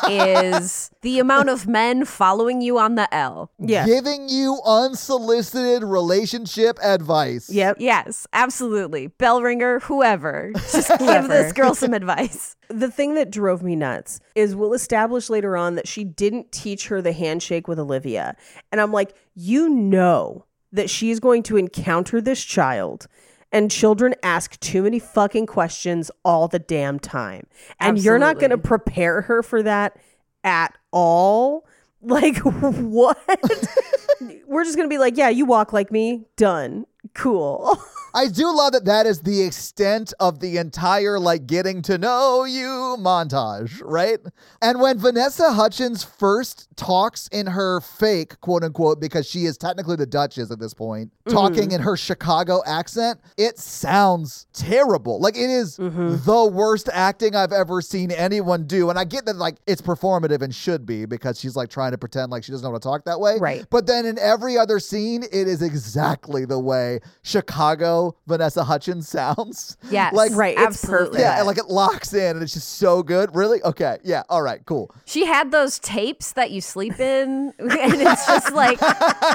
is 0.10 0.90
the 1.02 1.20
amount 1.20 1.50
of 1.50 1.68
men 1.68 2.06
following 2.06 2.62
you 2.62 2.80
on 2.80 2.96
the 2.96 3.14
L. 3.14 3.52
yeah. 3.60 3.86
Giving 3.86 4.30
you 4.30 4.60
unsolicited 4.66 5.84
relationship 5.84 6.80
advice. 6.84 7.50
Yep. 7.50 7.78
Yes, 7.80 8.26
absolutely. 8.34 9.08
Bell 9.08 9.42
ringer, 9.42 9.80
whoever. 9.82 10.52
Just 10.72 10.90
give 11.00 11.28
this 11.28 11.54
girl 11.54 11.76
some 11.76 11.94
advice. 11.94 12.56
The 12.70 12.90
thing 12.92 13.16
that 13.16 13.32
drove 13.32 13.64
me 13.64 13.76
nuts 13.76 14.20
is 14.36 14.56
we'll 14.56 14.74
establish 14.74 15.30
later 15.30 15.56
on 15.58 15.76
that 15.76 15.88
she 15.88 16.04
didn't 16.04 16.52
teach 16.52 16.88
her 16.88 17.02
the 17.02 17.14
handshake 17.14 17.68
with 17.68 17.80
Olivia. 17.80 18.36
And 18.72 18.82
I'm 18.82 18.92
like, 18.92 19.14
you 19.34 19.70
know 19.70 20.46
that 20.72 20.90
she's 20.90 21.20
going 21.20 21.44
to 21.44 21.58
encounter 21.58 22.22
this 22.22 22.44
child. 22.44 23.08
And 23.52 23.72
children 23.72 24.16
ask 24.22 24.60
too 24.60 24.84
many 24.84 25.00
fucking 25.00 25.46
questions 25.46 26.12
all 26.26 26.48
the 26.48 26.60
damn 26.60 27.00
time. 27.00 27.48
And 27.80 27.98
you're 27.98 28.20
not 28.20 28.38
going 28.40 28.50
to 28.50 28.58
prepare 28.58 29.22
her 29.22 29.42
for 29.42 29.64
that 29.64 29.98
at 30.44 30.78
all. 30.92 31.66
Like, 32.08 32.38
what? 32.38 33.18
We're 34.46 34.64
just 34.64 34.78
going 34.78 34.88
to 34.88 34.94
be 34.94 35.00
like, 35.00 35.18
yeah, 35.18 35.30
you 35.30 35.44
walk 35.46 35.74
like 35.74 35.92
me. 35.92 36.26
Done. 36.38 36.86
Cool. 37.16 37.80
I 38.16 38.28
do 38.30 38.56
love 38.56 38.72
that 38.72 38.86
that 38.86 39.06
is 39.06 39.20
the 39.20 39.42
extent 39.42 40.14
of 40.22 40.40
the 40.40 40.56
entire 40.56 41.20
like 41.20 41.48
getting 41.48 41.82
to 41.82 41.98
know 41.98 42.46
you 42.46 42.96
montage, 42.98 43.82
right? 43.84 44.20
And 44.62 44.80
when 44.80 44.98
Vanessa 44.98 45.52
Hutchins 45.52 46.06
first 46.06 46.70
talks 46.78 47.28
in 47.28 47.48
her 47.48 47.82
fake 47.82 48.40
quote 48.40 48.64
unquote, 48.64 49.02
because 49.02 49.28
she 49.28 49.44
is 49.44 49.58
technically 49.58 49.98
the 49.98 50.06
Duchess 50.06 50.50
at 50.50 50.60
this 50.60 50.74
point, 50.74 51.12
mm-hmm. 51.12 51.36
talking 51.36 51.72
in 51.74 51.82
her 51.82 51.98
Chicago 51.98 52.62
accent, 52.66 53.20
it 53.38 53.60
sounds 53.60 54.48
terrible. 54.54 55.20
Like 55.20 55.36
it 55.36 55.50
is 55.50 55.78
mm-hmm. 55.78 56.16
the 56.24 56.46
worst 56.46 56.88
acting 56.94 57.36
I've 57.36 57.52
ever 57.52 57.82
seen 57.82 58.12
anyone 58.12 58.66
do. 58.66 58.90
And 58.90 58.98
I 58.98 59.04
get 59.04 59.26
that 59.26 59.36
like 59.36 59.58
it's 59.68 59.82
performative 59.82 60.42
and 60.42 60.56
should 60.56 60.86
be 60.86 61.06
because 61.06 61.38
she's 61.38 61.58
like 61.58 61.70
trying 61.70 61.92
to 61.92 61.98
pretend 61.98 62.32
like 62.32 62.46
she 62.46 62.54
doesn't 62.54 62.64
know 62.64 62.72
how 62.72 62.78
to 62.78 62.82
talk 62.82 63.04
that 63.04 63.20
way. 63.20 63.40
Right. 63.42 63.66
But 63.70 63.88
then 63.88 64.06
in 64.06 64.18
every 64.20 64.58
other 64.58 64.80
scene, 64.80 65.24
it 65.24 65.50
is 65.50 65.62
exactly 65.62 66.46
the 66.46 66.60
way 66.60 67.02
Chicago 67.24 68.05
Vanessa 68.28 68.64
Hutchins 68.64 69.08
sounds. 69.08 69.78
Yes. 69.90 70.14
Like, 70.14 70.32
Right, 70.36 70.56
it's 70.58 70.66
absolutely. 70.68 71.08
perfect. 71.08 71.20
yeah, 71.22 71.38
and 71.38 71.48
like 71.48 71.58
it 71.58 71.68
locks 71.68 72.14
in 72.14 72.36
and 72.36 72.44
it's 72.44 72.54
just 72.54 72.70
so 72.78 73.04
good. 73.04 73.36
Really? 73.36 73.62
Okay. 73.64 73.98
Yeah. 74.04 74.24
All 74.30 74.42
right. 74.42 74.66
Cool. 74.66 74.94
She 75.06 75.26
had 75.26 75.52
those 75.52 75.80
tapes 75.80 76.34
that 76.34 76.52
you 76.52 76.62
sleep 76.62 77.00
in, 77.00 77.54
and 77.60 77.70
it's 77.70 78.26
just 78.26 78.52
like 78.54 78.80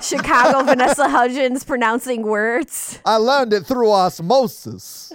Chicago 0.02 0.62
Vanessa 0.64 1.08
Hudgens 1.08 1.64
pronouncing 1.64 2.22
words. 2.22 2.98
I 3.04 3.16
learned 3.16 3.52
it 3.52 3.64
through 3.66 3.90
osmosis. 3.90 5.12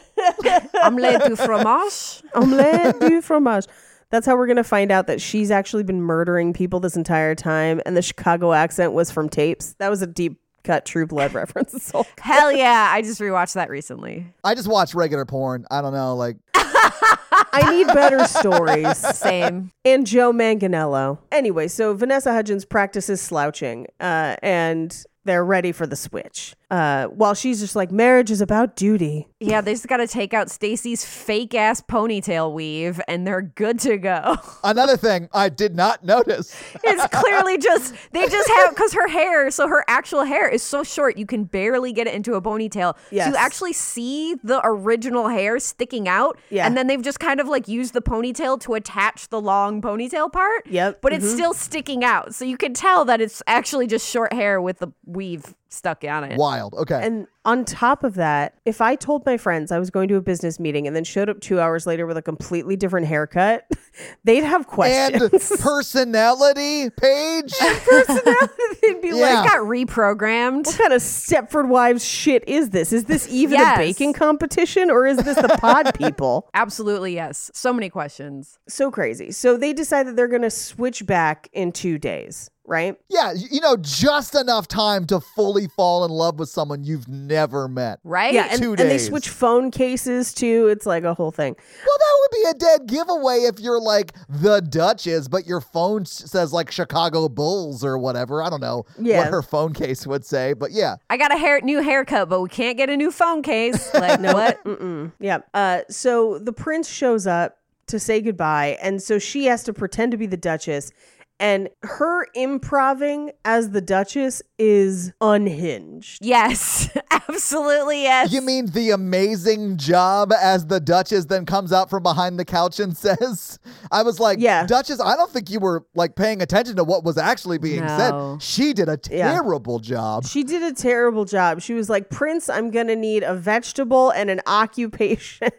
Omelette 0.84 1.24
du 1.28 1.36
fromage. 1.36 2.24
Omelette 2.34 2.99
du 2.99 3.22
fromage. 3.22 3.66
That's 4.12 4.26
how 4.26 4.36
we're 4.38 4.47
gonna 4.47 4.64
find 4.64 4.91
out 4.91 5.08
that 5.08 5.20
she's 5.20 5.51
actually 5.51 5.84
been 5.84 6.01
murdering 6.01 6.53
people 6.53 6.80
this 6.80 6.95
entire 6.95 7.36
time, 7.36 7.82
and 7.86 7.97
the 7.97 8.01
Chicago 8.01 8.53
accent 8.53 8.93
was 8.93 9.12
from 9.12 9.30
tapes. 9.30 9.74
That 9.80 9.89
was 9.89 10.01
a 10.01 10.08
deep 10.08 10.39
cut 10.66 10.86
True 10.86 11.05
Blood 11.07 11.34
reference. 11.36 11.74
It's 11.74 11.93
all- 11.93 12.05
Hell 12.20 12.51
yeah. 12.51 12.89
I 12.91 13.01
just 13.01 13.22
rewatched 13.22 13.53
that 13.53 13.70
recently. 13.70 14.26
I 14.43 14.55
just 14.55 14.68
watch 14.68 14.93
regular 14.93 15.26
porn. 15.26 15.66
I 15.72 15.82
don't 15.82 15.93
know. 15.93 16.16
Like, 16.16 16.38
I 16.53 17.72
need 17.72 17.88
better 17.88 18.26
stories. 18.26 18.97
Same. 19.18 19.72
And 19.86 20.05
Joe 20.05 20.34
Manganiello. 20.34 21.20
Anyway, 21.32 21.68
so 21.70 21.93
Vanessa 21.93 22.34
Hudgens 22.34 22.66
practices 22.66 23.22
slouching, 23.22 23.88
uh, 23.99 24.36
and 24.41 25.05
they're 25.26 25.43
ready 25.43 25.71
for 25.71 25.86
the 25.86 25.95
switch. 25.95 26.55
Uh, 26.71 27.05
while 27.07 27.34
she's 27.34 27.59
just 27.59 27.76
like, 27.76 27.91
marriage 27.91 28.32
is 28.32 28.41
about 28.41 28.76
duty. 28.76 29.28
Yeah, 29.39 29.61
they 29.61 29.73
just 29.73 29.88
got 29.88 29.97
to 29.97 30.07
take 30.07 30.34
out 30.34 30.49
Stacy's 30.49 31.05
fake 31.05 31.53
ass 31.53 31.82
ponytail 31.82 32.53
weave 32.53 32.99
and 33.07 33.26
they're 33.26 33.41
good 33.41 33.80
to 33.82 33.97
go. 33.97 34.38
another 34.63 34.97
thing 34.97 35.30
I 35.34 35.49
did 35.49 35.76
not 35.76 36.03
notice. 36.03 36.55
It's 36.84 37.05
clearly 37.07 37.57
just, 37.57 37.93
they 38.11 38.28
just 38.28 38.49
have, 38.49 38.69
because 38.71 38.93
her 38.93 39.07
hair, 39.07 39.51
so 39.51 39.67
her 39.67 39.84
actual 39.88 40.23
hair 40.23 40.47
is 40.47 40.63
so 40.63 40.84
short, 40.84 41.17
you 41.17 41.26
can 41.26 41.43
barely 41.43 41.93
get 41.93 42.07
it 42.07 42.13
into 42.15 42.34
a 42.34 42.41
ponytail. 42.41 42.95
So 43.09 43.15
you 43.15 43.36
actually 43.36 43.73
see 43.73 44.36
the 44.43 44.61
original 44.63 45.28
hair 45.28 45.59
sticking 45.59 46.07
out. 46.07 46.38
Yeah. 46.49 46.65
And 46.65 46.76
then 46.76 46.88
they've 46.88 47.01
just 47.01 47.19
kind 47.19 47.39
of 47.39 47.47
like 47.47 47.67
used 47.67 47.93
the 47.93 48.01
ponytail 48.01 48.59
to 48.61 48.73
attach 48.73 49.30
the 49.30 49.41
long 49.41 49.82
ponytail 49.82 50.32
part. 50.32 50.67
Yep. 50.67 51.01
But 51.01 51.13
it's 51.13 51.30
still 51.30 51.53
sticking 51.53 52.03
out. 52.03 52.34
So 52.34 52.45
you 52.45 52.57
can 52.57 52.73
tell 52.73 53.05
that 53.05 53.21
it's 53.21 53.41
actually 53.47 53.88
just 53.88 54.07
short 54.07 54.34
hair 54.34 54.59
with 54.61 54.80
the 54.80 54.88
weave 55.16 55.53
stuck 55.70 56.03
on 56.05 56.24
it. 56.24 56.38
Wild. 56.38 56.74
Okay. 56.76 56.99
And 57.05 57.28
on 57.43 57.66
top 57.66 58.03
of 58.03 58.16
that, 58.16 58.53
if 58.66 58.80
I 58.82 58.95
told 58.95 59.26
my 59.26 59.36
friends 59.38 59.72
I 59.72 59.80
was 59.80 59.89
going 59.89 60.07
to 60.07 60.16
a 60.16 60.22
business 60.22 60.59
meeting 60.59 60.88
and 60.88 60.95
then 60.95 61.03
showed 61.03 61.30
up 61.30 61.41
two 61.41 61.59
hours 61.59 61.86
later 61.86 62.05
with 62.05 62.16
a 62.18 62.22
completely 62.22 62.76
different 62.78 63.07
haircut, 63.07 63.66
they'd 64.24 64.43
have 64.43 64.68
questions. 64.68 65.51
and 65.51 65.59
personality 65.59 66.89
Paige. 66.91 67.53
Personality. 67.59 68.53
They'd 68.82 69.01
be 69.01 69.09
Yeah. 69.09 69.41
like, 69.41 69.49
Got 69.51 69.59
reprogrammed. 69.61 70.68
what 70.68 70.78
kind 70.78 70.93
of 70.93 71.01
Stepford 71.01 71.68
Wives 71.68 72.05
shit 72.05 72.47
is 72.47 72.70
this? 72.70 72.93
Is 72.93 73.05
this 73.05 73.28
even 73.30 73.59
Yes. 73.59 73.78
a 73.78 73.80
baking 73.80 74.13
competition 74.13 74.89
or 74.89 75.05
is 75.05 75.18
this 75.18 75.36
the 75.36 75.57
pod 75.59 75.93
people? 75.95 76.49
Absolutely, 76.53 77.13
yes. 77.16 77.51
So 77.53 77.74
many 77.74 77.89
questions. 77.89 78.59
So 78.70 78.91
crazy. 78.91 79.32
So 79.32 79.57
they 79.57 79.74
decide 79.74 80.07
that 80.07 80.16
they're 80.16 80.28
going 80.28 80.41
to 80.41 80.49
switch 80.49 81.05
back 81.05 81.49
in 81.53 81.72
two 81.72 81.97
days, 81.97 82.49
right? 82.68 82.97
yeah, 83.09 83.34
you 83.34 83.61
know, 83.61 83.78
just 83.78 84.36
enough 84.36 84.68
time 84.68 85.05
to 85.07 85.20
fully 85.20 85.68
fall 85.68 86.03
in 86.05 86.11
love 86.11 86.39
with 86.39 86.49
someone 86.49 86.84
you've 86.84 87.07
never 87.07 87.68
met. 87.68 87.99
Right? 88.03 88.34
Yeah, 88.34 88.48
and, 88.52 88.61
Two 88.61 88.72
and 88.72 88.80
they 88.80 88.98
switch 88.98 89.30
phone 89.30 89.72
cases 89.72 90.34
too. 90.34 90.68
It's 90.68 90.85
like 90.85 91.03
a 91.03 91.14
whole 91.14 91.31
thing. 91.31 91.56
Well, 91.56 91.98
that 91.98 92.18
would 92.22 92.44
be 92.44 92.49
a 92.49 92.53
dead 92.53 92.88
giveaway 92.88 93.38
if 93.39 93.60
you're 93.60 93.80
like 93.80 94.14
the 94.30 94.61
Duchess, 94.61 95.27
but 95.27 95.45
your 95.45 95.61
phone 95.61 96.06
says 96.06 96.52
like 96.53 96.72
Chicago 96.72 97.30
Bulls 97.30 97.84
or 97.84 97.98
whatever. 97.98 98.41
I 98.44 98.49
don't 98.49 98.61
know 98.61 98.85
Yeah. 98.99 99.19
what 99.19 99.27
her 99.27 99.41
phone 99.41 99.73
case 99.73 100.06
would 100.07 100.26
say, 100.26 100.53
but 100.53 100.72
yeah. 100.72 100.95
I 101.10 101.18
got 101.18 101.34
a 101.34 101.38
hair 101.38 101.61
new 101.61 101.81
haircut, 101.81 102.30
but 102.30 102.41
we 102.41 102.49
can't 102.49 102.77
get 102.77 102.89
a 102.89 102.98
new 102.98 103.11
phone 103.11 103.41
case. 103.41 103.91
Like 103.95 104.19
no 104.19 104.34
what? 104.34 104.64
Mm-mm. 104.65 105.11
Yeah. 105.19 105.39
Uh, 105.53 105.81
so 105.89 106.38
the 106.38 106.52
prince 106.52 106.89
shows 106.89 107.26
up 107.26 107.57
to 107.88 107.99
say 107.99 108.19
goodbye, 108.19 108.77
and 108.81 109.02
so 109.02 109.19
she 109.19 109.45
has 109.45 109.64
to 109.64 109.73
pretend 109.73 110.11
to 110.11 110.18
be 110.18 110.26
the 110.26 110.38
Duchess. 110.38 110.91
And 111.38 111.68
her 111.84 112.28
improving 112.34 113.32
as 113.44 113.72
the 113.72 113.82
Duchess 113.82 114.41
is 114.57 115.12
unhinged. 115.20 116.24
Yes, 116.26 116.90
absolutely 117.12 118.03
yes. 118.03 118.32
You 118.32 118.41
mean 118.41 118.68
the 118.68 118.91
amazing 118.91 119.76
job 119.76 120.32
as 120.32 120.68
the 120.68 120.80
Duchess 120.80 121.26
then 121.26 121.45
comes 121.45 121.74
out 121.74 121.90
from 121.90 122.03
behind 122.03 122.40
the 122.40 122.45
couch 122.45 122.80
and 122.80 122.95
says, 122.98 123.60
I 123.91 124.02
was 124.03 124.18
like, 124.18 124.40
Yeah. 124.40 124.66
Duchess, 124.66 125.02
I 125.02 125.18
don't 125.18 125.30
think 125.30 125.49
you 125.49 125.60
were 125.60 125.86
like 125.94 126.16
paying 126.16 126.41
attention 126.41 126.78
to 126.78 126.86
what 126.86 127.03
was 127.03 127.18
actually 127.18 127.57
being 127.57 127.82
No. 127.86 128.38
said. 128.40 128.41
She 128.41 128.72
did 128.74 128.88
a 128.88 128.98
Yeah. 129.12 129.34
terrible 129.34 129.80
job. 129.80 130.26
She 130.26 130.44
did 130.44 130.64
a 130.64 130.72
terrible 130.74 131.26
job. 131.26 131.60
She 131.62 131.74
was 131.74 131.90
like, 131.90 132.10
Prince, 132.10 132.48
I'm 132.48 132.72
going 132.72 132.88
to 132.88 132.95
need 132.95 133.24
a 133.24 133.36
vegetable 133.36 134.10
and 134.12 134.30
an 134.30 134.40
occupation. 134.48 135.49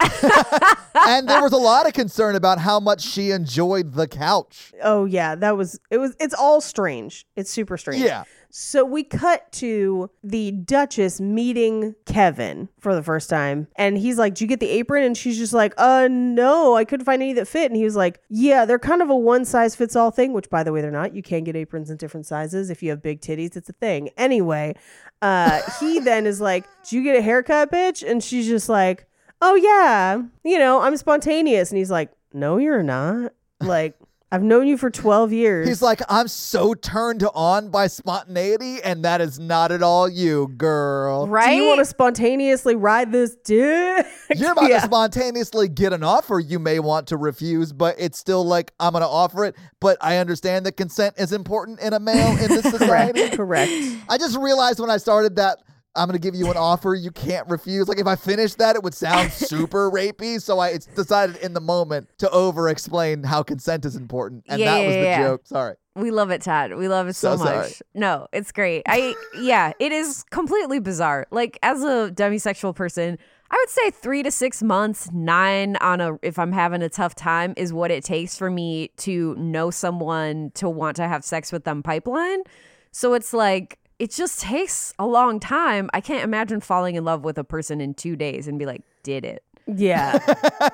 and 0.94 1.28
there 1.28 1.42
was 1.42 1.52
a 1.52 1.56
lot 1.58 1.86
of 1.86 1.92
concern 1.92 2.36
about 2.36 2.58
how 2.58 2.80
much 2.80 3.02
she 3.02 3.30
enjoyed 3.32 3.92
the 3.94 4.06
couch. 4.08 4.72
oh, 4.82 5.04
yeah. 5.10 5.34
That 5.34 5.56
was, 5.56 5.80
it 5.90 5.98
was, 5.98 6.16
it's 6.20 6.34
all 6.34 6.60
strange. 6.60 7.26
It's 7.36 7.50
super 7.50 7.76
strange. 7.76 8.02
Yeah. 8.02 8.24
So 8.52 8.84
we 8.84 9.04
cut 9.04 9.50
to 9.52 10.10
the 10.24 10.50
Duchess 10.50 11.20
meeting 11.20 11.94
Kevin 12.04 12.68
for 12.80 12.96
the 12.96 13.02
first 13.02 13.30
time. 13.30 13.68
And 13.76 13.96
he's 13.96 14.18
like, 14.18 14.34
"Do 14.34 14.42
you 14.44 14.48
get 14.48 14.58
the 14.58 14.68
apron? 14.70 15.04
And 15.04 15.16
she's 15.16 15.38
just 15.38 15.52
like, 15.52 15.72
Uh, 15.76 16.08
no, 16.10 16.74
I 16.74 16.84
couldn't 16.84 17.06
find 17.06 17.22
any 17.22 17.32
that 17.34 17.46
fit. 17.46 17.70
And 17.70 17.76
he 17.76 17.84
was 17.84 17.94
like, 17.94 18.20
Yeah, 18.28 18.64
they're 18.64 18.80
kind 18.80 19.02
of 19.02 19.10
a 19.10 19.16
one 19.16 19.44
size 19.44 19.76
fits 19.76 19.94
all 19.94 20.10
thing, 20.10 20.32
which 20.32 20.50
by 20.50 20.64
the 20.64 20.72
way, 20.72 20.80
they're 20.80 20.90
not. 20.90 21.14
You 21.14 21.22
can 21.22 21.44
get 21.44 21.54
aprons 21.54 21.90
in 21.90 21.96
different 21.96 22.26
sizes. 22.26 22.70
If 22.70 22.82
you 22.82 22.90
have 22.90 23.00
big 23.02 23.20
titties, 23.20 23.56
it's 23.56 23.68
a 23.68 23.74
thing. 23.74 24.10
Anyway, 24.16 24.74
uh, 25.22 25.60
he 25.78 26.00
then 26.00 26.26
is 26.26 26.40
like, 26.40 26.66
Do 26.88 26.96
you 26.96 27.04
get 27.04 27.14
a 27.16 27.22
haircut, 27.22 27.70
bitch? 27.70 28.08
And 28.08 28.22
she's 28.22 28.48
just 28.48 28.68
like, 28.68 29.06
Oh, 29.40 29.54
yeah, 29.54 30.22
you 30.42 30.58
know, 30.58 30.80
I'm 30.80 30.96
spontaneous. 30.96 31.70
And 31.70 31.78
he's 31.78 31.90
like, 31.90 32.10
No, 32.32 32.56
you're 32.56 32.82
not. 32.82 33.32
Like, 33.60 33.96
I've 34.32 34.44
known 34.44 34.68
you 34.68 34.76
for 34.78 34.90
12 34.90 35.32
years. 35.32 35.66
He's 35.66 35.82
like, 35.82 36.00
I'm 36.08 36.28
so 36.28 36.72
turned 36.74 37.24
on 37.34 37.68
by 37.70 37.88
spontaneity, 37.88 38.80
and 38.80 39.04
that 39.04 39.20
is 39.20 39.40
not 39.40 39.72
at 39.72 39.82
all 39.82 40.08
you, 40.08 40.46
girl. 40.56 41.26
right? 41.26 41.48
Do 41.50 41.54
you 41.56 41.66
want 41.66 41.80
to 41.80 41.84
spontaneously 41.84 42.76
ride 42.76 43.10
this 43.10 43.34
dick? 43.42 44.06
You're 44.36 44.52
about 44.52 44.68
Yeah. 44.70 44.78
to 44.80 44.86
spontaneously 44.86 45.68
get 45.68 45.92
an 45.92 46.04
offer 46.04 46.38
you 46.38 46.60
may 46.60 46.78
want 46.78 47.08
to 47.08 47.16
refuse, 47.16 47.72
but 47.72 47.96
it's 47.98 48.18
still 48.20 48.44
like, 48.44 48.72
I'm 48.78 48.92
going 48.92 49.02
to 49.02 49.08
offer 49.08 49.44
it. 49.44 49.56
But 49.80 49.98
I 50.00 50.18
understand 50.18 50.64
that 50.66 50.76
consent 50.76 51.16
is 51.18 51.32
important 51.32 51.80
in 51.80 51.92
a 51.92 51.98
male 51.98 52.30
in 52.38 52.48
this 52.48 52.62
society. 52.70 53.30
Correct. 53.30 53.72
I 54.08 54.16
just 54.16 54.38
realized 54.38 54.78
when 54.78 54.90
I 54.90 54.98
started 54.98 55.36
that 55.36 55.58
I'm 55.96 56.06
going 56.08 56.18
to 56.18 56.22
give 56.22 56.34
you 56.34 56.50
an 56.50 56.56
offer 56.56 56.94
you 56.94 57.10
can't 57.10 57.48
refuse. 57.48 57.88
Like 57.88 57.98
if 57.98 58.06
I 58.06 58.14
finished 58.16 58.58
that, 58.58 58.76
it 58.76 58.82
would 58.82 58.94
sound 58.94 59.32
super 59.32 59.90
rapey. 59.90 60.40
So 60.40 60.58
I 60.58 60.68
it's 60.68 60.86
decided 60.86 61.36
in 61.38 61.52
the 61.54 61.60
moment 61.60 62.08
to 62.18 62.30
over 62.30 62.68
explain 62.68 63.24
how 63.24 63.42
consent 63.42 63.84
is 63.84 63.96
important. 63.96 64.44
And 64.48 64.60
Yeah, 64.60 64.74
that 64.74 64.86
was 64.86 64.94
yeah, 64.94 65.00
the 65.00 65.06
yeah. 65.06 65.22
joke. 65.22 65.40
Sorry. 65.46 65.74
We 65.96 66.12
love 66.12 66.30
it, 66.30 66.42
Todd. 66.42 66.74
We 66.74 66.86
love 66.86 67.08
it 67.08 67.14
so, 67.14 67.36
So 67.36 67.44
much. 67.44 67.52
sorry. 67.54 67.72
No, 67.94 68.28
it's 68.32 68.52
great. 68.52 68.82
I 68.86 69.14
yeah, 69.34 69.72
it 69.80 69.90
is 69.90 70.24
completely 70.30 70.78
bizarre. 70.78 71.26
Like 71.32 71.58
as 71.62 71.82
a 71.82 72.12
demisexual 72.14 72.74
person, 72.76 73.18
I 73.50 73.56
would 73.60 73.68
say 73.70 73.90
three 73.90 74.22
to 74.22 74.30
six 74.30 74.62
months, 74.62 75.10
nine 75.12 75.74
on 75.80 76.00
a 76.00 76.16
if 76.22 76.38
I'm 76.38 76.52
having 76.52 76.82
a 76.82 76.88
tough 76.88 77.16
time 77.16 77.52
is 77.56 77.72
what 77.72 77.90
it 77.90 78.04
takes 78.04 78.38
for 78.38 78.48
me 78.48 78.92
to 78.98 79.34
know 79.34 79.72
someone 79.72 80.52
to 80.54 80.70
want 80.70 80.94
to 80.98 81.08
have 81.08 81.24
sex 81.24 81.50
with 81.50 81.64
them 81.64 81.82
pipeline. 81.82 82.44
So 82.92 83.14
it's 83.14 83.32
like 83.34 83.79
it 84.00 84.10
just 84.10 84.40
takes 84.40 84.94
a 84.98 85.06
long 85.06 85.38
time. 85.38 85.90
I 85.92 86.00
can't 86.00 86.24
imagine 86.24 86.60
falling 86.60 86.96
in 86.96 87.04
love 87.04 87.22
with 87.22 87.36
a 87.36 87.44
person 87.44 87.82
in 87.82 87.92
two 87.92 88.16
days 88.16 88.48
and 88.48 88.58
be 88.58 88.64
like, 88.64 88.82
did 89.02 89.24
it. 89.24 89.44
Yeah. 89.66 90.18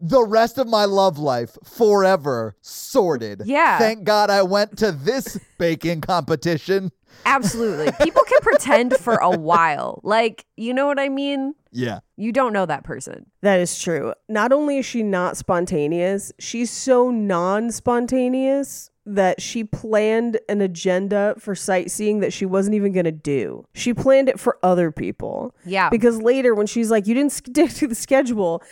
The 0.00 0.22
rest 0.22 0.58
of 0.58 0.68
my 0.68 0.84
love 0.84 1.18
life 1.18 1.58
forever 1.64 2.54
sorted. 2.60 3.42
Yeah. 3.44 3.78
Thank 3.78 4.04
God 4.04 4.30
I 4.30 4.42
went 4.42 4.78
to 4.78 4.92
this 4.92 5.40
baking 5.58 6.02
competition. 6.02 6.92
Absolutely. 7.26 7.90
People 8.00 8.22
can 8.22 8.40
pretend 8.40 8.96
for 8.96 9.16
a 9.16 9.36
while. 9.36 10.00
Like, 10.04 10.46
you 10.56 10.72
know 10.72 10.86
what 10.86 11.00
I 11.00 11.08
mean? 11.08 11.54
Yeah. 11.72 11.98
You 12.16 12.30
don't 12.30 12.52
know 12.52 12.64
that 12.64 12.84
person. 12.84 13.26
that 13.42 13.58
is 13.58 13.76
true. 13.76 14.14
Not 14.28 14.52
only 14.52 14.78
is 14.78 14.86
she 14.86 15.02
not 15.02 15.36
spontaneous, 15.36 16.30
she's 16.38 16.70
so 16.70 17.10
non 17.10 17.72
spontaneous 17.72 18.90
that 19.14 19.40
she 19.40 19.64
planned 19.64 20.38
an 20.48 20.60
agenda 20.60 21.34
for 21.38 21.54
sightseeing 21.54 22.20
that 22.20 22.32
she 22.32 22.44
wasn't 22.46 22.74
even 22.74 22.92
going 22.92 23.04
to 23.04 23.12
do. 23.12 23.64
She 23.74 23.94
planned 23.94 24.28
it 24.28 24.38
for 24.38 24.58
other 24.62 24.90
people. 24.92 25.54
Yeah. 25.64 25.88
Because 25.90 26.20
later, 26.20 26.54
when 26.54 26.66
she's 26.66 26.90
like, 26.90 27.06
you 27.06 27.14
didn't 27.14 27.32
stick 27.32 27.70
to 27.70 27.86
the 27.86 27.94
schedule, 27.94 28.62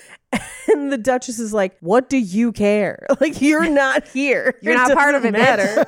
and 0.68 0.92
the 0.92 0.98
Duchess 0.98 1.38
is 1.38 1.52
like, 1.54 1.76
what 1.80 2.08
do 2.08 2.18
you 2.18 2.52
care? 2.52 3.06
Like, 3.20 3.40
you're 3.40 3.68
not 3.68 4.06
here. 4.12 4.58
You're 4.60 4.74
not 4.74 4.92
part 4.92 5.14
of 5.14 5.24
it, 5.24 5.32
matter. 5.32 5.86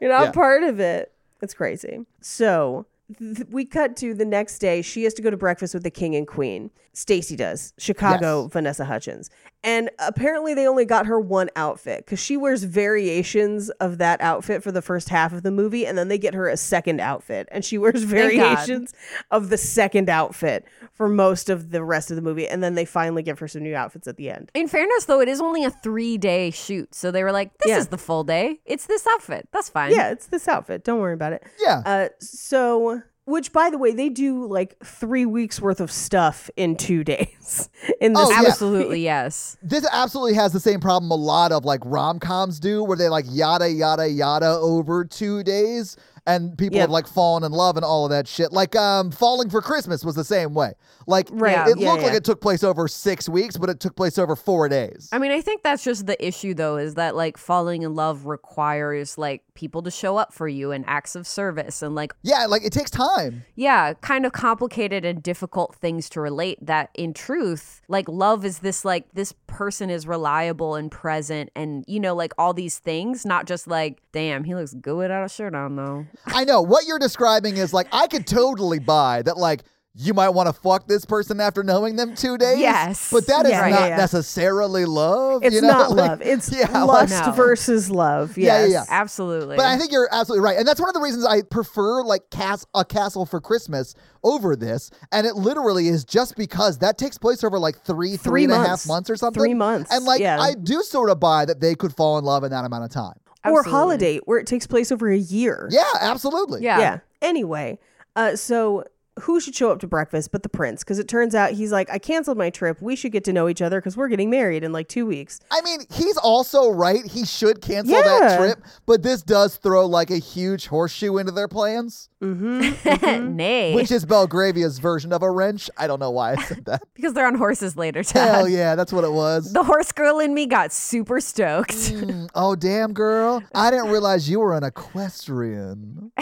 You're 0.00 0.10
not 0.10 0.26
Yeah. 0.26 0.32
part 0.32 0.62
of 0.62 0.80
it. 0.80 1.12
It's 1.42 1.52
crazy. 1.54 2.06
So 2.20 2.86
th- 3.18 3.46
we 3.50 3.64
cut 3.66 3.96
to 3.98 4.14
the 4.14 4.24
next 4.24 4.58
day. 4.58 4.80
She 4.80 5.04
has 5.04 5.12
to 5.14 5.22
go 5.22 5.28
to 5.30 5.36
breakfast 5.36 5.74
with 5.74 5.82
the 5.82 5.90
king 5.90 6.14
and 6.16 6.26
queen. 6.26 6.70
Stacy 6.94 7.36
does. 7.36 7.74
Chicago, 7.78 8.42
Yes. 8.44 8.52
Vanessa 8.52 8.84
Hutchins. 8.86 9.28
And 9.64 9.90
apparently 9.98 10.54
they 10.54 10.66
only 10.66 10.84
got 10.84 11.06
her 11.06 11.20
one 11.20 11.48
outfit 11.54 12.04
because 12.04 12.18
she 12.18 12.36
wears 12.36 12.64
variations 12.64 13.70
of 13.70 13.98
that 13.98 14.20
outfit 14.20 14.62
for 14.62 14.72
the 14.72 14.82
first 14.82 15.08
half 15.08 15.32
of 15.32 15.42
the 15.42 15.50
movie. 15.52 15.86
And 15.86 15.96
then 15.96 16.08
they 16.08 16.18
get 16.18 16.34
her 16.34 16.48
a 16.48 16.56
second 16.56 17.00
outfit. 17.00 17.48
And 17.52 17.64
she 17.64 17.78
wears 17.82 18.02
variations 18.02 18.92
of 19.30 19.50
the 19.50 19.56
second 19.58 20.08
outfit 20.08 20.64
for 20.92 21.08
most 21.08 21.48
of 21.48 21.70
the 21.70 21.84
rest 21.84 22.10
of 22.10 22.16
the 22.16 22.22
movie. 22.22 22.48
And 22.48 22.62
then 22.62 22.74
they 22.74 22.84
finally 22.84 23.22
give 23.22 23.38
her 23.38 23.46
some 23.48 23.62
new 23.62 23.74
outfits 23.76 24.08
at 24.08 24.16
the 24.16 24.30
end. 24.30 24.50
In 24.54 24.66
fairness, 24.68 25.04
though, 25.04 25.20
it 25.20 25.28
is 25.28 25.40
only 25.40 25.64
a 25.64 25.70
three 25.70 26.18
day 26.18 26.50
shoot. 26.50 26.94
So 26.94 27.10
they 27.10 27.22
were 27.22 27.32
like, 27.32 27.56
this 27.58 27.70
Yeah. 27.70 27.78
is 27.78 27.88
the 27.88 27.98
full 27.98 28.24
day. 28.24 28.60
It's 28.66 28.86
this 28.86 29.06
outfit. 29.06 29.48
That's 29.52 29.68
fine. 29.68 29.92
Yeah, 29.92 30.10
it's 30.10 30.26
this 30.26 30.48
outfit. 30.48 30.84
Don't 30.84 31.00
worry 31.00 31.14
about 31.14 31.32
it. 31.34 31.42
Yeah. 31.60 31.82
Uh, 31.86 32.08
so, 32.18 33.02
which 33.24 33.52
by 33.52 33.70
the 33.70 33.78
way, 33.78 33.92
they 33.92 34.08
do 34.08 34.46
like 34.46 34.76
three 34.84 35.26
weeks 35.26 35.60
worth 35.60 35.80
of 35.80 35.90
stuff 35.90 36.50
in 36.56 36.76
two 36.76 37.04
days. 37.12 37.68
In 38.00 38.12
this, 38.14 38.22
Oh, 38.24 38.30
yeah. 38.30 38.48
Absolutely, 38.48 39.00
yes. 39.04 39.56
This 39.62 39.86
absolutely 39.92 40.34
has 40.34 40.52
the 40.52 40.60
same 40.60 40.80
problem 40.80 41.10
a 41.10 41.14
lot 41.16 41.52
of 41.52 41.64
like 41.64 41.80
rom 41.84 42.18
coms 42.18 42.58
do, 42.60 42.82
where 42.82 42.96
they 42.96 43.08
like 43.08 43.24
yada 43.28 43.70
yada 43.70 44.08
yada 44.08 44.46
over 44.60 45.04
two 45.04 45.42
days, 45.42 45.96
and 46.26 46.56
people 46.56 46.76
Yep. 46.76 46.82
have 46.84 46.90
like 46.90 47.06
fallen 47.08 47.42
in 47.44 47.52
love 47.52 47.76
and 47.76 47.84
all 47.84 48.04
of 48.04 48.10
that 48.10 48.28
shit. 48.28 48.52
Like 48.52 48.76
um, 48.76 49.10
Falling 49.10 49.50
for 49.50 49.60
Christmas 49.60 50.04
was 50.04 50.14
the 50.14 50.24
same 50.24 50.54
way. 50.54 50.72
Like 51.06 51.28
Right. 51.32 51.66
it 51.68 51.78
Yeah, 51.78 51.90
looked 51.90 52.02
like 52.04 52.12
it 52.14 52.24
took 52.24 52.40
place 52.40 52.62
over 52.62 52.86
six 52.86 53.28
weeks, 53.28 53.56
but 53.56 53.68
it 53.68 53.80
took 53.80 53.96
place 53.96 54.18
over 54.18 54.36
four 54.36 54.68
days. 54.68 55.08
I 55.12 55.18
mean, 55.18 55.32
I 55.32 55.40
think 55.40 55.62
that's 55.62 55.82
just 55.82 56.06
the 56.06 56.24
issue, 56.24 56.54
though, 56.54 56.76
is 56.76 56.94
that 56.94 57.16
like 57.16 57.36
falling 57.36 57.82
in 57.82 57.94
love 57.94 58.26
requires 58.26 59.18
like 59.18 59.42
people 59.54 59.82
to 59.82 59.90
show 59.90 60.16
up 60.16 60.32
for 60.32 60.46
you 60.48 60.70
and 60.70 60.84
acts 60.86 61.14
of 61.16 61.26
service 61.26 61.82
and 61.82 61.94
like, 61.94 62.14
yeah, 62.22 62.46
like 62.46 62.64
it 62.64 62.72
takes 62.72 62.90
time. 62.90 63.44
yeah, 63.56 63.92
kind 63.94 64.24
of 64.24 64.32
complicated 64.32 65.04
and 65.04 65.22
difficult 65.22 65.74
things 65.74 66.08
to 66.10 66.20
relate. 66.20 66.58
That 66.64 66.90
in 66.94 67.12
truth, 67.14 67.82
like 67.88 68.08
love 68.08 68.44
is 68.44 68.60
this 68.60 68.84
like, 68.84 69.12
this 69.12 69.32
person 69.48 69.90
is 69.90 70.06
reliable 70.06 70.74
and 70.76 70.90
present 70.90 71.50
and, 71.56 71.84
you 71.88 71.98
know, 71.98 72.14
like 72.14 72.32
all 72.38 72.54
these 72.54 72.78
things, 72.78 73.26
not 73.26 73.46
just 73.46 73.66
like, 73.66 74.00
damn, 74.12 74.44
he 74.44 74.54
looks 74.54 74.72
good 74.74 74.96
without 74.96 75.24
a 75.24 75.28
shirt 75.28 75.54
on, 75.54 75.76
though. 75.76 76.06
I 76.26 76.44
know 76.44 76.62
what 76.62 76.86
you're 76.86 76.98
describing 76.98 77.56
is 77.56 77.72
like 77.72 77.88
I 77.92 78.06
could 78.06 78.26
totally 78.26 78.78
buy 78.78 79.22
that 79.22 79.36
like 79.38 79.62
you 79.94 80.14
might 80.14 80.30
want 80.30 80.46
to 80.46 80.54
fuck 80.54 80.88
this 80.88 81.04
person 81.04 81.38
after 81.38 81.62
knowing 81.62 81.96
them 81.96 82.14
two 82.14 82.38
days. 82.38 82.58
Yes. 82.58 83.10
But 83.12 83.26
that 83.26 83.44
is 83.44 83.52
Yeah, 83.52 83.60
not 83.68 83.70
yeah, 83.80 83.86
yeah. 83.88 83.96
necessarily 83.98 84.86
love. 84.86 85.44
It's 85.44 85.54
you 85.54 85.60
know? 85.60 85.68
not 85.68 85.90
Like, 85.94 86.08
love. 86.08 86.22
It's 86.22 86.50
like- 86.50 86.72
lust 86.72 87.26
No. 87.26 87.32
versus 87.32 87.90
love. 87.90 88.38
Yeah, 88.38 88.60
yeah, 88.60 88.66
Yes. 88.68 88.70
yeah. 88.72 88.84
Absolutely. 89.00 89.56
But 89.56 89.66
I 89.66 89.76
think 89.76 89.92
you're 89.92 90.08
absolutely 90.10 90.42
right, 90.46 90.56
and 90.56 90.66
that's 90.66 90.80
one 90.80 90.88
of 90.88 90.94
the 90.94 91.00
reasons 91.02 91.26
I 91.26 91.42
prefer 91.42 92.02
like 92.04 92.30
cas- 92.30 92.64
a 92.74 92.86
castle 92.86 93.26
for 93.26 93.38
Christmas 93.38 93.94
over 94.24 94.56
this. 94.56 94.90
And 95.12 95.26
it 95.26 95.36
literally 95.36 95.88
is 95.88 96.06
just 96.06 96.36
because 96.36 96.78
that 96.78 96.96
takes 96.96 97.18
place 97.18 97.44
over 97.44 97.58
like 97.58 97.78
three, 97.84 98.16
three 98.16 98.44
and 98.44 98.52
a 98.54 98.56
half 98.56 98.66
months. 98.66 98.86
months 98.88 99.10
or 99.10 99.16
something. 99.16 99.42
Three 99.42 99.52
months, 99.52 99.92
And 99.92 100.06
like. 100.06 100.22
I 100.22 100.54
do 100.54 100.82
sort 100.84 101.10
of 101.10 101.20
buy 101.20 101.44
that 101.44 101.60
they 101.60 101.74
could 101.74 101.94
fall 101.94 102.16
in 102.16 102.24
love 102.24 102.44
in 102.44 102.50
that 102.52 102.64
amount 102.64 102.84
of 102.84 102.90
time. 102.90 103.16
Or 103.44 103.62
holiday 103.62 104.18
where 104.18 104.38
it 104.38 104.46
takes 104.46 104.66
place 104.66 104.92
over 104.92 105.10
a 105.10 105.18
year. 105.18 105.68
Yeah, 105.70 105.82
absolutely. 106.00 106.62
yeah. 106.62 106.78
Yeah. 106.78 106.98
Anyway, 107.20 107.78
uh, 108.14 108.36
so 108.36 108.84
who 109.20 109.40
should 109.40 109.54
show 109.54 109.70
up 109.70 109.78
to 109.80 109.86
breakfast 109.86 110.32
but 110.32 110.42
the 110.42 110.48
prince? 110.48 110.82
Because 110.82 110.98
it 110.98 111.06
turns 111.08 111.34
out 111.34 111.52
he's 111.52 111.70
like, 111.72 111.90
I 111.90 111.98
canceled 111.98 112.38
my 112.38 112.50
trip. 112.50 112.80
We 112.80 112.96
should 112.96 113.12
get 113.12 113.24
to 113.24 113.32
know 113.32 113.48
each 113.48 113.60
other 113.62 113.78
because 113.80 113.96
we're 113.96 114.08
getting 114.08 114.30
married 114.30 114.64
in 114.64 114.72
like 114.72 114.88
two 114.88 115.04
weeks. 115.06 115.40
I 115.50 115.60
mean, 115.62 115.80
he's 115.92 116.16
also 116.16 116.70
right. 116.70 117.04
He 117.04 117.24
should 117.24 117.60
cancel 117.60 117.94
Yeah. 117.94 118.02
that 118.02 118.38
trip, 118.38 118.64
but 118.86 119.02
this 119.02 119.22
does 119.22 119.56
throw 119.56 119.86
like 119.86 120.10
a 120.10 120.18
huge 120.18 120.66
horseshoe 120.68 121.18
into 121.18 121.32
their 121.32 121.48
plans, 121.48 122.08
Nay. 122.20 122.28
Mm-hmm. 122.28 122.60
Mm-hmm. 122.60 123.02
Mm-hmm. 123.32 123.74
which 123.74 123.90
is 123.90 124.04
Belgravia's 124.06 124.78
version 124.78 125.12
of 125.12 125.22
a 125.22 125.30
wrench. 125.30 125.68
I 125.76 125.86
don't 125.86 126.00
know 126.00 126.10
why 126.10 126.32
I 126.32 126.36
said 126.36 126.64
that. 126.66 126.82
because 126.94 127.12
they're 127.14 127.26
on 127.26 127.34
horses 127.34 127.76
later, 127.76 128.02
Dad. 128.02 128.34
Hell 128.34 128.48
yeah, 128.48 128.74
that's 128.74 128.92
what 128.92 129.04
it 129.04 129.12
was. 129.12 129.52
The 129.52 129.62
horse 129.64 129.92
girl 129.92 130.18
in 130.20 130.32
me 130.34 130.46
got 130.46 130.72
super 130.72 131.20
stoked. 131.20 131.72
Mm, 131.72 132.28
oh 132.34 132.54
damn, 132.54 132.92
girl! 132.92 133.42
I 133.54 133.70
didn't 133.70 133.88
realize 133.90 134.28
you 134.30 134.40
were 134.40 134.54
an 134.56 134.64
equestrian. 134.64 136.12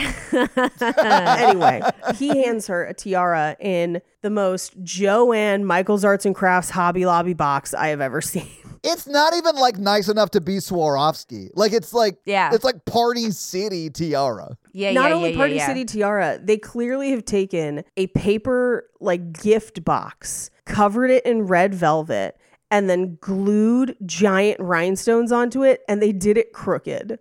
anyway, 0.99 1.83
he 2.17 2.29
hands 2.45 2.67
her 2.67 2.80
a 2.85 2.95
tiara 2.95 3.57
in 3.61 4.01
the 4.23 4.31
most 4.31 4.75
Joanne 4.83 5.65
Michael's 5.65 6.05
Arts 6.05 6.27
and 6.27 6.35
Crafts 6.35 6.71
Hobby 6.71 7.07
Lobby 7.07 7.35
box 7.35 7.75
I 7.75 7.89
have 7.89 8.01
ever 8.01 8.21
seen. 8.21 8.47
It's 8.83 9.07
not 9.07 9.35
even 9.35 9.57
like 9.57 9.77
nice 9.77 10.09
enough 10.09 10.31
to 10.31 10.41
be 10.41 10.57
Swarovski. 10.57 11.51
Like 11.55 11.75
it's 11.75 11.93
like 11.93 12.17
Yeah. 12.25 12.55
it's 12.55 12.65
like 12.65 12.87
Party 12.87 13.31
City 13.31 13.91
tiara. 13.91 14.57
Yeah, 14.73 14.93
Not 14.93 15.11
yeah, 15.11 15.17
only 15.17 15.31
yeah, 15.33 15.37
Party 15.37 15.53
yeah, 15.57 15.61
yeah. 15.61 15.67
City 15.67 15.85
Tiara, 15.85 16.39
they 16.43 16.57
clearly 16.57 17.11
have 17.11 17.27
taken 17.27 17.85
a 17.99 18.07
paper 18.07 18.89
like 18.99 19.35
gift 19.35 19.85
box, 19.85 20.49
covered 20.65 21.11
it 21.11 21.27
in 21.27 21.43
red 21.43 21.75
velvet, 21.75 22.39
and 22.71 22.89
then 22.89 23.19
glued 23.21 23.97
giant 24.07 24.59
rhinestones 24.61 25.31
onto 25.31 25.63
it, 25.63 25.83
and 25.87 26.01
they 26.01 26.13
did 26.13 26.39
it 26.39 26.55
crooked. 26.55 27.19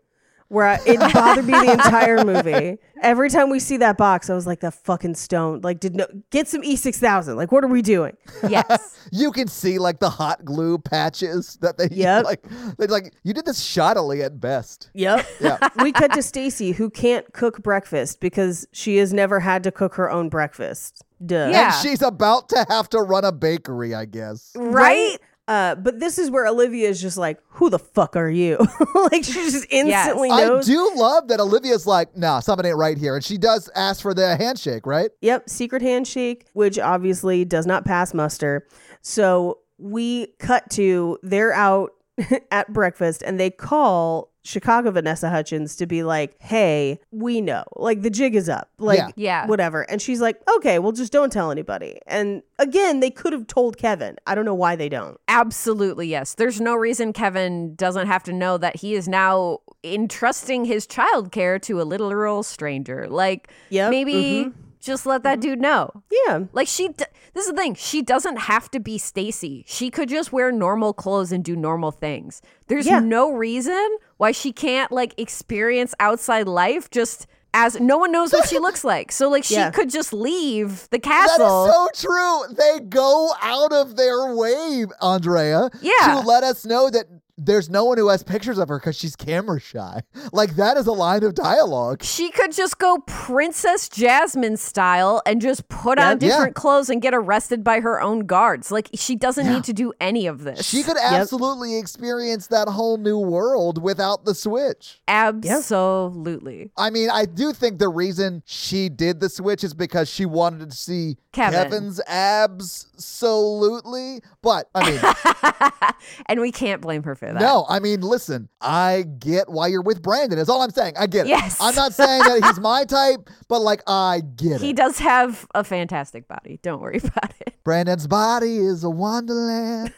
Where 0.49 0.65
I, 0.65 0.79
it 0.85 0.99
bothered 1.13 1.45
me 1.45 1.53
the 1.53 1.71
entire 1.73 2.25
movie. 2.25 2.79
Every 3.01 3.29
time 3.29 3.49
we 3.49 3.59
see 3.59 3.77
that 3.77 3.97
box, 3.97 4.29
I 4.29 4.35
was 4.35 4.45
like, 4.47 4.59
"That 4.61 4.73
fucking 4.73 5.13
stone! 5.15 5.61
Like, 5.61 5.79
did 5.79 5.95
no 5.95 6.07
get 6.31 6.47
some 6.47 6.63
E 6.63 6.75
six 6.75 6.99
thousand? 6.99 7.37
Like, 7.37 7.51
what 7.51 7.63
are 7.63 7.67
we 7.67 7.81
doing?" 7.81 8.17
Yes. 8.47 8.95
You 9.11 9.31
can 9.31 9.47
see 9.47 9.79
like 9.79 9.97
the 9.99 10.09
hot 10.09 10.45
glue 10.45 10.77
patches 10.77 11.57
that 11.61 11.77
they 11.79 11.87
Yep. 11.91 12.25
like. 12.25 12.43
They 12.77 12.85
like 12.87 13.13
you 13.23 13.33
did 13.33 13.45
this 13.45 13.59
shoddily 13.59 14.23
at 14.23 14.39
best. 14.39 14.89
Yep. 14.93 15.25
Yeah. 15.39 15.57
we 15.81 15.91
cut 15.91 16.13
to 16.13 16.21
Stacy, 16.21 16.73
who 16.73 16.89
can't 16.91 17.31
cook 17.33 17.63
breakfast 17.63 18.19
because 18.19 18.67
she 18.71 18.97
has 18.97 19.11
never 19.13 19.39
had 19.39 19.63
to 19.63 19.71
cook 19.71 19.95
her 19.95 20.11
own 20.11 20.29
breakfast. 20.29 21.03
Duh. 21.25 21.49
Yeah. 21.51 21.65
And 21.65 21.73
she's 21.87 22.01
about 22.03 22.49
to 22.49 22.65
have 22.69 22.89
to 22.89 22.99
run 22.99 23.25
a 23.25 23.31
bakery, 23.31 23.95
I 23.95 24.05
guess. 24.05 24.51
right? 24.55 25.17
Uh, 25.49 25.73
but 25.73 25.99
this 25.99 26.19
is 26.19 26.29
where 26.29 26.45
Olivia 26.45 26.87
is 26.87 27.01
just 27.01 27.17
like, 27.17 27.39
"Who 27.53 27.71
the 27.71 27.79
fuck 27.79 28.15
are 28.15 28.29
you?" 28.29 28.59
like 29.11 29.23
she 29.23 29.33
just 29.33 29.65
instantly 29.71 30.29
I 30.29 30.45
knows. 30.45 30.69
I 30.69 30.71
do 30.71 30.91
love 30.95 31.27
that 31.29 31.39
Olivia's 31.39 31.87
like, 31.87 32.15
nah, 32.15 32.39
something 32.39 32.67
ain't 32.67 32.77
right 32.77 32.99
here. 32.99 33.15
And 33.15 33.25
she 33.25 33.39
does 33.39 33.67
ask 33.75 33.99
for 33.99 34.13
the 34.13 34.37
handshake, 34.37 34.85
right? 34.85 35.09
Yep, 35.21 35.49
secret 35.49 35.81
handshake, 35.81 36.45
which 36.53 36.77
obviously 36.77 37.45
does 37.45 37.65
not 37.65 37.83
pass 37.83 38.13
muster. 38.13 38.67
So 39.01 39.57
we 39.79 40.27
cut 40.37 40.69
to 40.71 41.17
they're 41.23 41.53
out 41.53 41.93
at 42.51 42.71
breakfast 42.73 43.23
and 43.25 43.39
they 43.39 43.49
call 43.49 44.29
Chicago 44.43 44.89
Vanessa 44.91 45.29
Hutchins 45.29 45.75
to 45.75 45.85
be 45.85 46.01
like, 46.01 46.35
"Hey, 46.39 46.99
we 47.11 47.41
know. 47.41 47.63
Like 47.75 48.01
the 48.01 48.09
jig 48.09 48.35
is 48.35 48.47
up. 48.47 48.69
Like 48.79 48.97
Yeah. 48.97 49.09
Yeah. 49.15 49.45
whatever." 49.47 49.81
And 49.83 50.01
she's 50.01 50.21
like, 50.21 50.41
"Okay, 50.55 50.79
well 50.79 50.91
just 50.91 51.11
don't 51.11 51.31
tell 51.31 51.51
anybody." 51.51 51.99
And 52.07 52.41
again, 52.57 52.99
they 52.99 53.11
could 53.11 53.33
have 53.33 53.47
told 53.47 53.77
Kevin. 53.77 54.15
I 54.25 54.35
don't 54.35 54.45
know 54.45 54.55
why 54.55 54.75
they 54.75 54.89
don't. 54.89 55.19
Absolutely, 55.27 56.07
yes. 56.07 56.35
There's 56.35 56.61
no 56.61 56.75
reason 56.75 57.13
Kevin 57.13 57.75
doesn't 57.75 58.07
have 58.07 58.23
to 58.23 58.33
know 58.33 58.57
that 58.57 58.77
he 58.77 58.95
is 58.95 59.07
now 59.07 59.59
entrusting 59.83 60.65
his 60.65 60.87
childcare 60.87 61.61
to 61.63 61.81
a 61.81 61.83
literal 61.83 62.43
stranger. 62.43 63.07
Like, 63.07 63.51
Yep, 63.69 63.91
maybe 63.91 64.13
mm-hmm. 64.13 64.68
Just 64.79 65.05
let 65.05 65.23
that 65.23 65.39
mm-hmm. 65.39 65.49
dude 65.49 65.61
know. 65.61 66.03
Yeah. 66.27 66.45
Like 66.53 66.67
she, 66.67 66.89
d- 66.89 67.05
this 67.33 67.45
is 67.45 67.51
the 67.51 67.57
thing. 67.57 67.75
She 67.75 68.01
doesn't 68.01 68.37
have 68.37 68.71
to 68.71 68.79
be 68.79 68.97
Stacy. 68.97 69.63
She 69.67 69.89
could 69.89 70.09
just 70.09 70.31
wear 70.31 70.51
normal 70.51 70.93
clothes 70.93 71.31
and 71.31 71.43
do 71.43 71.55
normal 71.55 71.91
things. 71.91 72.41
There's 72.67 72.87
Yeah. 72.87 72.99
no 72.99 73.31
reason 73.33 73.97
why 74.17 74.31
she 74.31 74.51
can't 74.51 74.91
like 74.91 75.13
experience 75.19 75.93
outside 75.99 76.47
life 76.47 76.89
just 76.89 77.27
as 77.53 77.79
no 77.79 77.97
one 77.97 78.11
knows 78.11 78.31
what 78.31 78.47
she 78.47 78.59
looks 78.67 78.83
like. 78.83 79.11
So 79.11 79.27
like 79.29 79.43
she 79.43 79.55
Yeah. 79.55 79.71
could 79.71 79.89
just 79.89 80.13
leave 80.13 80.83
the 80.91 80.99
That 80.99 81.03
castle. 81.03 81.65
is 81.65 81.99
so 81.99 82.07
true. 82.07 82.55
They 82.55 82.79
go 82.85 83.31
out 83.41 83.71
of 83.73 83.95
their 83.95 84.35
way, 84.35 84.85
Andrea, 85.01 85.69
Yeah. 85.81 86.19
to 86.21 86.27
let 86.27 86.43
us 86.43 86.65
know 86.65 86.89
that 86.89 87.07
there's 87.45 87.69
no 87.69 87.85
one 87.85 87.97
who 87.97 88.09
has 88.09 88.23
pictures 88.23 88.57
of 88.57 88.67
her 88.69 88.77
because 88.79 88.95
she's 88.97 89.15
camera 89.15 89.59
shy. 89.59 90.01
Like 90.33 90.55
that 90.57 90.77
is 90.77 90.85
a 90.85 90.91
line 90.91 91.23
of 91.23 91.33
dialogue. 91.33 92.03
she 92.03 92.29
could 92.29 92.51
just 92.51 92.77
go 92.77 92.99
Princess 93.07 93.89
Jasmine 93.89 94.57
style 94.57 95.21
and 95.25 95.41
just 95.41 95.67
put 95.69 95.97
on 95.97 96.11
Yeah. 96.19 96.27
different 96.29 96.55
clothes 96.55 96.89
and 96.89 97.01
get 97.01 97.13
arrested 97.15 97.63
by 97.63 97.79
her 97.79 97.99
own 98.01 98.25
guards. 98.27 98.71
Like 98.71 98.89
she 98.93 99.15
doesn't 99.15 99.47
need 99.47 99.63
to 99.63 99.73
do 99.73 99.91
any 99.99 100.27
of 100.27 100.43
this. 100.43 100.65
She 100.65 100.83
could 100.83 100.97
absolutely 101.01 101.77
experience 101.77 102.47
that 102.47 102.67
whole 102.67 102.97
new 102.97 103.17
world 103.17 103.81
without 103.81 104.25
the 104.25 104.35
switch. 104.35 105.01
absolutely. 105.07 106.71
I 106.77 106.89
mean, 106.89 107.09
I 107.09 107.25
do 107.25 107.53
think 107.53 107.79
the 107.79 107.89
reason 107.89 108.43
she 108.45 108.89
did 108.89 109.19
the 109.19 109.29
switch 109.29 109.63
is 109.63 109.73
because 109.73 110.09
she 110.09 110.25
wanted 110.25 110.69
to 110.69 110.75
see 110.75 111.17
Kevin. 111.31 111.63
Kevin's 111.63 112.01
abs 112.07 112.87
absolutely. 112.95 114.21
But 114.41 114.69
I 114.73 114.89
mean, 114.89 115.93
And 116.27 116.39
we 116.39 116.51
can't 116.51 116.81
blame 116.81 117.03
her 117.03 117.15
for 117.15 117.25
that. 117.25 117.39
no, 117.39 117.65
I 117.69 117.79
mean, 117.79 118.01
listen, 118.01 118.49
I 118.61 119.03
get 119.19 119.49
why 119.49 119.67
you're 119.67 119.81
with 119.81 120.01
Brandon. 120.01 120.39
Is 120.39 120.49
all 120.49 120.61
I'm 120.61 120.71
saying. 120.71 120.93
I 120.97 121.07
get 121.07 121.25
it. 121.25 121.29
Yes. 121.29 121.57
I'm 121.61 121.75
not 121.75 121.93
saying 121.93 122.23
that 122.23 122.43
he's 122.45 122.59
my 122.59 122.85
type, 122.85 123.29
but 123.47 123.61
like 123.61 123.81
I 123.87 124.21
get 124.35 124.53
it. 124.53 124.61
He 124.61 124.73
does 124.73 124.99
have 124.99 125.47
a 125.53 125.63
fantastic 125.63 126.27
body. 126.27 126.59
Don't 126.61 126.81
worry 126.81 126.99
about 127.03 127.33
it. 127.41 127.55
Brandon's 127.63 128.07
body 128.07 128.57
is 128.57 128.83
a 128.83 128.89
wonderland. 128.89 129.93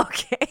okay. 0.00 0.48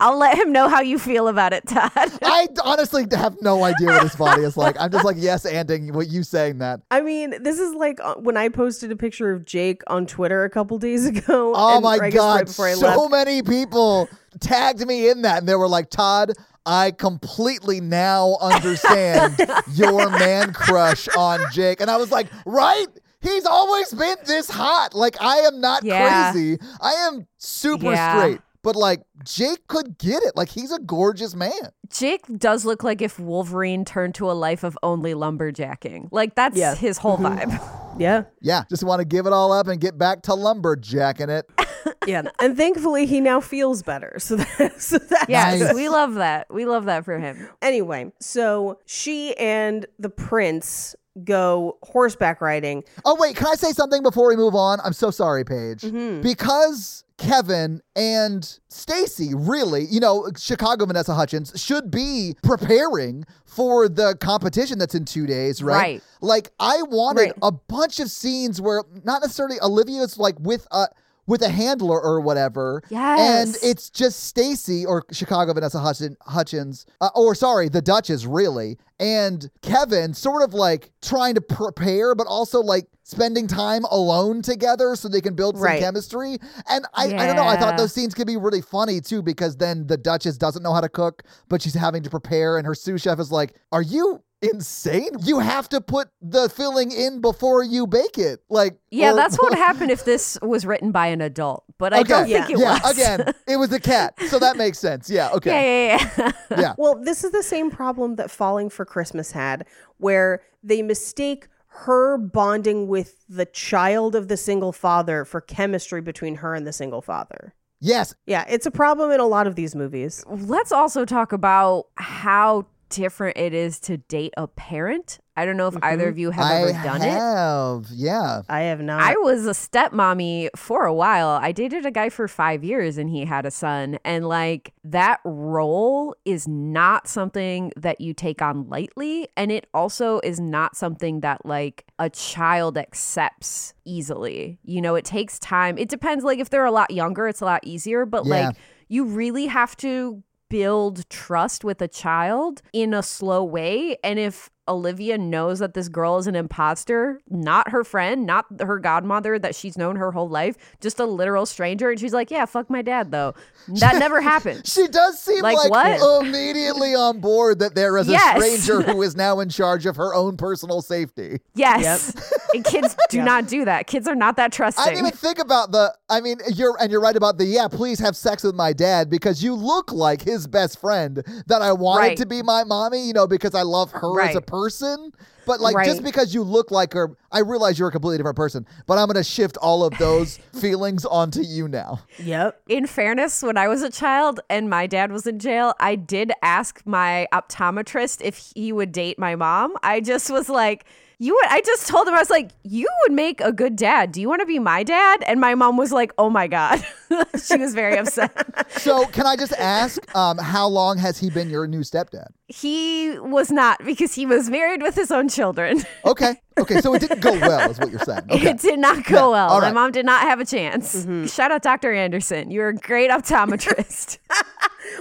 I'll 0.00 0.18
let 0.18 0.36
him 0.38 0.52
know 0.52 0.68
how 0.68 0.80
you 0.80 0.98
feel 0.98 1.28
about 1.28 1.52
it, 1.52 1.66
Todd. 1.66 1.90
I 2.22 2.48
honestly 2.64 3.06
have 3.12 3.36
no 3.42 3.62
idea 3.64 3.88
what 3.88 4.02
his 4.02 4.16
body 4.16 4.42
is 4.42 4.56
like. 4.56 4.76
I'm 4.80 4.90
just 4.90 5.04
like 5.04 5.16
yes, 5.18 5.44
anding 5.46 5.92
what 5.92 6.08
you 6.08 6.22
saying 6.22 6.58
that. 6.58 6.80
I 6.90 7.00
mean, 7.00 7.42
this 7.42 7.58
is 7.58 7.74
like 7.74 7.98
uh, 8.02 8.14
when 8.16 8.36
I 8.36 8.48
posted 8.48 8.90
a 8.92 8.96
picture 8.96 9.32
of 9.32 9.44
Jake 9.44 9.82
on 9.86 10.06
Twitter 10.06 10.44
a 10.44 10.50
couple 10.50 10.78
days 10.78 11.06
ago. 11.12 11.52
Oh 11.54 11.74
and- 11.76 11.82
my 11.84 11.96
or 11.98 12.04
I 12.04 12.10
guess 12.10 12.58
right 12.58 12.74
god, 12.76 12.78
so 12.78 12.86
left. 13.02 13.10
many 13.10 13.42
people 13.42 14.08
tagged 14.40 14.86
me 14.86 15.08
in 15.10 15.22
that 15.22 15.38
and 15.38 15.48
they 15.48 15.54
were 15.54 15.68
like, 15.68 15.90
"Todd, 15.90 16.32
I 16.66 16.90
completely 16.92 17.80
now 17.80 18.36
understand 18.40 19.40
your 19.74 20.10
man 20.10 20.52
crush 20.52 21.08
on 21.16 21.40
Jake." 21.52 21.80
And 21.80 21.90
I 21.90 21.96
was 21.96 22.10
like, 22.10 22.28
"Right? 22.46 22.86
He's 23.20 23.46
always 23.46 23.92
been 23.92 24.16
this 24.26 24.48
hot. 24.48 24.94
Like 24.94 25.20
I 25.20 25.38
am 25.38 25.60
not 25.60 25.82
Yeah. 25.84 26.30
crazy. 26.32 26.58
I 26.80 26.92
am 27.08 27.26
super 27.38 27.90
Yeah. 27.92 28.16
straight." 28.18 28.40
But 28.62 28.76
like 28.76 29.02
Jake 29.24 29.66
could 29.68 29.98
get 29.98 30.22
it. 30.24 30.36
Like 30.36 30.48
he's 30.48 30.72
a 30.72 30.78
gorgeous 30.80 31.34
man. 31.34 31.50
Jake 31.90 32.22
does 32.38 32.64
look 32.64 32.82
like 32.82 33.00
if 33.00 33.18
Wolverine 33.18 33.84
turned 33.84 34.14
to 34.16 34.30
a 34.30 34.32
life 34.32 34.64
of 34.64 34.76
only 34.82 35.14
lumberjacking. 35.14 36.08
Like 36.10 36.34
that's 36.34 36.56
Yeah. 36.56 36.74
his 36.74 36.98
whole 36.98 37.16
vibe. 37.18 37.60
Yeah. 37.98 38.24
Yeah, 38.40 38.64
just 38.68 38.84
want 38.84 39.00
to 39.00 39.04
give 39.04 39.26
it 39.26 39.32
all 39.32 39.52
up 39.52 39.68
and 39.68 39.80
get 39.80 39.96
back 39.98 40.22
to 40.22 40.32
lumberjacking 40.32 41.28
it. 41.28 41.46
Yeah. 42.06 42.22
and 42.40 42.56
thankfully, 42.56 43.04
he 43.06 43.20
now 43.20 43.40
feels 43.40 43.82
better. 43.82 44.14
So, 44.18 44.36
that, 44.58 44.80
so 44.80 44.96
that's 44.98 45.28
Yes, 45.28 45.60
Nice. 45.60 45.74
we 45.74 45.88
love 45.90 46.14
that. 46.14 46.46
We 46.50 46.64
love 46.64 46.86
that 46.86 47.04
for 47.04 47.18
him. 47.18 47.48
Anyway, 47.60 48.12
so 48.18 48.78
she 48.86 49.36
and 49.36 49.84
the 49.98 50.08
prince 50.10 50.96
go 51.24 51.78
horseback 51.82 52.40
riding. 52.40 52.84
Oh 53.04 53.16
wait, 53.18 53.36
can 53.36 53.46
I 53.46 53.54
say 53.54 53.72
something 53.72 54.02
before 54.02 54.28
we 54.28 54.36
move 54.36 54.54
on? 54.54 54.78
I'm 54.84 54.92
so 54.92 55.10
sorry, 55.10 55.44
Paige. 55.44 55.82
Mm-hmm. 55.82 56.20
Because 56.22 57.04
Kevin 57.18 57.80
and 57.96 58.58
Stacy 58.68 59.32
really, 59.34 59.84
you 59.86 59.98
know, 60.00 60.28
Chicago 60.36 60.86
Vanessa 60.86 61.14
Hutchins 61.14 61.52
should 61.56 61.90
be 61.90 62.36
preparing 62.42 63.24
for 63.44 63.88
the 63.88 64.16
competition 64.20 64.78
that's 64.78 64.94
in 64.94 65.04
2 65.04 65.26
days, 65.26 65.62
right? 65.62 65.74
Right. 65.74 66.02
Like 66.20 66.50
I 66.60 66.82
wanted 66.82 67.20
Right. 67.22 67.32
a 67.42 67.50
bunch 67.52 67.98
of 68.00 68.10
scenes 68.10 68.60
where 68.60 68.82
not 69.04 69.22
necessarily 69.22 69.56
Olivia's 69.60 70.18
like 70.18 70.36
with 70.38 70.66
uh 70.70 70.86
with 71.28 71.42
a 71.42 71.48
handler 71.48 72.00
or 72.02 72.20
whatever. 72.20 72.82
Yes. 72.88 73.20
And 73.46 73.56
it's 73.62 73.88
just 73.90 74.24
Stacy 74.24 74.84
or 74.84 75.04
Chicago 75.12 75.52
Vanessa 75.52 75.78
Hutchin, 75.78 76.16
Hutchins, 76.22 76.86
uh, 77.00 77.10
or 77.14 77.36
sorry, 77.36 77.68
the 77.68 77.80
Duchess, 77.82 78.24
really, 78.26 78.78
and 78.98 79.48
Kevin 79.62 80.14
sort 80.14 80.42
of 80.42 80.54
like 80.54 80.90
trying 81.02 81.34
to 81.36 81.40
prepare, 81.40 82.16
but 82.16 82.26
also 82.26 82.60
like 82.60 82.88
spending 83.04 83.46
time 83.46 83.84
alone 83.84 84.42
together 84.42 84.96
so 84.96 85.08
they 85.08 85.20
can 85.20 85.34
build 85.34 85.56
some 85.56 85.64
Right. 85.64 85.80
chemistry. 85.80 86.38
And 86.68 86.84
I, 86.94 87.04
I 87.14 87.26
don't 87.26 87.36
know, 87.36 87.44
I 87.46 87.56
thought 87.56 87.76
those 87.76 87.92
scenes 87.92 88.14
could 88.14 88.26
be 88.26 88.36
really 88.36 88.60
funny 88.60 89.00
too, 89.00 89.22
because 89.22 89.56
then 89.56 89.86
the 89.86 89.96
Duchess 89.96 90.36
doesn't 90.38 90.62
know 90.62 90.72
how 90.74 90.80
to 90.80 90.88
cook, 90.88 91.22
but 91.48 91.62
she's 91.62 91.74
having 91.74 92.02
to 92.02 92.10
prepare, 92.10 92.56
and 92.58 92.66
her 92.66 92.74
sous 92.74 93.02
chef 93.02 93.18
is 93.20 93.30
like, 93.30 93.54
Are 93.70 93.82
you 93.82 94.22
insane? 94.42 95.10
You 95.20 95.38
have 95.40 95.68
to 95.70 95.80
put 95.80 96.08
the 96.20 96.48
filling 96.48 96.90
in 96.92 97.20
before 97.20 97.62
you 97.62 97.86
bake 97.86 98.18
it. 98.18 98.40
Like, 98.48 98.78
Yeah, 98.90 99.12
or- 99.12 99.16
that's 99.16 99.36
what 99.36 99.50
would 99.50 99.58
happen 99.58 99.90
if 99.90 100.04
this 100.04 100.38
was 100.42 100.64
written 100.66 100.92
by 100.92 101.08
an 101.08 101.20
adult. 101.20 101.64
But 101.78 101.92
I 101.94 102.00
Okay. 102.00 102.08
don't 102.08 102.26
think 102.28 102.50
it 102.50 102.58
yeah, 102.58 102.78
was. 102.82 102.92
again, 102.96 103.32
it 103.48 103.56
was 103.56 103.72
a 103.72 103.80
cat, 103.80 104.14
so 104.28 104.38
that 104.38 104.56
makes 104.56 104.78
sense. 104.78 105.08
Yeah, 105.08 105.30
okay. 105.34 105.88
Yeah, 105.90 105.98
yeah, 106.18 106.32
yeah. 106.50 106.58
Yeah. 106.60 106.74
Well, 106.78 106.96
this 107.02 107.24
is 107.24 107.30
the 107.32 107.42
same 107.42 107.70
problem 107.70 108.16
that 108.16 108.30
Falling 108.30 108.68
for 108.70 108.84
Christmas 108.84 109.32
had, 109.32 109.66
where 109.98 110.42
they 110.62 110.82
mistake 110.82 111.48
her 111.82 112.18
bonding 112.18 112.88
with 112.88 113.24
the 113.28 113.44
child 113.46 114.14
of 114.16 114.26
the 114.28 114.36
single 114.36 114.72
father 114.72 115.24
for 115.24 115.40
chemistry 115.40 116.00
between 116.00 116.36
her 116.36 116.54
and 116.54 116.66
the 116.66 116.72
single 116.72 117.02
father. 117.02 117.54
Yes, 117.80 118.12
Yeah, 118.26 118.44
it's 118.48 118.66
a 118.66 118.72
problem 118.72 119.12
in 119.12 119.20
a 119.20 119.26
lot 119.26 119.46
of 119.46 119.54
these 119.54 119.76
movies. 119.76 120.24
Let's 120.26 120.72
also 120.72 121.04
talk 121.04 121.32
about 121.32 121.86
how 121.94 122.66
different 122.88 123.36
it 123.36 123.54
is 123.54 123.78
to 123.80 123.96
date 123.96 124.34
a 124.36 124.46
parent. 124.46 125.18
I 125.36 125.44
don't 125.44 125.56
know 125.56 125.68
if 125.68 125.76
either 125.82 126.02
mm-hmm. 126.02 126.08
of 126.10 126.18
you 126.18 126.30
have 126.32 126.44
I 126.44 126.62
ever 126.62 126.72
done 126.72 127.00
it. 127.00 127.10
have. 127.10 127.86
Yeah. 127.92 128.42
I 128.48 128.62
have 128.62 128.80
not. 128.80 129.00
I 129.00 129.14
was 129.18 129.46
a 129.46 129.50
stepmommy 129.50 130.48
for 130.56 130.84
a 130.84 130.92
while. 130.92 131.28
I 131.28 131.52
dated 131.52 131.86
a 131.86 131.92
guy 131.92 132.08
for 132.08 132.26
five 132.26 132.64
years 132.64 132.98
and 132.98 133.08
he 133.08 133.24
had 133.24 133.46
a 133.46 133.52
son. 133.52 134.00
And 134.04 134.28
like 134.28 134.74
that 134.82 135.20
role 135.24 136.16
is 136.24 136.48
not 136.48 137.06
something 137.06 137.72
that 137.76 138.00
you 138.00 138.14
take 138.14 138.42
on 138.42 138.68
lightly. 138.68 139.28
And 139.36 139.52
it 139.52 139.68
also 139.72 140.18
is 140.24 140.40
not 140.40 140.76
something 140.76 141.20
that 141.20 141.46
like 141.46 141.84
a 142.00 142.10
child 142.10 142.76
accepts 142.76 143.74
easily. 143.84 144.58
You 144.64 144.82
know, 144.82 144.96
it 144.96 145.04
takes 145.04 145.38
time. 145.38 145.78
It 145.78 145.88
depends. 145.88 146.24
Like 146.24 146.40
if 146.40 146.50
they're 146.50 146.64
a 146.64 146.72
lot 146.72 146.90
younger, 146.90 147.28
it's 147.28 147.42
a 147.42 147.44
lot 147.44 147.60
easier. 147.62 148.06
But 148.06 148.26
Yeah. 148.26 148.48
like 148.48 148.56
you 148.88 149.04
really 149.04 149.46
have 149.46 149.76
to 149.76 150.22
build 150.48 151.08
trust 151.10 151.64
with 151.64 151.80
a 151.82 151.88
child 151.88 152.62
in 152.72 152.94
a 152.94 153.02
slow 153.02 153.44
way. 153.44 153.96
And 154.02 154.18
if 154.18 154.50
Olivia 154.68 155.16
knows 155.18 155.58
that 155.60 155.74
this 155.74 155.88
girl 155.88 156.18
is 156.18 156.26
an 156.26 156.36
imposter, 156.36 157.20
not 157.28 157.70
her 157.70 157.82
friend, 157.84 158.26
not 158.26 158.44
her 158.60 158.78
godmother 158.78 159.38
that 159.38 159.54
she's 159.54 159.78
known 159.78 159.96
her 159.96 160.12
whole 160.12 160.28
life, 160.28 160.56
just 160.80 161.00
a 161.00 161.04
literal 161.06 161.46
stranger, 161.46 161.90
and 161.90 161.98
she's 161.98 162.12
like, 162.12 162.30
"Yeah, 162.30 162.44
fuck 162.44 162.68
my 162.70 162.82
dad, 162.82 163.10
though." 163.10 163.34
That 163.68 163.98
never 163.98 164.20
happened. 164.20 164.66
She 164.66 164.86
does 164.88 165.18
seem 165.18 165.42
Like 165.42 165.56
like, 165.56 165.70
what? 165.70 166.26
immediately 166.26 166.94
on 166.94 167.20
board 167.20 167.58
that 167.60 167.74
there 167.74 167.96
is 167.98 168.08
a 168.08 168.18
stranger 168.18 168.82
who 168.82 169.02
is 169.02 169.16
now 169.16 169.40
in 169.40 169.48
charge 169.48 169.86
of 169.86 169.96
her 169.96 170.14
own 170.14 170.36
personal 170.36 170.82
safety. 170.82 171.40
Yes, 171.54 172.14
and 172.54 172.64
kids 172.64 172.94
do 173.10 173.22
not 173.22 173.46
do 173.48 173.64
that. 173.64 173.86
Kids 173.86 174.06
are 174.06 174.14
not 174.14 174.36
that 174.36 174.52
trusting. 174.52 174.82
I 174.82 174.88
didn't 174.90 175.06
even 175.06 175.16
think 175.18 175.38
about 175.38 175.72
the. 175.72 175.94
I 176.08 176.20
mean, 176.20 176.38
you're 176.54 176.76
and 176.80 176.90
you're 176.92 177.00
right 177.00 177.16
about 177.16 177.38
the. 177.38 177.44
Yeah, 177.44 177.68
please 177.68 177.98
have 178.00 178.16
sex 178.16 178.42
with 178.42 178.54
my 178.54 178.72
dad 178.72 179.08
because 179.10 179.42
you 179.42 179.54
look 179.54 179.92
like 179.92 180.22
his 180.22 180.46
best 180.46 180.80
friend 180.80 181.22
that 181.46 181.62
I 181.62 181.72
wanted 181.72 181.98
Right. 182.08 182.16
to 182.18 182.26
be 182.26 182.42
my 182.42 182.64
mommy. 182.64 183.06
You 183.06 183.12
know, 183.12 183.26
because 183.26 183.54
I 183.54 183.62
love 183.62 183.90
her 183.92 184.20
as 184.20 184.34
a 184.34 184.38
Right. 184.38 184.46
Person. 184.58 185.12
But 185.46 185.60
like, 185.60 185.86
just 185.86 186.02
because 186.02 186.34
you 186.34 186.42
look 186.42 186.70
like 186.70 186.92
her, 186.92 187.16
I 187.32 187.40
realize 187.40 187.78
you're 187.78 187.88
a 187.88 187.92
completely 187.92 188.18
different 188.18 188.36
person. 188.36 188.66
But 188.86 188.98
I'm 188.98 189.06
gonna 189.06 189.24
shift 189.24 189.56
all 189.58 189.84
of 189.84 189.96
those 189.98 190.36
feelings 190.60 191.04
onto 191.04 191.40
you 191.40 191.68
now. 191.68 192.00
yep. 192.18 192.60
in 192.68 192.86
fairness, 192.86 193.42
when 193.42 193.56
I 193.56 193.68
was 193.68 193.82
a 193.82 193.90
child 193.90 194.40
and 194.50 194.68
my 194.68 194.86
dad 194.86 195.10
was 195.10 195.26
in 195.26 195.38
jail, 195.38 195.74
I 195.80 195.94
did 195.94 196.32
ask 196.42 196.82
my 196.84 197.26
optometrist 197.32 198.20
if 198.22 198.52
he 198.54 198.72
would 198.72 198.92
date 198.92 199.18
my 199.18 199.36
mom. 199.36 199.74
I 199.82 200.00
just 200.00 200.30
was 200.30 200.48
like, 200.48 200.84
you 201.20 201.34
would, 201.34 201.46
I 201.50 201.60
just 201.62 201.88
told 201.88 202.06
him, 202.06 202.14
I 202.14 202.18
was 202.18 202.30
like, 202.30 202.52
you 202.62 202.86
would 203.02 203.12
make 203.12 203.40
a 203.40 203.52
good 203.52 203.74
dad. 203.74 204.12
Do 204.12 204.20
you 204.20 204.28
want 204.28 204.40
to 204.40 204.46
be 204.46 204.60
my 204.60 204.84
dad? 204.84 205.24
And 205.26 205.40
my 205.40 205.56
mom 205.56 205.76
was 205.76 205.90
like, 205.90 206.12
oh 206.16 206.30
my 206.30 206.46
God. 206.46 206.80
she 207.44 207.56
was 207.56 207.74
very 207.74 207.98
upset. 207.98 208.30
So, 208.78 209.06
can 209.06 209.26
I 209.26 209.34
just 209.34 209.52
ask, 209.54 209.98
um, 210.14 210.38
how 210.38 210.68
long 210.68 210.98
has 210.98 211.18
he 211.18 211.30
been 211.30 211.50
your 211.50 211.66
new 211.66 211.80
stepdad? 211.80 212.28
he 212.50 213.18
was 213.18 213.50
not 213.50 213.84
because 213.84 214.14
he 214.14 214.24
was 214.24 214.48
married 214.48 214.80
with 214.82 214.94
his 214.94 215.10
own 215.10 215.28
children. 215.28 215.82
Okay, 216.04 216.36
okay, 216.58 216.80
so 216.80 216.94
it 216.94 217.00
didn't 217.00 217.20
go 217.20 217.32
well, 217.32 217.70
is 217.70 217.78
what 217.78 217.90
you're 217.90 217.98
saying. 218.00 218.22
Okay. 218.30 218.50
It 218.50 218.58
did 218.60 218.78
not 218.78 219.04
go 219.04 219.34
Yeah, 219.34 219.46
well. 219.46 219.50
all 219.50 219.60
My 219.60 219.72
mom 219.72 219.90
did 219.92 220.06
not 220.06 220.22
have 220.22 220.40
a 220.40 220.44
chance. 220.46 221.06
Shout 221.32 221.50
out 221.50 221.62
Dr. 221.62 221.92
Anderson. 221.92 222.50
You're 222.50 222.68
a 222.68 222.74
great 222.74 223.10
optometrist. 223.10 224.18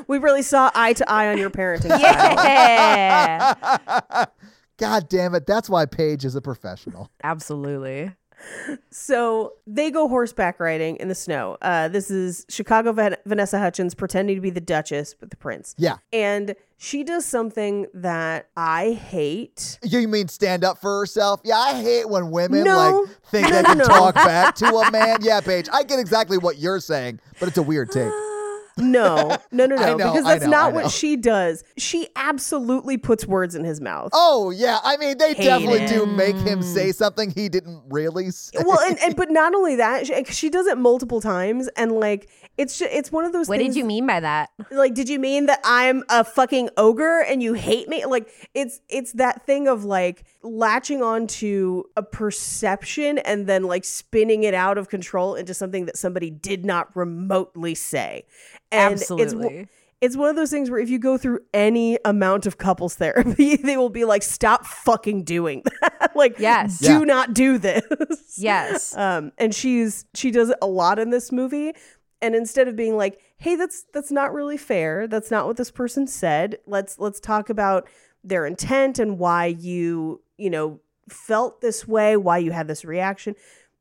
We 0.07 0.17
really 0.17 0.41
saw 0.41 0.69
eye 0.75 0.93
to 0.93 1.09
eye 1.09 1.29
on 1.29 1.37
your 1.37 1.49
parenting. 1.49 1.97
yeah. 1.99 4.25
God 4.77 5.09
damn 5.09 5.33
it, 5.35 5.45
that's 5.45 5.69
why 5.69 5.85
Paige 5.85 6.25
is 6.25 6.35
a 6.35 6.41
professional. 6.41 7.09
Absolutely. 7.23 8.13
So 8.91 9.53
they 9.65 9.89
go 9.89 10.07
horseback 10.07 10.59
riding 10.59 10.97
in 10.97 11.07
the 11.07 11.15
snow. 11.15 11.57
Uh, 11.59 11.87
this 11.87 12.11
is 12.11 12.45
Chicago 12.49 12.91
Van- 12.93 13.15
Vanessa 13.25 13.57
Hutchins 13.57 13.95
pretending 13.95 14.35
to 14.35 14.41
be 14.41 14.51
the 14.51 14.61
Duchess 14.61 15.15
with 15.19 15.31
the 15.31 15.37
prince. 15.37 15.73
Yeah. 15.77 15.95
And 16.13 16.55
she 16.77 17.03
does 17.03 17.25
something 17.25 17.87
that 17.95 18.49
I 18.55 18.91
hate. 18.91 19.79
You 19.81 20.07
mean 20.07 20.27
stand 20.27 20.63
up 20.63 20.77
for 20.79 20.99
herself? 20.99 21.41
Yeah, 21.43 21.57
I 21.57 21.81
hate 21.81 22.07
when 22.07 22.29
women 22.29 22.63
No. 22.63 22.77
like 23.07 23.17
think 23.31 23.47
they 23.51 23.63
can 23.63 23.79
no. 23.79 23.85
talk 23.85 24.13
back 24.13 24.53
to 24.57 24.67
a 24.67 24.91
man. 24.91 25.17
Yeah, 25.21 25.41
Paige, 25.41 25.67
I 25.73 25.81
get 25.81 25.97
exactly 25.99 26.37
what 26.37 26.59
you're 26.59 26.79
saying, 26.79 27.19
but 27.39 27.49
it's 27.49 27.57
a 27.57 27.63
weird 27.63 27.89
take. 27.89 28.11
No, 28.77 29.37
no, 29.51 29.65
no, 29.65 29.75
no, 29.75 29.75
know, 29.75 29.97
because 29.97 30.23
that's 30.23 30.45
know, 30.45 30.51
not 30.51 30.73
what 30.73 30.91
she 30.91 31.15
does. 31.15 31.63
She 31.77 32.07
absolutely 32.15 32.97
puts 32.97 33.25
words 33.25 33.55
in 33.55 33.63
his 33.63 33.81
mouth. 33.81 34.11
Oh 34.13 34.51
yeah, 34.51 34.79
I 34.83 34.97
mean 34.97 35.17
they 35.17 35.33
Hate 35.33 35.45
definitely 35.45 35.81
it. 35.81 35.89
do 35.89 36.05
make 36.05 36.35
him 36.35 36.61
say 36.61 36.91
something 36.91 37.31
he 37.31 37.49
didn't 37.49 37.81
really 37.89 38.31
say. 38.31 38.59
Well, 38.65 38.79
and, 38.79 38.97
and 38.99 39.15
but 39.17 39.31
not 39.31 39.55
only 39.55 39.75
that, 39.77 40.07
she, 40.07 40.23
she 40.25 40.49
does 40.49 40.67
it 40.67 40.77
multiple 40.77 41.21
times, 41.21 41.67
and 41.75 41.91
like 41.91 42.29
it's 42.57 42.79
just, 42.79 42.91
it's 42.91 43.11
one 43.11 43.25
of 43.25 43.33
those. 43.33 43.47
What 43.47 43.59
things 43.59 43.75
did 43.75 43.79
you 43.79 43.85
mean 43.85 44.05
by 44.07 44.19
that? 44.19 44.49
like 44.71 44.93
did 44.93 45.09
you 45.09 45.19
mean 45.19 45.45
that 45.45 45.59
i'm 45.63 46.03
a 46.09 46.23
fucking 46.23 46.69
ogre 46.77 47.21
and 47.21 47.41
you 47.41 47.53
hate 47.53 47.87
me 47.87 48.05
like 48.05 48.29
it's 48.53 48.79
it's 48.89 49.11
that 49.13 49.45
thing 49.45 49.67
of 49.67 49.83
like 49.83 50.23
latching 50.47 51.01
on 51.03 51.27
to 51.27 51.85
a 51.95 52.03
perception 52.03 53.17
and 53.19 53.47
then 53.47 53.63
like 53.63 53.83
spinning 53.85 54.43
it 54.43 54.53
out 54.53 54.77
of 54.77 54.89
control 54.89 55.35
into 55.35 55.53
something 55.53 55.85
that 55.85 55.97
somebody 55.97 56.29
did 56.29 56.65
not 56.65 56.95
remotely 56.95 57.75
say 57.75 58.25
and 58.71 58.93
it's 58.93 59.03
Absolutely. 59.11 59.67
it's 60.01 60.15
one 60.15 60.29
of 60.29 60.35
those 60.35 60.49
things 60.51 60.69
where 60.69 60.79
if 60.79 60.89
you 60.89 60.99
go 60.99 61.17
through 61.17 61.39
any 61.53 61.97
amount 62.05 62.45
of 62.45 62.57
couples 62.57 62.95
therapy 62.95 63.55
they 63.63 63.77
will 63.77 63.89
be 63.89 64.05
like 64.05 64.23
stop 64.23 64.65
fucking 64.65 65.23
doing 65.23 65.63
that 65.81 66.11
like 66.15 66.39
Yes. 66.39 66.79
do 66.79 66.91
Yeah. 66.93 66.99
not 66.99 67.33
do 67.33 67.57
this 67.57 67.83
Yes. 68.37 68.95
um 68.97 69.31
and 69.37 69.53
she's 69.53 70.05
she 70.13 70.31
does 70.31 70.49
it 70.49 70.57
a 70.61 70.67
lot 70.67 70.99
in 70.99 71.09
this 71.09 71.31
movie 71.31 71.73
and 72.21 72.35
instead 72.35 72.67
of 72.67 72.75
being 72.75 72.95
like 72.95 73.19
hey 73.37 73.55
that's 73.55 73.85
that's 73.93 74.11
not 74.11 74.33
really 74.33 74.57
fair 74.57 75.07
that's 75.07 75.29
not 75.31 75.45
what 75.47 75.57
this 75.57 75.71
person 75.71 76.07
said 76.07 76.57
let's 76.65 76.97
let's 76.99 77.19
talk 77.19 77.49
about 77.49 77.87
their 78.23 78.45
intent 78.45 78.99
and 78.99 79.19
why 79.19 79.45
you 79.45 80.21
you 80.37 80.49
know 80.49 80.79
felt 81.09 81.61
this 81.61 81.87
way 81.87 82.17
why 82.17 82.37
you 82.37 82.51
had 82.51 82.67
this 82.67 82.83
reaction 82.85 83.35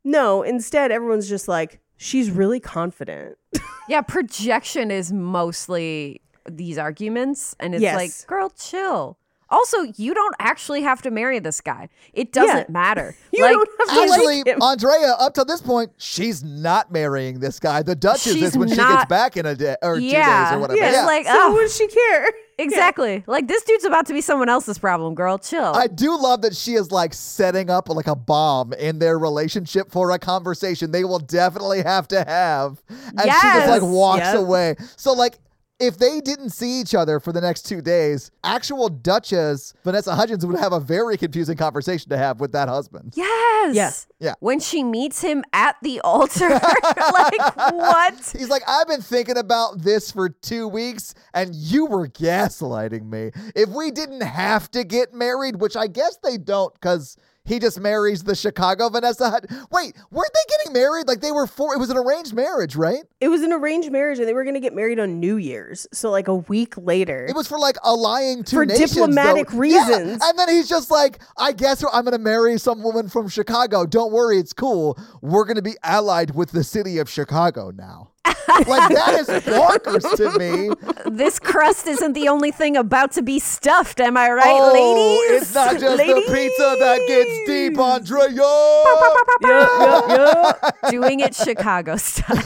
no 0.04 0.42
instead 0.42 0.90
everyone's 0.92 1.28
just 1.28 1.48
like 1.48 1.80
she's 1.96 2.30
really 2.30 2.60
confident 2.60 3.36
Yeah, 3.88 4.00
projection 4.00 4.90
is 4.90 5.12
mostly 5.12 6.20
these 6.50 6.76
arguments, 6.76 7.54
and 7.60 7.72
it's 7.72 7.82
Yes. 7.82 7.94
like, 7.94 8.26
girl, 8.26 8.50
chill. 8.50 9.16
Also, 9.48 9.82
you 9.96 10.12
don't 10.12 10.34
actually 10.40 10.82
have 10.82 11.02
to 11.02 11.10
marry 11.12 11.38
this 11.38 11.60
guy. 11.60 11.88
It 12.12 12.32
doesn't 12.32 12.68
matter. 12.68 13.14
you 13.32 13.44
like, 13.44 13.52
don't 13.52 13.68
have 13.78 13.88
to 13.96 14.02
Actually, 14.12 14.36
like 14.38 14.46
him. 14.48 14.60
Andrea, 14.60 15.12
up 15.20 15.34
to 15.34 15.44
this 15.44 15.60
point, 15.60 15.92
she's 15.98 16.42
not 16.42 16.90
marrying 16.90 17.38
this 17.38 17.60
guy. 17.60 17.82
The 17.82 17.94
Duchess 17.94 18.32
She's 18.34 18.42
is 18.42 18.58
when 18.58 18.68
she 18.68 18.74
gets 18.74 19.04
back 19.04 19.36
in 19.36 19.46
a 19.46 19.54
day 19.54 19.76
or 19.82 20.00
two 20.00 20.10
days 20.10 20.12
or 20.52 20.58
whatever. 20.58 20.80
Yeah, 20.80 20.90
Yeah. 20.90 20.98
it's 20.98 21.06
like, 21.06 21.26
so 21.26 21.32
oh, 21.32 21.52
would 21.52 21.70
she 21.70 21.86
care 21.86 22.28
exactly. 22.58 23.24
Like 23.26 23.48
this 23.48 23.62
dude's 23.64 23.84
about 23.84 24.06
to 24.06 24.12
be 24.12 24.20
someone 24.20 24.48
else's 24.48 24.78
problem, 24.78 25.14
girl. 25.14 25.38
Chill. 25.38 25.72
I 25.74 25.86
do 25.86 26.16
love 26.16 26.42
that 26.42 26.54
she 26.56 26.74
is 26.74 26.90
like 26.90 27.14
setting 27.14 27.70
up 27.70 27.88
like 27.88 28.06
a 28.06 28.16
bomb 28.16 28.72
in 28.72 28.98
their 28.98 29.18
relationship 29.18 29.90
for 29.90 30.10
a 30.10 30.18
conversation 30.18 30.90
they 30.90 31.04
will 31.04 31.18
definitely 31.18 31.82
have 31.82 32.08
to 32.08 32.24
have. 32.24 32.82
And 32.88 33.20
she 33.20 33.26
just 33.26 33.68
like 33.68 33.82
walks 33.82 34.20
Yep. 34.24 34.36
away. 34.38 34.76
So 34.96 35.12
like 35.12 35.38
if 35.78 35.98
they 35.98 36.20
didn't 36.20 36.50
see 36.50 36.80
each 36.80 36.94
other 36.94 37.20
for 37.20 37.32
the 37.32 37.40
next 37.40 37.62
two 37.62 37.80
days, 37.82 38.30
actual 38.42 38.88
Duchess 38.88 39.74
Vanessa 39.84 40.14
Hudgens 40.14 40.44
would 40.46 40.58
have 40.58 40.72
a 40.72 40.80
very 40.80 41.16
confusing 41.16 41.56
conversation 41.56 42.08
to 42.10 42.16
have 42.16 42.40
with 42.40 42.52
that 42.52 42.68
husband. 42.68 43.12
yes. 43.14 43.74
Yes. 43.74 44.06
Yeah. 44.20 44.34
When 44.40 44.60
she 44.60 44.82
meets 44.84 45.20
him 45.20 45.44
at 45.52 45.76
the 45.82 46.00
altar, 46.00 46.48
like 46.48 47.56
what? 47.72 48.34
He's 48.36 48.48
like, 48.48 48.62
I've 48.66 48.86
been 48.86 49.02
thinking 49.02 49.36
about 49.36 49.82
this 49.82 50.10
for 50.10 50.28
two 50.28 50.68
weeks, 50.68 51.14
and 51.34 51.54
you 51.54 51.86
were 51.86 52.08
gaslighting 52.08 53.10
me. 53.10 53.32
If 53.54 53.68
we 53.70 53.90
didn't 53.90 54.22
have 54.22 54.70
to 54.70 54.84
get 54.84 55.12
married, 55.12 55.56
which 55.60 55.76
I 55.76 55.88
guess 55.88 56.16
they 56.22 56.38
don't, 56.38 56.72
because 56.74 57.16
he 57.46 57.58
just 57.58 57.80
marries 57.80 58.24
the 58.24 58.34
Chicago 58.34 58.88
Vanessa. 58.88 59.40
Wait, 59.70 59.96
weren't 60.10 60.30
they 60.34 60.56
getting 60.56 60.72
married? 60.72 61.08
Like 61.08 61.20
they 61.20 61.32
were 61.32 61.46
four. 61.46 61.74
It 61.74 61.78
was 61.78 61.90
an 61.90 61.96
arranged 61.96 62.34
marriage, 62.34 62.76
right? 62.76 63.04
It 63.20 63.28
was 63.28 63.42
an 63.42 63.52
arranged 63.52 63.90
marriage, 63.90 64.18
and 64.18 64.28
they 64.28 64.34
were 64.34 64.44
going 64.44 64.54
to 64.54 64.60
get 64.60 64.74
married 64.74 64.98
on 64.98 65.20
New 65.20 65.36
Year's. 65.36 65.86
So 65.92 66.10
like 66.10 66.28
a 66.28 66.34
week 66.34 66.74
later. 66.76 67.26
It 67.28 67.34
was 67.34 67.46
for 67.46 67.58
like 67.58 67.76
allying 67.84 68.44
two 68.44 68.56
For 68.56 68.66
nations, 68.66 68.92
diplomatic 68.92 69.48
though. 69.48 69.62
Yeah, 69.62 69.88
reasons. 69.88 70.22
And 70.22 70.38
then 70.38 70.48
he's 70.48 70.68
just 70.68 70.90
like, 70.90 71.20
I 71.38 71.52
guess 71.52 71.84
I'm 71.84 72.04
going 72.04 72.12
to 72.12 72.18
marry 72.18 72.58
some 72.58 72.82
woman 72.82 73.08
from 73.08 73.28
Chicago. 73.28 73.86
Don't 73.86 74.12
worry, 74.12 74.38
it's 74.38 74.52
cool. 74.52 74.98
We're 75.22 75.44
going 75.44 75.56
to 75.56 75.62
be 75.62 75.76
allied 75.82 76.34
with 76.34 76.52
the 76.52 76.64
city 76.64 76.98
of 76.98 77.08
Chicago 77.08 77.70
now. 77.70 78.12
like 78.66 78.92
that 78.92 79.16
is 79.20 79.28
bonkers 79.44 80.16
to 80.16 80.38
me. 80.38 80.70
This 81.10 81.38
crust 81.38 81.86
isn't 81.86 82.12
the 82.12 82.28
only 82.28 82.50
thing 82.50 82.76
about 82.76 83.12
to 83.12 83.22
be 83.22 83.38
stuffed, 83.38 84.00
am 84.00 84.16
I 84.16 84.30
right, 84.30 84.44
oh, 84.46 84.72
ladies? 84.72 85.42
it's 85.42 85.54
not 85.54 85.78
just 85.78 85.98
Ladies. 85.98 86.26
the 86.26 86.32
pizza 86.34 86.76
that 86.78 87.04
gets 87.06 87.46
deep, 87.46 87.78
Andrea. 87.78 88.30
Yup, 88.30 89.40
yup, 89.42 90.08
yup. 90.10 90.76
Doing 90.90 91.20
it 91.20 91.34
Chicago 91.34 91.96
style. 91.96 92.42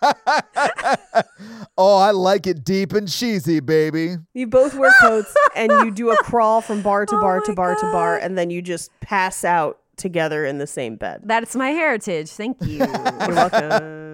Oh, 1.80 1.96
I 1.96 2.10
like 2.10 2.48
it 2.48 2.64
deep 2.64 2.92
and 2.92 3.08
cheesy, 3.08 3.60
baby. 3.60 4.16
You 4.34 4.48
both 4.48 4.74
wear 4.74 4.92
coats 5.00 5.32
and 5.54 5.70
you 5.70 5.92
do 5.92 6.10
a 6.10 6.16
crawl 6.16 6.60
from 6.60 6.82
bar 6.82 7.06
to 7.06 7.14
Oh 7.14 7.20
bar 7.20 7.38
my 7.38 7.46
to 7.46 7.52
bar 7.52 7.76
to 7.76 7.82
bar, 7.92 8.18
and 8.18 8.36
then 8.36 8.50
you 8.50 8.60
just 8.60 8.90
pass 9.00 9.44
out 9.44 9.78
together 9.96 10.44
in 10.44 10.58
the 10.58 10.66
same 10.66 10.96
bed. 10.96 11.22
That's 11.24 11.54
my 11.54 11.70
heritage. 11.70 12.30
Thank 12.30 12.56
you. 12.62 12.78
You're 12.78 13.28
welcome. 13.28 14.07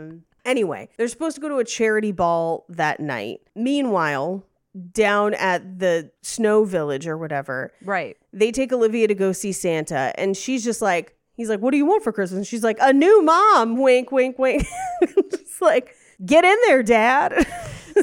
Anyway, 0.45 0.89
they're 0.97 1.09
supposed 1.09 1.37
to 1.37 1.41
go 1.41 1.49
to 1.49 1.57
a 1.57 1.65
charity 1.65 2.13
ball 2.13 2.65
that 2.69 3.01
night. 3.01 3.41
Meanwhile, 3.55 4.45
down 4.93 5.35
at 5.35 5.79
the 5.79 6.11
snow 6.23 6.65
village 6.65 7.07
or 7.07 7.17
whatever, 7.17 7.73
right. 7.85 8.17
they 8.33 8.51
take 8.51 8.73
Olivia 8.73 9.07
to 9.09 9.15
go 9.15 9.33
see 9.33 9.53
Santa, 9.53 10.13
and 10.17 10.37
she's 10.37 10.65
just 10.65 10.83
like, 10.83 11.17
he's 11.35 11.49
like, 11.49 11.61
"What 11.61 11.71
do 11.71 11.77
you 11.77 11.87
want 11.87 12.03
for 12.03 12.13
Christmas?" 12.13 12.39
And 12.39 12.47
she's 12.47 12.65
like, 12.65 12.79
"A 12.81 12.93
new 12.93 13.23
mom." 13.23 13.77
Wink, 13.81 14.11
wink, 14.11 14.39
wink. 14.39 14.67
just 15.31 15.63
like, 15.63 15.95
get 16.25 16.45
in 16.45 16.57
there, 16.67 16.83
Dad. 16.83 17.47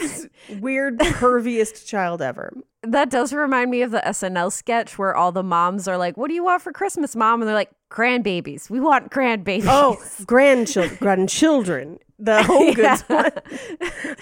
Weird, 0.59 0.99
curviest 0.99 1.85
child 1.85 2.21
ever. 2.21 2.53
That 2.83 3.09
does 3.09 3.31
remind 3.31 3.69
me 3.69 3.83
of 3.83 3.91
the 3.91 3.99
SNL 3.99 4.51
sketch 4.51 4.97
where 4.97 5.15
all 5.15 5.31
the 5.31 5.43
moms 5.43 5.87
are 5.87 5.97
like, 5.97 6.17
What 6.17 6.29
do 6.29 6.33
you 6.33 6.43
want 6.43 6.61
for 6.61 6.71
Christmas, 6.71 7.15
mom? 7.15 7.41
And 7.41 7.47
they're 7.47 7.55
like, 7.55 7.71
Grandbabies. 7.91 8.69
We 8.69 8.79
want 8.79 9.11
grandbabies. 9.11 9.65
Oh, 9.67 10.01
grandchildren, 10.25 10.97
grandchildren. 10.99 11.99
The 12.23 12.43
home 12.43 12.73
goods 12.75 13.01
one. 13.07 13.31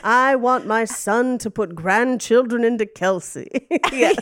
I 0.06 0.38
want 0.38 0.66
my 0.66 0.86
son 0.86 1.38
to 1.40 1.52
put 1.52 1.76
grandchildren 1.76 2.64
into 2.64 2.86
Kelsey. 2.86 3.50
yeah. 3.92 4.14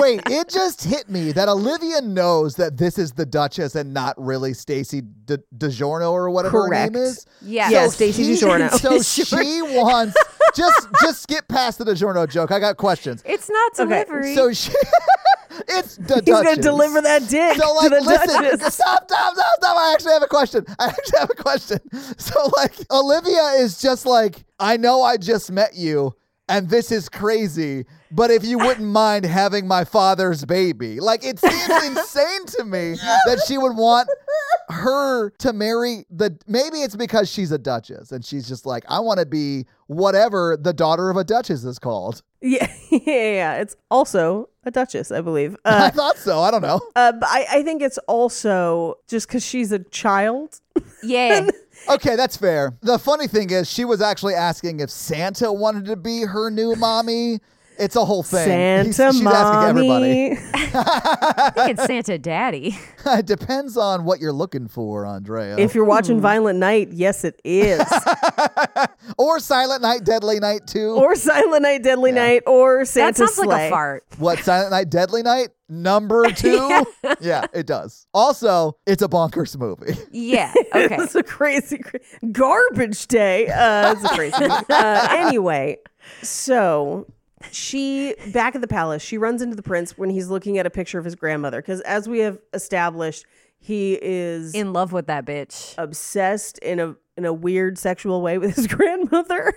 Wait, 0.00 0.22
it 0.26 0.48
just 0.48 0.84
hit 0.84 1.10
me 1.10 1.32
that 1.32 1.48
Olivia 1.48 2.00
knows 2.00 2.54
that 2.56 2.76
this 2.76 2.96
is 2.96 3.10
the 3.12 3.26
Duchess 3.26 3.74
and 3.74 3.92
not 3.92 4.14
really 4.16 4.54
Stacy 4.54 5.00
Di- 5.00 5.38
DiGiorno 5.58 6.12
or 6.12 6.30
whatever 6.30 6.62
her 6.62 6.70
name 6.70 6.94
is. 6.94 7.26
Yeah. 7.42 7.70
Yeah, 7.70 7.84
So 7.86 7.90
Stacey 7.90 8.22
he- 8.22 8.32
DiGiorno. 8.34 8.70
So 8.78 9.02
she 9.02 9.62
wants 9.62 10.16
just 10.54 10.86
just 11.02 11.22
skip 11.24 11.48
past 11.48 11.78
the 11.78 11.84
DiGiorno 11.84 12.28
joke. 12.30 12.52
I 12.52 12.60
got 12.60 12.76
questions. 12.76 13.20
It's 13.26 13.50
not 13.50 13.72
Okay, 13.80 14.04
delivery. 14.04 14.36
So 14.36 14.52
she, 14.52 14.70
it's 15.68 15.96
the 15.96 16.16
He's 16.16 16.24
going 16.24 16.54
to 16.54 16.60
deliver 16.60 17.00
that 17.00 17.28
dick 17.28 17.56
So 17.56 17.66
to 17.66 17.72
like, 17.72 17.90
the 17.90 18.00
listen, 18.00 18.42
Duchess. 18.42 18.74
stop, 18.74 19.04
stop, 19.04 19.34
stop, 19.34 19.54
stop. 19.56 19.76
I 19.76 19.92
actually 19.92 20.12
have 20.12 20.22
a 20.22 20.26
question. 20.28 20.64
I 20.78 20.86
actually 20.86 21.18
have 21.18 21.30
a 21.30 21.42
question. 21.42 21.78
So 22.18 22.50
like, 22.56 22.74
Olivia 22.90 23.42
is 23.58 23.80
just 23.80 24.06
like, 24.06 24.44
I 24.58 24.76
know 24.76 25.02
I 25.02 25.16
just 25.16 25.50
met 25.50 25.74
you, 25.74 26.14
and 26.48 26.68
this 26.68 26.92
is 26.92 27.08
crazy. 27.08 27.84
But 28.10 28.30
if 28.30 28.44
you 28.44 28.58
wouldn't 28.58 28.86
mind 28.86 29.24
having 29.24 29.66
my 29.66 29.84
father's 29.84 30.44
baby, 30.44 31.00
like 31.00 31.24
it 31.24 31.38
seems 31.38 31.84
insane 31.84 32.46
to 32.58 32.64
me 32.64 32.94
that 33.26 33.42
she 33.46 33.58
would 33.58 33.76
want 33.76 34.08
her 34.68 35.30
to 35.30 35.52
marry 35.52 36.04
the. 36.10 36.38
Maybe 36.46 36.82
it's 36.82 36.96
because 36.96 37.28
she's 37.30 37.50
a 37.50 37.58
duchess, 37.58 38.12
and 38.12 38.24
she's 38.24 38.46
just 38.46 38.66
like, 38.66 38.84
I 38.88 39.00
want 39.00 39.20
to 39.20 39.26
be 39.26 39.66
whatever 39.86 40.56
the 40.60 40.72
daughter 40.72 41.10
of 41.10 41.16
a 41.16 41.24
duchess 41.24 41.64
is 41.64 41.78
called. 41.78 42.22
Yeah, 42.56 42.68
yeah, 42.90 42.98
yeah. 43.40 43.54
It's 43.56 43.74
also 43.90 44.50
a 44.64 44.70
duchess, 44.70 45.10
I 45.10 45.22
believe. 45.22 45.56
I 45.64 45.86
Uh, 45.86 45.90
thought 45.90 46.18
so. 46.18 46.40
I 46.40 46.50
don't 46.50 46.60
know. 46.60 46.78
uh, 46.94 47.12
but 47.12 47.26
I, 47.28 47.46
I 47.50 47.62
think 47.62 47.80
it's 47.80 47.96
also 48.06 48.96
just 49.08 49.26
because 49.28 49.42
she's 49.44 49.72
a 49.72 49.78
child. 49.78 50.60
yeah. 51.02 51.48
Okay, 51.88 52.16
that's 52.16 52.36
fair. 52.36 52.78
The 52.82 52.98
funny 52.98 53.26
thing 53.26 53.50
is, 53.50 53.68
she 53.70 53.84
was 53.84 54.00
actually 54.00 54.34
asking 54.34 54.80
if 54.80 54.88
Santa 54.90 55.52
wanted 55.52 55.84
to 55.86 55.96
be 55.96 56.22
her 56.22 56.48
new 56.50 56.74
mommy. 56.76 57.40
It's 57.78 57.96
a 57.96 58.04
whole 58.04 58.22
thing. 58.22 58.84
He's- 58.84 58.96
Santa 58.96 59.12
she's 59.18 59.26
asking 59.26 59.68
everybody. 59.68 60.30
mommy. 60.30 60.38
I 60.76 61.50
think 61.54 61.70
it's 61.70 61.84
Santa 61.86 62.18
Daddy. 62.18 62.78
it 63.06 63.26
depends 63.26 63.76
on 63.76 64.04
what 64.04 64.20
you're 64.20 64.32
looking 64.32 64.68
for, 64.68 65.06
Andrea. 65.06 65.56
If 65.58 65.74
you're 65.74 65.84
watching 65.84 66.20
Violent 66.20 66.58
Night, 66.58 66.88
yes, 66.92 67.24
it 67.24 67.40
is. 67.44 67.82
or 69.18 69.40
Silent 69.40 69.82
Night, 69.82 70.04
Deadly 70.04 70.40
Night 70.40 70.66
too. 70.66 70.90
or 70.94 71.14
Silent 71.16 71.62
Night, 71.62 71.82
Deadly 71.82 72.12
Night, 72.12 72.42
or 72.46 72.80
That 72.80 72.86
Santa 72.88 73.26
sounds 73.28 73.38
like 73.46 73.62
a 73.62 73.70
fart. 73.70 74.04
what 74.18 74.38
Silent 74.40 74.70
Night, 74.70 74.90
Deadly 74.90 75.22
Night? 75.22 75.48
Number 75.68 76.30
two. 76.30 76.84
yeah. 77.20 77.46
it 77.52 77.66
does. 77.66 78.06
Also, 78.14 78.76
it's 78.86 79.02
a 79.02 79.08
bonkers 79.08 79.56
movie. 79.58 79.94
Yeah. 80.10 80.52
Okay. 80.74 80.96
it's 81.00 81.14
a 81.14 81.22
crazy, 81.22 81.78
cra- 81.78 82.00
garbage 82.32 83.06
day. 83.08 83.48
Uh, 83.48 83.92
it's 83.92 84.04
a 84.04 84.08
crazy. 84.08 84.34
uh, 84.44 85.08
anyway, 85.10 85.78
so 86.22 87.06
she 87.52 88.14
back 88.32 88.54
at 88.54 88.60
the 88.60 88.68
palace. 88.68 89.02
She 89.02 89.18
runs 89.18 89.42
into 89.42 89.56
the 89.56 89.62
prince 89.62 89.96
when 89.98 90.10
he's 90.10 90.28
looking 90.28 90.58
at 90.58 90.66
a 90.66 90.70
picture 90.70 90.98
of 90.98 91.04
his 91.04 91.14
grandmother 91.14 91.60
because, 91.60 91.80
as 91.82 92.08
we 92.08 92.20
have 92.20 92.38
established, 92.52 93.26
he 93.58 93.98
is 94.00 94.54
In 94.54 94.72
love 94.72 94.92
with 94.92 95.06
that 95.06 95.24
bitch. 95.24 95.74
obsessed 95.78 96.58
in 96.58 96.80
a 96.80 96.96
in 97.16 97.24
a 97.24 97.32
weird 97.32 97.78
sexual 97.78 98.22
way 98.22 98.38
with 98.38 98.56
his 98.56 98.66
grandmother. 98.68 99.52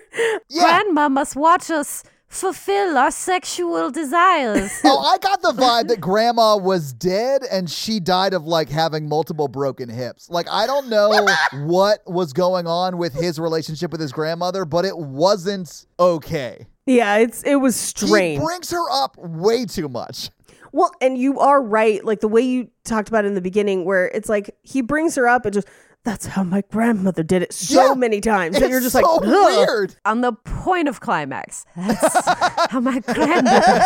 Yeah. 0.50 0.62
Grandma 0.64 1.10
must 1.10 1.36
watch 1.36 1.70
us 1.72 2.04
fulfill 2.28 2.98
our 2.98 3.10
sexual 3.10 3.90
desires. 3.90 4.72
oh, 4.84 5.00
I 5.00 5.18
got 5.18 5.42
the 5.42 5.54
vibe 5.54 5.88
that 5.88 6.02
grandma 6.02 6.58
was 6.58 6.94
dead 6.94 7.44
and 7.50 7.70
she 7.70 8.00
died 8.00 8.34
of 8.34 8.46
like 8.46 8.70
having 8.70 9.08
multiple 9.08 9.48
broken 9.48 9.90
hips. 9.90 10.30
Like, 10.30 10.48
I 10.50 10.68
don't 10.68 10.90
know 10.90 11.26
what 11.66 12.00
was 12.06 12.34
going 12.34 12.68
on 12.68 12.98
with 12.98 13.14
his 13.14 13.40
relationship 13.40 13.92
with 13.92 14.02
his 14.02 14.12
grandmother, 14.12 14.66
but 14.66 14.86
it 14.86 14.98
wasn't 14.98 15.86
okay. 16.00 16.68
Yeah, 16.88 17.18
it's 17.18 17.44
it 17.44 17.58
was 17.58 17.76
strange. 17.76 18.40
He 18.40 18.46
brings 18.46 18.72
her 18.72 18.90
up 18.92 19.16
way 19.18 19.66
too 19.66 19.88
much. 19.90 20.30
Well, 20.74 20.92
and 21.02 21.18
you 21.18 21.40
are 21.40 21.62
right. 21.62 22.04
Like 22.04 22.20
the 22.22 22.28
way 22.28 22.42
you 22.42 22.70
talked 22.84 23.08
about 23.10 23.26
it 23.26 23.28
in 23.30 23.34
the 23.36 23.42
beginning, 23.42 23.86
where 23.86 24.08
it's 24.08 24.30
like 24.30 24.56
he 24.64 24.82
brings 24.82 25.16
her 25.16 25.28
up 25.28 25.46
and 25.46 25.54
just, 25.54 25.68
that's 26.04 26.26
how 26.26 26.44
my 26.44 26.62
grandmother 26.72 27.24
did 27.24 27.42
it 27.42 27.54
so 27.54 27.88
Yeah. 27.90 27.94
many 27.96 28.20
times. 28.22 28.60
that 28.60 28.70
you're 28.70 28.78
It's 28.80 28.92
just 28.92 28.94
so 28.94 29.02
like, 29.18 29.28
"Ugh." 29.28 29.68
weird. 29.68 29.96
On 30.06 30.22
the 30.22 30.34
point 30.34 30.88
of 30.88 31.00
climax. 31.00 31.66
That's 31.76 32.26
how 32.72 32.80
my 32.82 33.00
grandmother 33.00 33.84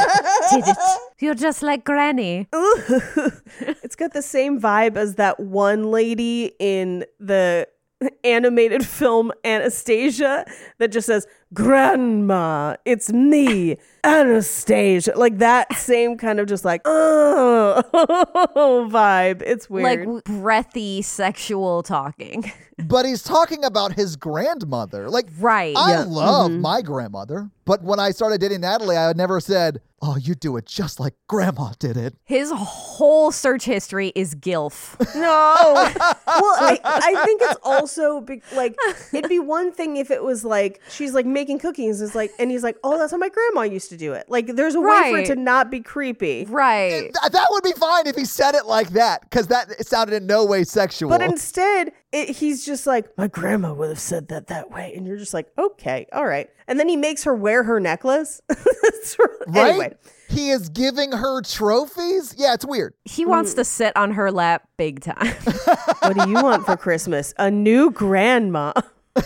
did 0.52 0.68
it. 0.68 0.78
You're 1.20 1.36
just 1.36 1.62
like 1.64 1.84
Granny. 1.86 2.48
it's 2.54 3.96
got 3.96 4.14
the 4.14 4.22
same 4.22 4.60
vibe 4.60 4.98
as 4.98 5.16
that 5.16 5.40
one 5.40 5.92
lady 5.92 6.54
in 6.60 7.06
the 7.20 7.68
animated 8.24 8.86
film 8.86 9.32
Anastasia 9.46 10.46
that 10.80 10.92
just 10.92 11.06
says, 11.08 11.28
Grandma, 11.54 12.78
it's 12.86 13.12
me, 13.12 13.78
Anastasia. 14.06 15.14
Like 15.18 15.40
that 15.40 15.74
same 15.76 16.18
kind 16.18 16.40
of 16.40 16.48
just 16.48 16.64
like, 16.64 16.82
oh, 16.86 17.84
vibe. 18.90 19.42
It's 19.46 19.70
weird. 19.70 20.08
Like 20.08 20.24
breathy 20.24 21.02
sexual 21.02 21.84
talking. 21.84 22.52
But 22.88 23.06
he's 23.06 23.22
talking 23.22 23.64
about 23.64 23.94
his 23.94 24.16
grandmother. 24.16 25.08
Like, 25.08 25.28
Right. 25.40 25.76
I 25.78 25.92
Yeah. 25.92 26.06
love 26.08 26.50
mm-hmm. 26.50 26.62
my 26.62 26.82
grandmother. 26.82 27.52
But 27.64 27.84
when 27.84 28.00
I 28.00 28.10
started 28.10 28.42
dating 28.42 28.62
Natalie, 28.62 28.98
I 28.98 29.06
had 29.08 29.18
never 29.18 29.40
said, 29.40 29.82
Oh, 30.02 30.18
you 30.18 30.34
do 30.34 30.58
it 30.58 30.66
just 30.66 31.00
like 31.00 31.14
grandma 31.28 31.74
did 31.78 31.96
it. 31.96 32.16
His 32.24 32.52
whole 32.52 33.32
search 33.32 33.66
history 33.66 34.12
is 34.16 34.34
GILF. 34.34 34.96
No. 35.16 35.74
well, 35.76 36.16
I, 36.26 36.80
I 36.84 37.24
think 37.24 37.44
it's 37.44 37.60
also 37.62 38.22
be, 38.22 38.42
like 38.56 38.76
it'd 39.14 39.30
be 39.30 39.38
one 39.38 39.72
thing 39.72 39.98
if 39.98 40.10
it 40.10 40.24
was 40.24 40.44
like 40.44 40.82
she's 40.90 41.14
like 41.14 41.28
making 41.42 41.58
cookies, 41.60 42.02
is 42.02 42.14
like, 42.14 42.32
and 42.38 42.52
he's 42.52 42.62
like, 42.64 42.78
oh, 42.84 43.00
that's 43.00 43.12
how 43.12 43.18
my 43.18 43.30
grandma 43.30 43.62
used 43.64 43.90
to 43.90 43.98
do 43.98 44.14
it. 44.14 44.26
Like, 44.30 44.48
there's 44.56 44.76
a 44.76 44.82
way 44.82 45.10
for 45.12 45.18
it 45.18 45.26
to 45.28 45.36
not 45.36 45.72
be 45.72 45.80
creepy. 45.82 46.46
right. 46.46 47.12
Th- 47.14 47.32
that 47.32 47.48
would 47.50 47.64
be 47.64 47.72
fine 47.74 48.06
if 48.06 48.16
he 48.16 48.26
said 48.26 48.54
it 48.54 48.66
like 48.68 48.90
that, 48.92 49.22
because 49.22 49.48
that 49.48 49.86
sounded 49.86 50.16
in 50.16 50.28
no 50.28 50.46
way 50.46 50.64
sexual. 50.64 51.10
But 51.10 51.22
instead, 51.24 51.94
it, 52.12 52.30
he's 52.38 52.64
just 52.66 52.86
like, 52.86 53.18
my 53.18 53.28
grandma 53.28 53.74
would 53.74 53.90
have 53.90 54.00
said 54.00 54.28
that 54.28 54.48
that 54.48 54.70
way, 54.70 54.94
and 54.96 55.08
you're 55.08 55.18
just 55.18 55.34
like, 55.34 55.48
okay, 55.58 56.06
all 56.14 56.26
right. 56.28 56.50
And 56.68 56.80
then 56.80 56.88
he 56.88 56.96
makes 56.96 57.24
her 57.24 57.34
wear 57.34 57.64
her 57.64 57.80
necklace. 57.80 58.40
It's- 58.84 59.18
right? 59.48 59.70
Anyway, 59.72 59.94
He 60.30 60.50
is 60.50 60.70
giving 60.70 61.12
her 61.12 61.42
trophies. 61.42 62.36
Yeah, 62.38 62.54
it's 62.54 62.66
weird. 62.66 62.94
He 63.06 63.26
wants 63.26 63.54
to 63.56 63.66
sit 63.66 63.96
on 63.98 64.12
her 64.12 64.32
lap 64.32 64.68
big 64.78 65.02
time. 65.02 65.34
what 66.02 66.18
do 66.18 66.30
you 66.30 66.36
want 66.36 66.66
for 66.66 66.78
Christmas? 66.78 67.34
A 67.38 67.50
new 67.50 67.90
grandma. 67.92 68.74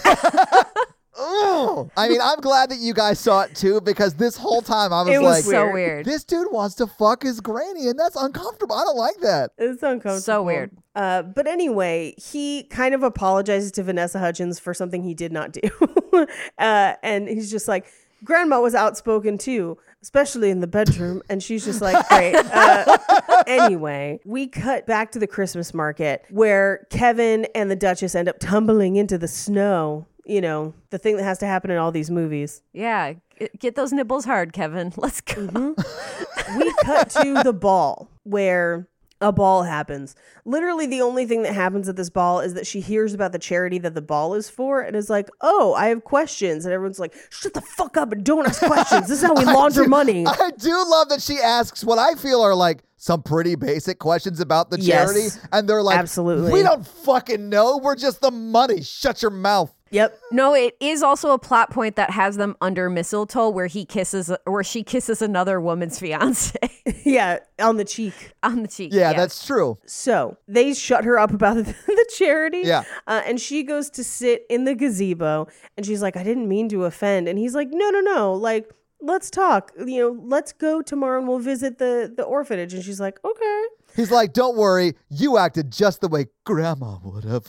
ugh. 1.19 1.89
I 1.97 2.09
mean, 2.09 2.19
I'm 2.21 2.39
glad 2.41 2.69
that 2.69 2.79
you 2.79 2.93
guys 2.93 3.19
saw 3.19 3.41
it 3.41 3.55
too 3.55 3.81
because 3.81 4.15
this 4.15 4.37
whole 4.37 4.61
time 4.61 4.91
I 4.93 5.03
was 5.03 5.13
It 5.13 5.21
was 5.21 5.35
like, 5.37 5.43
so 5.45 5.63
weird. 5.65 5.73
weird. 5.73 6.05
this 6.05 6.23
dude 6.23 6.51
wants 6.51 6.75
to 6.75 6.87
fuck 6.87 7.23
his 7.23 7.39
granny, 7.41 7.87
and 7.87 7.97
that's 7.99 8.15
uncomfortable. 8.15 8.75
I 8.75 8.83
don't 8.83 8.97
like 8.97 9.17
that. 9.21 9.51
It's 9.57 9.81
uncomfortable. 9.83 10.19
So 10.21 10.43
weird. 10.43 10.71
Uh, 10.95 11.21
but 11.23 11.45
anyway, 11.47 12.13
he 12.17 12.63
kind 12.63 12.95
of 12.95 13.03
apologizes 13.03 13.71
to 13.73 13.83
Vanessa 13.83 14.19
Hudgens 14.19 14.59
for 14.59 14.73
something 14.73 15.03
he 15.03 15.13
did 15.13 15.31
not 15.31 15.51
do. 15.51 15.61
uh, 16.57 16.93
and 17.03 17.27
he's 17.27 17.51
just 17.51 17.67
like, 17.67 17.85
Grandma 18.23 18.61
was 18.61 18.73
outspoken 18.73 19.37
too, 19.37 19.77
especially 20.01 20.49
in 20.49 20.61
the 20.61 20.67
bedroom. 20.67 21.21
And 21.29 21.43
she's 21.43 21.65
just 21.65 21.81
like, 21.81 22.07
great. 22.09 22.35
Uh, 22.35 22.97
anyway, 23.45 24.19
we 24.25 24.47
cut 24.47 24.87
back 24.87 25.11
to 25.11 25.19
the 25.19 25.27
Christmas 25.27 25.73
market 25.73 26.23
where 26.29 26.87
Kevin 26.89 27.45
and 27.53 27.69
the 27.69 27.75
Duchess 27.75 28.15
end 28.15 28.29
up 28.29 28.39
tumbling 28.39 28.95
into 28.95 29.17
the 29.17 29.27
snow. 29.27 30.07
You 30.27 30.41
know, 30.41 30.73
the 30.89 30.97
thing 30.97 31.17
that 31.17 31.23
has 31.23 31.37
to 31.39 31.45
happen 31.45 31.69
in 31.69 31.77
all 31.77 31.91
these 31.91 32.09
movies. 32.09 32.61
Yeah, 32.73 33.13
get 33.59 33.75
those 33.75 33.93
nibbles 33.93 34.25
hard, 34.25 34.53
Kevin. 34.53 34.91
Let's 34.97 35.21
go. 35.21 35.45
Mm-hmm. 35.47 36.59
we 36.59 36.73
cut 36.83 37.09
to 37.11 37.43
the 37.43 37.53
ball 37.53 38.09
where 38.23 38.87
a 39.21 39.31
ball 39.31 39.63
happens. 39.63 40.15
Literally, 40.43 40.87
the 40.87 41.01
only 41.01 41.25
thing 41.25 41.43
that 41.43 41.53
happens 41.53 41.87
at 41.87 41.95
this 41.95 42.09
ball 42.09 42.39
is 42.39 42.53
that 42.55 42.65
she 42.67 42.81
hears 42.81 43.13
about 43.13 43.31
the 43.33 43.39
charity 43.39 43.77
that 43.79 43.93
the 43.93 44.01
ball 44.01 44.33
is 44.33 44.49
for 44.49 44.81
and 44.81 44.95
is 44.95 45.09
like, 45.09 45.29
Oh, 45.41 45.73
I 45.75 45.87
have 45.87 46.03
questions. 46.03 46.65
And 46.65 46.73
everyone's 46.73 46.99
like, 46.99 47.13
Shut 47.29 47.53
the 47.53 47.61
fuck 47.61 47.95
up 47.95 48.11
and 48.11 48.23
don't 48.23 48.47
ask 48.47 48.61
questions. 48.63 49.07
This 49.07 49.19
is 49.21 49.23
how 49.27 49.33
we 49.35 49.45
launder 49.53 49.83
do- 49.83 49.89
money. 49.89 50.25
I 50.27 50.51
do 50.57 50.71
love 50.89 51.09
that 51.09 51.21
she 51.21 51.37
asks 51.37 51.83
what 51.83 51.99
I 51.99 52.15
feel 52.15 52.41
are 52.41 52.55
like 52.55 52.83
some 52.97 53.21
pretty 53.21 53.53
basic 53.55 53.99
questions 53.99 54.39
about 54.39 54.71
the 54.71 54.79
Yes. 54.81 55.13
charity, 55.13 55.27
and 55.51 55.69
they're 55.69 55.83
like, 55.83 55.99
Absolutely. 55.99 56.51
we 56.51 56.63
don't 56.63 56.85
fucking 56.85 57.47
know. 57.49 57.77
We're 57.77 57.95
just 57.95 58.21
the 58.21 58.31
money. 58.31 58.81
Shut 58.81 59.21
your 59.21 59.31
mouth." 59.31 59.71
Yep. 59.91 60.19
No, 60.31 60.53
it 60.55 60.75
is 60.79 61.03
also 61.03 61.31
a 61.31 61.37
plot 61.39 61.69
point 61.69 61.95
that 61.95 62.09
has 62.09 62.37
them 62.37 62.55
under 62.59 62.89
mistletoe 62.89 63.49
where 63.49 63.67
he 63.67 63.85
kisses 63.85 64.31
where 64.45 64.63
she 64.63 64.83
kisses 64.83 65.21
another 65.21 65.61
woman's 65.61 65.99
fiance 66.01 66.57
Yeah. 67.05 67.39
On 67.59 67.77
the 67.77 67.85
cheek. 67.85 68.33
on 68.43 68.63
the 68.63 68.67
cheek. 68.67 68.91
Yeah, 68.93 69.11
Yes. 69.11 69.17
that's 69.19 69.45
true. 69.47 69.77
So 69.85 70.37
they 70.47 70.73
shut 70.73 71.05
her 71.05 71.19
up 71.19 71.31
about 71.31 71.55
the, 71.57 71.63
the 71.85 72.09
charity. 72.17 72.61
Yeah. 72.65 72.83
Uh, 73.07 73.21
and 73.25 73.39
she 73.39 73.63
goes 73.63 73.89
to 73.91 74.03
sit 74.03 74.45
in 74.49 74.65
the 74.65 74.73
gazebo 74.75 75.47
and 75.77 75.85
she's 75.85 76.01
like, 76.01 76.17
I 76.17 76.23
didn't 76.23 76.47
mean 76.49 76.67
to 76.69 76.85
offend. 76.85 77.27
And 77.27 77.37
he's 77.37 77.53
like, 77.55 77.69
No, 77.71 77.89
no, 77.91 77.99
no. 78.01 78.33
Like, 78.33 78.69
let's 79.01 79.29
talk. 79.29 79.71
You 79.77 79.99
know, 80.01 80.21
let's 80.25 80.51
go 80.51 80.81
tomorrow 80.81 81.19
and 81.19 81.27
we'll 81.27 81.39
visit 81.39 81.77
the, 81.77 82.11
the 82.15 82.23
orphanage. 82.23 82.73
And 82.73 82.83
she's 82.83 82.99
like, 82.99 83.19
Okay. 83.23 83.63
He's 83.95 84.11
like, 84.11 84.33
"Don't 84.33 84.57
worry, 84.57 84.95
you 85.09 85.37
acted 85.37 85.71
just 85.71 86.01
the 86.01 86.09
way 86.09 86.25
Grandma 86.45 86.97
would 87.01 87.23
have." 87.23 87.45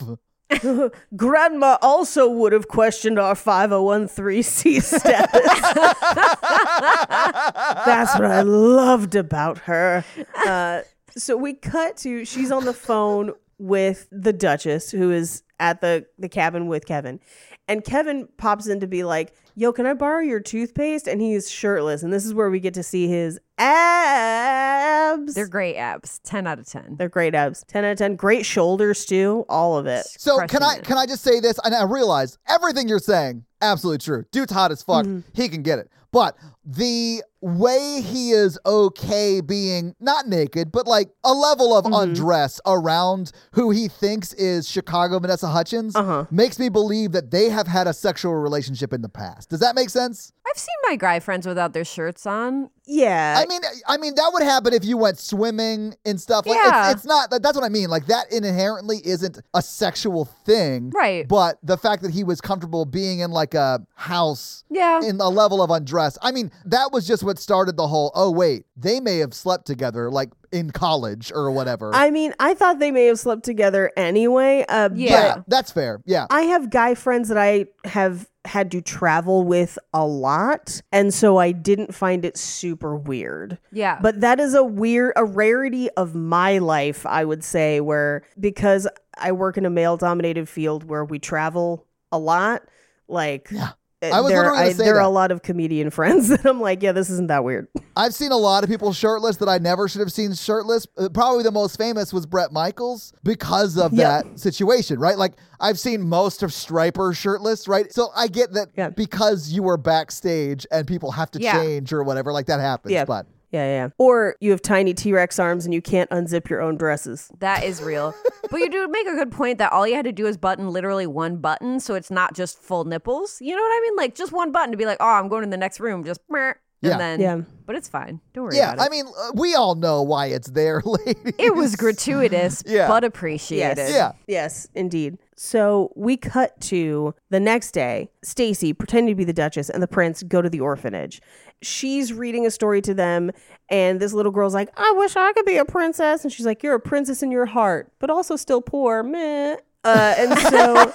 Grandma 1.15 1.77
also 1.81 2.29
would 2.29 2.53
have 2.53 2.67
questioned 2.67 3.19
our 3.19 3.35
5013C 3.35 4.81
status. 4.81 5.31
That's 7.85 8.13
what 8.15 8.25
I 8.25 8.41
loved 8.41 9.15
about 9.15 9.59
her. 9.59 10.05
Uh, 10.45 10.81
so 11.15 11.35
we 11.35 11.53
cut 11.53 11.97
to 11.97 12.25
she's 12.25 12.51
on 12.51 12.65
the 12.65 12.73
phone 12.73 13.33
with 13.57 14.07
the 14.11 14.33
Duchess, 14.33 14.91
who 14.91 15.11
is 15.11 15.43
at 15.59 15.81
the, 15.81 16.05
the 16.17 16.29
cabin 16.29 16.67
with 16.67 16.85
Kevin. 16.85 17.19
And 17.67 17.83
Kevin 17.83 18.27
pops 18.37 18.67
in 18.67 18.79
to 18.79 18.87
be 18.87 19.03
like, 19.03 19.33
Yo, 19.55 19.73
can 19.73 19.87
I 19.87 19.95
borrow 19.95 20.21
your 20.21 20.39
toothpaste? 20.39 21.07
And 21.07 21.19
he's 21.19 21.49
shirtless. 21.49 22.03
And 22.03 22.13
this 22.13 22.25
is 22.25 22.33
where 22.33 22.49
we 22.49 22.59
get 22.59 22.75
to 22.75 22.83
see 22.83 23.07
his 23.07 23.39
abs. 23.57 25.33
They're 25.33 25.47
great 25.47 25.75
abs. 25.75 26.19
10 26.23 26.47
out 26.47 26.59
of 26.59 26.67
10. 26.67 26.95
They're 26.97 27.09
great 27.09 27.35
abs. 27.35 27.63
10 27.67 27.85
out 27.85 27.91
of 27.91 27.97
10. 27.97 28.15
Great 28.15 28.45
shoulders, 28.45 29.05
too. 29.05 29.45
All 29.49 29.77
of 29.77 29.85
it. 29.85 30.05
So 30.05 30.45
can 30.47 30.63
I 30.63 30.75
it. 30.75 30.83
can 30.83 30.97
I 30.97 31.05
just 31.05 31.23
say 31.23 31.39
this? 31.39 31.59
And 31.63 31.73
I 31.73 31.83
realize 31.83 32.37
everything 32.47 32.87
you're 32.87 32.99
saying, 32.99 33.45
absolutely 33.61 33.99
true. 33.99 34.25
Dude's 34.31 34.51
hot 34.51 34.71
as 34.71 34.83
fuck. 34.83 35.05
Mm-hmm. 35.05 35.29
He 35.33 35.49
can 35.49 35.63
get 35.63 35.79
it. 35.79 35.91
But 36.11 36.37
the 36.69 37.23
way 37.39 38.01
he 38.01 38.31
is 38.31 38.59
okay 38.65 39.41
being 39.41 39.95
not 39.99 40.27
naked, 40.27 40.71
but 40.71 40.87
like 40.87 41.09
a 41.23 41.33
level 41.33 41.75
of 41.75 41.85
mm-hmm. 41.85 41.93
undress 41.93 42.59
around 42.65 43.31
who 43.51 43.71
he 43.71 43.87
thinks 43.87 44.33
is 44.33 44.67
Chicago 44.67 45.19
Vanessa 45.19 45.47
Hutchins 45.47 45.95
uh-huh. 45.95 46.25
makes 46.31 46.59
me 46.59 46.67
believe 46.69 47.11
that 47.13 47.31
they 47.31 47.49
have 47.49 47.67
had 47.67 47.87
a 47.87 47.93
sexual 47.93 48.35
relationship 48.35 48.91
in 48.91 49.01
the 49.01 49.09
past. 49.09 49.49
Does 49.49 49.59
that 49.59 49.75
make 49.75 49.89
sense? 49.89 50.33
I've 50.49 50.57
seen 50.57 50.75
my 50.87 50.95
guy 50.95 51.19
friends 51.19 51.45
without 51.45 51.73
their 51.73 51.85
shirts 51.85 52.25
on. 52.25 52.69
Yeah. 52.85 53.35
I 53.37 53.45
mean, 53.45 53.61
I 53.87 53.97
mean 53.97 54.15
that 54.15 54.29
would 54.33 54.43
happen 54.43 54.73
if 54.73 54.85
you 54.85 54.97
went 54.97 55.19
swimming 55.19 55.93
and 56.05 56.19
stuff. 56.19 56.45
Like, 56.45 56.57
Yeah. 56.57 56.87
it's, 56.87 56.99
it's 56.99 57.05
not. 57.05 57.29
that- 57.31 57.43
That's 57.43 57.55
what 57.55 57.65
I 57.65 57.69
mean. 57.69 57.89
Like 57.89 58.07
that 58.07 58.31
inherently 58.31 59.01
isn't 59.05 59.39
a 59.53 59.61
sexual 59.61 60.25
thing, 60.25 60.91
Right. 60.95 61.27
But 61.27 61.59
the 61.63 61.77
fact 61.77 62.01
that 62.03 62.11
he 62.11 62.23
was 62.23 62.41
comfortable 62.41 62.85
being 62.85 63.19
in 63.19 63.31
like 63.31 63.53
a 63.53 63.85
house, 63.95 64.63
Yeah. 64.69 65.01
in 65.03 65.19
a 65.19 65.29
level 65.29 65.61
of 65.61 65.69
undress. 65.69 66.17
I 66.21 66.31
mean, 66.31 66.51
that 66.65 66.91
was 66.91 67.07
just 67.07 67.23
what 67.23 67.39
started 67.39 67.77
the 67.77 67.87
whole. 67.87 68.11
Oh 68.15 68.31
wait, 68.31 68.65
they 68.75 68.99
may 68.99 69.17
have 69.19 69.33
slept 69.33 69.65
together, 69.65 70.09
like 70.11 70.29
in 70.51 70.71
college 70.71 71.31
or 71.33 71.51
whatever. 71.51 71.91
I 71.93 72.09
mean, 72.09 72.33
I 72.39 72.53
thought 72.53 72.79
they 72.79 72.91
may 72.91 73.05
have 73.07 73.19
slept 73.19 73.43
together 73.43 73.91
anyway. 73.97 74.65
Uh, 74.67 74.89
Yeah. 74.93 75.11
yeah, 75.11 75.35
that's 75.47 75.71
fair. 75.71 76.01
Yeah. 76.05 76.25
I 76.29 76.41
have 76.43 76.69
guy 76.69 76.95
friends 76.95 77.29
that 77.29 77.37
I 77.37 77.65
have 77.85 78.29
had 78.45 78.71
to 78.71 78.81
travel 78.81 79.43
with 79.43 79.77
a 79.93 80.05
lot. 80.05 80.81
And 80.93 81.13
so 81.13 81.37
I 81.37 81.51
didn't 81.51 81.93
find 81.93 82.23
it 82.23 82.37
super 82.37 82.95
weird. 82.95 83.57
Yeah. 83.73 83.99
But 84.01 84.21
that 84.21 84.39
is 84.39 84.53
a 84.53 84.63
weird, 84.63 85.13
a 85.17 85.25
rarity 85.25 85.89
of 85.91 86.15
my 86.15 86.59
life, 86.59 87.05
I 87.05 87.25
would 87.25 87.43
say, 87.43 87.81
where 87.81 88.23
because 88.39 88.87
I 89.17 89.33
work 89.33 89.57
in 89.57 89.65
a 89.65 89.69
male 89.69 89.97
dominated 89.97 90.47
field 90.47 90.85
where 90.85 91.03
we 91.03 91.19
travel 91.19 91.85
a 92.11 92.17
lot, 92.19 92.63
like. 93.09 93.49
Yeah. 93.51 93.71
Uh, 94.01 94.07
I 94.07 94.21
was 94.21 94.31
there, 94.31 94.41
literally 94.43 94.59
I, 94.59 94.71
say 94.73 94.85
there 94.85 94.97
are 94.97 95.01
a 95.01 95.09
lot 95.09 95.31
of 95.31 95.41
comedian 95.41 95.89
friends 95.91 96.27
that 96.29 96.45
I'm 96.45 96.61
like, 96.61 96.83
yeah, 96.83 96.91
this 96.91 97.09
isn't 97.09 97.27
that 97.27 97.43
weird. 97.43 97.67
I've 97.97 98.13
seen 98.13 98.31
a 98.31 98.37
lot 98.37 98.63
of 98.63 98.69
people 98.69 98.93
shirtless 98.93 99.37
that 99.37 99.49
I 99.49 99.57
never 99.57 99.87
should 99.87 100.01
have 100.01 100.11
seen 100.11 100.33
shirtless. 100.35 100.85
Uh, 100.97 101.09
Probably 101.09 101.41
the 101.43 101.51
most 101.51 101.77
famous 101.77 102.13
was 102.13 102.27
Bret 102.27 102.51
Michaels 102.51 103.11
because 103.23 103.75
of 103.77 103.93
Yep. 103.93 104.23
that 104.25 104.39
situation, 104.39 104.99
right? 104.99 105.17
Like 105.17 105.33
I've 105.59 105.79
seen 105.79 106.01
most 106.07 106.43
of 106.43 106.51
Stryper 106.51 107.15
shirtless, 107.15 107.67
right? 107.67 107.91
So 107.91 108.09
I 108.15 108.27
get 108.27 108.53
that 108.53 108.67
Yeah. 108.77 108.89
because 108.91 109.51
you 109.51 109.63
were 109.63 109.77
backstage 109.77 110.67
and 110.71 110.85
people 110.87 111.11
have 111.11 111.31
to 111.31 111.41
Yeah. 111.41 111.53
change 111.53 111.91
or 111.91 112.03
whatever, 112.03 112.31
like 112.31 112.45
that 112.45 112.59
happens. 112.59 112.91
Yeah. 112.93 113.05
But 113.05 113.25
Yeah, 113.51 113.65
yeah. 113.65 113.89
Or 113.97 114.35
you 114.41 114.51
have 114.51 114.61
tiny 114.61 114.93
T 114.93 115.13
Rex 115.13 115.39
arms 115.39 115.65
and 115.65 115.73
you 115.73 115.81
can't 115.81 116.09
unzip 116.09 116.49
your 116.49 116.61
own 116.61 116.75
dresses. 116.75 117.29
That 117.39 117.63
is 117.63 117.81
real. 117.81 118.13
but 118.51 118.57
you 118.57 118.69
do 118.69 118.87
make 118.89 119.07
a 119.07 119.15
good 119.15 119.31
point 119.31 119.57
that 119.59 119.71
all 119.71 119.87
you 119.87 119.95
had 119.95 120.05
to 120.05 120.11
do 120.11 120.27
is 120.27 120.37
button 120.37 120.69
literally 120.69 121.07
one 121.07 121.37
button, 121.37 121.79
so 121.79 121.95
it's 121.95 122.11
not 122.11 122.35
just 122.35 122.61
full 122.61 122.83
nipples. 122.83 123.37
You 123.41 123.55
know 123.55 123.61
what 123.61 123.69
I 123.69 123.79
mean? 123.83 123.95
Like 123.95 124.15
just 124.15 124.31
one 124.31 124.51
button 124.51 124.71
to 124.71 124.77
be 124.77 124.85
like, 124.85 124.97
oh, 124.99 125.07
I'm 125.09 125.29
going 125.29 125.43
to 125.43 125.49
the 125.49 125.57
next 125.57 125.79
room, 125.79 126.03
just 126.03 126.19
meh, 126.29 126.53
and 126.83 126.91
Yeah. 126.91 126.97
then 126.97 127.19
Yeah. 127.19 127.41
But 127.65 127.75
it's 127.75 127.89
fine. 127.89 128.21
Don't 128.33 128.45
worry 128.45 128.55
yeah, 128.55 128.73
about 128.73 128.85
it. 128.85 128.87
I 128.87 128.89
mean, 128.89 129.05
uh, 129.07 129.31
we 129.35 129.53
all 129.55 129.75
know 129.75 130.01
why 130.01 130.27
it's 130.27 130.49
there, 130.51 130.81
ladies. 130.85 131.33
it 131.37 131.53
was 131.53 131.75
gratuitous, 131.75 132.63
Yeah. 132.65 132.87
but 132.87 133.03
appreciated. 133.03 133.89
Yeah. 133.89 134.13
Yes, 134.27 134.67
indeed. 134.73 135.17
So 135.35 135.91
we 135.95 136.15
cut 136.17 136.59
to 136.61 137.13
the 137.29 137.39
next 137.41 137.71
day. 137.71 138.09
Stacy, 138.23 138.71
pretending 138.73 139.13
to 139.13 139.17
be 139.17 139.25
the 139.25 139.33
Duchess, 139.33 139.69
and 139.69 139.83
the 139.83 139.87
prince 139.87 140.23
go 140.23 140.41
to 140.41 140.49
the 140.49 140.61
orphanage. 140.61 141.21
She's 141.61 142.13
reading 142.13 142.45
a 142.45 142.51
story 142.51 142.81
to 142.83 142.93
them, 142.93 143.31
and 143.69 143.99
this 143.99 144.13
little 144.13 144.31
girl's 144.31 144.53
like, 144.53 144.69
I 144.77 144.93
wish 144.97 145.15
I 145.17 145.33
could 145.33 145.45
be 145.45 145.57
a 145.57 145.65
princess. 145.65 146.23
And 146.23 146.31
she's 146.31 146.45
like, 146.45 146.63
You're 146.63 146.75
a 146.75 146.79
princess 146.79 147.21
in 147.21 147.31
your 147.31 147.47
heart, 147.47 147.91
but 147.99 148.09
also 148.09 148.35
still 148.35 148.61
poor. 148.61 149.03
Meh. 149.03 149.57
Uh, 149.83 150.15
and 150.17 150.37
so 150.39 150.91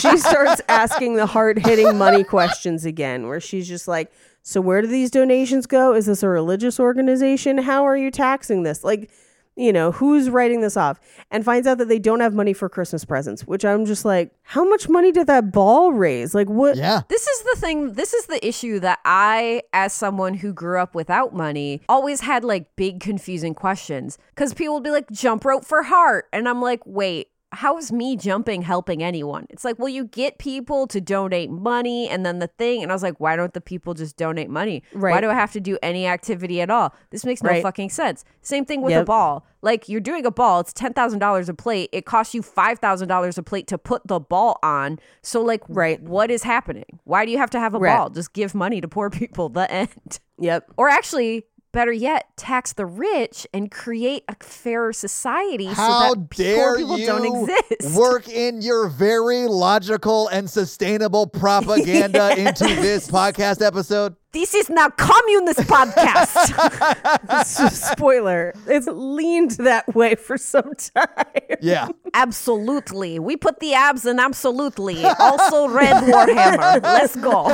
she 0.00 0.16
starts 0.18 0.60
asking 0.68 1.14
the 1.16 1.26
hard 1.26 1.58
hitting 1.58 1.96
money 1.98 2.22
questions 2.24 2.84
again, 2.84 3.26
where 3.28 3.40
she's 3.40 3.66
just 3.68 3.88
like, 3.88 4.10
So 4.48 4.62
where 4.62 4.80
do 4.80 4.88
these 4.88 5.10
donations 5.10 5.66
go? 5.66 5.94
Is 5.94 6.06
this 6.06 6.22
a 6.22 6.28
religious 6.30 6.80
organization? 6.80 7.58
How 7.58 7.86
are 7.86 7.98
you 7.98 8.10
taxing 8.10 8.62
this? 8.62 8.82
Like, 8.82 9.10
you 9.56 9.74
know, 9.74 9.92
who's 9.92 10.30
writing 10.30 10.62
this 10.62 10.74
off? 10.74 10.98
And 11.30 11.44
finds 11.44 11.66
out 11.66 11.76
that 11.76 11.88
they 11.88 11.98
don't 11.98 12.20
have 12.20 12.32
money 12.32 12.54
for 12.54 12.70
Christmas 12.70 13.04
presents, 13.04 13.42
which 13.42 13.62
I'm 13.62 13.84
just 13.84 14.06
like, 14.06 14.32
how 14.44 14.66
much 14.66 14.88
money 14.88 15.12
did 15.12 15.26
that 15.26 15.52
ball 15.52 15.92
raise? 15.92 16.34
Like, 16.34 16.48
what? 16.48 16.78
Yeah. 16.78 17.02
This 17.10 17.26
is 17.26 17.42
the 17.42 17.60
thing, 17.60 17.92
this 17.92 18.14
is 18.14 18.24
the 18.24 18.46
issue 18.46 18.80
that 18.80 19.00
I, 19.04 19.64
as 19.74 19.92
someone 19.92 20.32
who 20.32 20.54
grew 20.54 20.80
up 20.80 20.94
without 20.94 21.34
money, 21.34 21.82
always 21.86 22.22
had 22.22 22.42
like 22.42 22.74
big 22.74 23.00
confusing 23.00 23.54
questions. 23.54 24.16
Cause 24.34 24.54
people 24.54 24.76
would 24.76 24.84
be 24.84 24.90
like, 24.90 25.10
jump 25.10 25.44
rope 25.44 25.66
for 25.66 25.82
heart. 25.82 26.24
And 26.32 26.48
I'm 26.48 26.62
like, 26.62 26.80
wait, 26.86 27.28
how 27.52 27.78
is 27.78 27.90
me 27.90 28.14
jumping 28.16 28.62
helping 28.62 29.02
anyone? 29.02 29.46
It's 29.50 29.64
like, 29.64 29.78
well, 29.78 29.88
you 29.88 30.04
get 30.04 30.38
people 30.38 30.86
to 30.88 31.00
donate 31.00 31.50
money 31.50 32.08
and 32.08 32.24
then 32.26 32.40
the 32.40 32.46
thing. 32.46 32.82
And 32.82 32.92
I 32.92 32.94
was 32.94 33.02
like, 33.02 33.18
why 33.20 33.36
don't 33.36 33.54
the 33.54 33.60
people 33.60 33.94
just 33.94 34.16
donate 34.18 34.50
money? 34.50 34.82
Why 34.92 35.20
do 35.20 35.30
I 35.30 35.34
have 35.34 35.52
to 35.52 35.60
do 35.60 35.78
any 35.82 36.06
activity 36.06 36.60
at 36.60 36.68
all? 36.70 36.94
This 37.10 37.24
makes 37.24 37.42
no 37.42 37.48
Right. 37.50 37.62
fucking 37.62 37.88
sense. 37.90 38.24
Same 38.42 38.64
thing 38.66 38.82
with 38.82 38.94
a 38.96 39.04
ball. 39.04 39.46
Like 39.62 39.88
you're 39.88 40.00
doing 40.00 40.24
a 40.26 40.30
ball, 40.30 40.60
it's 40.60 40.72
ten 40.72 40.92
thousand 40.92 41.18
dollars 41.20 41.48
a 41.48 41.54
plate. 41.54 41.88
It 41.92 42.04
costs 42.04 42.34
you 42.34 42.42
five 42.42 42.78
thousand 42.78 43.08
dollars 43.08 43.38
a 43.38 43.42
plate 43.42 43.66
to 43.68 43.78
put 43.78 44.06
the 44.06 44.20
ball 44.20 44.58
on. 44.62 44.98
So 45.22 45.42
like, 45.42 45.62
Right. 45.68 46.00
what 46.02 46.30
is 46.30 46.42
happening? 46.42 47.00
Why 47.04 47.24
do 47.24 47.32
you 47.32 47.38
have 47.38 47.50
to 47.50 47.58
have 47.60 47.74
a 47.74 47.78
Right. 47.78 47.96
ball? 47.96 48.10
Just 48.10 48.34
give 48.34 48.54
money 48.54 48.80
to 48.80 48.88
poor 48.88 49.10
people. 49.10 49.48
The 49.48 49.68
end. 49.70 50.20
Yep. 50.38 50.70
Or 50.76 50.88
actually, 50.88 51.46
better 51.72 51.92
yet, 51.92 52.26
tax 52.36 52.72
the 52.72 52.86
rich 52.86 53.46
and 53.52 53.70
create 53.70 54.24
a 54.28 54.36
fairer 54.42 54.92
society 54.92 55.66
How 55.66 56.08
so 56.10 56.14
that 56.14 56.30
dare 56.30 56.56
poor 56.56 56.76
people 56.78 56.98
you 56.98 57.06
don't 57.06 57.48
exist. 57.48 57.96
work 57.96 58.28
in 58.28 58.62
your 58.62 58.88
very 58.88 59.46
logical 59.46 60.28
and 60.28 60.48
sustainable 60.48 61.26
propaganda 61.28 62.36
into 62.38 62.64
this 62.64 63.08
podcast 63.08 63.64
episode? 63.64 64.16
This 64.32 64.54
is 64.54 64.68
now 64.68 64.90
communist 64.90 65.60
podcast. 65.60 66.44
Spoiler: 67.94 68.52
It's 68.66 68.86
leaned 68.86 69.52
that 69.52 69.94
way 69.94 70.16
for 70.16 70.36
some 70.36 70.74
time. 70.74 71.06
Yeah. 71.62 71.88
absolutely. 72.12 73.18
We 73.18 73.36
put 73.36 73.58
the 73.60 73.72
abs 73.72 74.04
in 74.04 74.20
absolutely. 74.20 75.02
Also 75.04 75.68
red 75.68 76.04
Warhammer. 76.04 76.82
Let's 76.82 77.16
go. 77.16 77.44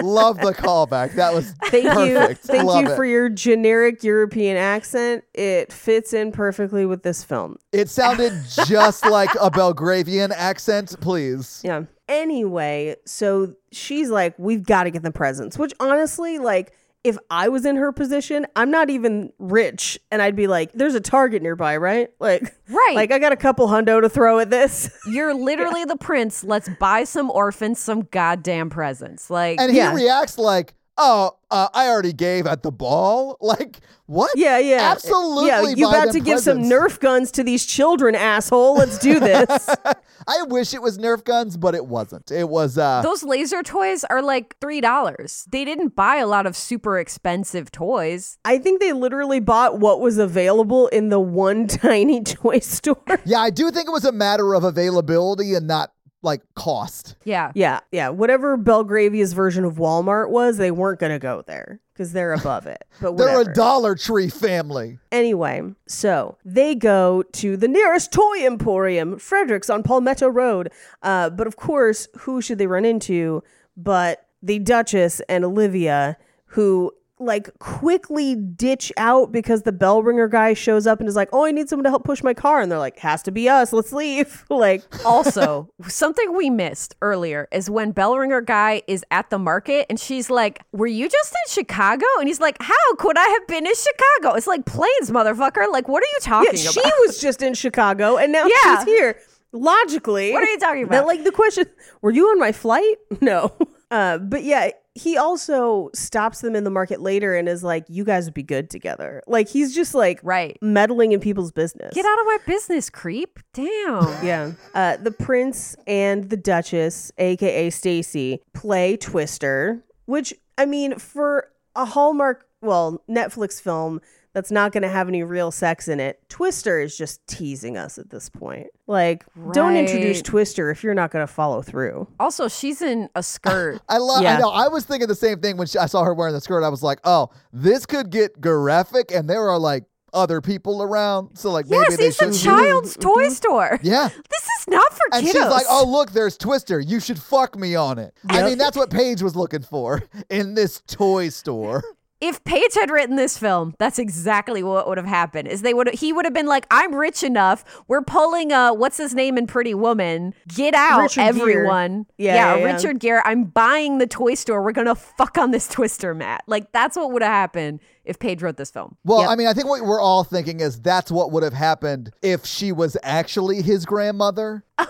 Love 0.02 0.38
the 0.38 0.52
callback. 0.54 1.14
That 1.14 1.34
was 1.34 1.52
Thank 1.66 1.84
you, 1.84 1.90
perfect. 1.90 2.40
thank 2.44 2.64
Love 2.64 2.84
you 2.84 2.90
it. 2.92 2.96
for 2.96 3.04
your 3.04 3.28
generic 3.28 4.02
European 4.02 4.56
accent. 4.56 5.24
It 5.34 5.72
fits 5.72 6.14
in 6.14 6.32
perfectly 6.32 6.86
with 6.86 7.02
this 7.02 7.22
film. 7.22 7.58
It 7.70 7.90
sounded 7.90 8.32
just 8.66 9.04
like 9.06 9.30
a 9.40 9.50
Belgravian 9.52 10.32
accent, 10.34 10.96
please. 11.00 11.60
Yeah. 11.62 11.82
Anyway, 12.08 12.96
so 13.06 13.54
she's 13.72 14.10
like, 14.10 14.34
we've 14.38 14.64
got 14.64 14.84
to 14.84 14.90
get 14.90 15.02
the 15.02 15.10
presents, 15.10 15.58
which 15.58 15.72
honestly, 15.80 16.38
like, 16.38 16.72
if 17.02 17.18
I 17.30 17.48
was 17.48 17.66
in 17.66 17.76
her 17.76 17.92
position, 17.92 18.46
I'm 18.56 18.70
not 18.70 18.88
even 18.88 19.30
rich. 19.38 19.98
And 20.10 20.22
I'd 20.22 20.36
be 20.36 20.46
like, 20.46 20.72
there's 20.72 20.94
a 20.94 21.00
target 21.00 21.42
nearby, 21.42 21.76
right? 21.76 22.08
Like, 22.20 22.54
Right. 22.68 22.92
Like, 22.94 23.12
I 23.12 23.18
got 23.18 23.32
a 23.32 23.36
couple 23.36 23.68
hundo 23.68 24.00
to 24.00 24.08
throw 24.08 24.38
at 24.38 24.48
this. 24.48 24.90
You're 25.06 25.34
literally 25.34 25.84
the 25.84 25.96
prince. 25.96 26.42
Let's 26.42 26.68
buy 26.80 27.04
some 27.04 27.30
orphans 27.30 27.78
some 27.78 28.02
goddamn 28.10 28.70
presents. 28.70 29.28
Like, 29.28 29.60
And 29.60 29.70
he 29.70 29.76
Yeah. 29.78 29.94
reacts 29.94 30.38
like, 30.38 30.74
"Oh, 30.96 31.32
uh, 31.50 31.68
I 31.74 31.88
already 31.88 32.12
gave 32.12 32.46
at 32.46 32.62
the 32.62 32.72
ball." 32.72 33.36
Like, 33.44 33.80
what? 34.06 34.30
yeah, 34.36 34.58
yeah. 34.58 34.90
Absolutely. 34.92 35.46
Yeah, 35.46 35.62
you 35.62 35.86
buy 35.86 35.90
about 35.90 36.04
them 36.06 36.12
to 36.14 36.20
give 36.20 36.40
some. 36.40 36.62
Nerf 36.62 36.98
guns 36.98 37.30
to 37.32 37.44
these 37.44 37.64
children, 37.66 38.14
asshole. 38.14 38.74
Let's 38.74 38.98
do 38.98 39.20
this. 39.20 39.68
I 40.26 40.42
wish 40.44 40.72
it 40.74 40.82
was 40.82 40.98
Nerf 40.98 41.24
guns, 41.24 41.56
but 41.56 41.74
it 41.74 41.86
wasn't. 41.86 42.30
It 42.30 42.48
was 42.48 42.78
uh 42.78 43.02
those 43.02 43.22
laser 43.22 43.62
toys 43.62 44.04
are 44.04 44.22
like 44.22 44.58
$3. 44.60 45.44
They 45.50 45.64
didn't 45.64 45.94
buy 45.94 46.16
a 46.16 46.26
lot 46.26 46.46
of 46.46 46.56
super 46.56 46.98
expensive 46.98 47.70
toys. 47.70 48.38
I 48.44 48.58
think 48.58 48.80
they 48.80 48.92
literally 48.92 49.40
bought 49.40 49.78
what 49.78 50.00
was 50.00 50.18
available 50.18 50.88
in 50.88 51.08
the 51.10 51.20
one 51.20 51.66
tiny 51.68 52.22
toy 52.22 52.58
store. 52.60 53.20
Yeah, 53.24 53.40
I 53.40 53.50
do 53.50 53.70
think 53.70 53.88
it 53.88 53.92
was 53.92 54.04
a 54.04 54.12
matter 54.12 54.54
of 54.54 54.64
availability 54.64 55.54
and 55.54 55.66
not 55.66 55.92
like 56.24 56.42
cost. 56.54 57.16
Yeah. 57.24 57.52
Yeah, 57.54 57.80
yeah. 57.92 58.08
Whatever 58.08 58.56
Belgravia's 58.56 59.32
version 59.32 59.64
of 59.64 59.74
Walmart 59.74 60.30
was, 60.30 60.56
they 60.56 60.70
weren't 60.70 61.00
going 61.00 61.12
to 61.12 61.18
go 61.18 61.42
there 61.46 61.80
because 61.92 62.12
they're 62.12 62.32
above 62.32 62.66
it. 62.66 62.84
But 63.00 63.16
They're 63.16 63.42
a 63.42 63.54
Dollar 63.54 63.94
Tree 63.94 64.28
family. 64.28 64.98
Anyway, 65.12 65.62
so 65.86 66.38
they 66.44 66.74
go 66.74 67.22
to 67.22 67.56
the 67.56 67.68
nearest 67.68 68.12
toy 68.12 68.44
emporium, 68.44 69.18
Frederick's 69.18 69.70
on 69.70 69.82
Palmetto 69.82 70.28
Road. 70.28 70.72
Uh, 71.02 71.30
but 71.30 71.46
of 71.46 71.56
course, 71.56 72.08
who 72.18 72.40
should 72.40 72.58
they 72.58 72.66
run 72.66 72.84
into 72.84 73.42
but 73.76 74.26
the 74.42 74.58
Duchess 74.58 75.20
and 75.28 75.44
Olivia, 75.44 76.16
who 76.46 76.92
like 77.24 77.58
quickly 77.58 78.34
ditch 78.34 78.92
out 78.96 79.32
because 79.32 79.62
the 79.62 79.72
bell 79.72 80.02
ringer 80.02 80.28
guy 80.28 80.54
shows 80.54 80.86
up 80.86 81.00
and 81.00 81.08
is 81.08 81.16
like, 81.16 81.28
"Oh, 81.32 81.44
I 81.44 81.50
need 81.50 81.68
someone 81.68 81.84
to 81.84 81.90
help 81.90 82.04
push 82.04 82.22
my 82.22 82.34
car," 82.34 82.60
and 82.60 82.70
they're 82.70 82.78
like, 82.78 82.98
"Has 82.98 83.22
to 83.24 83.30
be 83.30 83.48
us. 83.48 83.72
Let's 83.72 83.92
leave." 83.92 84.44
like, 84.50 84.82
Also, 85.04 85.68
something 85.88 86.36
we 86.36 86.50
missed 86.50 86.94
earlier 87.02 87.48
is 87.52 87.68
when 87.70 87.92
bell 87.92 88.16
ringer 88.18 88.40
guy 88.40 88.82
is 88.86 89.04
at 89.10 89.30
the 89.30 89.38
market 89.38 89.86
and 89.90 89.98
she's 89.98 90.30
like, 90.30 90.60
Were 90.72 90.86
you 90.86 91.08
just 91.08 91.32
in 91.32 91.52
Chicago? 91.52 92.06
And 92.18 92.28
he's 92.28 92.40
like, 92.40 92.56
How 92.60 92.94
could 92.98 93.16
I 93.18 93.26
have 93.26 93.46
been 93.46 93.66
in 93.66 93.72
Chicago? 93.74 94.36
It's 94.36 94.46
like 94.46 94.64
planes, 94.66 95.10
motherfucker. 95.10 95.70
Like, 95.70 95.88
what 95.88 96.02
are 96.02 96.06
you 96.06 96.18
yeah, 96.22 96.28
talking 96.28 96.56
she 96.56 96.68
about? 96.80 96.84
She 96.84 97.06
was 97.06 97.20
just 97.20 97.42
in 97.42 97.54
Chicago 97.54 98.16
and 98.16 98.32
now 98.32 98.46
Yeah. 98.46 98.78
she's 98.78 98.84
here. 98.86 99.18
Logically, 99.52 100.32
What 100.32 100.42
are 100.42 100.46
you 100.50 100.58
talking 100.58 100.88
That, 100.88 100.98
about? 101.02 101.06
like 101.06 101.22
the 101.24 101.30
question, 101.32 101.64
were 102.02 102.10
you 102.10 102.26
on 102.28 102.38
my 102.40 102.52
flight? 102.52 102.96
No. 103.20 103.52
Uh, 103.90 104.18
but 104.18 104.42
yeah, 104.42 104.70
he 104.94 105.16
also 105.16 105.90
stops 105.94 106.40
them 106.40 106.54
in 106.54 106.64
the 106.64 106.70
market 106.70 107.00
later 107.00 107.34
and 107.34 107.48
is 107.48 107.64
like, 107.64 107.84
"You 107.88 108.04
guys 108.04 108.26
would 108.26 108.34
be 108.34 108.42
good 108.44 108.70
together." 108.70 109.22
Like 109.26 109.48
he's 109.48 109.74
just 109.74 109.94
like 109.94 110.20
Right. 110.22 110.56
meddling 110.62 111.12
in 111.12 111.20
people's 111.20 111.50
business. 111.52 111.92
Get 111.94 112.04
out 112.06 112.20
of 112.20 112.26
my 112.26 112.38
business, 112.46 112.90
creep. 112.90 113.38
Damn. 113.52 114.04
Yeah. 114.24 114.52
Uh, 114.74 114.96
the 114.96 115.10
prince 115.10 115.74
and 115.86 116.30
the 116.30 116.36
duchess, 116.36 117.10
aka 117.18 117.70
Stacy, 117.70 118.40
play 118.52 118.96
Twister, 118.96 119.84
which 120.06 120.32
I 120.56 120.66
mean, 120.66 120.98
for 120.98 121.48
a 121.74 121.84
Hallmark, 121.84 122.46
well, 122.62 123.02
Netflix 123.10 123.60
film 123.60 124.00
that's 124.34 124.50
not 124.50 124.72
going 124.72 124.82
to 124.82 124.88
have 124.88 125.08
any 125.08 125.22
real 125.22 125.50
sex 125.50 125.88
in 125.88 126.00
it, 126.00 126.20
Twister 126.28 126.78
is 126.80 126.98
just 126.98 127.26
teasing 127.26 127.76
us 127.76 127.96
at 127.98 128.10
this 128.10 128.28
point. 128.28 128.66
Like, 128.86 129.24
don't 129.52 129.76
introduce 129.76 130.20
Twister 130.20 130.70
if 130.70 130.84
you're 130.84 130.92
not 130.92 131.10
going 131.10 131.26
to 131.26 131.32
follow 131.32 131.62
through. 131.62 132.08
Also, 132.20 132.48
she's 132.48 132.82
in 132.82 133.08
a 133.14 133.22
skirt. 133.22 133.80
I 133.88 133.98
love. 133.98 134.22
Yeah. 134.22 134.36
I 134.36 134.40
know. 134.40 134.50
I 134.50 134.68
was 134.68 134.84
thinking 134.84 135.08
the 135.08 135.14
same 135.14 135.40
thing 135.40 135.56
when 135.56 135.68
she, 135.68 135.78
I 135.78 135.86
saw 135.86 136.02
her 136.02 136.12
wearing 136.12 136.34
the 136.34 136.40
skirt. 136.40 136.64
I 136.64 136.68
was 136.68 136.82
like, 136.82 136.98
"Oh, 137.04 137.30
this 137.52 137.86
could 137.86 138.10
get 138.10 138.40
graphic," 138.40 139.12
and 139.12 139.30
there 139.30 139.48
are 139.48 139.58
like 139.58 139.84
other 140.12 140.40
people 140.40 140.82
around, 140.82 141.36
so 141.36 141.50
like 141.50 141.66
maybe 141.68 141.84
yes, 141.88 141.96
they 141.96 142.06
it's 142.06 142.22
a 142.22 142.32
should. 142.32 142.44
child's 142.44 142.92
mm-hmm. 142.92 143.02
toy 143.02 143.24
mm-hmm. 143.24 143.32
store. 143.32 143.80
Yeah. 143.82 144.08
This 144.08 144.42
is 144.58 144.68
not 144.68 144.92
for 144.92 145.02
kids. 145.12 145.18
And 145.18 145.26
kiddos. 145.26 145.32
she's 145.32 145.50
like, 145.50 145.66
"Oh, 145.68 145.84
look, 145.86 146.12
there's 146.12 146.36
Twister. 146.38 146.80
You 146.80 147.00
should 147.00 147.18
fuck 147.18 147.56
me 147.56 147.74
on 147.74 147.98
it." 147.98 148.14
I 148.28 148.42
mean, 148.44 148.58
that's 148.58 148.76
what 148.76 148.90
Paige 148.90 149.22
was 149.22 149.36
looking 149.36 149.62
for 149.62 150.02
in 150.30 150.54
this 150.54 150.82
toy 150.86 151.28
store. 151.28 151.82
if 152.24 152.42
Paige 152.44 152.74
had 152.74 152.90
written 152.90 153.16
this 153.16 153.36
film, 153.36 153.74
that's 153.78 153.98
exactly 153.98 154.62
what 154.62 154.88
would 154.88 154.96
have 154.96 155.06
happened. 155.06 155.46
Is 155.46 155.60
they 155.60 155.74
would 155.74 155.92
he 155.94 156.12
would 156.12 156.24
have 156.24 156.32
been 156.32 156.46
like, 156.46 156.66
"I'm 156.70 156.94
rich 156.94 157.22
enough. 157.22 157.64
We're 157.86 158.00
pulling 158.02 158.50
a 158.50 158.72
what's 158.72 158.96
his 158.96 159.14
name 159.14 159.36
in 159.36 159.46
Pretty 159.46 159.74
Woman? 159.74 160.32
Get 160.48 160.74
out, 160.74 161.02
Richard 161.02 161.20
everyone! 161.20 162.06
Yeah, 162.16 162.34
yeah, 162.34 162.56
yeah, 162.56 162.56
yeah. 162.66 162.72
Richard 162.72 162.98
Gere. 163.00 163.20
I'm 163.26 163.44
buying 163.44 163.98
the 163.98 164.06
toy 164.06 164.34
store. 164.34 164.62
We're 164.62 164.72
gonna 164.72 164.94
fuck 164.94 165.36
on 165.36 165.50
this 165.50 165.68
Twister 165.68 166.14
mat. 166.14 166.42
Like 166.46 166.72
that's 166.72 166.96
what 166.96 167.12
would 167.12 167.20
have 167.22 167.30
happened 167.30 167.80
if 168.06 168.18
Paige 168.18 168.42
wrote 168.42 168.56
this 168.56 168.70
film. 168.70 168.96
Well, 169.04 169.20
Yep. 169.20 169.30
I 169.30 169.36
mean, 169.36 169.46
I 169.46 169.52
think 169.52 169.66
what 169.66 169.82
we're 169.82 170.00
all 170.00 170.24
thinking 170.24 170.60
is 170.60 170.80
that's 170.80 171.10
what 171.10 171.30
would 171.32 171.42
have 171.42 171.52
happened 171.52 172.10
if 172.22 172.46
she 172.46 172.72
was 172.72 172.96
actually 173.02 173.60
his 173.62 173.84
grandmother. 173.84 174.64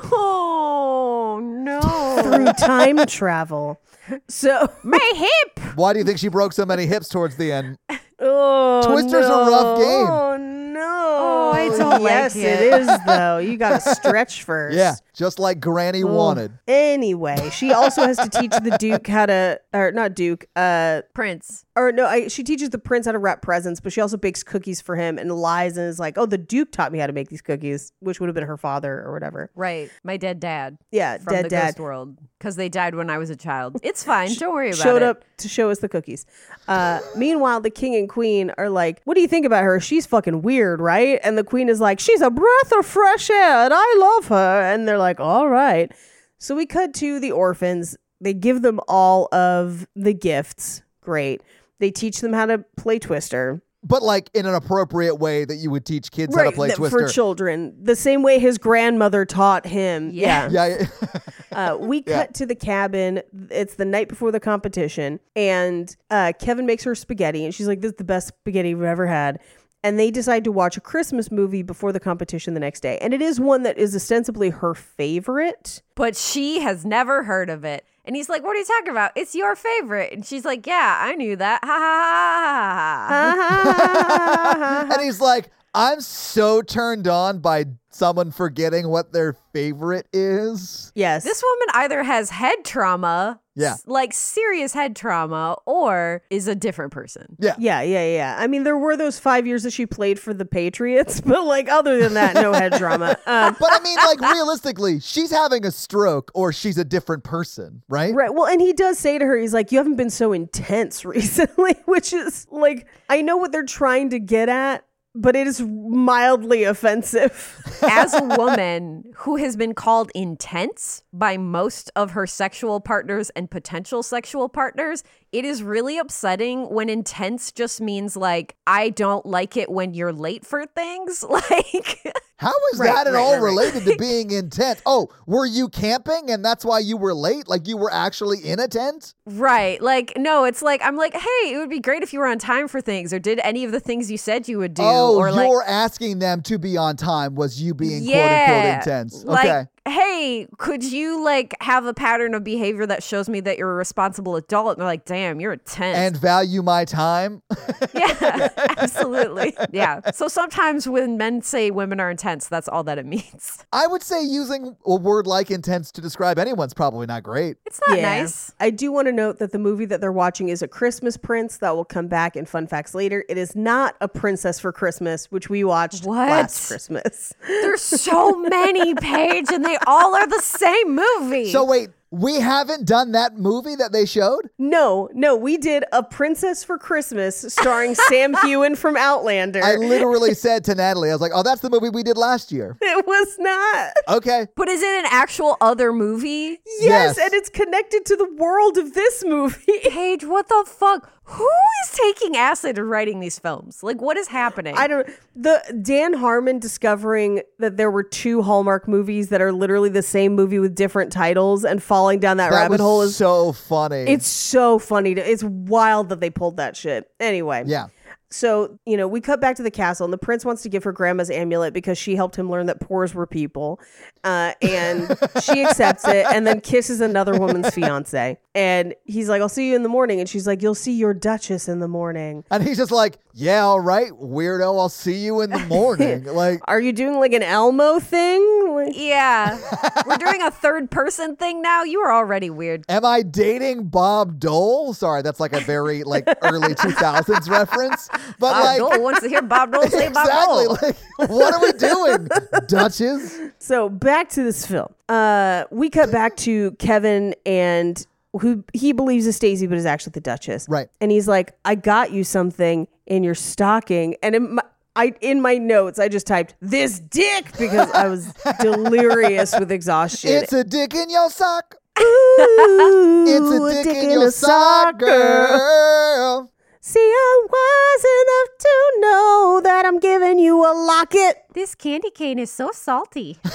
Oh 1.27 1.41
no, 1.43 2.21
Through 2.23 2.53
time 2.65 3.05
travel. 3.07 3.81
So, 4.29 4.69
my 4.83 5.13
hip. 5.15 5.77
Why 5.77 5.93
do 5.93 5.99
you 5.99 6.05
think 6.05 6.19
she 6.19 6.29
broke 6.29 6.53
so 6.53 6.67
many 6.67 6.87
hips 6.87 7.09
towards 7.09 7.37
the 7.37 7.53
end? 7.53 7.79
oh, 8.19 8.83
Twister's 8.87 9.27
a 9.27 9.29
rough 9.29 9.79
game. 9.79 10.07
Oh, 10.07 10.37
no. 10.37 10.81
Oh, 11.17 11.53
I 11.55 11.69
don't 11.69 12.03
like 12.03 12.13
yes, 12.13 12.37
it. 12.37 12.43
it 12.43 12.81
is, 12.83 12.99
though. 13.07 13.39
You 13.39 13.57
got 13.57 13.81
to 13.81 13.95
stretch 13.95 14.43
first. 14.45 14.77
Yeah, 14.77 14.95
just 15.15 15.39
like 15.39 15.61
Granny 15.61 16.03
Oh. 16.03 16.13
wanted. 16.13 16.53
Anyway, 16.69 17.49
she 17.51 17.73
also 17.73 18.03
has 18.07 18.19
to 18.19 18.29
teach 18.29 18.51
the 18.51 18.77
Duke 18.79 19.07
how 19.07 19.27
to, 19.27 19.61
or 19.73 19.91
not 19.93 20.15
Duke, 20.15 20.47
uh, 20.57 21.03
Prince. 21.15 21.65
or 21.77 21.91
no, 21.93 22.07
I, 22.07 22.29
she 22.29 22.43
teaches 22.45 22.71
the 22.71 22.79
prince 22.79 23.07
how 23.07 23.13
to 23.13 23.19
wrap 23.19 23.41
presents, 23.43 23.81
but 23.81 23.93
she 23.93 24.01
also 24.01 24.17
bakes 24.17 24.43
cookies 24.43 24.81
for 24.81 24.95
him 24.97 25.19
and 25.19 25.33
lies 25.33 25.77
and 25.77 25.89
is 25.89 25.99
like, 25.99 26.19
"Oh, 26.19 26.27
the 26.27 26.39
Duke 26.39 26.71
taught 26.73 26.93
me 26.93 26.99
how 26.99 27.07
to 27.07 27.13
make 27.13 27.29
these 27.31 27.43
cookies," 27.43 27.93
which 28.01 28.21
would 28.21 28.27
have 28.29 28.35
been 28.35 28.45
her 28.47 28.57
father 28.57 29.03
or 29.03 29.13
whatever. 29.13 29.51
Right, 29.55 29.91
my 30.05 30.17
dead 30.17 30.39
dad. 30.41 30.79
Yeah, 30.91 31.19
from 31.19 31.33
dead 31.35 31.45
the 31.47 31.49
dad 31.49 31.67
ghost 31.69 31.81
world 31.81 32.19
because 32.39 32.57
they 32.57 32.69
died 32.69 32.95
when 32.95 33.09
I 33.11 33.19
was 33.19 33.31
a 33.31 33.37
child. 33.37 33.79
It's 33.83 34.05
fine. 34.05 34.33
Don't 34.35 34.53
worry 34.53 34.69
about 34.69 34.79
showed 34.79 34.97
it. 34.97 35.01
Showed 35.01 35.03
up 35.03 35.25
to 35.39 35.49
show 35.49 35.71
us 35.71 35.79
the 35.81 35.89
cookies. 35.89 36.27
Uh, 36.69 37.01
meanwhile, 37.17 37.61
the 37.61 37.71
king 37.71 37.95
and 37.97 38.09
queen 38.09 38.53
are 38.59 38.69
like, 38.71 39.01
"What 39.05 39.15
do 39.15 39.21
you 39.21 39.29
think 39.29 39.45
about 39.47 39.63
her? 39.65 39.81
She's 39.81 40.07
fucking 40.07 40.43
weird, 40.43 40.81
right?" 40.81 41.19
And 41.25 41.37
the 41.39 41.45
queen 41.45 41.69
is 41.69 41.81
like, 41.81 41.99
"She's 42.01 42.21
a 42.21 42.31
breath 42.31 42.73
of 42.79 42.85
fresh 42.87 43.31
air, 43.31 43.65
and 43.65 43.73
I 43.75 43.97
love 43.99 44.29
her." 44.29 44.63
And 44.63 44.87
they're 44.87 44.99
like, 44.99 45.04
"All 45.21 45.49
right." 45.49 45.91
So 46.39 46.55
we 46.57 46.67
cut 46.67 46.95
to 46.95 47.21
the 47.21 47.33
orphans. 47.33 47.97
They 48.21 48.35
give 48.35 48.63
them 48.63 48.81
all 48.89 49.29
of 49.35 49.87
the 49.97 50.15
gifts. 50.15 50.83
Great. 51.01 51.43
They 51.79 51.91
teach 51.91 52.21
them 52.21 52.33
how 52.33 52.47
to 52.47 52.59
play 52.77 52.99
Twister. 52.99 53.63
But 53.87 54.03
like 54.03 54.31
in 54.33 54.47
an 54.47 54.55
appropriate 54.55 55.17
way 55.17 55.45
that 55.45 55.57
you 55.57 55.71
would 55.71 55.85
teach 55.85 56.11
kids 56.11 56.35
how 56.35 56.45
to 56.45 56.53
play 56.53 56.69
that- 56.69 56.77
Twister. 56.79 57.01
for 57.01 57.09
children, 57.09 57.75
the 57.83 57.95
same 57.97 58.23
way 58.23 58.39
his 58.39 58.57
grandmother 58.57 59.27
taught 59.27 59.67
him. 59.67 60.11
Yeah. 60.13 60.49
yeah. 60.51 60.67
yeah, 60.67 60.87
yeah. 61.03 61.21
Uh, 61.53 61.77
we 61.79 62.03
Yeah. 62.05 62.23
cut 62.25 62.35
to 62.35 62.47
the 62.47 62.57
cabin. 62.57 63.21
It's 63.49 63.75
the 63.77 63.85
night 63.85 64.09
before 64.09 64.33
the 64.33 64.41
competition, 64.41 65.21
and 65.37 65.95
uh, 66.11 66.33
Kevin 66.41 66.67
makes 66.67 66.83
her 66.83 66.97
spaghetti, 66.97 67.45
and 67.45 67.55
she's 67.55 67.69
like, 67.69 67.81
"This 67.81 67.93
is 67.93 67.97
the 67.97 68.03
best 68.03 68.29
spaghetti 68.29 68.75
we've 68.75 68.83
ever 68.85 69.07
had." 69.07 69.39
And 69.85 69.99
they 70.01 70.11
decide 70.11 70.43
to 70.45 70.51
watch 70.51 70.77
a 70.77 70.81
Christmas 70.81 71.31
movie 71.31 71.63
before 71.63 71.93
the 71.93 72.01
competition 72.01 72.55
the 72.55 72.61
next 72.61 72.81
day, 72.81 72.99
and 73.03 73.15
it 73.15 73.21
is 73.23 73.39
one 73.39 73.63
that 73.65 73.79
is 73.79 73.95
ostensibly 73.95 74.51
her 74.51 74.75
favorite. 74.75 75.83
but 75.95 76.17
she 76.17 76.61
has 76.61 76.85
never 76.85 77.23
heard 77.25 77.51
of 77.51 77.65
it. 77.65 77.85
And 78.07 78.17
he's 78.17 78.29
like, 78.29 78.43
What 78.43 78.57
are 78.57 78.59
you 78.59 78.65
talking 78.65 78.91
about? 78.91 79.13
It's 79.15 79.35
your 79.35 79.55
favorite. 79.55 80.13
And 80.13 80.25
she's 80.27 80.45
like, 80.45 80.67
Yeah, 80.67 80.99
I 81.01 81.15
knew 81.15 81.37
that. 81.37 81.61
Ha 81.65 81.71
ha 81.71 83.07
ha 83.09 83.35
ha. 83.39 84.87
ha. 84.89 84.89
and 84.95 85.03
he's 85.03 85.21
like, 85.21 85.51
I'm 85.75 86.01
so 86.01 86.63
turned 86.63 87.09
on 87.09 87.39
by 87.41 87.65
someone 87.95 88.31
forgetting 88.31 88.89
what 88.89 89.13
their 89.13 89.35
favorite 89.53 90.07
is. 90.13 90.91
Yes. 90.95 91.25
This 91.25 91.43
woman 91.43 91.69
either 91.75 92.03
has 92.03 92.31
head 92.31 92.65
trauma, 92.65 93.41
Yeah. 93.55 93.75
s- 93.75 93.85
like 93.87 94.13
serious 94.13 94.73
head 94.73 94.97
trauma, 94.97 95.57
or 95.65 96.23
is 96.29 96.49
a 96.49 96.55
different 96.57 96.93
person. 96.93 97.37
Yeah. 97.39 97.55
Yeah, 97.59 97.83
yeah, 97.83 98.05
yeah. 98.07 98.37
I 98.39 98.49
mean, 98.49 98.65
there 98.65 98.77
were 98.77 98.97
those 98.97 99.19
five 99.21 99.47
years 99.47 99.63
that 99.63 99.73
she 99.73 99.87
played 99.87 100.19
for 100.19 100.35
the 100.35 100.45
Patriots, 100.45 101.21
but 101.25 101.45
like 101.45 101.69
other 101.69 102.01
than 102.01 102.15
that, 102.15 102.35
no 102.35 102.53
head 102.53 102.73
trauma. 102.75 103.17
Um, 103.27 103.57
But 103.61 103.71
I 103.73 103.81
mean, 103.81 103.97
like 103.97 104.21
realistically, 104.21 104.99
she's 105.01 105.31
having 105.31 105.65
a 105.65 105.71
stroke 105.71 106.33
or 106.35 106.53
she's 106.53 106.79
a 106.79 106.85
different 106.85 107.23
person, 107.23 107.83
right? 107.89 108.13
right. 108.13 108.35
Well, 108.35 108.47
and 108.47 108.61
he 108.61 108.73
does 108.73 108.99
say 108.99 109.19
to 109.19 109.25
her, 109.25 109.37
he's 109.39 109.55
like, 109.55 109.71
"You 109.71 109.79
haven't 109.79 109.97
been 109.97 110.11
so 110.11 110.33
intense 110.33 111.05
recently," 111.05 111.75
which 111.85 112.13
is 112.13 112.47
like, 112.51 112.87
I 113.09 113.23
know 113.23 113.37
what 113.37 113.53
they're 113.53 113.63
trying 113.65 114.11
to 114.11 114.19
get 114.19 114.49
at, 114.49 114.85
but 115.15 115.37
it 115.37 115.47
is 115.47 115.61
mildly 115.61 116.65
offensive. 116.65 117.63
As 117.83 118.15
a 118.15 118.23
woman 118.23 119.05
who 119.15 119.37
has 119.37 119.57
been 119.57 119.75
called 119.75 120.11
intense 120.15 121.03
by 121.13 121.37
most 121.37 121.91
of 121.95 122.13
her 122.13 122.27
sexual 122.27 122.81
partners 122.81 123.31
and 123.31 123.51
potential 123.51 124.03
sexual 124.03 124.49
partners, 124.49 125.05
it 125.35 125.45
is 125.45 125.63
really 125.63 125.99
upsetting 125.99 126.71
when 126.71 126.89
intense 126.89 127.51
just 127.53 127.81
means 127.81 128.17
like, 128.17 128.55
I 128.67 128.91
don't 128.91 129.27
like 129.27 129.57
it 129.57 129.69
when 129.71 129.93
you're 129.93 130.13
late 130.13 130.47
for 130.47 130.65
things. 130.67 131.25
Like, 131.35 132.01
How 132.37 132.53
is 132.73 132.79
Right, 132.79 132.87
that 132.93 133.07
at 133.07 133.13
right, 133.15 133.21
all 133.21 133.33
right, 133.35 133.41
right. 133.41 133.51
related 133.51 133.85
to 133.85 133.97
being 133.99 134.31
in 134.31 134.51
tent? 134.51 134.81
Oh, 134.87 135.09
were 135.27 135.47
you 135.47 135.69
camping 135.69 136.31
and 136.31 136.45
that's 136.45 136.65
why 136.65 136.79
you 136.81 136.97
were 136.97 137.15
late? 137.15 137.49
Like 137.49 137.67
you 137.67 137.77
were 137.77 137.93
actually 137.93 138.39
in 138.39 138.61
a 138.61 138.69
tent? 138.69 139.15
right. 139.27 139.81
Like, 139.81 140.13
no, 140.17 140.45
it's 140.45 140.63
like, 140.63 140.81
I'm 140.83 140.97
like, 140.97 141.15
hey, 141.15 141.53
it 141.53 141.59
would 141.59 141.71
be 141.71 141.81
great 141.81 142.03
if 142.03 142.13
you 142.13 142.19
were 142.21 142.27
on 142.27 142.39
time 142.39 142.69
for 142.69 142.81
things 142.81 143.13
or 143.13 143.19
did 143.19 143.41
any 143.43 143.65
of 143.65 143.73
the 143.73 143.81
things 143.81 144.11
you 144.11 144.19
said 144.19 144.47
you 144.49 144.59
would 144.59 144.75
do. 144.75 144.83
oh, 144.85 145.17
or 145.17 145.33
like, 145.33 145.49
you're 145.49 145.65
asking 145.65 146.19
them 146.21 146.43
to 146.43 146.59
be 146.59 146.77
on 146.77 146.97
time 146.97 147.35
was 147.35 147.61
you 147.61 147.75
being 147.75 148.05
quote 148.05 148.31
unquote 148.31 148.65
intense. 148.77 149.25
Like, 149.25 149.45
okay. 149.47 149.67
Hey, 149.87 150.47
could 150.59 150.83
you 150.83 151.23
like 151.23 151.55
have 151.61 151.85
a 151.85 151.93
pattern 151.95 152.35
of 152.35 152.43
behavior 152.43 152.87
that 152.87 153.03
shows 153.03 153.29
me 153.29 153.41
that 153.41 153.59
you're 153.59 153.71
a 153.71 153.75
responsible 153.75 154.37
adult? 154.37 154.71
And 154.71 154.81
they're 154.81 154.87
like, 154.87 155.05
damn, 155.05 155.41
you're 155.41 155.53
intense. 155.53 155.97
And 155.99 156.17
value 156.17 156.63
my 156.63 156.85
time. 156.85 157.43
yeah, 157.95 158.49
absolutely. 158.79 159.55
Yeah. 159.73 160.01
So 160.13 160.29
sometimes 160.29 160.89
when 160.89 161.17
men 161.17 161.43
say 161.43 161.71
women 161.71 162.01
are 162.01 162.11
intense, 162.11 162.49
that's 162.49 162.69
all 162.69 162.83
that 162.85 162.99
it 162.99 163.07
means. 163.07 163.65
I 163.73 163.87
would 163.87 164.03
say 164.03 164.23
using 164.23 164.77
a 164.87 164.95
word 164.97 165.27
like 165.27 165.51
intense 165.51 165.91
to 165.93 166.01
describe 166.01 166.39
anyone's 166.39 166.75
probably 166.75 167.07
not 167.07 167.23
great. 167.23 167.57
It's 167.67 167.81
not 167.89 167.99
Yeah. 167.99 168.21
nice. 168.21 168.53
I 168.61 168.71
do 168.71 168.91
want 168.93 169.07
to 169.09 169.13
note 169.13 169.39
that 169.39 169.53
the 169.53 169.59
movie 169.59 169.85
that 169.87 170.01
they're 170.01 170.13
watching 170.13 170.49
is 170.49 170.63
a 170.63 170.69
Christmas 170.69 171.17
Prince 171.17 171.59
that 171.59 171.75
will 171.77 171.85
come 171.85 172.09
back 172.09 172.37
in 172.37 172.47
fun 172.47 172.67
facts 172.67 172.95
later. 172.95 173.25
It 173.29 173.37
is 173.39 173.55
not 173.55 173.97
a 174.01 174.09
Princess 174.09 174.59
for 174.59 174.73
Christmas, 174.73 175.31
which 175.31 175.51
we 175.51 175.65
watched 175.65 176.05
What? 176.07 176.29
last 176.31 176.69
Christmas. 176.69 177.33
There's 177.47 177.83
so 177.83 178.33
many, 178.49 178.95
Paige, 178.95 179.51
and 179.51 179.65
they 179.75 179.85
all 179.87 180.15
are 180.15 180.27
the 180.27 180.41
same 180.41 180.95
movie. 180.97 181.51
So 181.51 181.65
wait, 181.65 181.91
we 182.11 182.37
haven't 182.37 182.87
done 182.87 183.13
that 183.13 183.37
movie 183.37 183.75
that 183.75 183.91
they 183.93 184.07
showed? 184.07 184.49
No, 184.57 185.09
no, 185.15 185.35
we 185.35 185.57
did 185.57 185.85
a 185.93 186.03
Princess 186.03 186.63
for 186.63 186.79
Christmas 186.79 187.45
starring 187.53 187.97
Sam 187.97 188.35
Heughan 188.43 188.77
from 188.77 188.97
Outlander. 188.97 189.61
I 189.65 189.75
literally 189.77 190.35
said 190.35 190.65
to 190.67 190.75
Natalie, 190.77 191.11
I 191.11 191.13
was 191.15 191.21
like, 191.21 191.33
oh, 191.35 191.43
that's 191.43 191.61
the 191.61 191.71
movie 191.71 191.89
we 191.89 192.05
did 192.05 192.17
last 192.17 192.53
year. 192.53 192.77
it 192.83 193.05
was 193.07 193.37
not. 193.41 193.93
Okay. 194.17 194.47
but 194.57 194.69
is 194.69 194.81
it 194.81 195.05
an 195.05 195.07
actual 195.11 195.57
other 195.61 195.93
movie? 195.93 196.61
Yes, 196.79 197.17
Yes. 197.17 197.19
and 197.19 197.35
it's 197.35 197.49
connected 197.49 198.05
to 198.07 198.17
the 198.17 198.33
world 198.37 198.79
of 198.79 198.95
this 198.95 199.25
movie. 199.27 199.81
Paige, 199.89 200.25
what 200.25 200.49
the 200.49 200.65
fuck? 200.69 201.11
Who 201.27 201.49
is 201.83 201.91
taking 201.99 202.37
acid 202.37 202.79
and 202.79 202.89
writing 202.91 203.21
these 203.21 203.39
films? 203.39 203.83
Like, 203.83 204.03
what 204.03 204.17
is 204.19 204.29
happening? 204.29 204.75
I 204.77 204.87
don't 204.87 205.09
the 205.35 205.81
Dan 205.83 206.13
Harmon 206.13 206.59
discovering 206.59 207.41
that 207.59 207.77
there 207.79 207.91
were 207.91 208.03
two 208.03 208.43
Hallmark 208.43 208.87
movies 208.87 209.31
that 209.31 209.41
are 209.41 209.53
literally 209.53 209.89
the 209.89 210.03
same 210.03 210.35
movie 210.35 210.59
with 210.59 210.75
different 210.75 211.13
titles 211.13 211.65
and 211.65 211.83
falling 211.83 212.21
down 212.21 212.37
that, 212.37 212.51
That 212.51 212.57
rabbit 212.57 212.73
was 212.73 212.81
hole 212.81 213.03
is 213.03 213.17
so 213.17 213.53
funny. 213.53 214.01
it's 214.01 214.27
so 214.27 214.79
funny 214.79 215.15
to 215.15 215.31
it's 215.31 215.43
wild 215.45 216.11
that 216.11 216.21
they 216.21 216.29
pulled 216.31 216.59
that 216.59 216.77
shit. 216.77 217.11
Anyway. 217.19 217.65
yeah. 217.67 217.87
So, 218.31 218.81
you 218.85 218.97
know, 218.97 219.07
we 219.07 219.21
cut 219.21 219.41
back 219.41 219.55
to 219.57 219.63
the 219.63 219.71
castle, 219.71 220.05
and 220.05 220.13
the 220.13 220.19
prince 220.19 220.45
wants 220.45 220.63
to 220.63 220.69
give 220.69 220.83
her 220.83 220.91
grandma's 220.91 221.31
amulet 221.31 221.73
because 221.73 221.97
she 221.97 222.17
helped 222.17 222.37
him 222.37 222.51
learn 222.51 222.67
that 222.67 222.81
pores 222.81 223.15
were 223.15 223.29
people. 223.29 223.79
Uh, 224.25 224.55
and 224.61 225.17
she 225.41 225.65
accepts 225.65 226.05
it 226.09 226.27
and 226.33 226.45
then 226.45 226.61
kisses 226.61 227.01
another 227.01 227.39
woman's 227.39 227.73
fiance. 227.73 228.37
And 228.57 228.95
he's 229.05 229.29
like, 229.29 229.43
I'll 229.43 229.49
see 229.49 229.71
you 229.71 229.77
in 229.77 229.83
the 229.83 229.89
morning. 229.89 230.21
And 230.21 230.29
she's 230.29 230.47
like, 230.47 230.63
You'll 230.63 230.77
see 230.77 230.93
your 230.93 231.13
duchess 231.13 231.69
in 231.69 231.81
the 231.81 231.89
morning. 231.89 232.45
And 232.51 232.63
he's 232.63 232.77
just 232.77 232.93
like, 232.93 233.19
yeah, 233.37 233.63
all 233.65 233.81
right, 233.81 234.13
weirdo, 234.13 234.79
I'll 234.79 234.89
see 234.89 235.17
you 235.25 235.41
in 235.41 235.51
the 235.51 235.59
morning. 235.67 236.23
like, 236.25 236.61
Are 236.69 236.81
you 236.81 236.93
doing 236.93 237.19
like 237.19 237.33
an 237.33 237.43
Elmo 237.43 237.99
thing? 237.99 238.73
Like- 238.73 238.93
yeah. 238.97 239.59
We're 240.07 240.17
doing 240.19 240.41
a 240.43 240.53
third 240.53 240.89
person 240.91 241.35
thing 241.35 241.63
now. 241.63 241.83
You 241.83 241.99
are 242.01 242.13
already 242.13 242.49
weird. 242.51 242.85
am 242.89 243.05
I 243.05 243.23
dating 243.23 243.89
Bob 243.89 244.39
Dole? 244.39 244.95
Sorry, 244.95 245.23
that's 245.23 245.41
like 245.41 245.53
a 245.53 245.61
very 245.61 246.05
like 246.05 246.29
early 246.43 246.75
2000s 246.77 247.49
reference. 247.51 248.09
But 248.39 248.53
Bob 248.53 248.65
like, 248.65 248.79
Dole 248.79 249.03
wants 249.03 249.21
to 249.23 249.29
hear 249.29 249.43
Bob 249.43 249.73
Dole 249.73 249.89
say 249.89 250.11
Bob 250.11 250.27
exactly. 250.27 250.65
Dole. 250.67 250.79
Like, 250.81 251.31
what 251.31 251.55
are 251.55 251.61
we 251.61 251.73
doing, 251.73 252.29
Duchess? 252.69 253.41
So 253.59 253.89
back 253.89 254.29
to 254.31 254.45
this 254.45 254.65
film. 254.67 254.93
Uh, 255.09 255.65
we 255.71 255.91
cut 255.91 256.13
back 256.13 256.37
to 256.37 256.73
Kevin 256.73 257.35
and 257.45 258.07
who 258.41 258.65
he 258.73 258.93
believes 258.93 259.27
is 259.27 259.37
Stacey, 259.37 259.67
but 259.67 259.79
is 259.79 259.87
actually 259.87 260.13
the 260.13 260.21
Duchess. 260.21 260.67
Right. 260.69 260.89
And 261.01 261.11
he's 261.11 261.29
like, 261.29 261.53
"I 261.65 261.75
got 261.75 262.13
you 262.13 262.25
something 262.25 262.89
in 263.07 263.23
your 263.23 263.35
stocking," 263.35 264.17
and 264.23 264.35
in 264.35 264.55
my, 264.55 264.63
I 264.97 265.15
in 265.21 265.41
my 265.41 265.59
notes 265.59 265.99
I 265.99 266.09
just 266.09 266.27
typed 266.27 266.55
this 266.61 267.01
dick 267.01 267.47
because 267.59 267.91
I 267.91 268.09
was 268.09 268.33
delirious 268.61 269.55
with 269.59 269.73
exhaustion. 269.73 270.31
It's 270.31 270.53
a 270.53 270.65
dick 270.65 270.95
in 270.95 271.11
your 271.11 271.31
sock. 271.31 271.77
Ooh, 272.01 273.25
It's 273.29 273.79
a 273.81 273.85
dick, 273.85 273.97
in, 273.97 274.11
your 274.11 274.31
sock, 274.31 274.99
girl. 274.99 276.51
See, 276.87 277.01
I'm 277.01 277.49
wise 277.49 278.05
enough 278.05 278.59
to 278.59 278.93
know 278.99 279.61
that 279.65 279.87
I'm 279.87 279.99
giving 279.99 280.39
you 280.39 280.71
a 280.71 280.73
locket. 280.75 281.37
This 281.55 281.75
candy 281.75 282.11
cane 282.11 282.39
is 282.39 282.51
so 282.51 282.73
salty. 282.73 283.39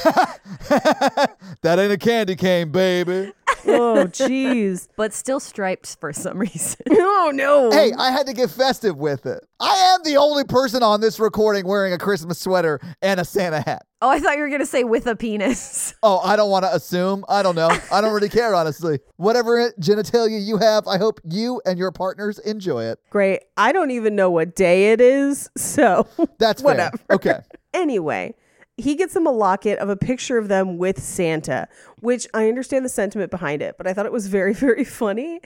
That 1.62 1.78
ain't 1.78 1.92
a 1.92 1.98
candy 1.98 2.36
cane, 2.36 2.72
baby. 2.72 3.34
Oh, 3.66 4.06
jeez. 4.08 4.88
but 4.96 5.14
still 5.14 5.40
stripes 5.40 5.96
for 5.96 6.14
some 6.14 6.40
reason. 6.40 6.80
oh 6.90 7.32
no. 7.34 7.70
Hey, 7.70 7.92
I 7.98 8.12
had 8.12 8.28
to 8.28 8.34
get 8.34 8.50
festive 8.50 8.98
with 8.98 9.26
it. 9.26 9.46
I 9.60 9.76
am 9.94 10.04
the 10.04 10.18
only 10.18 10.46
person 10.46 10.82
on 10.84 11.02
this 11.02 11.20
recording 11.20 11.68
wearing 11.68 11.92
a 11.92 11.98
Christmas 11.98 12.40
sweater 12.40 12.80
and 13.02 13.20
a 13.20 13.26
Santa 13.26 13.60
hat. 13.62 13.86
Oh, 14.02 14.10
I 14.10 14.20
thought 14.22 14.36
you 14.38 14.42
were 14.44 14.48
going 14.50 14.62
to 14.62 14.66
say 14.66 14.84
with 14.86 15.08
a 15.08 15.16
penis. 15.16 15.94
Oh, 16.04 16.20
I 16.20 16.38
don't 16.38 16.50
want 16.50 16.64
to 16.64 16.74
assume. 16.74 17.26
I 17.28 17.44
don't 17.44 17.56
know. 17.56 17.68
I 17.92 18.00
don't 18.00 18.14
really 18.14 18.30
care, 18.30 18.56
honestly. 18.56 19.00
Whatever 19.18 19.72
genitalia 19.82 20.42
you 20.42 20.58
have, 20.58 20.88
I 20.88 20.98
hope 20.98 21.20
you 21.26 21.62
and 21.66 21.78
your 21.78 21.92
partners 21.92 22.40
enjoy 22.40 22.86
it. 22.86 23.00
Great. 23.10 23.42
I 23.58 23.74
don't 23.74 23.92
even 23.92 24.16
know 24.16 24.30
what 24.30 24.56
day 24.56 24.94
it 24.94 25.02
is, 25.02 25.50
so 25.58 26.08
That's 26.38 26.64
Whatever. 26.64 26.96
fair. 26.98 27.16
Okay. 27.16 27.40
anyway, 27.74 28.34
he 28.80 28.96
gets 28.96 29.14
them 29.14 29.28
a 29.28 29.32
locket 29.32 29.78
of 29.80 29.90
a 29.90 29.96
picture 29.98 30.38
of 30.38 30.48
them 30.48 30.78
with 30.78 31.02
Santa, 31.02 31.68
which 32.00 32.28
I 32.34 32.48
understand 32.48 32.84
the 32.86 32.90
sentiment 32.90 33.30
behind 33.32 33.62
it, 33.62 33.76
but 33.78 33.86
I 33.88 33.94
thought 33.94 34.06
it 34.06 34.12
was 34.12 34.28
very, 34.28 34.54
very 34.68 34.84
funny 34.84 35.42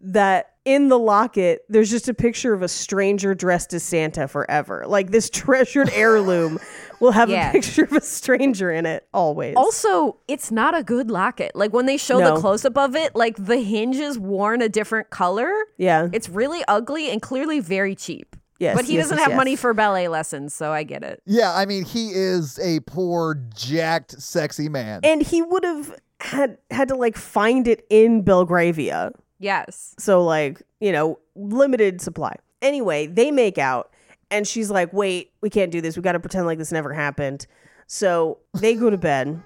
that 0.00 0.52
in 0.64 0.88
the 0.88 0.98
locket, 0.98 1.62
there's 1.68 1.90
just 1.90 2.08
a 2.08 2.14
picture 2.14 2.52
of 2.52 2.60
a 2.62 2.68
stranger 2.68 3.34
dressed 3.34 3.72
as 3.72 3.82
Santa 3.82 4.28
forever. 4.28 4.84
Like 4.86 5.10
this 5.10 5.30
treasured 5.30 5.88
heirloom 5.94 6.58
will 7.00 7.12
have 7.12 7.30
Yeah. 7.30 7.48
a 7.48 7.52
picture 7.52 7.84
of 7.84 7.92
a 7.92 8.00
stranger 8.00 8.70
in 8.70 8.84
it 8.84 9.06
always. 9.14 9.54
Also, 9.56 10.18
it's 10.28 10.50
not 10.50 10.76
a 10.76 10.82
good 10.82 11.10
locket. 11.10 11.52
Like 11.54 11.72
when 11.72 11.86
they 11.86 11.96
show 11.96 12.18
No. 12.18 12.34
the 12.34 12.40
close 12.40 12.64
up 12.66 12.76
of 12.76 12.94
it, 12.96 13.14
like 13.16 13.36
the 13.36 13.58
hinge 13.58 13.96
is 13.96 14.18
worn 14.18 14.60
a 14.60 14.68
different 14.68 15.10
color. 15.10 15.50
yeah. 15.78 16.08
It's 16.12 16.28
really 16.28 16.62
ugly 16.68 17.10
and 17.10 17.22
clearly 17.22 17.60
very 17.60 17.94
cheap. 17.94 18.36
Yes, 18.58 18.76
But 18.76 18.86
he 18.86 18.94
yes, 18.94 19.04
doesn't 19.04 19.18
yes, 19.18 19.28
have 19.28 19.36
money 19.36 19.54
for 19.54 19.72
ballet 19.72 20.08
lessons, 20.08 20.52
so 20.52 20.72
I 20.72 20.82
get 20.82 21.04
it. 21.04 21.22
Yeah, 21.26 21.54
I 21.54 21.64
mean, 21.64 21.84
he 21.84 22.10
is 22.10 22.58
a 22.58 22.80
poor, 22.80 23.40
jacked, 23.54 24.20
sexy 24.20 24.68
man. 24.68 25.00
and 25.04 25.22
he 25.22 25.42
would 25.42 25.64
have 25.64 25.94
had 26.20 26.58
had 26.70 26.88
to 26.88 26.96
like 26.96 27.16
find 27.16 27.68
it 27.68 27.86
in 27.88 28.22
Belgravia. 28.22 29.12
Yes. 29.38 29.94
So 29.98 30.24
like, 30.24 30.60
you 30.80 30.90
know, 30.90 31.20
limited 31.36 32.00
supply. 32.00 32.34
Anyway, 32.60 33.06
they 33.06 33.30
make 33.30 33.58
out 33.58 33.92
and 34.30 34.46
she's 34.46 34.68
like, 34.70 34.92
"Wait, 34.92 35.30
we 35.40 35.48
can't 35.50 35.70
do 35.70 35.80
this. 35.80 35.96
We 35.96 36.02
got 36.02 36.12
to 36.12 36.20
pretend 36.20 36.46
like 36.46 36.58
this 36.58 36.72
never 36.72 36.92
happened." 36.92 37.46
So, 37.86 38.38
they 38.54 38.74
go 38.74 38.90
to 38.90 38.98
bed. 38.98 39.40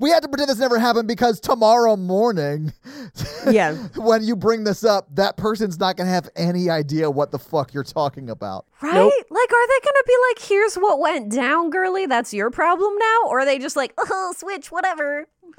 We 0.00 0.10
had 0.10 0.22
to 0.22 0.28
pretend 0.28 0.48
this 0.50 0.58
never 0.58 0.78
happened 0.78 1.06
because 1.06 1.38
tomorrow 1.38 1.94
morning, 1.96 2.72
Yeah. 3.50 3.74
when 3.96 4.24
you 4.24 4.34
bring 4.34 4.64
this 4.64 4.82
up, 4.82 5.14
that 5.14 5.36
person's 5.36 5.78
not 5.78 5.96
going 5.96 6.06
to 6.08 6.12
have 6.12 6.28
any 6.34 6.68
idea 6.70 7.10
what 7.10 7.30
the 7.30 7.38
fuck 7.38 7.72
you're 7.72 7.84
talking 7.84 8.30
about. 8.30 8.66
Right? 8.82 8.94
Nope. 8.94 9.12
Like, 9.30 9.52
are 9.52 9.66
they 9.68 9.80
going 9.84 9.94
to 9.94 10.04
be 10.06 10.14
like, 10.30 10.48
here's 10.48 10.74
what 10.74 10.98
went 10.98 11.30
down, 11.30 11.70
girly? 11.70 12.06
That's 12.06 12.34
your 12.34 12.50
problem 12.50 12.96
now? 12.98 13.28
Or 13.28 13.40
are 13.40 13.44
they 13.44 13.58
just 13.58 13.76
like, 13.76 13.92
oh, 13.98 14.34
switch, 14.36 14.72
whatever? 14.72 15.28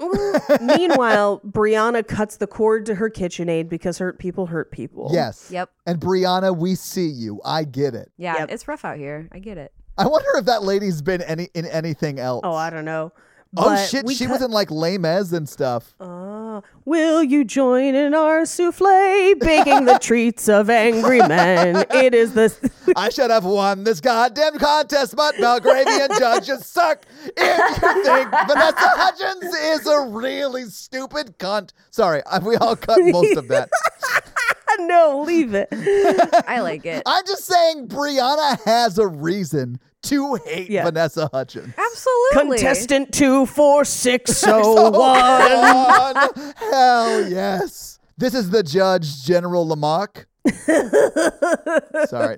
Meanwhile, 0.60 1.40
Brianna 1.46 2.06
cuts 2.06 2.36
the 2.36 2.46
cord 2.46 2.86
to 2.86 2.94
her 2.96 3.10
KitchenAid 3.10 3.68
because 3.68 3.98
hurt 3.98 4.18
people 4.18 4.46
hurt 4.46 4.72
people. 4.72 5.10
Yes. 5.12 5.48
Yep. 5.50 5.70
And 5.86 6.00
Brianna, 6.00 6.56
we 6.56 6.74
see 6.74 7.06
you. 7.06 7.40
I 7.44 7.64
get 7.64 7.94
it. 7.94 8.10
Yeah, 8.16 8.38
Yep. 8.38 8.50
it's 8.50 8.68
rough 8.68 8.84
out 8.84 8.96
here. 8.96 9.28
I 9.32 9.38
get 9.38 9.58
it. 9.58 9.72
I 9.98 10.06
wonder 10.06 10.28
if 10.36 10.46
that 10.46 10.62
lady's 10.62 11.02
been 11.02 11.20
any 11.22 11.48
in 11.54 11.66
anything 11.66 12.18
else. 12.18 12.40
Oh, 12.44 12.54
I 12.54 12.70
don't 12.70 12.86
know. 12.86 13.12
Oh 13.56 13.76
shit, 13.76 14.08
she 14.10 14.26
cut- 14.26 14.32
was 14.32 14.42
in 14.42 14.50
like 14.50 14.70
Les 14.70 14.98
Mis 14.98 15.32
and 15.32 15.48
stuff. 15.48 15.94
Oh, 16.00 16.62
will 16.84 17.22
you 17.22 17.44
join 17.44 17.94
in 17.94 18.14
our 18.14 18.44
souffle, 18.44 19.34
baking 19.40 19.84
the 19.84 19.98
treats 20.00 20.48
of 20.48 20.70
angry 20.70 21.20
men? 21.20 21.84
It 21.90 22.14
is 22.14 22.34
the. 22.34 22.52
I 22.96 23.08
should 23.10 23.30
have 23.30 23.44
won 23.44 23.84
this 23.84 24.00
goddamn 24.00 24.58
contest, 24.58 25.16
but 25.16 25.34
Belgravian 25.36 26.18
judges 26.18 26.66
suck. 26.66 27.04
If 27.36 27.82
you 27.82 28.04
think 28.04 28.30
Vanessa 28.30 28.74
Hudgens 28.78 29.54
is 29.54 29.86
a 29.86 30.00
really 30.06 30.64
stupid 30.64 31.38
cunt. 31.38 31.72
Sorry, 31.90 32.22
uh, 32.24 32.40
we 32.40 32.56
all 32.56 32.76
cut 32.76 32.98
most 33.02 33.36
of 33.36 33.48
that. 33.48 33.70
no, 34.80 35.22
leave 35.26 35.54
it. 35.54 35.68
I 36.48 36.60
like 36.60 36.86
it. 36.86 37.02
I'm 37.06 37.24
just 37.26 37.44
saying 37.44 37.88
Brianna 37.88 38.62
has 38.64 38.98
a 38.98 39.06
reason 39.06 39.80
to 40.02 40.34
hate 40.44 40.70
Yeah. 40.70 40.84
Vanessa 40.84 41.28
Hudgens. 41.32 41.72
Absolutely. 41.78 42.58
Contestant 42.58 43.12
two 43.12 43.46
four 43.46 43.84
six 43.84 44.44
oh 44.46 44.90
one. 44.90 46.14
One. 46.14 46.54
Hell 46.56 47.28
yes. 47.28 47.98
This 48.18 48.34
is 48.34 48.50
the 48.50 48.62
judge, 48.62 49.24
General 49.24 49.66
Lamarque. 49.66 50.26
Sorry. 52.08 52.36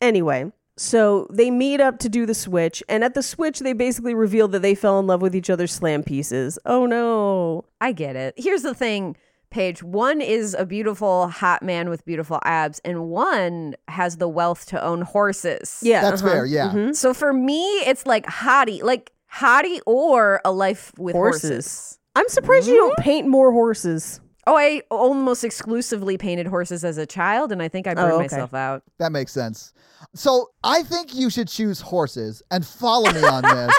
Anyway, 0.00 0.52
so 0.76 1.26
they 1.30 1.50
meet 1.50 1.80
up 1.80 1.98
to 2.00 2.08
do 2.08 2.26
the 2.26 2.34
switch, 2.34 2.82
and 2.88 3.04
at 3.04 3.14
the 3.14 3.22
switch, 3.22 3.60
they 3.60 3.72
basically 3.72 4.14
reveal 4.14 4.48
that 4.48 4.62
they 4.62 4.74
fell 4.74 4.98
in 5.00 5.06
love 5.06 5.22
with 5.22 5.34
each 5.34 5.50
other's 5.50 5.72
slam 5.72 6.02
pieces. 6.02 6.58
Oh 6.66 6.86
no. 6.86 7.64
I 7.80 7.92
get 7.92 8.16
it. 8.16 8.34
Here's 8.36 8.62
the 8.62 8.74
thing, 8.74 9.16
Paige. 9.54 9.82
One 9.84 10.20
is 10.20 10.54
a 10.58 10.66
beautiful 10.66 11.28
hot 11.28 11.62
man 11.62 11.88
with 11.88 12.04
beautiful 12.04 12.40
abs, 12.44 12.80
and 12.84 13.08
one 13.08 13.76
has 13.86 14.16
the 14.16 14.28
wealth 14.28 14.66
to 14.66 14.82
own 14.82 15.02
horses. 15.02 15.78
Yeah, 15.80 16.02
That's 16.02 16.22
uh-huh. 16.22 16.32
fair, 16.32 16.46
yeah. 16.46 16.90
So 16.92 17.14
for 17.14 17.32
me, 17.32 17.62
it's 17.86 18.04
like 18.04 18.26
hottie, 18.26 18.82
like 18.82 19.12
hottie 19.32 19.78
or 19.86 20.40
a 20.44 20.50
life 20.50 20.92
with 20.98 21.14
horses. 21.14 21.50
Horses. 21.50 21.98
I'm 22.16 22.28
surprised 22.28 22.66
you 22.66 22.74
don't 22.74 22.98
paint 22.98 23.28
more 23.28 23.52
horses. 23.52 24.20
Oh, 24.46 24.56
I 24.56 24.82
almost 24.90 25.44
exclusively 25.44 26.18
painted 26.18 26.48
horses 26.48 26.84
as 26.84 26.98
a 26.98 27.06
child, 27.06 27.52
and 27.52 27.62
I 27.62 27.68
think 27.68 27.86
I 27.86 27.94
burned 27.94 28.12
Oh, 28.12 28.16
okay. 28.16 28.24
myself 28.24 28.54
out. 28.54 28.82
That 28.98 29.12
makes 29.12 29.32
sense. 29.32 29.72
So 30.14 30.50
I 30.64 30.82
think 30.82 31.14
you 31.14 31.30
should 31.30 31.48
choose 31.48 31.80
horses 31.80 32.42
and 32.50 32.66
follow 32.66 33.10
me 33.12 33.22
on 33.24 33.42
this. 33.42 33.74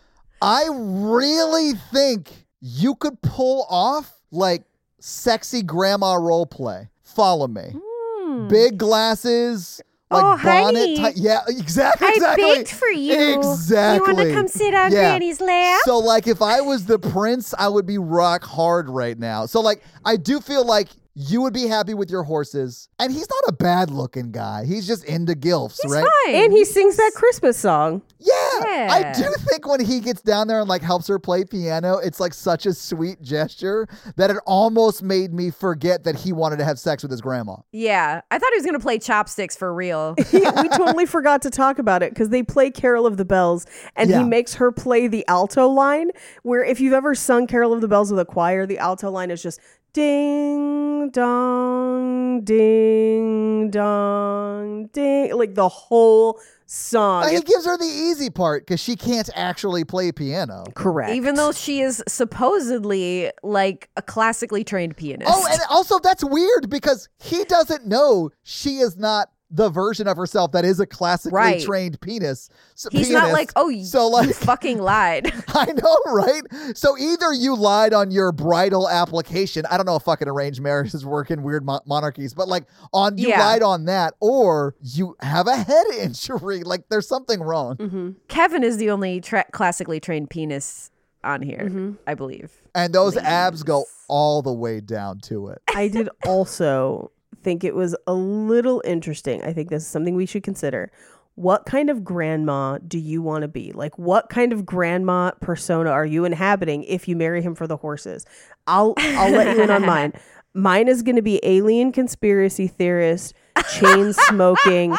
I 0.42 0.68
really 0.72 1.72
think 1.92 2.46
you 2.60 2.96
could 2.96 3.22
pull 3.22 3.66
off 3.70 4.12
like 4.30 4.64
sexy 5.00 5.62
grandma 5.62 6.14
role 6.14 6.46
play. 6.46 6.88
Follow 7.02 7.48
me. 7.48 7.74
Hmm. 7.74 8.48
Big 8.48 8.78
glasses, 8.78 9.80
like. 10.10 10.22
Oh, 10.22 10.44
bonnet. 10.44 10.98
honey. 10.98 11.12
yeah, 11.16 11.40
exactly. 11.48 12.08
Exactly. 12.14 12.44
I 12.44 12.54
baked 12.56 12.72
for 12.72 12.88
you. 12.88 13.38
Exactly. 13.38 14.12
You 14.12 14.16
wanna 14.16 14.34
come 14.34 14.48
sit 14.48 14.74
on 14.74 14.92
Yeah. 14.92 15.10
Granny's 15.10 15.40
lap? 15.40 15.80
So, 15.84 15.98
like, 15.98 16.26
if 16.26 16.42
I 16.42 16.60
was 16.60 16.86
the 16.86 16.98
prince, 16.98 17.54
I 17.58 17.68
would 17.68 17.86
be 17.86 17.98
rock 17.98 18.44
hard 18.44 18.88
right 18.88 19.18
now. 19.18 19.46
So, 19.46 19.60
like, 19.60 19.82
I 20.04 20.16
do 20.16 20.40
feel 20.40 20.64
like 20.64 20.88
you 21.22 21.42
would 21.42 21.52
be 21.52 21.66
happy 21.66 21.92
with 21.92 22.10
your 22.10 22.22
horses. 22.22 22.88
And 22.98 23.12
he's 23.12 23.28
not 23.28 23.44
a 23.48 23.52
bad 23.52 23.90
looking 23.90 24.32
guy. 24.32 24.64
He's 24.64 24.86
just 24.86 25.04
into 25.04 25.34
gilfs, 25.34 25.78
right? 25.86 26.06
Fine. 26.26 26.34
And 26.34 26.52
he 26.52 26.64
sings 26.64 26.96
that 26.96 27.12
Christmas 27.14 27.58
song. 27.58 28.02
Yeah, 28.18 28.88
I 28.90 29.12
do 29.16 29.24
think 29.48 29.66
when 29.66 29.80
he 29.84 30.00
gets 30.00 30.20
down 30.20 30.46
there 30.48 30.60
and 30.60 30.68
like 30.68 30.82
helps 30.82 31.06
her 31.08 31.18
play 31.18 31.44
piano, 31.44 31.96
it's 31.98 32.20
like 32.20 32.34
such 32.34 32.66
a 32.66 32.74
sweet 32.74 33.22
gesture 33.22 33.88
that 34.16 34.30
it 34.30 34.36
almost 34.46 35.02
made 35.02 35.32
me 35.32 35.50
forget 35.50 36.04
that 36.04 36.16
he 36.16 36.32
wanted 36.32 36.56
to 36.58 36.64
have 36.64 36.78
sex 36.78 37.02
with 37.02 37.10
his 37.10 37.20
grandma. 37.20 37.56
yeah, 37.72 38.20
I 38.30 38.38
thought 38.38 38.50
he 38.52 38.58
was 38.58 38.66
gonna 38.66 38.78
play 38.80 38.98
chopsticks 38.98 39.56
for 39.56 39.72
real. 39.74 40.14
Yeah, 40.32 40.62
we 40.62 40.68
totally 40.68 41.06
forgot 41.06 41.42
to 41.42 41.50
talk 41.50 41.78
about 41.78 42.02
it 42.02 42.12
because 42.14 42.28
they 42.30 42.42
play 42.42 42.70
Carol 42.70 43.04
of 43.06 43.16
the 43.16 43.24
Bells 43.24 43.66
and 43.96 44.08
Yeah. 44.10 44.18
he 44.18 44.24
makes 44.24 44.54
her 44.54 44.70
play 44.70 45.06
the 45.08 45.26
alto 45.26 45.66
line. 45.68 46.10
Where 46.42 46.62
if 46.64 46.80
you've 46.80 46.92
ever 46.94 47.14
sung 47.14 47.46
Carol 47.46 47.72
of 47.72 47.80
the 47.80 47.88
Bells 47.88 48.10
with 48.10 48.20
a 48.20 48.24
choir, 48.24 48.64
the 48.66 48.78
alto 48.78 49.10
line 49.10 49.30
is 49.30 49.42
just 49.42 49.60
ding 49.92 51.10
dong, 51.10 52.42
ding 52.44 53.70
dong, 53.70 54.86
ding, 54.92 55.36
like 55.36 55.54
the 55.54 55.68
whole 55.68 56.40
song. 56.66 57.28
He 57.28 57.36
It's 57.36 57.44
gives 57.50 57.66
her 57.66 57.76
the 57.76 57.84
easy 57.84 58.30
part 58.30 58.64
because 58.66 58.80
she 58.80 58.94
can't 58.96 59.28
actually 59.34 59.84
play 59.84 60.12
piano. 60.12 60.64
correct. 60.74 61.12
Even 61.12 61.34
though 61.34 61.52
she 61.52 61.80
is 61.80 62.02
supposedly 62.06 63.30
like 63.42 63.90
a 63.96 64.02
classically 64.02 64.62
trained 64.64 64.96
pianist. 64.96 65.30
Oh, 65.32 65.46
and 65.50 65.60
also 65.70 65.98
that's 65.98 66.24
weird 66.24 66.70
because 66.70 67.08
he 67.18 67.44
doesn't 67.44 67.86
know 67.86 68.30
she 68.44 68.78
is 68.78 68.96
not 68.96 69.30
the 69.52 69.68
version 69.68 70.06
of 70.06 70.16
herself 70.16 70.52
that 70.52 70.64
is 70.64 70.78
a 70.78 70.86
classically 70.86 71.36
Right. 71.36 71.60
trained 71.60 72.00
penis. 72.00 72.48
So, 72.76 72.88
He's 72.92 73.10
not 73.10 73.32
like, 73.32 73.50
oh, 73.56 73.66
y- 73.68 73.82
so 73.82 74.06
you 74.06 74.12
like 74.12 74.34
fucking 74.34 74.78
lied. 74.82 75.32
I 75.48 75.66
know, 75.72 75.96
right? 76.06 76.42
So 76.74 76.96
either 76.96 77.32
you 77.32 77.56
lied 77.56 77.92
on 77.92 78.10
your 78.12 78.30
bridal 78.32 78.88
application. 78.88 79.66
I 79.66 79.76
don't 79.76 79.86
know 79.86 79.96
if 79.96 80.04
fucking 80.04 80.28
arranged 80.28 80.60
marriages 80.60 81.04
work 81.04 81.30
in 81.32 81.42
weird 81.42 81.64
mo- 81.64 81.80
monarchies, 81.86 82.32
but 82.32 82.46
like 82.48 82.64
on 82.92 83.18
you 83.18 83.28
Yeah. 83.28 83.40
lied 83.40 83.62
on 83.62 83.86
that, 83.86 84.14
or 84.20 84.76
you 84.82 85.16
have 85.20 85.46
a 85.48 85.56
head 85.56 85.86
injury. 85.98 86.62
Like 86.62 86.88
there's 86.88 87.08
something 87.08 87.40
wrong. 87.40 87.76
Mm-hmm. 87.76 88.10
Kevin 88.28 88.62
is 88.62 88.76
the 88.76 88.90
only 88.90 89.20
tra- 89.20 89.46
classically 89.50 89.98
trained 90.00 90.30
penis 90.30 90.90
on 91.22 91.42
here, 91.42 91.96
I 92.06 92.14
believe. 92.14 92.50
And 92.74 92.94
those 92.94 93.16
abs 93.16 93.62
go 93.62 93.84
all 94.08 94.40
the 94.42 94.52
way 94.52 94.80
down 94.80 95.18
to 95.24 95.48
it. 95.48 95.60
I 95.74 95.88
did 95.88 96.08
also 96.24 97.10
think 97.42 97.64
it 97.64 97.74
was 97.74 97.96
a 98.06 98.14
little 98.14 98.82
interesting. 98.84 99.42
I 99.42 99.52
think 99.52 99.70
this 99.70 99.82
is 99.82 99.88
something 99.88 100.14
we 100.14 100.26
should 100.26 100.42
consider. 100.42 100.92
What 101.34 101.64
kind 101.64 101.88
of 101.88 102.04
grandma 102.04 102.78
do 102.78 102.98
you 102.98 103.22
want 103.22 103.42
to 103.42 103.48
be? 103.48 103.72
Like, 103.72 103.98
what 103.98 104.28
kind 104.28 104.52
of 104.52 104.66
grandma 104.66 105.30
persona 105.40 105.90
are 105.90 106.04
you 106.04 106.24
inhabiting 106.24 106.84
if 106.84 107.08
you 107.08 107.16
marry 107.16 107.40
him 107.40 107.54
for 107.54 107.66
the 107.66 107.76
horses? 107.76 108.26
I'll 108.66 108.94
I'll 108.98 109.32
let 109.32 109.56
you 109.56 109.62
in 109.62 109.70
on 109.70 109.86
mine. 109.86 110.12
Mine 110.52 110.88
is 110.88 111.02
going 111.02 111.14
to 111.14 111.22
be 111.22 111.38
alien 111.44 111.92
conspiracy 111.92 112.66
theorist, 112.66 113.34
chain 113.72 114.12
smoking 114.12 114.96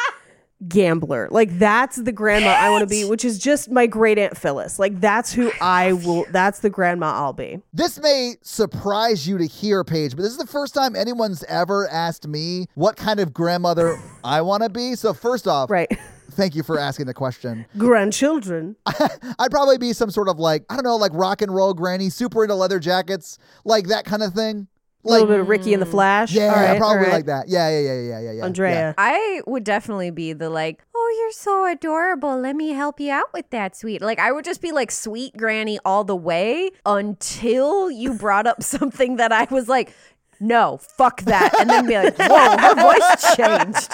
gambler. 0.67 1.27
Like 1.31 1.57
that's 1.59 1.97
the 1.97 2.11
grandma 2.11 2.49
I 2.49 2.69
want 2.69 2.81
to 2.81 2.87
be, 2.87 3.03
which 3.05 3.25
is 3.25 3.37
just 3.39 3.69
my 3.71 3.87
great 3.87 4.17
aunt 4.17 4.37
Phyllis. 4.37 4.79
Like 4.79 4.99
that's 5.01 5.31
who 5.33 5.51
I 5.61 5.93
will. 5.93 6.25
That's 6.31 6.59
the 6.59 6.69
grandma 6.69 7.13
I'll 7.13 7.33
be. 7.33 7.59
This 7.73 7.99
may 7.99 8.35
surprise 8.41 9.27
you 9.27 9.37
to 9.37 9.45
hear, 9.45 9.83
Paige, 9.83 10.15
but 10.15 10.21
this 10.23 10.31
is 10.31 10.37
the 10.37 10.47
first 10.47 10.73
time 10.73 10.95
anyone's 10.95 11.43
ever 11.45 11.87
asked 11.89 12.27
me 12.27 12.67
what 12.75 12.95
kind 12.95 13.19
of 13.19 13.33
grandmother 13.33 13.97
I 14.23 14.41
want 14.41 14.63
to 14.63 14.69
be. 14.69 14.95
So 14.95 15.13
first 15.13 15.47
off, 15.47 15.69
Right. 15.69 15.89
thank 16.31 16.55
you 16.55 16.63
for 16.63 16.79
asking 16.79 17.07
the 17.07 17.13
question. 17.13 17.65
Grandchildren. 17.77 18.75
I'd 18.85 19.51
probably 19.51 19.77
be 19.77 19.93
some 19.93 20.11
sort 20.11 20.27
of 20.29 20.39
like, 20.39 20.63
I 20.69 20.75
don't 20.75 20.83
know, 20.83 20.95
like 20.95 21.11
rock 21.13 21.41
and 21.41 21.53
roll 21.53 21.73
granny, 21.73 22.09
super 22.09 22.43
into 22.43 22.55
leather 22.55 22.79
jackets, 22.79 23.37
like 23.65 23.87
that 23.87 24.05
kind 24.05 24.23
of 24.23 24.33
thing. 24.33 24.67
A 25.03 25.07
little 25.07 25.25
Like, 25.27 25.33
bit 25.33 25.39
of 25.39 25.49
Ricki 25.49 25.73
and 25.73 25.81
the 25.81 25.85
mm, 25.87 25.91
Flash. 25.91 26.31
yeah, 26.31 26.47
All 26.47 26.55
right, 26.55 26.77
probably 26.77 26.97
all 26.97 27.03
right. 27.03 27.11
like 27.13 27.25
that. 27.25 27.47
Yeah, 27.49 27.69
yeah, 27.69 27.79
yeah, 27.79 27.93
yeah, 28.01 28.19
yeah, 28.19 28.31
yeah. 28.33 28.45
Andrea. 28.45 28.93
I 28.97 29.41
would 29.47 29.63
definitely 29.63 30.11
be 30.11 30.33
the 30.33 30.49
like, 30.49 30.83
oh, 30.95 31.15
you're 31.19 31.31
so 31.31 31.65
adorable. 31.65 32.39
Let 32.39 32.55
me 32.55 32.69
help 32.69 32.99
you 32.99 33.11
out 33.11 33.33
with 33.33 33.49
that, 33.49 33.75
sweet. 33.75 34.01
Like, 34.01 34.19
I 34.19 34.31
would 34.31 34.45
just 34.45 34.61
be 34.61 34.71
like 34.71 34.91
sweet 34.91 35.35
granny 35.35 35.79
all 35.83 36.03
the 36.03 36.15
way 36.15 36.69
until 36.85 37.89
you 37.89 38.13
brought 38.13 38.45
up 38.47 38.61
something 38.63 39.15
that 39.15 39.31
I 39.31 39.47
was 39.49 39.67
like, 39.67 39.93
no, 40.39 40.77
fuck 40.77 41.21
that. 41.23 41.53
And 41.59 41.69
then 41.69 41.87
be 41.87 41.95
like, 41.95 42.17
whoa, 42.17 42.57
her 42.57 42.75
voice 42.81 43.35
changed. 43.35 43.91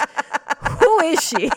Who 0.80 1.00
is 1.00 1.22
she? 1.22 1.50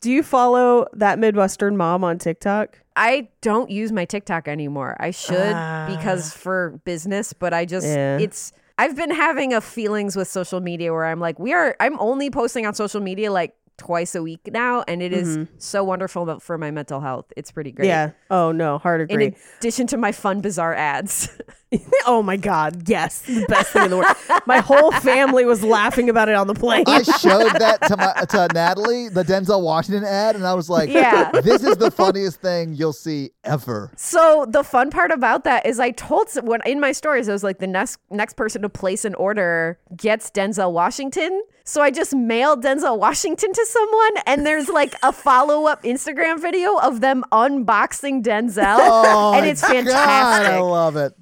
Do 0.00 0.10
you 0.10 0.22
follow 0.22 0.86
that 0.94 1.18
Midwestern 1.18 1.76
mom 1.76 2.04
on 2.04 2.18
TikTok? 2.18 2.78
I 2.96 3.28
don't 3.40 3.70
use 3.70 3.92
my 3.92 4.04
TikTok 4.04 4.46
anymore. 4.48 4.96
I 5.00 5.10
should 5.10 5.52
ah. 5.54 5.86
because 5.88 6.32
for 6.32 6.80
business, 6.84 7.32
but 7.32 7.52
I 7.52 7.64
just 7.64 7.86
Yeah. 7.86 8.18
it's 8.18 8.52
I've 8.76 8.96
been 8.96 9.10
having 9.10 9.52
a 9.52 9.60
feelings 9.60 10.16
with 10.16 10.28
social 10.28 10.60
media 10.60 10.92
where 10.92 11.04
I'm 11.04 11.20
like, 11.20 11.38
we 11.38 11.52
are 11.52 11.76
I'm 11.80 11.98
only 12.00 12.30
posting 12.30 12.66
on 12.66 12.74
social 12.74 13.00
media 13.00 13.30
like 13.30 13.54
twice 13.76 14.14
a 14.14 14.22
week 14.22 14.40
now 14.52 14.84
and 14.86 15.02
it 15.02 15.12
is 15.12 15.36
mm-hmm. 15.36 15.54
so 15.58 15.82
wonderful 15.84 16.40
for 16.40 16.58
my 16.58 16.70
mental 16.70 17.00
health. 17.00 17.32
It's 17.36 17.50
pretty 17.50 17.72
great. 17.72 17.88
Yeah. 17.88 18.10
Oh 18.30 18.52
no, 18.52 18.78
hard 18.78 19.00
agree. 19.00 19.26
In 19.26 19.36
addition 19.58 19.86
to 19.88 19.96
my 19.96 20.12
fun 20.12 20.40
bizarre 20.40 20.74
ads. 20.74 21.28
oh 22.06 22.22
my 22.22 22.36
god, 22.36 22.88
yes, 22.88 23.22
the 23.22 23.44
best 23.48 23.72
thing 23.72 23.84
in 23.84 23.90
the 23.90 23.96
world. 23.98 24.16
My 24.46 24.58
whole 24.58 24.92
family 24.92 25.44
was 25.44 25.62
laughing 25.62 26.08
about 26.08 26.28
it 26.28 26.34
on 26.34 26.46
the 26.46 26.54
plane. 26.54 26.84
I 26.86 27.02
showed 27.18 27.52
that 27.58 27.82
to 27.82 27.96
my 27.96 28.12
to 28.30 28.54
Natalie, 28.54 29.08
the 29.08 29.22
Denzel 29.22 29.62
Washington 29.62 30.04
ad, 30.04 30.36
and 30.36 30.46
I 30.46 30.54
was 30.54 30.68
like, 30.70 30.90
Yeah. 30.90 31.30
this 31.42 31.62
is 31.62 31.76
the 31.76 31.90
funniest 31.90 32.40
thing 32.40 32.74
you'll 32.74 32.92
see 32.92 33.30
ever. 33.44 33.90
So 33.96 34.46
the 34.48 34.62
fun 34.62 34.90
part 34.90 35.10
about 35.10 35.44
that 35.44 35.66
is 35.66 35.80
I 35.80 35.90
told 35.92 36.28
when 36.42 36.60
in 36.66 36.80
my 36.80 36.92
stories 36.92 37.28
I 37.28 37.32
was 37.32 37.44
like 37.44 37.58
the 37.58 37.66
next 37.66 37.98
next 38.10 38.34
person 38.34 38.62
to 38.62 38.68
place 38.68 39.04
an 39.04 39.14
order 39.14 39.78
gets 39.96 40.30
Denzel 40.30 40.72
Washington. 40.72 41.42
So 41.66 41.80
I 41.80 41.90
just 41.90 42.14
mailed 42.14 42.62
Denzel 42.62 42.98
Washington 42.98 43.52
to 43.52 43.66
someone 43.66 44.16
and 44.26 44.44
there's 44.46 44.68
like 44.68 44.94
a 45.02 45.12
follow-up 45.12 45.82
Instagram 45.82 46.38
video 46.40 46.76
of 46.76 47.00
them 47.00 47.24
unboxing 47.32 48.22
Denzel 48.22 48.76
Oh, 48.78 49.32
and 49.34 49.46
it's 49.46 49.62
fantastic. 49.62 49.92
God, 49.92 50.44
I 50.46 50.60
love 50.60 50.96
it. 50.96 51.14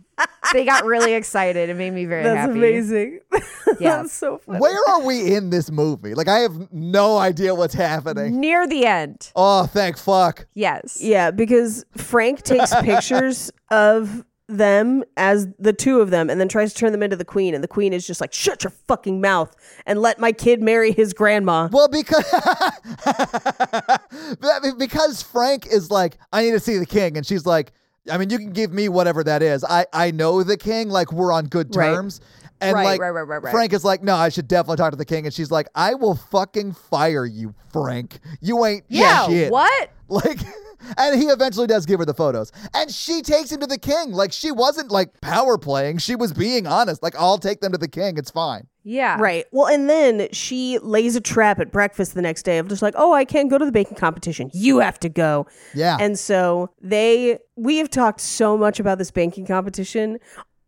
they 0.53 0.65
got 0.65 0.85
really 0.85 1.15
excited. 1.15 1.71
It 1.71 1.77
made 1.77 1.93
me 1.93 2.05
very 2.07 2.25
That's 2.25 2.37
happy. 2.41 2.53
amazing. 2.59 3.21
Yeah. 3.81 4.03
That's 4.03 4.13
so 4.13 4.37
funny. 4.39 4.61
Where 4.61 4.79
are 4.91 5.01
we 5.01 5.35
in 5.35 5.49
this 5.49 5.71
movie? 5.71 6.15
Like, 6.15 6.29
I 6.29 6.41
have 6.41 6.71
no 6.73 7.17
idea 7.17 7.55
what's 7.55 7.73
happening. 7.75 8.39
Near 8.39 8.67
the 8.67 8.85
end. 8.85 9.33
Oh, 9.35 9.65
thank 9.67 9.97
fuck. 9.97 10.47
Yes. 10.55 10.99
Yeah, 11.01 11.31
because 11.31 11.85
Frank 11.97 12.43
takes 12.43 12.73
pictures 12.83 13.51
of 13.71 14.25
them 14.49 15.03
as 15.17 15.49
the 15.59 15.73
two 15.73 16.01
of 16.01 16.11
them 16.11 16.29
and 16.29 16.41
then 16.41 16.49
tries 16.49 16.73
to 16.75 16.79
turn 16.79 16.93
them 16.93 17.03
into 17.03 17.17
the 17.17 17.25
queen 17.25 17.55
and 17.55 17.63
the 17.65 17.69
queen 17.69 17.93
is 17.93 18.07
just 18.07 18.21
like 18.21 18.33
shut 18.33 18.65
your 18.65 18.73
fucking 18.89 19.21
mouth 19.21 19.55
and 19.87 20.01
let 20.03 20.19
my 20.19 20.33
kid 20.33 20.61
marry 20.61 20.93
his 20.93 21.15
grandma 21.15 21.69
Well, 21.73 21.89
because 21.89 22.25
because 24.79 25.23
Frank 25.23 25.67
is 25.67 25.91
like, 25.91 26.19
I 26.33 26.43
need 26.43 26.53
to 26.53 26.61
see 26.61 26.79
the 26.79 26.87
king, 26.87 27.17
and 27.17 27.27
she's 27.27 27.47
like, 27.47 27.73
I 28.11 28.19
mean, 28.19 28.31
you 28.31 28.39
can 28.39 28.53
give 28.53 28.73
me 28.73 28.89
whatever 28.89 29.23
that 29.25 29.43
is. 29.43 29.65
I 29.65 29.87
I 29.93 30.11
know 30.11 30.43
the 30.43 30.57
king, 30.57 30.89
like 30.89 31.13
we're 31.13 31.33
on 31.33 31.47
good 31.47 31.75
Right. 31.75 31.95
terms. 31.95 32.21
And 32.61 32.75
Right, 32.75 32.85
like 32.85 33.01
right, 33.01 33.11
right, 33.11 33.43
right. 33.43 33.51
Frank 33.51 33.73
is 33.73 33.85
like, 33.85 34.05
no, 34.05 34.15
I 34.15 34.29
should 34.29 34.47
definitely 34.47 34.77
talk 34.77 34.93
to 34.93 34.97
the 34.97 35.05
king, 35.05 35.25
and 35.27 35.35
she's 35.35 35.51
like, 35.51 35.67
I 35.75 35.95
will 35.95 36.15
fucking 36.15 36.73
fire 36.75 37.27
you, 37.27 37.55
Frank. 37.73 38.21
You 38.41 38.65
ain't 38.65 38.85
Yeah. 38.89 39.27
shit. 39.27 39.53
What? 39.53 39.91
Like, 40.09 40.41
and 40.97 41.21
he 41.21 41.29
eventually 41.29 41.67
does 41.67 41.87
give 41.87 41.99
her 42.01 42.05
the 42.07 42.15
photos, 42.15 42.53
and 42.75 42.91
she 42.91 43.23
takes 43.23 43.51
him 43.53 43.61
to 43.61 43.67
the 43.67 43.79
king. 43.79 44.13
Like 44.13 44.33
she 44.33 44.51
wasn't 44.51 44.91
like 44.91 45.21
power 45.21 45.59
playing; 45.59 45.99
she 45.99 46.15
was 46.17 46.33
being 46.33 46.67
honest. 46.67 47.03
Like, 47.03 47.15
I'll 47.19 47.39
take 47.39 47.61
them 47.61 47.73
to 47.73 47.79
the 47.79 47.89
king. 47.89 48.19
It's 48.19 48.31
fine. 48.31 48.67
Yeah. 48.85 49.17
right 49.21 49.45
well 49.53 49.69
and 49.69 49.89
then 49.89 50.27
she 50.33 50.81
lays 50.81 51.15
a 51.15 51.21
trap 51.21 51.61
at 51.61 51.71
breakfast 51.71 52.15
the 52.15 52.21
next 52.23 52.43
day 52.43 52.59
of 52.59 52.67
just 52.67 52.83
like 52.83 52.95
oh 52.97 53.13
i 53.15 53.25
can't 53.25 53.49
go 53.49 53.57
to 53.57 53.65
the 53.65 53.71
baking 53.71 53.97
competition 53.97 54.51
you 54.53 54.81
have 54.81 54.99
to 54.99 55.09
go 55.09 55.47
Yeah. 55.73 55.99
and 56.01 56.19
so 56.19 56.69
they 56.81 57.39
we 57.55 57.77
have 57.79 57.91
talked 57.91 58.21
so 58.21 58.59
much 58.59 58.81
about 58.81 58.99
this 58.99 59.13
baking 59.13 59.47
competition 59.47 60.19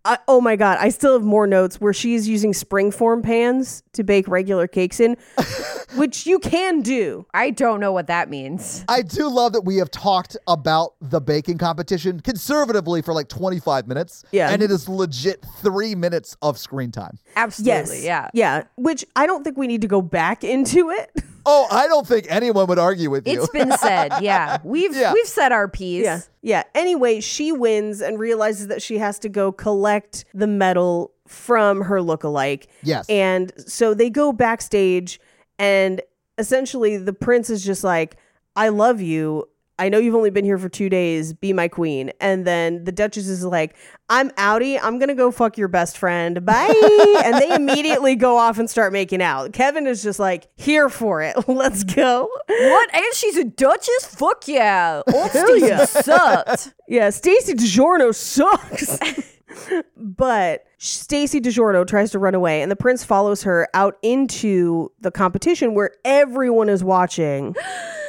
I, 0.04 0.18
oh 0.28 0.40
my 0.40 0.56
god 0.56 0.78
i 0.80 0.88
still 0.88 1.14
have 1.14 1.22
more 1.22 1.46
notes 1.46 1.80
where 1.80 1.92
she's 1.92 2.28
using 2.28 2.52
springform 2.52 3.22
pans 3.22 3.82
to 3.92 4.04
bake 4.04 4.28
regular 4.28 4.66
cakes 4.66 5.00
in 5.00 5.16
which 5.94 6.26
you 6.26 6.38
can 6.38 6.82
do 6.82 7.26
I 7.32 7.50
don't 7.50 7.80
know 7.80 7.92
what 7.92 8.06
that 8.08 8.28
means. 8.30 8.84
I 8.88 9.02
do 9.02 9.28
love 9.28 9.52
that 9.52 9.62
we 9.62 9.76
have 9.76 9.90
talked 9.90 10.36
about 10.46 10.94
the 11.00 11.20
baking 11.20 11.58
competition 11.58 12.20
conservatively 12.20 13.02
for 13.02 13.12
like 13.12 13.28
25 13.28 13.86
minutes. 13.86 14.24
Yeah. 14.30 14.50
And 14.50 14.62
it 14.62 14.70
is 14.70 14.88
legit 14.88 15.44
three 15.58 15.94
minutes 15.94 16.36
of 16.42 16.58
screen 16.58 16.90
time. 16.90 17.18
Absolutely. 17.36 18.04
Yeah. 18.04 18.28
Yeah. 18.32 18.64
Which 18.76 19.04
I 19.16 19.26
don't 19.26 19.44
think 19.44 19.56
we 19.56 19.66
need 19.66 19.82
to 19.82 19.88
go 19.88 20.02
back 20.02 20.44
into 20.44 20.90
it. 20.90 21.10
Oh, 21.46 21.66
I 21.70 21.86
don't 21.88 22.06
think 22.06 22.26
anyone 22.28 22.66
would 22.68 22.78
argue 22.78 23.10
with 23.10 23.26
you. 23.28 23.42
It's 23.42 23.50
been 23.52 23.72
said. 23.78 24.12
Yeah. 24.22 24.58
We've 24.64 24.94
Yeah. 24.96 25.12
we've 25.12 25.26
said 25.26 25.52
our 25.52 25.68
piece. 25.68 26.04
yeah. 26.04 26.20
Yeah. 26.42 26.62
Anyway, 26.74 27.20
she 27.20 27.52
wins 27.52 28.00
and 28.00 28.18
realizes 28.18 28.68
that 28.68 28.80
she 28.82 28.98
has 28.98 29.18
to 29.20 29.28
go 29.28 29.52
collect 29.52 30.24
the 30.34 30.46
medal 30.46 31.12
from 31.26 31.82
her 31.82 32.00
lookalike. 32.00 32.66
Yes. 32.82 33.06
And 33.08 33.52
so 33.58 33.94
they 33.94 34.10
go 34.10 34.32
backstage 34.32 35.20
and 35.58 36.00
essentially 36.38 36.96
the 36.96 37.12
prince 37.12 37.48
is 37.50 37.64
just 37.64 37.84
like, 37.84 38.16
I 38.56 38.68
love 38.68 39.00
you. 39.00 39.48
I 39.78 39.88
know 39.88 39.98
you've 39.98 40.14
only 40.14 40.30
been 40.30 40.44
here 40.44 40.58
for 40.58 40.68
two 40.68 40.88
days. 40.88 41.32
Be 41.32 41.52
my 41.52 41.66
queen. 41.66 42.12
And 42.20 42.46
then 42.46 42.84
the 42.84 42.92
Duchess 42.92 43.26
is 43.26 43.44
like, 43.44 43.74
I'm 44.08 44.30
outie. 44.32 44.78
I'm 44.80 44.98
going 44.98 45.08
to 45.08 45.14
go 45.14 45.32
fuck 45.32 45.58
your 45.58 45.66
best 45.66 45.98
friend. 45.98 46.44
Bye. 46.44 47.22
and 47.24 47.36
they 47.36 47.52
immediately 47.52 48.14
go 48.14 48.36
off 48.36 48.58
and 48.58 48.70
start 48.70 48.92
making 48.92 49.20
out. 49.20 49.52
Kevin 49.52 49.88
is 49.88 50.02
just 50.02 50.20
like, 50.20 50.46
here 50.54 50.88
for 50.88 51.22
it. 51.22 51.36
Let's 51.48 51.82
go. 51.82 52.28
What? 52.46 52.94
And 52.94 53.04
she's 53.14 53.36
a 53.36 53.44
duchess? 53.44 54.06
Fuck 54.06 54.46
yeah. 54.46 55.02
Old 55.12 55.30
Hell 55.30 55.46
Stacey 55.48 55.66
yeah. 55.66 55.84
sucked. 55.84 56.74
Yeah, 56.86 57.08
Stacy 57.08 57.54
DiGiorno 57.54 58.14
sucks. 58.14 58.98
but 59.96 60.66
Stacy 60.76 61.40
DiGiorno 61.40 61.86
tries 61.86 62.10
to 62.10 62.18
run 62.18 62.34
away, 62.34 62.60
and 62.60 62.70
the 62.70 62.76
prince 62.76 63.02
follows 63.02 63.42
her 63.44 63.66
out 63.72 63.96
into 64.02 64.92
the 65.00 65.10
competition 65.10 65.74
where 65.74 65.92
everyone 66.04 66.68
is 66.68 66.84
watching. 66.84 67.56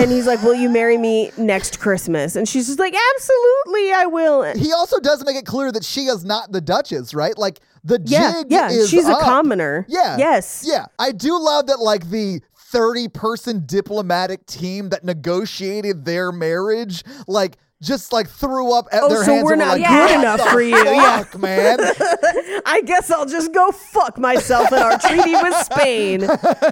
And 0.00 0.10
he's 0.10 0.26
like, 0.26 0.42
Will 0.42 0.54
you 0.54 0.68
marry 0.70 0.96
me 0.96 1.30
next 1.36 1.78
Christmas? 1.78 2.36
And 2.36 2.48
she's 2.48 2.66
just 2.66 2.78
like, 2.78 2.94
Absolutely, 3.14 3.92
I 3.92 4.06
will. 4.06 4.42
And- 4.42 4.58
he 4.58 4.72
also 4.72 4.98
does 4.98 5.24
make 5.24 5.36
it 5.36 5.46
clear 5.46 5.70
that 5.72 5.84
she 5.84 6.06
is 6.06 6.24
not 6.24 6.52
the 6.52 6.60
Duchess, 6.60 7.14
right? 7.14 7.36
Like 7.36 7.60
the 7.84 8.00
yeah, 8.04 8.32
jig 8.32 8.46
yeah, 8.50 8.70
is 8.70 8.88
she's 8.90 9.06
a 9.06 9.16
commoner. 9.16 9.86
Yeah. 9.88 10.16
Yes. 10.16 10.64
Yeah. 10.66 10.86
I 10.98 11.12
do 11.12 11.38
love 11.38 11.66
that, 11.66 11.80
like, 11.80 12.10
the 12.10 12.40
30 12.54 13.08
person 13.08 13.62
diplomatic 13.66 14.46
team 14.46 14.90
that 14.90 15.04
negotiated 15.04 16.04
their 16.04 16.30
marriage, 16.32 17.04
like, 17.26 17.56
just 17.82 18.12
like 18.12 18.28
threw 18.28 18.72
up 18.74 18.86
at 18.92 19.02
Oh, 19.02 19.08
their 19.08 19.24
so 19.24 19.32
hands 19.32 19.44
we're 19.44 19.52
and 19.52 19.60
not 19.60 19.78
like, 19.78 19.88
good 19.88 20.18
enough 20.20 20.40
for 20.50 20.60
you." 20.60 20.76
Yeah. 20.76 21.22
Fuck, 21.22 21.38
man. 21.40 21.78
I 22.66 22.82
guess 22.84 23.10
I'll 23.10 23.26
just 23.26 23.52
go 23.52 23.70
fuck 23.72 24.18
myself 24.18 24.72
in 24.72 24.78
our 24.78 24.98
treaty 24.98 25.32
with 25.32 25.54
Spain. 25.64 26.20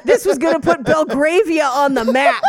This 0.04 0.24
was 0.26 0.38
going 0.38 0.54
to 0.54 0.60
put 0.60 0.84
Belgravia 0.84 1.64
on 1.64 1.94
the 1.94 2.04
map. 2.04 2.42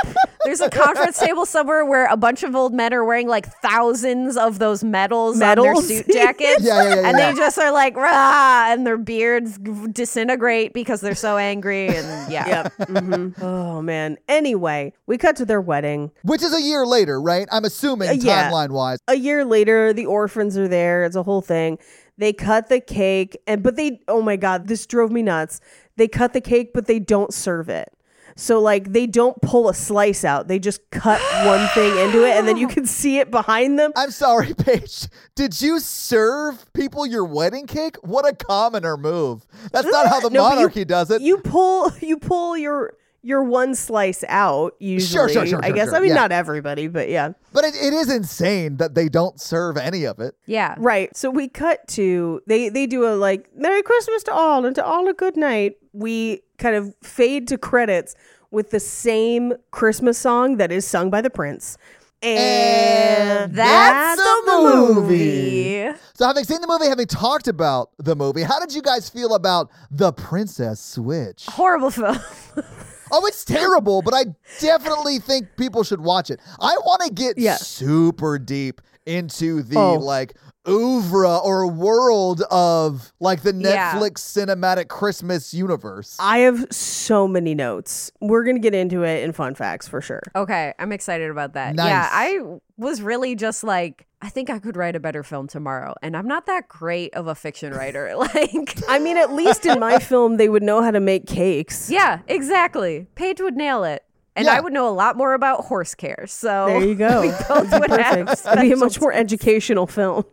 There's 0.45 0.61
a 0.61 0.69
conference 0.69 1.19
table 1.19 1.45
somewhere 1.45 1.86
where 1.86 2.06
a 2.07 2.15
bunch 2.18 2.44
of 2.44 2.56
old 2.56 2.73
men 2.73 2.94
are 2.94 3.03
wearing 3.03 3.27
like 3.27 3.45
thousands 3.61 4.38
of 4.38 4.57
those 4.60 4.84
medals, 4.84 5.41
on 5.41 5.57
their 5.57 5.76
suit 5.76 6.07
jackets. 6.11 6.64
Yeah, 6.64 6.81
yeah, 6.84 6.95
yeah, 6.95 7.07
and 7.10 7.18
they 7.18 7.34
just 7.34 7.57
are 7.60 7.72
like, 7.72 7.95
rah, 7.95 8.68
and 8.72 8.86
their 8.88 8.98
beards 8.98 9.57
disintegrate 9.91 10.73
because 10.73 11.02
they're 11.02 11.15
so 11.15 11.38
angry. 11.38 11.88
And 11.88 12.31
yeah. 12.31 12.48
Yep. 12.48 12.77
Mhm. 12.90 13.41
Oh, 13.41 13.81
man. 13.81 14.18
Anyway, 14.27 14.94
we 15.07 15.18
cut 15.18 15.36
to 15.38 15.45
their 15.45 15.61
wedding. 15.61 16.11
Which 16.23 16.41
is 16.41 16.53
a 16.53 16.61
year 16.61 16.86
later, 16.86 17.22
right? 17.22 17.48
I'm 17.52 17.65
assuming 17.65 18.10
Uh, 18.10 18.14
yeah. 18.14 18.48
Timeline 18.51 18.69
wise. 18.71 18.99
a 19.07 19.15
year 19.15 19.45
later 19.45 19.93
the 19.93 20.05
orphans 20.05 20.57
are 20.57 20.67
there 20.67 21.03
it's 21.03 21.15
a 21.15 21.23
whole 21.23 21.41
thing 21.41 21.77
they 22.17 22.34
cut 22.34 22.67
the 22.69 22.80
cake 22.80 23.38
and 23.47 23.63
but 23.63 23.76
they 23.76 23.99
oh 24.07 24.21
my 24.21 24.35
god 24.35 24.67
this 24.67 24.85
drove 24.85 25.11
me 25.11 25.21
nuts 25.23 25.59
they 25.97 26.07
cut 26.07 26.34
the 26.34 26.41
cake 26.41 26.71
but 26.73 26.85
they 26.88 26.99
don't 26.99 27.34
serve 27.34 27.69
it 27.69 27.89
so 28.35 28.59
like 28.61 28.93
they 28.93 29.05
don't 29.05 29.41
pull 29.41 29.67
a 29.67 29.73
slice 29.73 30.23
out 30.23 30.47
they 30.47 30.59
just 30.59 30.80
cut 30.91 31.19
one 31.45 31.67
thing 31.69 31.97
into 32.05 32.23
it 32.26 32.31
and 32.38 32.47
then 32.47 32.55
you 32.57 32.67
can 32.76 32.85
see 32.85 33.17
it 33.19 33.30
behind 33.31 33.77
them 33.77 33.91
I'm 33.97 34.11
sorry, 34.11 34.53
Paige. 34.57 35.07
Did 35.35 35.61
you 35.61 35.80
serve 35.80 36.71
people 36.73 37.05
your 37.05 37.26
wedding 37.26 37.67
cake? 37.67 37.97
What 38.01 38.26
a 38.27 38.34
commoner 38.34 38.95
move. 38.95 39.45
That's 39.73 39.88
not 39.88 40.07
how 40.09 40.19
the 40.21 40.30
No, 40.30 40.43
but 40.43 40.49
you- 40.51 40.55
monarchy 40.55 40.85
does 40.85 41.11
it. 41.11 41.21
you 41.21 41.38
pull 41.39 41.91
you 41.99 42.17
pull 42.17 42.55
your 42.57 42.93
your 43.22 43.44
one 43.44 43.76
slice 43.76 44.24
out 44.30 44.74
usually 44.80 45.12
sure, 45.12 45.30
sure, 45.30 45.46
sure. 45.46 45.60
i 45.64 45.68
sure, 45.68 45.76
guess 45.76 45.90
sure, 45.90 45.98
i 45.98 46.00
mean 46.00 46.10
yeah. 46.10 46.16
not 46.16 46.32
everybody 46.32 46.88
but 46.88 47.10
yeah 47.10 47.34
but 47.52 47.64
it, 47.64 47.76
it 47.76 47.94
is 47.94 48.12
insane 48.12 48.78
that 48.78 48.96
they 48.96 49.10
don't 49.10 49.40
serve 49.40 49.78
any 49.78 50.06
of 50.06 50.20
it. 50.20 50.36
Yeah. 50.46 50.76
Right. 50.78 51.16
So 51.16 51.30
we 51.30 51.48
cut 51.48 51.88
to 51.90 52.41
they 52.48 52.70
they 52.70 52.86
do 52.86 53.08
a 53.08 53.16
like 53.16 53.50
Merry 53.56 53.82
Christmas 53.84 54.24
to 54.24 54.34
all 54.34 54.66
and 54.66 54.76
to 54.76 54.86
all 54.86 55.08
a 55.08 55.14
good 55.14 55.38
night. 55.38 55.78
We 55.94 56.41
kind 56.58 56.76
of 56.76 56.94
fade 57.02 57.48
to 57.50 57.58
credits 57.58 58.16
with 58.52 58.72
the 58.72 58.80
same 58.80 59.54
Christmas 59.72 60.18
song 60.18 60.58
that 60.58 60.72
is 60.72 60.86
sung 60.86 61.10
by 61.10 61.22
the 61.22 61.30
Prince. 61.30 61.78
And, 62.22 63.54
That's, 63.54 64.22
the 64.22 64.41
the 64.46 64.62
movie. 64.62 65.86
movie. 65.86 66.00
So, 66.16 66.28
having 66.28 66.44
seen 66.44 66.60
the 66.60 66.68
movie, 66.68 66.88
having 66.88 67.08
talked 67.08 67.48
about 67.48 67.91
the 67.98 68.14
movie, 68.14 68.41
how 68.41 68.60
did 68.60 68.74
you 68.74 68.82
guys 68.82 69.10
feel 69.10 69.36
about 69.36 69.70
The 69.90 70.12
Princess 70.12 70.82
Switch? 70.82 71.46
Horrible 71.48 71.91
film. 71.91 72.20
Oh, 73.11 73.26
it's 73.26 73.44
terrible, 73.45 74.02
but 74.02 74.14
I 74.14 74.26
definitely 74.60 75.19
think 75.19 75.48
people 75.57 75.84
should 75.84 76.02
watch 76.02 76.30
it. 76.30 76.40
I 76.60 76.76
want 76.86 77.02
to 77.03 77.14
get 77.14 77.38
Yeah. 77.38 77.56
super 77.56 78.38
deep 78.40 78.81
into 79.06 79.64
the 79.64 79.77
Oh. 79.77 79.95
like 79.95 80.36
oeuvre 80.68 81.38
or 81.38 81.65
world 81.68 82.41
of 82.52 83.11
like 83.19 83.41
the 83.41 83.53
Yeah. 83.56 83.94
Netflix 83.94 84.18
cinematic 84.19 84.88
Christmas 84.88 85.53
universe. 85.53 86.15
I 86.19 86.40
have 86.40 86.68
so 86.69 87.27
many 87.27 87.56
notes. 87.56 88.11
We're 88.22 88.44
gonna 88.44 88.60
get 88.60 88.76
into 88.76 89.03
it 89.03 89.23
in 89.23 89.31
fun 89.34 89.56
facts 89.56 89.88
for 89.88 90.02
sure. 90.02 90.22
Okay, 90.36 90.73
I'm 90.77 90.91
excited 90.91 91.31
about 91.31 91.53
that. 91.53 91.76
Nice. 91.76 91.88
Yeah, 91.88 92.07
I 92.11 92.40
was 92.77 93.02
really 93.02 93.36
just 93.36 93.64
like, 93.64 94.06
I 94.22 94.30
think 94.30 94.50
I 94.50 94.60
could 94.60 94.76
write 94.76 94.96
a 94.98 95.00
better 95.00 95.24
film 95.24 95.48
tomorrow, 95.48 95.94
and 96.02 96.18
I'm 96.18 96.28
not 96.28 96.46
that 96.48 96.68
great 96.68 97.14
of 97.14 97.28
a 97.28 97.36
fiction 97.36 97.74
writer. 97.74 98.14
like, 98.18 98.78
I 98.90 99.00
mean, 99.00 99.16
at 99.18 99.32
least 99.32 99.66
in 99.66 99.80
my 99.80 99.98
film, 100.00 100.36
they 100.38 100.50
would 100.50 100.64
know 100.64 100.82
how 100.84 100.91
to 100.91 101.00
make 101.00 101.26
cakes. 101.26 101.90
yeah, 101.90 102.20
exactly. 102.28 103.08
Paige 103.16 103.40
would 103.40 103.56
nail 103.56 103.86
it, 103.86 104.04
and 104.36 104.46
Yeah. 104.46 104.56
I 104.56 104.60
would 104.60 104.74
know 104.74 104.90
a 104.90 104.91
lot 104.91 105.16
more 105.16 105.34
about 105.34 105.66
horse 105.66 105.96
care. 105.96 106.26
So 106.28 106.66
There 106.68 106.84
you 106.84 106.96
go. 107.08 107.32
both 107.48 107.72
would 107.72 107.90
Perfect. 107.90 108.46
It'd 108.46 108.60
be 108.62 108.72
a 108.74 108.76
much 108.78 109.00
more 109.00 109.14
educational 109.14 109.88
film. 109.88 110.26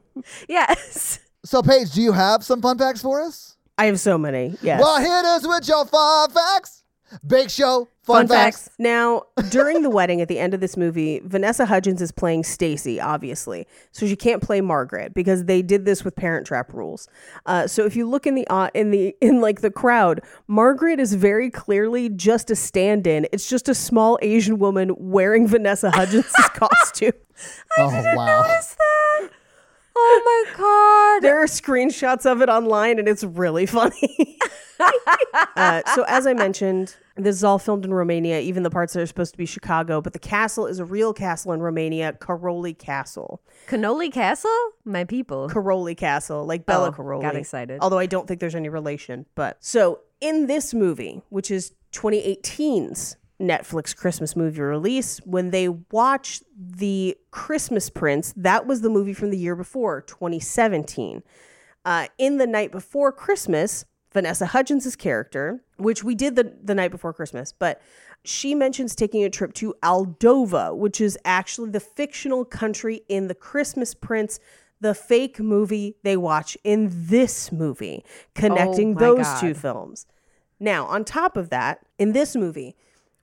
Yes. 0.48 1.20
So, 1.44 1.62
Paige, 1.62 1.92
do 1.92 2.02
you 2.02 2.10
have 2.12 2.42
some 2.42 2.60
fun 2.60 2.78
facts 2.78 3.02
for 3.02 3.20
us? 3.20 3.56
I 3.78 3.84
have 3.86 4.00
so 4.00 4.18
many. 4.18 4.56
Yes. 4.62 4.80
Well, 4.80 4.98
hit 4.98 5.24
us 5.24 5.46
with 5.46 5.68
your 5.68 5.84
fun 5.86 6.30
facts. 6.30 6.82
Big 7.26 7.50
show, 7.50 7.88
fun, 8.02 8.26
Fun 8.26 8.28
facts. 8.28 8.64
facts. 8.64 8.76
Now, 8.78 9.22
during 9.50 9.82
the 9.82 9.90
wedding 9.90 10.20
at 10.20 10.28
the 10.28 10.38
end 10.38 10.54
of 10.54 10.60
this 10.60 10.76
movie, 10.76 11.20
Vanessa 11.24 11.64
Hudgens 11.66 12.02
is 12.02 12.10
playing 12.10 12.42
Stacy, 12.44 13.00
obviously. 13.00 13.66
So 13.92 14.06
she 14.06 14.16
can't 14.16 14.42
play 14.42 14.60
Margaret 14.60 15.14
because 15.14 15.44
they 15.44 15.62
did 15.62 15.84
this 15.84 16.04
with 16.04 16.16
Parent 16.16 16.46
Trap 16.46 16.72
rules. 16.72 17.08
Uh, 17.46 17.66
so 17.68 17.84
if 17.84 17.94
you 17.94 18.08
look 18.08 18.26
in 18.26 18.34
the 18.34 18.46
uh, 18.48 18.70
in 18.74 18.90
the 18.90 19.14
in 19.20 19.40
like 19.40 19.60
the 19.60 19.70
crowd, 19.70 20.20
Margaret 20.48 20.98
is 20.98 21.14
very 21.14 21.48
clearly 21.50 22.08
just 22.08 22.50
a 22.50 22.56
stand-in. 22.56 23.26
It's 23.32 23.48
just 23.48 23.68
a 23.68 23.74
small 23.74 24.18
Asian 24.22 24.58
woman 24.58 24.92
wearing 24.98 25.46
Vanessa 25.56 25.90
Hudgens' 25.90 26.32
costume. 26.54 27.12
Oh, 27.78 27.88
wow. 28.16 28.42
Notice 28.42 28.74
that? 28.78 29.28
Oh 29.98 30.22
my 30.24 30.56
god. 30.58 31.22
there 31.22 31.40
are 31.42 31.46
screenshots 31.46 32.30
of 32.30 32.42
it 32.42 32.48
online 32.50 32.98
and 32.98 33.08
it's 33.08 33.24
really 33.24 33.64
funny. 33.66 34.38
uh, 35.56 35.80
so, 35.94 36.04
as 36.06 36.26
I 36.26 36.34
mentioned, 36.34 36.96
this 37.16 37.34
is 37.36 37.42
all 37.44 37.58
filmed 37.58 37.84
in 37.86 37.94
Romania, 37.94 38.40
even 38.40 38.62
the 38.62 38.68
parts 38.70 38.92
that 38.92 39.00
are 39.00 39.06
supposed 39.06 39.32
to 39.32 39.38
be 39.38 39.46
Chicago, 39.46 40.00
but 40.02 40.12
the 40.12 40.18
castle 40.18 40.66
is 40.66 40.78
a 40.78 40.84
real 40.84 41.14
castle 41.14 41.52
in 41.52 41.60
Romania, 41.62 42.12
Karolyi 42.12 42.76
Castle. 42.78 43.40
Cannoli 43.68 44.12
Castle? 44.12 44.50
My 44.84 45.04
people. 45.04 45.48
Karolyi 45.48 45.96
Castle, 45.96 46.44
like 46.44 46.66
Béla 46.66 46.88
Oh, 46.88 46.92
Karolyi. 46.92 47.22
got 47.22 47.36
excited. 47.36 47.78
Although 47.80 47.98
I 47.98 48.06
don't 48.06 48.28
think 48.28 48.40
there's 48.40 48.54
any 48.54 48.68
relation. 48.68 49.24
But 49.34 49.56
so 49.64 50.00
in 50.20 50.46
this 50.46 50.74
movie, 50.74 51.22
which 51.30 51.50
is 51.50 51.72
2018's 51.92 53.16
Netflix 53.40 53.94
Christmas 53.94 54.34
movie 54.34 54.60
release, 54.60 55.18
when 55.24 55.50
they 55.50 55.68
watch 55.68 56.40
the 56.56 57.16
Christmas 57.30 57.90
Prince, 57.90 58.32
that 58.36 58.66
was 58.66 58.80
the 58.80 58.88
movie 58.88 59.12
from 59.12 59.30
the 59.30 59.38
year 59.38 59.54
before, 59.54 60.00
2017. 60.02 61.22
Uh, 61.84 62.06
in 62.18 62.38
the 62.38 62.46
night 62.46 62.72
before 62.72 63.12
Christmas, 63.12 63.84
Vanessa 64.12 64.46
Hudgens' 64.46 64.96
character, 64.96 65.62
which 65.76 66.02
we 66.02 66.14
did 66.14 66.36
the, 66.36 66.54
the 66.62 66.74
night 66.74 66.90
before 66.90 67.12
Christmas, 67.12 67.52
but 67.52 67.82
she 68.24 68.54
mentions 68.54 68.96
taking 68.96 69.22
a 69.22 69.30
trip 69.30 69.52
to 69.54 69.74
Aldova, 69.82 70.74
which 70.74 71.00
is 71.00 71.18
actually 71.24 71.70
the 71.70 71.80
fictional 71.80 72.44
country 72.44 73.02
in 73.08 73.28
the 73.28 73.34
Christmas 73.34 73.94
Prince, 73.94 74.40
the 74.80 74.94
fake 74.94 75.38
movie 75.38 75.96
they 76.02 76.16
watch 76.16 76.56
in 76.64 76.88
this 76.90 77.52
movie, 77.52 78.04
connecting 78.34 78.96
Oh 78.96 79.00
those 79.00 79.26
God. 79.26 79.40
two 79.40 79.54
films. 79.54 80.06
Now, 80.58 80.86
on 80.86 81.04
top 81.04 81.36
of 81.36 81.50
that, 81.50 81.80
in 81.98 82.12
this 82.12 82.34
movie, 82.34 82.74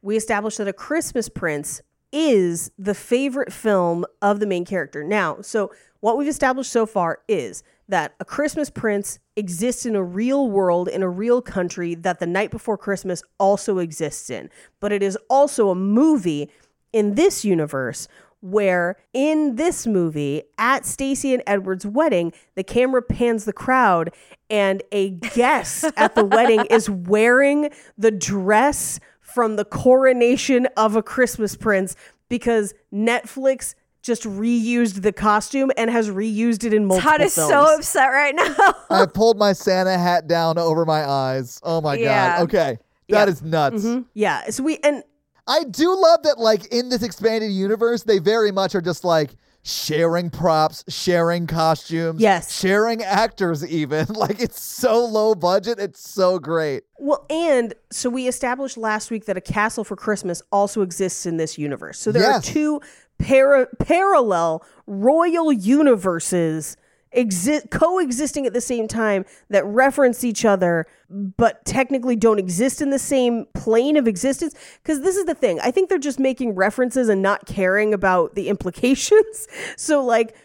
we 0.04 0.18
established 0.18 0.60
that 0.60 0.68
A 0.68 0.74
Christmas 0.74 1.30
Prince 1.30 1.82
is 2.12 2.70
the 2.78 2.94
favorite 2.94 3.52
film 3.52 4.06
of 4.22 4.40
the 4.40 4.46
main 4.46 4.66
character. 4.66 5.04
Now, 5.04 5.42
so 5.42 5.72
what 6.02 6.18
we've 6.18 6.28
established 6.28 6.72
so 6.72 6.86
far 6.86 7.20
is 7.28 7.64
that 7.88 8.14
A 8.20 8.26
Christmas 8.26 8.70
Prince 8.70 9.18
exists 9.36 9.86
in 9.86 9.96
a 9.96 10.04
real 10.04 10.52
world, 10.52 10.88
in 10.88 11.02
a 11.02 11.10
real 11.10 11.42
country 11.42 11.96
that 11.96 12.20
The 12.20 12.28
Night 12.28 12.52
Before 12.52 12.78
Christmas 12.78 13.24
also 13.40 13.80
exists 13.80 14.30
in. 14.30 14.50
But 14.80 14.92
it 14.92 15.02
is 15.02 15.18
also 15.30 15.70
a 15.70 15.76
movie 15.76 16.52
in 16.92 17.16
this 17.16 17.44
universe 17.44 18.08
where 18.42 18.98
in 19.14 19.56
this 19.56 19.88
movie 19.88 20.44
at 20.58 20.86
Stacy 20.86 21.34
and 21.34 21.42
Edward's 21.48 21.86
wedding, 21.86 22.34
the 22.56 22.64
camera 22.64 23.02
pans 23.02 23.46
the 23.46 23.54
crowd 23.54 24.14
and 24.50 24.84
a 24.92 25.12
guest 25.12 25.86
at 25.96 26.14
the 26.14 26.26
wedding 26.26 26.66
is 26.70 26.90
wearing 26.90 27.70
the 27.98 28.12
dress 28.12 29.00
from 29.34 29.56
the 29.56 29.66
coronation 29.66 30.68
of 30.78 30.96
a 30.96 31.04
Christmas 31.04 31.56
prince 31.56 31.96
because 32.30 32.74
Netflix 32.94 33.76
just 34.02 34.24
reused 34.24 35.02
the 35.02 35.14
costume 35.14 35.72
and 35.78 35.90
has 35.90 36.10
reused 36.10 36.64
it 36.66 36.74
in 36.74 36.86
multiple 36.86 37.12
Todd 37.12 37.22
is 37.22 37.34
films. 37.36 37.50
so 37.50 37.76
upset 37.76 38.08
right 38.10 38.36
now. 38.36 38.76
I 38.90 39.06
pulled 39.14 39.38
my 39.38 39.54
Santa 39.54 39.98
hat 39.98 40.28
down 40.28 40.58
over 40.58 40.84
my 40.86 41.08
eyes. 41.10 41.60
Oh 41.64 41.80
my 41.80 41.96
Yeah. 41.96 42.38
god. 42.38 42.44
Okay. 42.44 42.78
that 43.10 43.30
is 43.30 43.42
nuts. 43.42 43.84
Mm-hmm. 43.86 44.02
yeah, 44.14 44.50
so 44.50 44.64
we 44.64 44.78
and 44.84 45.04
I 45.46 45.64
do 45.66 45.94
love 45.94 46.24
that, 46.24 46.40
like, 46.40 46.66
in 46.68 46.88
this 46.88 47.04
expanded 47.04 47.52
universe, 47.52 48.04
they 48.04 48.20
very 48.20 48.52
much 48.52 48.76
are 48.76 48.82
just 48.82 49.04
like 49.04 49.36
sharing 49.64 50.30
props, 50.30 50.84
sharing 50.90 51.48
costumes, 51.48 52.20
Yes. 52.22 52.54
sharing 52.58 53.02
actors, 53.02 53.66
even. 53.66 54.06
Like, 54.14 54.40
it's 54.42 54.62
so 54.62 55.06
low 55.06 55.34
budget. 55.36 55.80
It's 55.80 56.00
so 56.08 56.38
great. 56.40 56.84
Well, 57.00 57.26
and 57.30 57.74
so 57.92 58.10
we 58.10 58.28
established 58.28 58.78
last 58.78 59.10
week 59.12 59.26
that 59.26 59.38
a 59.38 59.42
castle 59.42 59.84
for 59.84 59.96
Christmas 59.96 60.42
also 60.52 60.82
exists 60.82 61.26
in 61.26 61.38
this 61.38 61.58
universe. 61.58 62.00
So 62.00 62.12
there 62.12 62.22
Yes. 62.24 62.50
are 62.50 62.54
two 62.54 62.82
para- 63.20 63.68
parallel 63.80 64.64
royal 64.86 65.52
universes 65.52 66.78
exist 67.14 67.70
coexisting 67.70 68.46
at 68.46 68.54
the 68.54 68.62
same 68.62 68.88
time 68.88 69.26
that 69.50 69.66
reference 69.66 70.24
each 70.24 70.46
other 70.46 70.86
but 71.10 71.64
technically 71.66 72.16
don't 72.16 72.40
exist 72.40 72.82
in 72.82 72.90
the 72.90 73.00
same 73.00 73.46
plane 73.54 73.98
of 73.98 74.08
existence 74.08 74.56
because 74.82 75.02
this 75.02 75.16
is 75.16 75.26
the 75.26 75.36
thing 75.36 75.60
i 75.62 75.72
think 75.72 75.90
they're 75.90 75.98
just 75.98 76.20
making 76.20 76.56
references 76.56 77.10
and 77.10 77.22
not 77.22 77.46
caring 77.46 77.94
about 77.94 78.36
the 78.36 78.50
implications 78.50 79.48
so 79.78 80.04
like 80.04 80.36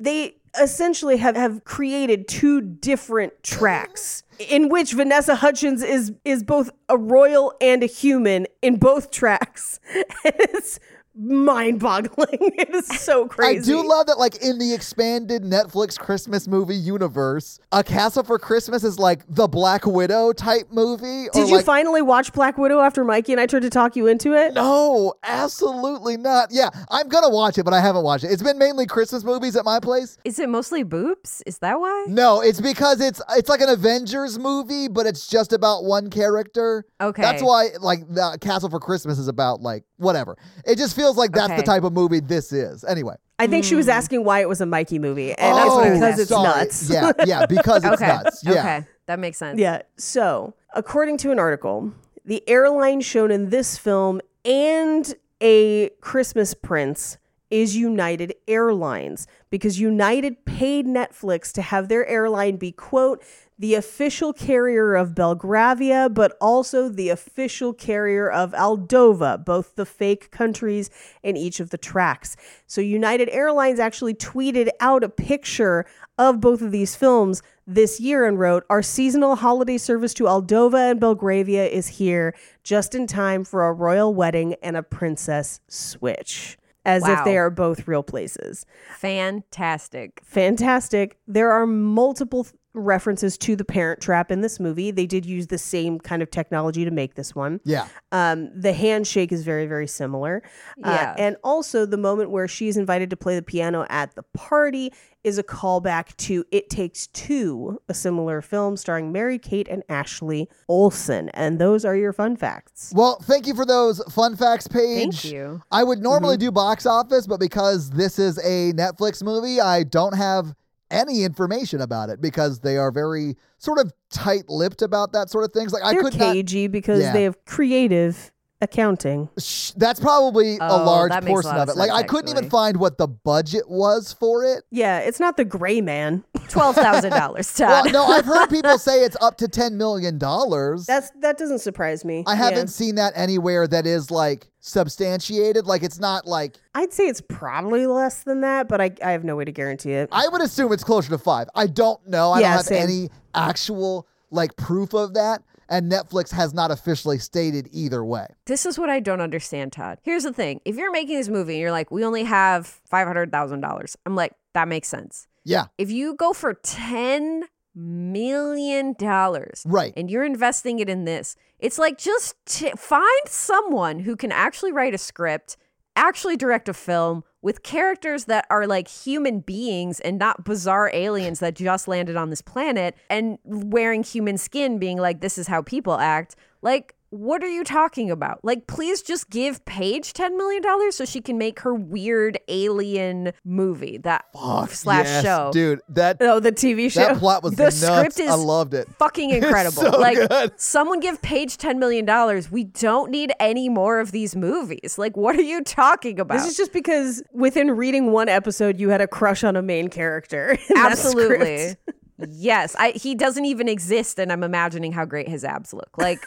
they 0.00 0.34
essentially 0.60 1.16
have, 1.16 1.36
have 1.36 1.64
created 1.64 2.28
two 2.28 2.60
different 2.60 3.42
tracks 3.42 4.22
in 4.38 4.68
which 4.68 4.92
Vanessa 4.92 5.36
Hudgens 5.36 5.82
is 5.82 6.12
is 6.24 6.42
both 6.42 6.70
a 6.88 6.96
royal 6.96 7.54
and 7.60 7.82
a 7.82 7.86
human 7.86 8.46
in 8.62 8.76
both 8.76 9.10
tracks. 9.10 9.80
And 10.24 10.80
it's 11.14 11.22
mind-boggling. 11.22 12.38
It 12.64 12.70
is 12.70 12.86
so 12.86 13.26
crazy. 13.26 13.58
I 13.58 13.62
do 13.74 13.86
love 13.86 14.06
that, 14.06 14.18
like, 14.18 14.36
in 14.36 14.58
the 14.58 14.72
expanded 14.72 15.42
Netflix 15.42 15.98
Christmas 15.98 16.46
movie 16.46 16.76
universe, 16.76 17.58
A 17.72 17.82
Castle 17.82 18.22
for 18.22 18.38
Christmas 18.38 18.84
is 18.84 18.98
like 18.98 19.22
the 19.28 19.48
Black 19.48 19.86
Widow 19.86 20.32
type 20.32 20.68
movie. 20.70 21.28
Did 21.32 21.48
you 21.48 21.56
like, 21.56 21.64
finally 21.64 22.00
watch 22.02 22.32
Black 22.32 22.58
Widow 22.58 22.80
after 22.80 23.04
Mikey 23.04 23.32
and 23.32 23.40
I 23.40 23.46
tried 23.46 23.62
to 23.62 23.70
talk 23.70 23.96
you 23.96 24.06
into 24.06 24.34
it? 24.34 24.54
No, 24.54 25.14
absolutely 25.24 26.16
not. 26.16 26.50
Yeah, 26.52 26.70
I'm 26.90 27.08
gonna 27.08 27.28
watch 27.30 27.58
it, 27.58 27.64
but 27.64 27.74
I 27.74 27.80
haven't 27.80 28.04
watched 28.04 28.24
it. 28.24 28.30
It's 28.30 28.42
been 28.42 28.58
mainly 28.58 28.86
Christmas 28.86 29.24
movies 29.24 29.56
at 29.56 29.64
my 29.64 29.80
place. 29.80 30.16
is 30.24 30.38
it 30.38 30.48
mostly 30.48 30.82
boobs? 30.82 31.42
Is 31.46 31.58
that 31.58 31.78
why? 31.80 32.06
No, 32.08 32.40
it's 32.40 32.60
because 32.60 33.00
it's 33.00 33.20
it's 33.30 33.48
like 33.48 33.60
an 33.60 33.68
Avengers 33.68 34.38
movie, 34.38 34.88
but 34.88 35.06
it's 35.06 35.26
just 35.26 35.52
about 35.52 35.84
one 35.84 36.10
character. 36.10 36.84
Okay. 37.00 37.22
That's 37.22 37.42
why 37.42 37.70
like 37.80 38.00
the 38.08 38.38
Castle 38.40 38.70
for 38.70 38.80
Christmas 38.80 39.18
is 39.18 39.28
about 39.28 39.60
like 39.60 39.84
whatever. 40.04 40.36
It 40.64 40.76
just 40.76 40.94
feels 40.94 41.16
like 41.16 41.32
that's 41.32 41.56
the 41.56 41.62
type 41.62 41.82
of 41.82 41.92
movie 41.92 42.20
this 42.20 42.52
is. 42.52 42.84
Anyway. 42.84 43.16
I 43.38 43.48
think 43.48 43.64
she 43.64 43.74
was 43.74 43.86
hmm. 43.86 43.92
asking 43.92 44.24
why 44.24 44.40
it 44.40 44.48
was 44.48 44.60
a 44.60 44.66
Mikey 44.66 44.98
movie. 44.98 45.32
And 45.32 45.56
that's 45.56 45.70
Oh, 45.70 45.92
because 45.92 46.18
it's 46.20 46.28
sorry. 46.30 46.44
nuts. 46.44 46.90
Yeah, 46.90 47.12
yeah, 47.26 47.46
because 47.48 47.84
it's 47.84 47.94
Okay. 47.94 48.06
nuts. 48.06 48.44
Yeah. 48.44 48.52
Okay. 48.52 48.86
That 49.06 49.18
makes 49.18 49.38
sense. 49.38 49.58
Yeah. 49.58 49.82
So, 49.96 50.54
according 50.74 51.18
to 51.18 51.32
an 51.32 51.38
article, 51.38 51.92
the 52.24 52.48
airline 52.48 53.00
shown 53.00 53.30
in 53.30 53.50
this 53.50 53.76
film 53.76 54.20
and 54.44 55.14
a 55.40 55.90
Christmas 56.00 56.54
Prince 56.54 57.18
is 57.50 57.76
United 57.76 58.34
Airlines 58.48 59.26
because 59.50 59.78
United 59.78 60.44
paid 60.44 60.86
Netflix 60.86 61.52
to 61.52 61.62
have 61.62 61.88
their 61.88 62.06
airline 62.06 62.56
be, 62.56 62.72
quote, 62.72 63.22
the 63.58 63.74
official 63.74 64.32
carrier 64.32 64.94
of 64.94 65.14
Belgravia, 65.14 66.08
but 66.08 66.36
also 66.40 66.88
the 66.88 67.08
official 67.08 67.72
carrier 67.72 68.28
of 68.30 68.52
Aldova, 68.52 69.44
both 69.44 69.76
the 69.76 69.86
fake 69.86 70.30
countries 70.30 70.90
in 71.22 71.36
each 71.36 71.60
of 71.60 71.70
the 71.70 71.78
tracks. 71.78 72.36
So 72.66 72.80
United 72.80 73.28
Airlines 73.30 73.78
actually 73.78 74.14
tweeted 74.14 74.68
out 74.80 75.04
a 75.04 75.08
picture 75.08 75.86
of 76.18 76.40
both 76.40 76.62
of 76.62 76.72
these 76.72 76.96
films 76.96 77.42
this 77.66 78.00
year 78.00 78.26
and 78.26 78.38
wrote, 78.38 78.64
Our 78.68 78.82
seasonal 78.82 79.36
holiday 79.36 79.78
service 79.78 80.14
to 80.14 80.24
Aldova 80.24 80.90
and 80.90 81.00
Belgravia 81.00 81.66
is 81.66 81.86
here 81.88 82.34
just 82.62 82.94
in 82.94 83.06
time 83.06 83.44
for 83.44 83.66
a 83.66 83.72
royal 83.72 84.14
wedding 84.14 84.54
and 84.62 84.76
a 84.76 84.82
princess 84.82 85.60
switch. 85.68 86.58
As 86.86 87.02
if 87.08 87.24
they 87.24 87.38
are 87.38 87.48
both 87.48 87.88
real 87.88 88.02
places 88.02 88.66
Fantastic. 88.98 90.20
fantastic. 90.22 91.16
There 91.26 91.50
are 91.50 91.66
multiple 91.66 92.44
th- 92.44 92.54
references 92.74 93.38
to 93.38 93.56
the 93.56 93.64
parent 93.64 94.00
trap 94.00 94.30
in 94.30 94.40
this 94.40 94.58
movie. 94.60 94.90
They 94.90 95.06
did 95.06 95.24
use 95.24 95.46
the 95.46 95.58
same 95.58 95.98
kind 96.00 96.22
of 96.22 96.30
technology 96.30 96.84
to 96.84 96.90
make 96.90 97.14
this 97.14 97.34
one. 97.34 97.60
Yeah. 97.64 97.86
Um, 98.12 98.50
the 98.54 98.72
handshake 98.72 99.32
is 99.32 99.44
very, 99.44 99.66
very 99.66 99.86
similar. 99.86 100.42
Uh, 100.82 100.90
Yeah. 100.90 101.14
and 101.16 101.36
also, 101.44 101.86
the 101.86 101.96
moment 101.96 102.30
where 102.30 102.48
she's 102.48 102.76
invited 102.76 103.10
to 103.10 103.16
play 103.16 103.36
the 103.36 103.42
piano 103.42 103.86
at 103.88 104.14
the 104.16 104.24
party 104.34 104.92
is 105.22 105.38
a 105.38 105.42
callback 105.42 106.14
to 106.18 106.44
It 106.50 106.68
Takes 106.68 107.06
Two, 107.06 107.80
a 107.88 107.94
similar 107.94 108.42
film 108.42 108.76
starring 108.76 109.10
Mary 109.10 109.38
Kate 109.38 109.68
and 109.68 109.82
Ashley 109.88 110.50
Olsen. 110.68 111.30
And 111.30 111.58
those 111.58 111.84
are 111.84 111.96
your 111.96 112.12
fun 112.12 112.36
facts. 112.36 112.92
Well, 112.94 113.18
thank 113.22 113.46
you 113.46 113.54
for 113.54 113.64
those 113.64 114.02
fun 114.12 114.36
facts 114.36 114.68
Paige. 114.68 115.22
Thank 115.22 115.32
you. 115.32 115.62
I 115.70 115.82
would 115.84 115.98
Mm-hmm. 115.98 116.04
normally 116.04 116.36
do 116.36 116.50
box 116.50 116.84
office, 116.86 117.26
but 117.26 117.38
because 117.40 117.88
this 117.90 118.18
is 118.18 118.36
a 118.38 118.72
Netflix 118.74 119.22
movie, 119.22 119.60
I 119.60 119.84
don't 119.84 120.14
have 120.16 120.54
any 120.90 121.24
information 121.24 121.80
about 121.80 122.10
it 122.10 122.20
because 122.20 122.60
they 122.60 122.76
are 122.76 122.90
very 122.90 123.36
sort 123.58 123.78
of 123.78 123.92
tight-lipped 124.10 124.82
about 124.82 125.12
that 125.12 125.30
sort 125.30 125.44
of 125.44 125.52
things. 125.52 125.72
Like 125.72 125.82
I 125.82 125.92
They're 125.92 126.02
could 126.02 126.18
not 126.18 126.32
cagey 126.34 126.66
because 126.66 127.00
Yeah. 127.00 127.12
they 127.12 127.22
have 127.24 127.44
creative 127.44 128.32
accounting. 128.64 129.28
Sh- 129.38 129.70
That's 129.76 130.00
probably 130.00 130.56
a 130.56 130.68
Oh, 130.68 130.84
large 130.84 131.10
that 131.10 131.22
makes 131.22 131.30
a 131.30 131.32
portion 131.34 131.50
lot 131.50 131.60
of 131.60 131.68
of 131.68 131.76
it. 131.76 131.78
Like 131.78 131.90
I 131.92 132.02
couldn't 132.02 132.30
even 132.30 132.38
actually. 132.44 132.50
find 132.50 132.76
what 132.78 132.98
the 132.98 133.06
budget 133.06 133.68
was 133.68 134.12
for 134.12 134.44
it. 134.44 134.64
Yeah, 134.72 134.98
it's 134.98 135.20
not 135.20 135.36
the 135.36 135.44
gray 135.44 135.80
man. 135.80 136.24
Twelve 136.48 136.74
thousand 136.74 137.10
dollars, 137.12 137.54
Well, 137.60 137.84
Todd. 137.84 137.92
no, 137.92 138.04
I've 138.06 138.24
heard 138.24 138.46
people 138.50 138.78
say 138.78 139.04
it's 139.04 139.16
up 139.20 139.36
to 139.38 139.48
ten 139.48 139.76
million 139.78 140.18
dollars. 140.18 140.86
That's 140.86 141.10
that 141.20 141.38
doesn't 141.38 141.60
surprise 141.60 142.04
me. 142.04 142.24
I 142.26 142.34
haven't 142.34 142.58
Yeah. 142.58 142.64
seen 142.66 142.94
that 142.96 143.12
anywhere 143.16 143.66
that 143.68 143.86
is 143.86 144.10
like 144.10 144.48
substantiated. 144.60 145.66
Like 145.66 145.82
it's 145.82 145.98
not 145.98 146.26
like 146.26 146.56
I'd 146.74 146.92
say 146.92 147.06
it's 147.08 147.20
probably 147.20 147.86
less 147.86 148.22
than 148.24 148.40
that, 148.42 148.68
but 148.68 148.80
I, 148.80 148.92
I 149.04 149.12
have 149.12 149.24
no 149.24 149.36
way 149.36 149.44
to 149.44 149.52
guarantee 149.52 149.92
it. 149.92 150.08
I 150.12 150.28
would 150.28 150.40
assume 150.42 150.72
it's 150.72 150.84
closer 150.84 151.10
to 151.10 151.18
five. 151.18 151.48
I 151.54 151.66
don't 151.66 152.06
know. 152.06 152.30
I 152.32 152.40
Yeah, 152.40 152.48
don't 152.48 152.56
have 152.58 152.66
same. 152.66 152.82
any 152.82 153.10
actual 153.34 154.06
like 154.30 154.56
proof 154.56 154.94
of 154.94 155.14
that. 155.14 155.42
And 155.68 155.90
Netflix 155.90 156.30
has 156.32 156.52
not 156.54 156.70
officially 156.70 157.18
stated 157.18 157.68
either 157.72 158.04
way. 158.04 158.26
This 158.46 158.66
is 158.66 158.78
what 158.78 158.90
I 158.90 159.00
don't 159.00 159.20
understand, 159.20 159.72
Todd. 159.72 159.98
Here's 160.02 160.24
the 160.24 160.32
thing: 160.32 160.60
if 160.64 160.76
you're 160.76 160.92
making 160.92 161.16
this 161.16 161.28
movie 161.28 161.54
and 161.54 161.60
you're 161.60 161.70
like, 161.72 161.90
we 161.90 162.04
only 162.04 162.24
have 162.24 162.66
five 162.66 163.06
hundred 163.06 163.30
thousand 163.32 163.60
dollars, 163.60 163.96
I'm 164.06 164.14
like, 164.14 164.32
that 164.54 164.68
makes 164.68 164.88
sense. 164.88 165.26
Yeah. 165.44 165.66
If 165.78 165.90
you 165.90 166.14
go 166.14 166.32
for 166.32 166.54
10 166.54 167.44
million 167.74 168.94
dollars 168.98 169.62
Right. 169.66 169.92
and 169.96 170.10
you're 170.10 170.24
investing 170.24 170.78
it 170.78 170.88
in 170.88 171.04
this, 171.04 171.36
it's 171.58 171.78
like 171.78 171.98
just 171.98 172.34
t- 172.46 172.72
find 172.76 173.26
someone 173.26 174.00
who 174.00 174.16
can 174.16 174.32
actually 174.32 174.72
write 174.72 174.94
a 174.94 174.98
script, 174.98 175.56
actually 175.96 176.36
direct 176.36 176.68
a 176.68 176.74
film 176.74 177.24
with 177.44 177.62
characters 177.62 178.24
that 178.24 178.46
are 178.48 178.66
like 178.66 178.88
human 178.88 179.40
beings 179.40 180.00
and 180.00 180.18
not 180.18 180.44
bizarre 180.44 180.90
aliens 180.94 181.40
that 181.40 181.54
just 181.54 181.86
landed 181.86 182.16
on 182.16 182.30
this 182.30 182.40
planet 182.40 182.96
and 183.10 183.38
wearing 183.44 184.02
human 184.02 184.38
skin 184.38 184.78
being 184.78 184.96
like 184.96 185.20
this 185.20 185.36
is 185.36 185.46
how 185.46 185.60
people 185.60 185.98
act. 185.98 186.36
Like 186.62 186.94
what 187.14 187.42
are 187.42 187.48
you 187.48 187.62
talking 187.64 188.10
about? 188.10 188.40
Like, 188.44 188.66
please 188.66 189.00
just 189.02 189.30
give 189.30 189.64
Paige 189.64 190.12
$10 190.12 190.36
million 190.36 190.62
so 190.92 191.04
she 191.04 191.20
can 191.20 191.38
make 191.38 191.60
her 191.60 191.74
weird 191.74 192.38
alien 192.48 193.32
movie 193.44 193.98
that 193.98 194.24
slash 194.68 195.06
Yes, 195.06 195.22
show. 195.24 195.50
dude. 195.52 195.80
That 195.88 196.16
Oh, 196.20 196.40
the 196.40 196.52
TV 196.52 196.90
show. 196.90 197.00
that 197.00 197.18
plot 197.18 197.42
was 197.42 197.54
The 197.56 197.64
nuts. 197.64 197.76
script 197.80 198.20
is 198.20 198.28
I 198.30 198.34
loved 198.34 198.74
it. 198.74 198.88
fucking 198.98 199.30
incredible. 199.38 199.82
so 199.82 199.90
like 199.98 200.16
good. 200.28 200.52
someone 200.60 201.00
give 201.00 201.22
Paige 201.22 201.56
ten 201.56 201.78
million 201.78 202.04
dollars. 202.04 202.50
We 202.50 202.64
don't 202.64 203.10
need 203.10 203.32
any 203.38 203.68
more 203.68 204.00
of 204.00 204.10
these 204.12 204.34
movies. 204.34 204.96
Like, 204.98 205.16
what 205.16 205.36
are 205.36 205.42
you 205.42 205.62
talking 205.62 206.18
about? 206.18 206.38
This 206.38 206.46
is 206.48 206.56
just 206.56 206.72
because 206.72 207.22
within 207.32 207.70
reading 207.70 208.10
one 208.12 208.28
episode, 208.28 208.78
you 208.80 208.88
had 208.88 209.00
a 209.00 209.06
crush 209.06 209.44
on 209.44 209.56
a 209.56 209.62
main 209.62 209.88
character. 209.88 210.58
in 210.70 210.76
absolutely 210.76 211.58
script. 211.68 211.90
yes. 212.28 212.74
I 212.78 212.90
he 212.92 213.14
doesn't 213.14 213.44
even 213.44 213.68
exist, 213.68 214.18
and 214.18 214.32
I'm 214.32 214.42
imagining 214.42 214.92
how 214.92 215.04
great 215.04 215.28
his 215.28 215.44
abs 215.44 215.72
look. 215.72 215.96
Like, 215.96 216.18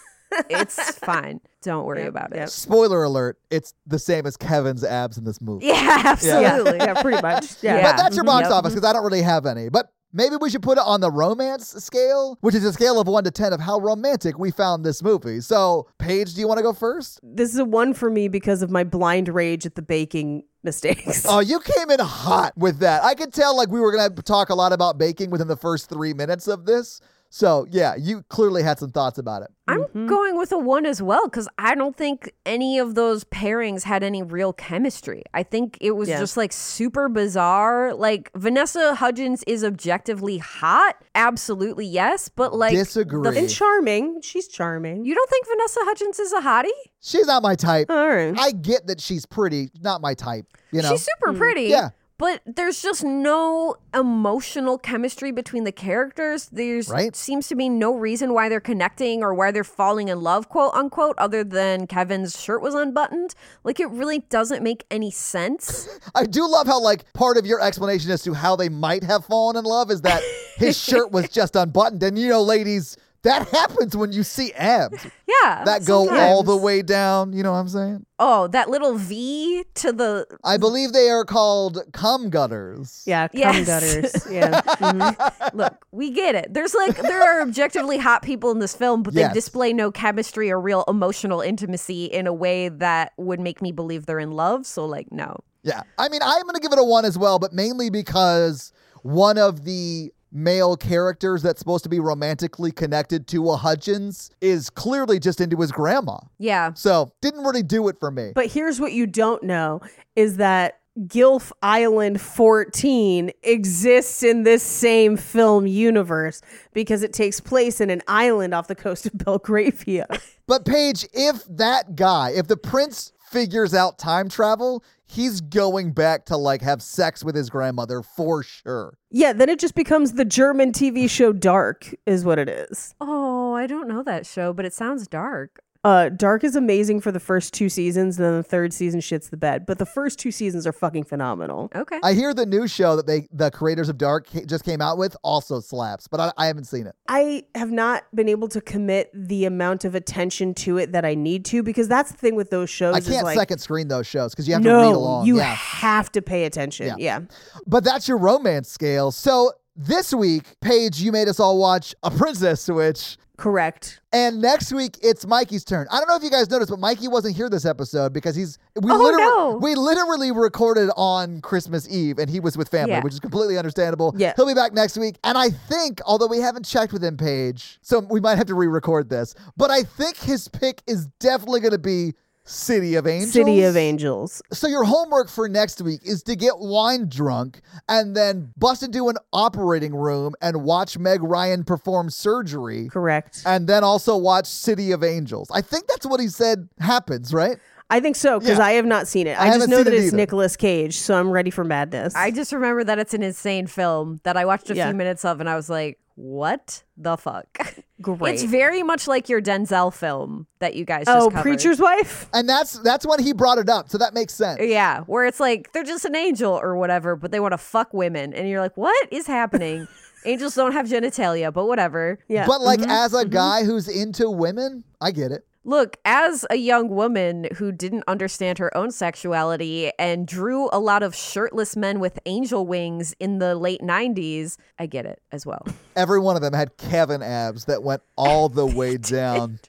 it's 0.50 0.92
fine. 1.00 1.42
Don't 1.62 1.86
worry 1.86 2.06
about 2.06 2.36
it. 2.36 2.50
Spoiler 2.50 3.04
alert, 3.04 3.38
it's 3.50 3.74
the 3.86 4.00
same 4.00 4.26
as 4.26 4.38
Kevin's 4.38 4.84
abs 4.84 5.18
in 5.18 5.24
this 5.24 5.42
movie. 5.42 5.66
Yeah, 5.78 6.02
absolutely. 6.06 6.78
yeah, 6.78 7.02
pretty 7.02 7.22
much. 7.22 7.62
Yeah. 7.64 7.76
Yeah. 7.78 7.92
But 7.92 7.98
that's 7.98 8.16
your 8.16 8.26
box 8.26 8.46
Yep. 8.46 8.52
office 8.52 8.74
because 8.74 8.88
I 8.88 8.94
don't 8.94 9.04
really 9.04 9.22
have 9.24 9.46
any. 9.46 9.70
But 9.70 9.92
maybe 10.14 10.36
we 10.38 10.50
should 10.50 10.62
put 10.64 10.78
it 10.78 10.84
on 10.86 11.02
the 11.02 11.12
romance 11.12 11.68
scale, 11.84 12.38
which 12.42 12.56
is 12.56 12.64
a 12.64 12.72
scale 12.74 13.00
of 13.00 13.08
one 13.08 13.24
to 13.26 13.32
10 13.32 13.52
of 13.54 13.60
how 13.60 13.80
romantic 13.80 14.38
we 14.40 14.52
found 14.52 14.86
this 14.86 15.04
movie. 15.04 15.42
So, 15.42 15.88
Paige, 16.00 16.34
do 16.34 16.40
you 16.42 16.48
want 16.48 16.58
to 16.60 16.64
go 16.64 16.74
first? 16.74 17.20
This 17.24 17.52
is 17.54 17.60
a 17.60 17.66
one 17.66 17.94
for 17.94 18.10
me 18.10 18.28
because 18.28 18.62
of 18.62 18.70
my 18.72 18.84
blind 18.84 19.28
rage 19.30 19.66
at 19.66 19.76
the 19.76 19.82
baking 19.82 20.44
mistakes. 20.64 21.26
Oh, 21.28 21.40
you 21.40 21.60
came 21.60 21.90
in 21.92 22.00
hot 22.00 22.54
with 22.58 22.80
that. 22.80 23.04
I 23.04 23.14
could 23.16 23.34
tell 23.34 23.56
like 23.58 23.70
we 23.70 23.80
were 23.80 23.92
going 23.92 24.16
to 24.16 24.22
talk 24.22 24.50
a 24.50 24.56
lot 24.56 24.72
about 24.74 24.98
baking 24.98 25.30
within 25.30 25.48
the 25.48 25.58
first 25.58 25.90
three 25.90 26.14
minutes 26.14 26.48
of 26.48 26.66
this. 26.66 27.02
So, 27.30 27.68
yeah, 27.70 27.96
you 27.98 28.24
clearly 28.30 28.64
had 28.64 28.80
some 28.80 28.90
thoughts 28.92 29.18
about 29.18 29.42
it. 29.44 29.50
I'm 29.68 29.82
Mm-hmm. 29.84 30.08
going 30.08 30.38
with 30.38 30.52
a 30.54 30.58
one 30.58 30.86
as 30.86 31.02
well 31.02 31.28
because 31.28 31.48
I 31.58 31.76
don't 31.76 31.96
think 31.96 32.32
any 32.46 32.80
of 32.80 32.96
those 32.96 33.26
pairings 33.26 33.84
had 33.84 34.02
any 34.02 34.24
real 34.24 34.54
chemistry. 34.54 35.24
I 35.34 35.44
think 35.44 35.78
it 35.82 35.92
was 35.92 36.08
Yeah. 36.08 36.20
just 36.20 36.38
like 36.38 36.54
super 36.54 37.10
bizarre. 37.10 37.94
Like 37.94 38.32
Vanessa 38.34 38.96
Hudgens 38.96 39.44
is 39.46 39.64
objectively 39.66 40.38
hot, 40.38 40.96
absolutely 41.16 41.86
yes, 41.86 42.30
but 42.30 42.54
like 42.56 42.74
Disagree. 42.74 43.38
and 43.38 43.50
charming. 43.50 44.22
She's 44.22 44.48
charming. 44.48 45.04
you 45.06 45.14
don't 45.14 45.30
think 45.30 45.46
Vanessa 45.48 45.80
Hudgens 45.84 46.20
is 46.20 46.32
a 46.32 46.40
hottie? 46.40 46.70
She's 47.02 47.28
not 47.28 47.44
my 47.44 47.56
type. 47.56 47.90
All 47.92 48.08
right. 48.08 48.40
I 48.40 48.52
get 48.52 48.88
that 48.88 49.02
she's 49.02 49.26
pretty, 49.26 49.70
not 49.82 50.00
my 50.02 50.14
type, 50.14 50.46
you 50.72 50.82
know? 50.82 50.90
She's 50.92 51.06
super 51.20 51.34
pretty. 51.34 51.64
Yeah. 51.66 51.90
But 52.20 52.42
there's 52.48 52.82
just 52.82 53.04
no 53.04 53.76
emotional 53.94 54.80
chemistry 54.80 55.32
between 55.32 55.66
the 55.66 55.72
characters. 55.72 56.50
There's 56.52 56.90
Right. 56.90 57.16
seems 57.16 57.48
to 57.50 57.56
be 57.56 57.70
no 57.70 57.94
reason 57.94 58.34
why 58.34 58.50
they're 58.50 58.60
connecting 58.60 59.22
or 59.24 59.36
why 59.36 59.52
they're 59.52 59.64
falling 59.64 60.08
in 60.08 60.22
love, 60.22 60.50
quote 60.50 60.74
unquote, 60.74 61.16
other 61.20 61.44
than 61.44 61.86
Kevin's 61.86 62.40
shirt 62.40 62.62
was 62.64 62.74
unbuttoned. 62.74 63.36
Like 63.64 63.80
it 63.80 63.90
really 63.92 64.20
doesn't 64.30 64.64
make 64.64 64.84
any 64.90 65.12
sense. 65.12 65.88
I 66.16 66.26
do 66.26 66.48
love 66.50 66.66
how 66.66 66.82
like 66.82 67.12
part 67.14 67.38
of 67.38 67.46
your 67.46 67.62
explanation 67.62 68.10
as 68.10 68.24
to 68.24 68.34
how 68.34 68.56
they 68.56 68.70
might 68.70 69.04
have 69.04 69.26
fallen 69.26 69.56
in 69.56 69.64
love 69.66 69.92
is 69.92 70.02
that 70.02 70.24
his 70.58 70.76
shirt 70.84 71.12
was 71.12 71.30
just 71.30 71.56
unbuttoned. 71.56 72.02
And 72.02 72.18
you 72.18 72.30
know, 72.30 72.42
ladies, 72.42 72.98
that 73.28 73.48
happens 73.50 73.96
when 73.96 74.12
you 74.12 74.24
see 74.24 74.52
abs 74.54 75.06
Yeah. 75.28 75.64
that 75.66 75.86
go 75.86 76.10
all 76.10 76.44
the 76.44 76.56
way 76.56 76.82
down. 76.82 77.34
You 77.34 77.44
know 77.44 77.52
what 77.52 77.58
I'm 77.60 77.70
saying? 77.70 78.06
Oh, 78.20 78.48
that 78.48 78.70
little 78.70 78.96
V 78.96 79.64
to 79.76 79.92
the 79.92 80.26
I 80.44 80.58
believe 80.58 80.94
they 80.94 81.10
are 81.10 81.24
called 81.26 81.84
cum 81.94 82.30
gutters. 82.30 83.04
yeah, 83.06 83.28
cum 83.28 83.40
Yes. 83.40 83.68
gutters. 83.68 84.28
Yeah. 84.32 84.62
Mhm. 84.62 85.54
Look, 85.54 85.86
we 85.92 86.10
get 86.12 86.36
it. 86.36 86.54
There's 86.54 86.74
like 86.74 86.96
there 87.02 87.22
are 87.22 87.42
objectively 87.42 87.98
hot 87.98 88.22
people 88.24 88.52
in 88.52 88.60
this 88.60 88.76
film, 88.76 89.04
but 89.04 89.14
Yes. 89.14 89.30
they 89.30 89.34
display 89.34 89.74
no 89.74 89.92
chemistry 89.92 90.50
or 90.52 90.60
real 90.60 90.84
emotional 90.88 91.42
intimacy 91.42 92.06
in 92.06 92.28
a 92.28 92.34
way 92.34 92.70
that 92.70 93.14
would 93.18 93.40
make 93.40 93.62
me 93.62 93.72
believe 93.72 94.06
they're 94.06 94.20
in 94.20 94.32
love. 94.32 94.66
So 94.66 94.86
like 94.86 95.12
no. 95.12 95.42
Yeah. 95.64 95.82
I 95.98 96.08
mean, 96.10 96.22
I'm 96.24 96.44
going 96.44 96.56
to 96.56 96.62
give 96.62 96.72
it 96.72 96.80
a 96.80 96.84
one 96.84 97.04
as 97.04 97.18
well, 97.18 97.40
but 97.40 97.52
mainly 97.52 97.90
because 97.90 98.72
one 99.04 99.38
of 99.38 99.66
the 99.66 100.12
male 100.38 100.78
characters 100.78 101.42
that's 101.42 101.60
supposed 101.60 101.84
to 101.84 101.90
be 101.90 102.00
romantically 102.00 102.72
connected 102.72 103.28
to 103.28 103.50
a 103.50 103.58
Hudgens 103.58 104.30
is 104.40 104.70
clearly 104.70 105.20
just 105.20 105.42
into 105.42 105.58
his 105.58 105.72
grandma. 105.72 106.20
Yeah. 106.38 106.74
So 106.74 107.12
didn't 107.22 107.44
really 107.44 107.64
do 107.64 107.88
it 107.88 108.00
for 108.00 108.12
me. 108.12 108.32
But 108.36 108.48
here's 108.48 108.80
what 108.80 108.94
you 108.94 109.08
don't 109.08 109.44
know 109.44 109.82
is 110.16 110.38
that 110.38 110.80
Gilf 111.06 111.52
Island 111.62 112.20
14 112.22 113.32
exists 113.44 114.24
in 114.24 114.44
this 114.44 114.64
same 114.64 115.16
film 115.16 115.68
universe 115.68 116.42
because 116.74 117.04
it 117.04 117.14
takes 117.14 117.40
place 117.40 117.80
in 117.80 117.90
an 117.90 118.02
island 118.08 118.54
off 118.54 118.68
the 118.68 118.76
coast 118.76 119.06
of 119.06 119.18
Belgravia. 119.18 120.08
But 120.48 120.66
Paige, 120.66 121.06
if 121.14 121.44
that 121.50 121.96
guy, 121.96 122.32
if 122.32 122.48
the 122.48 122.58
prince 122.58 123.12
figures 123.30 123.74
out 123.74 123.98
time 123.98 124.30
travel, 124.30 124.84
he's 125.06 125.42
going 125.42 125.92
back 125.92 126.26
to 126.26 126.38
like 126.38 126.62
have 126.62 126.82
sex 126.82 127.24
with 127.24 127.36
his 127.36 127.50
grandmother 127.50 128.02
for 128.02 128.44
sure. 128.44 128.98
yeah, 129.12 129.34
then 129.34 129.50
it 129.50 129.60
just 129.60 129.76
becomes 129.76 130.14
the 130.14 130.26
German 130.26 130.72
TV 130.72 131.10
show 131.10 131.34
Dark, 131.34 131.94
is 132.06 132.26
what 132.26 132.40
it 132.40 132.50
is. 132.50 132.96
Oh, 133.02 133.54
I 133.54 133.68
don't 133.68 133.88
know 133.88 134.04
that 134.04 134.26
show, 134.26 134.54
but 134.54 134.66
it 134.66 134.74
sounds 134.74 135.08
dark. 135.08 135.60
Uh, 135.84 136.10
Dark 136.10 136.44
is 136.44 136.56
amazing 136.56 137.02
for 137.02 137.12
the 137.12 137.20
first 137.20 137.54
two 137.54 137.70
seasons, 137.70 138.18
and 138.18 138.26
then 138.26 138.36
the 138.36 138.44
third 138.44 138.74
season 138.74 139.00
shits 139.00 139.30
the 139.30 139.38
bed. 139.38 139.66
But 139.66 139.80
the 139.80 139.86
first 139.86 140.20
two 140.20 140.32
seasons 140.32 140.68
are 140.68 140.74
fucking 140.74 141.04
phenomenal. 141.06 141.70
Okay. 141.76 142.00
I 142.04 142.14
hear 142.14 142.34
the 142.34 142.46
new 142.46 142.68
show 142.68 142.96
that 142.96 143.08
they 143.08 143.28
the 143.32 143.52
creators 143.52 143.90
of 143.90 143.98
Dark 143.98 144.28
ca- 144.30 144.46
just 144.46 144.64
came 144.64 144.82
out 144.82 144.98
with 144.98 145.16
also 145.24 145.60
slaps, 145.60 146.08
but 146.08 146.20
I, 146.20 146.34
I 146.38 146.48
haven't 146.48 146.66
seen 146.66 146.88
it. 146.88 146.96
I 147.08 147.46
have 147.56 147.72
not 147.72 148.04
been 148.14 148.30
able 148.30 148.48
to 148.50 148.62
commit 148.62 149.10
the 149.14 149.46
amount 149.46 149.86
of 149.86 149.96
attention 149.96 150.54
to 150.56 150.78
it 150.78 150.92
that 150.92 151.06
I 151.06 151.16
need 151.16 151.46
to 151.46 151.64
because 151.64 151.88
that's 151.88 152.12
the 152.12 152.18
thing 152.18 152.36
with 152.36 152.50
those 152.50 152.70
shows. 152.70 152.96
I 152.96 153.02
can't 153.02 153.26
like, 153.26 153.38
second 153.38 153.60
screen 153.60 153.88
those 153.88 154.08
shows 154.08 154.32
because 154.32 154.48
you 154.48 154.54
have 154.54 154.64
to 154.64 154.70
read 154.70 154.76
no, 154.76 154.96
along. 154.96 155.26
you 155.26 155.38
yeah. 155.38 155.56
have 155.56 156.12
to 156.14 156.22
pay 156.22 156.46
attention. 156.46 156.88
Yeah. 156.88 156.96
Yeah. 156.98 157.20
But 157.66 157.84
that's 157.84 158.08
your 158.08 158.18
romance 158.18 158.70
scale. 158.70 159.12
So 159.12 159.54
this 159.76 160.14
week, 160.14 160.44
Paige, 160.60 161.00
you 161.02 161.12
made 161.12 161.28
us 161.28 161.40
all 161.40 161.58
watch 161.58 161.94
A 162.04 162.12
Princess 162.12 162.62
Switch. 162.62 163.18
Correct. 163.38 164.02
And 164.12 164.42
next 164.42 164.74
week 164.74 164.98
it's 165.02 165.26
Mikey's 165.26 165.64
turn. 165.64 165.88
I 165.92 166.00
don't 166.00 166.08
know 166.08 166.16
if 166.16 166.24
you 166.24 166.30
guys 166.32 166.50
noticed, 166.50 166.70
but 166.72 166.80
Mikey 166.80 167.08
wasn't 167.08 167.36
here 167.36 167.50
this 167.50 167.66
episode 167.66 168.12
because 168.14 168.36
he's 168.36 168.58
we 168.82 168.92
Oh, 168.92 168.96
literally 168.98 169.24
no. 169.24 169.60
we 169.62 169.76
literally 169.76 170.32
recorded 170.32 170.90
on 170.98 171.42
Christmas 171.42 171.88
Eve 171.90 172.18
and 172.20 172.30
he 172.30 172.40
was 172.40 172.58
with 172.58 172.70
family, 172.70 172.92
Yeah. 172.94 173.02
which 173.04 173.14
is 173.14 173.20
completely 173.20 173.58
understandable. 173.58 174.14
Yeah. 174.18 174.34
He'll 174.36 174.48
be 174.48 174.54
back 174.54 174.74
next 174.74 174.98
week. 174.98 175.18
And 175.24 175.38
I 175.38 175.50
think, 175.52 176.02
although 176.06 176.28
we 176.28 176.40
haven't 176.40 176.66
checked 176.66 176.92
with 176.94 177.04
him, 177.04 177.16
Paige, 177.18 177.80
so 177.82 178.00
we 178.00 178.20
might 178.20 178.38
have 178.38 178.48
to 178.48 178.56
re-record 178.56 179.10
this, 179.10 179.36
but 179.56 179.70
I 179.72 179.84
think 179.84 180.18
his 180.18 180.48
pick 180.48 180.82
is 180.88 181.08
definitely 181.20 181.60
gonna 181.60 181.78
be 181.78 182.16
City 182.48 182.96
of 182.96 183.06
Angels. 183.06 183.34
City 183.34 183.64
of 183.64 183.76
Angels. 183.76 184.42
So 184.54 184.68
your 184.68 184.84
homework 184.86 185.30
for 185.30 185.50
next 185.50 185.82
week 185.82 186.02
is 186.04 186.24
to 186.24 186.36
get 186.36 186.54
wine 186.58 187.10
drunk 187.10 187.62
and 187.90 188.16
then 188.16 188.54
bust 188.58 188.84
into 188.84 189.10
an 189.10 189.18
operating 189.34 189.94
room 189.94 190.34
and 190.42 190.64
watch 190.64 190.98
Meg 190.98 191.22
Ryan 191.22 191.64
perform 191.64 192.10
surgery 192.10 192.88
Correct. 192.90 193.42
and 193.46 193.68
then 193.68 193.84
also 193.84 194.16
watch 194.16 194.48
City 194.48 194.92
of 194.92 195.04
Angels. 195.04 195.50
I 195.54 195.62
think 195.62 195.88
that's 195.88 196.06
what 196.06 196.20
he 196.20 196.28
said 196.30 196.70
happens, 196.80 197.34
right? 197.34 197.58
I 197.90 198.00
think 198.02 198.16
so 198.18 198.40
because 198.40 198.58
Yeah. 198.58 198.66
I 198.66 198.72
have 198.74 198.86
not 198.86 199.08
seen 199.08 199.28
it. 199.28 199.40
I 199.40 199.50
I, 199.50 199.58
just 199.58 199.70
know 199.70 199.84
that 199.84 199.94
it 199.94 199.98
it's 199.98 200.08
either. 200.08 200.18
Nicolas 200.18 200.58
Cage, 200.58 200.98
so 200.98 201.16
I'm 201.18 201.32
ready 201.32 201.50
for 201.50 201.64
madness. 201.64 202.14
I 202.16 202.32
just 202.32 202.52
remember 202.52 202.84
that 202.84 203.00
it's 203.00 203.14
an 203.14 203.24
insane 203.24 203.66
film 203.68 204.20
that 204.24 204.36
I 204.36 204.44
watched 204.46 204.70
a 204.70 204.76
Yeah. 204.76 204.88
few 204.88 204.96
minutes 204.96 205.24
of 205.24 205.40
and 205.40 205.50
I 205.50 205.56
was 205.56 205.70
like, 205.70 205.98
what 206.18 206.84
the 206.98 207.16
fuck? 207.16 207.76
Great. 208.02 208.34
It's 208.34 208.44
very 208.44 208.82
much 208.82 209.08
like 209.08 209.30
your 209.30 209.40
Denzel 209.40 209.94
film 209.94 210.48
that 210.58 210.76
you 210.76 210.84
guys 210.84 211.06
oh, 211.08 211.30
covered. 211.30 211.44
Preacher's 211.44 211.80
Wife. 211.80 212.28
And 212.34 212.50
that's 212.50 212.80
that's 212.80 213.06
when 213.06 213.22
he 213.22 213.34
brought 213.34 213.60
it 213.60 213.70
up, 213.70 213.88
so 213.90 214.00
that 214.00 214.16
makes 214.16 214.34
sense. 214.34 214.60
Yeah, 214.60 215.02
where 215.02 215.28
it's 215.28 215.40
like 215.40 215.72
they're 215.74 215.84
just 215.84 216.06
an 216.06 216.16
angel 216.16 216.54
or 216.54 216.76
whatever, 216.76 217.16
but 217.16 217.30
they 217.30 217.40
want 217.40 217.52
to 217.52 217.60
fuck 217.60 217.94
women. 217.94 218.34
And 218.34 218.50
you're 218.50 218.62
like, 218.62 218.76
what 218.76 219.08
is 219.12 219.28
happening? 219.28 219.88
Angels 220.26 220.56
don't 220.56 220.74
have 220.74 220.88
genitalia, 220.88 221.54
but 221.54 221.68
whatever. 221.68 222.20
Yeah. 222.28 222.48
But 222.48 222.62
like 222.62 222.80
mm-hmm. 222.80 222.90
as 222.90 223.14
a 223.14 223.18
mm-hmm. 223.18 223.30
guy 223.30 223.64
who's 223.64 223.88
into 223.88 224.30
women, 224.30 224.84
I 225.00 225.12
get 225.12 225.32
it. 225.32 225.46
Look, 225.68 225.98
as 226.06 226.46
a 226.50 226.56
young 226.56 226.88
woman 226.88 227.50
who 227.58 227.74
didn't 227.74 228.06
understand 228.08 228.58
her 228.58 228.76
own 228.76 228.90
sexuality 228.90 229.92
and 230.00 230.26
drew 230.26 230.70
a 230.72 230.80
lot 230.80 231.04
of 231.04 231.14
shirtless 231.14 231.76
men 231.76 232.00
with 232.00 232.20
angel 232.26 232.66
wings 232.66 233.14
in 233.20 233.40
the 233.40 233.54
late 233.54 233.82
90s, 233.82 234.56
I 234.80 234.86
get 234.86 235.06
it 235.06 235.22
as 235.30 235.46
well. 235.46 235.68
Every 235.98 236.22
one 236.22 236.38
of 236.38 236.42
them 236.42 236.54
had 236.54 236.78
Kevin 236.78 237.22
abs 237.22 237.66
that 237.66 237.84
went 237.84 238.02
all 238.16 238.48
the 238.48 238.66
way 238.66 238.96
down. 238.96 239.60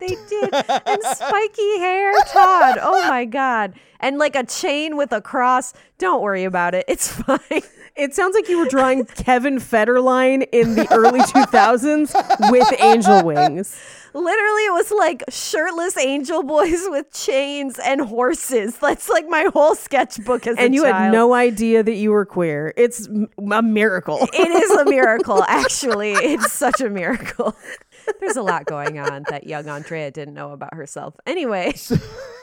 They 0.00 0.08
did. 0.28 0.52
And 0.52 1.02
spiky 1.02 1.78
hair, 1.78 2.12
Todd. 2.26 2.78
Oh 2.82 3.08
my 3.08 3.24
God. 3.24 3.72
And 4.00 4.18
like 4.18 4.36
a 4.36 4.44
chain 4.44 4.98
with 4.98 5.12
a 5.12 5.22
cross. 5.22 5.72
Don't 5.96 6.20
worry 6.20 6.44
about 6.44 6.74
it. 6.74 6.84
It's 6.88 7.08
fine. 7.22 7.62
It 7.98 8.14
sounds 8.14 8.36
like 8.36 8.48
you 8.48 8.58
were 8.60 8.68
drawing 8.68 9.04
Kevin 9.06 9.56
Federline 9.56 10.46
in 10.52 10.76
the 10.76 10.86
early 10.92 11.18
2000s 11.18 12.50
with 12.52 12.80
angel 12.80 13.24
wings. 13.24 13.76
Literally, 14.14 14.62
it 14.66 14.72
was 14.72 14.90
like 14.92 15.24
shirtless 15.28 15.98
angel 15.98 16.44
boys 16.44 16.80
with 16.86 17.12
chains 17.12 17.78
and 17.78 18.00
horses. 18.00 18.76
That's 18.78 19.08
like 19.08 19.28
my 19.28 19.50
whole 19.52 19.74
sketchbook 19.74 20.46
as 20.46 20.56
And 20.56 20.72
a 20.72 20.76
you 20.76 20.84
had 20.84 21.10
no 21.10 21.34
idea 21.34 21.82
that 21.82 21.94
you 21.94 22.12
were 22.12 22.24
queer. 22.24 22.72
It's 22.76 23.08
m- 23.08 23.28
a 23.52 23.62
miracle. 23.62 24.28
It 24.32 24.48
is 24.48 24.70
a 24.70 24.84
miracle, 24.84 25.42
actually. 25.48 26.12
It's 26.12 26.52
such 26.52 26.80
a 26.80 26.88
miracle. 26.88 27.56
There's 28.20 28.36
a 28.36 28.42
lot 28.42 28.64
going 28.64 28.98
on 28.98 29.24
that 29.28 29.46
young 29.46 29.68
Andrea 29.68 30.10
didn't 30.12 30.34
know 30.34 30.52
about 30.52 30.74
herself. 30.74 31.16
Anyway, 31.26 31.74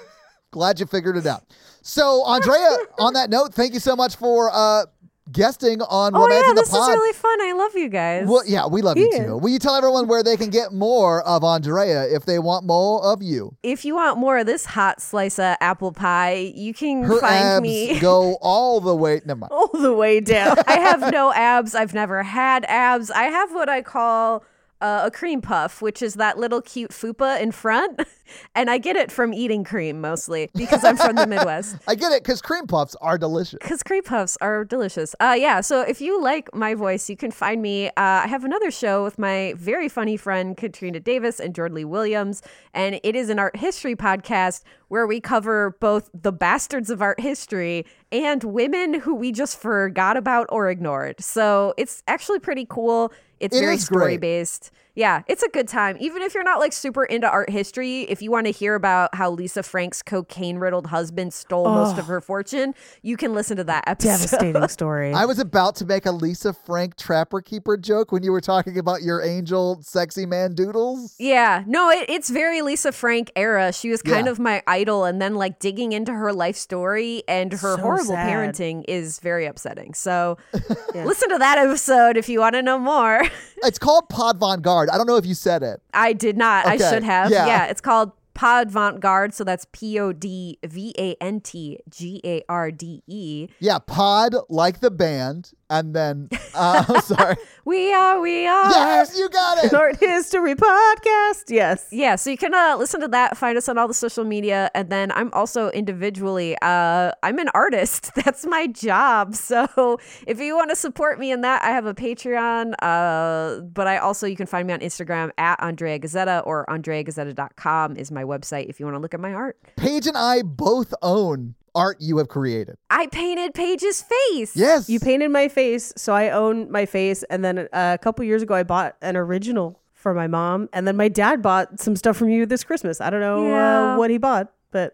Glad 0.55 0.79
you 0.79 0.85
figured 0.85 1.17
it 1.17 1.25
out. 1.25 1.43
So, 1.81 2.23
Andrea, 2.23 2.77
on 2.97 3.11
that 3.15 3.29
note, 3.29 3.53
thank 3.53 3.73
you 3.73 3.81
so 3.81 3.93
much 3.93 4.15
for 4.15 4.49
uh, 4.53 4.85
guesting 5.31 5.81
on 5.81 6.15
oh 6.15 6.19
Romancing 6.21 6.43
yeah, 6.47 6.53
the 6.53 6.61
this 6.61 6.69
Pod. 6.69 6.81
is 6.89 6.95
really 6.95 7.13
fun. 7.13 7.41
I 7.41 7.51
love 7.53 7.75
you 7.75 7.89
guys. 7.89 8.27
well, 8.27 8.43
yeah, 8.45 8.67
we 8.67 8.81
love 8.81 8.97
you 8.97 9.11
too. 9.11 9.37
Will 9.37 9.49
you 9.49 9.59
tell 9.59 9.75
everyone 9.75 10.07
where 10.07 10.21
they 10.23 10.37
can 10.37 10.49
get 10.49 10.71
more 10.71 11.21
of 11.23 11.43
Andrea 11.43 12.03
if 12.03 12.25
they 12.25 12.39
want 12.39 12.65
more 12.65 13.03
of 13.03 13.21
you? 13.23 13.55
if 13.63 13.83
you 13.85 13.95
want 13.95 14.17
more 14.19 14.37
of 14.37 14.45
this 14.45 14.65
hot 14.65 15.01
slice 15.01 15.39
of 15.39 15.55
apple 15.61 15.91
pie, 15.91 16.51
you 16.55 16.73
can 16.73 17.03
Her 17.03 17.19
find 17.19 17.43
abs 17.43 17.61
me. 17.63 17.99
go 18.01 18.37
all 18.41 18.79
the 18.79 18.95
way. 18.95 19.21
Never 19.25 19.39
mind. 19.39 19.51
All 19.51 19.69
the 19.73 19.93
way 19.93 20.19
down. 20.19 20.57
I 20.67 20.73
have 20.79 20.99
no 21.11 21.33
abs. 21.33 21.73
I've 21.75 21.93
never 21.93 22.21
had 22.23 22.63
abs. 22.65 23.09
I 23.11 23.23
have 23.23 23.51
what 23.53 23.67
I 23.69 23.81
call 23.81 24.43
uh, 24.81 25.03
a 25.05 25.11
cream 25.11 25.41
puff, 25.41 25.81
which 25.81 26.01
is 26.01 26.15
that 26.15 26.37
little 26.37 26.61
cute 26.61 26.91
fupa 26.91 27.39
in 27.41 27.51
front. 27.51 28.01
And 28.55 28.69
I 28.71 28.79
get 28.79 28.95
it 28.95 29.11
from 29.11 29.33
eating 29.33 29.63
cream 29.63 30.01
mostly 30.01 30.49
because 30.55 30.83
I'm 30.83 30.97
from 30.97 31.15
the 31.15 31.27
Midwest. 31.27 31.77
I 31.87 31.93
get 31.93 32.11
it 32.11 32.23
because 32.23 32.41
cream 32.41 32.65
puffs 32.65 32.95
are 33.01 33.17
delicious. 33.17 33.59
Because 33.61 33.83
cream 33.83 34.03
puffs 34.03 34.35
are 34.41 34.65
delicious. 34.65 35.15
Uh, 35.19 35.35
yeah. 35.37 35.61
So 35.61 35.81
if 35.81 36.01
you 36.01 36.19
like 36.21 36.53
my 36.53 36.73
voice, 36.73 37.09
you 37.09 37.17
can 37.17 37.31
find 37.31 37.61
me. 37.61 37.87
Uh, 37.89 37.91
I 37.97 38.27
have 38.27 38.43
another 38.43 38.71
show 38.71 39.03
with 39.03 39.19
my 39.19 39.53
very 39.57 39.89
funny 39.89 40.17
friend 40.17 40.57
Katrina 40.57 40.99
Davis 40.99 41.39
and 41.39 41.53
Jordan 41.53 41.75
Lee 41.75 41.85
Williams, 41.85 42.41
and 42.73 42.99
it 43.03 43.15
is 43.15 43.29
an 43.29 43.37
art 43.37 43.57
history 43.57 43.95
podcast 43.95 44.63
where 44.87 45.05
we 45.05 45.19
cover 45.19 45.77
both 45.79 46.09
the 46.13 46.31
bastards 46.31 46.89
of 46.89 47.01
art 47.01 47.19
history 47.19 47.85
and 48.11 48.43
women 48.43 48.95
who 48.95 49.13
we 49.13 49.31
just 49.31 49.59
forgot 49.59 50.17
about 50.17 50.47
or 50.49 50.69
ignored. 50.69 51.21
So 51.21 51.73
it's 51.77 52.01
actually 52.07 52.39
pretty 52.39 52.65
cool. 52.67 53.11
It's 53.45 53.55
It 53.55 53.61
very 53.61 53.75
is 53.75 53.87
great. 53.87 53.99
story 53.99 54.17
based. 54.17 54.71
Yeah, 54.95 55.23
it's 55.27 55.43
a 55.43 55.49
good 55.49 55.67
time. 55.67 55.97
Even 55.99 56.21
if 56.21 56.33
you're 56.33 56.43
not 56.43 56.59
like 56.59 56.71
super 56.73 57.03
into 57.03 57.29
art 57.29 57.49
history, 57.49 58.01
if 58.03 58.21
you 58.21 58.31
want 58.31 58.45
to 58.47 58.51
hear 58.51 58.75
about 58.75 59.13
how 59.13 59.29
Lisa 59.29 59.61
Frank's 59.61 60.01
cocaine 60.01 60.57
riddled 60.57 60.87
husband 60.87 61.33
stole 61.33 61.65
most 61.65 61.97
of 61.97 62.05
her 62.05 62.21
fortune, 62.21 62.73
you 63.01 63.17
can 63.17 63.33
listen 63.33 63.57
to 63.57 63.63
that 63.65 63.83
episode. 63.87 64.09
Devastating 64.09 64.67
story. 64.69 65.13
I 65.13 65.25
was 65.25 65.37
about 65.39 65.75
to 65.77 65.85
make 65.85 66.05
a 66.05 66.11
Lisa 66.11 66.53
Frank 66.53 66.95
Trapper 66.95 67.41
Keeper 67.41 67.75
joke 67.77 68.11
when 68.11 68.23
you 68.23 68.31
were 68.31 68.41
talking 68.41 68.77
about 68.77 69.01
your 69.01 69.21
angel 69.21 69.79
sexy 69.81 70.25
man 70.25 70.53
doodles. 70.55 71.15
Yeah, 71.19 71.63
no, 71.67 71.89
it, 71.89 72.05
it's 72.09 72.29
very 72.29 72.61
Lisa 72.61 72.91
Frank 72.91 73.31
era. 73.35 73.73
She 73.73 73.89
was 73.89 74.01
kind 74.01 74.25
Yeah. 74.27 74.31
of 74.31 74.39
my 74.39 74.63
idol, 74.65 75.03
and 75.03 75.21
then 75.21 75.35
like 75.35 75.59
digging 75.59 75.91
into 75.91 76.13
her 76.13 76.31
life 76.31 76.55
story 76.55 77.23
and 77.27 77.51
her 77.51 77.57
So 77.57 77.77
horrible 77.77 78.05
sad. 78.15 78.29
parenting 78.29 78.85
is 78.87 79.19
very 79.19 79.45
upsetting. 79.45 79.93
So, 79.93 80.37
listen 80.93 81.29
to 81.29 81.37
that 81.37 81.57
episode 81.57 82.15
if 82.17 82.29
you 82.29 82.39
want 82.39 82.55
to 82.55 82.61
know 82.61 82.79
more. 82.79 83.23
It's 83.63 83.79
called 83.79 84.09
Pod 84.09 84.37
Vant 84.39 84.61
Garde. 84.61 84.84
I 84.89 84.97
don't 84.97 85.07
know 85.07 85.17
if 85.17 85.25
you 85.25 85.33
said 85.33 85.63
it. 85.63 85.81
I 85.93 86.13
did 86.13 86.37
not. 86.37 86.65
I 86.65 86.77
should 86.77 87.03
have. 87.03 87.31
yeah. 87.31 87.45
Yeah. 87.47 87.65
it's 87.67 87.81
called 87.81 88.11
Pod 88.33 88.69
Vant 88.69 88.99
Garde. 88.99 89.33
So 89.33 89.43
that's 89.43 89.65
P 89.71 89.99
O 89.99 90.11
D 90.13 90.59
V 90.65 90.93
A 90.97 91.15
N 91.21 91.39
T 91.41 91.79
G 91.89 92.21
A 92.23 92.43
R 92.49 92.69
D 92.71 93.01
E. 93.07 93.47
Yeah, 93.59 93.79
Pod 93.79 94.35
like 94.49 94.79
the 94.81 94.91
band, 94.91 95.51
and 95.69 95.93
then 95.95 96.29
uh, 96.53 96.85
I'm 96.87 97.01
sorry. 97.01 97.35
We 97.65 97.91
are, 97.93 98.19
we 98.19 98.45
are. 98.45 98.69
yes, 98.69 99.17
you 99.17 99.27
got 99.29 99.63
it. 99.63 99.73
Art 99.73 99.97
History 99.99 100.55
Podcast. 100.55 101.45
Yes. 101.49 101.87
Yeah, 101.91 102.15
so 102.15 102.29
you 102.29 102.37
can 102.37 102.53
uh, 102.53 102.75
listen 102.77 103.01
to 103.01 103.07
that, 103.07 103.37
find 103.37 103.57
us 103.57 103.67
on 103.67 103.77
all 103.77 103.87
the 103.87 103.93
social 103.93 104.23
media, 104.23 104.69
and 104.75 104.89
then 104.89 105.11
I'm 105.11 105.33
also 105.33 105.69
individually, 105.71 106.55
uh, 106.61 107.11
I'm 107.23 107.39
an 107.39 107.49
artist. 107.53 108.13
That's 108.23 108.45
my 108.45 108.67
job. 108.67 109.35
So 109.35 109.99
if 110.27 110.39
you 110.39 110.55
want 110.55 110.69
to 110.69 110.75
support 110.75 111.19
me 111.19 111.31
in 111.31 111.41
that, 111.41 111.63
I 111.63 111.69
have 111.69 111.85
a 111.85 111.93
Patreon, 111.93 112.73
uh, 112.81 113.61
but 113.61 113.87
I 113.87 113.97
also, 113.97 114.27
you 114.27 114.35
can 114.35 114.45
find 114.45 114.67
me 114.67 114.73
on 114.73 114.79
Instagram 114.79 115.31
at 115.37 115.61
Andrea 115.61 115.99
Guzzetta 115.99 116.45
or 116.45 116.65
AndreaGuzzetta.com 116.67 117.97
is 117.97 118.11
my 118.11 118.23
website 118.23 118.69
if 118.69 118.79
you 118.79 118.85
want 118.85 118.95
to 118.95 118.99
look 118.99 119.13
at 119.13 119.19
my 119.19 119.33
art. 119.33 119.57
Paige 119.75 120.07
and 120.07 120.17
I 120.17 120.41
both 120.43 120.93
own 121.01 121.55
art 121.75 121.97
you 121.99 122.17
have 122.17 122.27
created. 122.29 122.77
I 122.89 123.07
painted 123.07 123.53
Paige's 123.53 124.01
face. 124.01 124.55
Yes. 124.55 124.89
You 124.89 124.99
painted 124.99 125.29
my 125.31 125.47
face, 125.49 125.93
so 125.97 126.13
I 126.13 126.29
own 126.29 126.71
my 126.71 126.85
face. 126.85 127.23
And 127.23 127.43
then 127.43 127.59
uh, 127.59 127.91
a 127.93 127.97
couple 127.97 128.23
years 128.25 128.41
ago, 128.41 128.53
I 128.55 128.63
bought 128.63 128.95
an 129.01 129.15
original 129.17 129.79
for 129.93 130.13
my 130.13 130.27
mom. 130.27 130.69
And 130.73 130.87
then 130.87 130.95
my 130.95 131.07
dad 131.09 131.41
bought 131.41 131.79
some 131.79 131.95
stuff 131.95 132.15
from 132.17 132.29
you 132.29 132.45
this 132.45 132.63
Christmas. 132.63 133.01
I 133.01 133.09
don't 133.09 133.19
know 133.21 133.47
Yeah. 133.47 133.93
uh, 133.93 133.97
what 133.97 134.09
he 134.09 134.17
bought, 134.17 134.51
but 134.71 134.93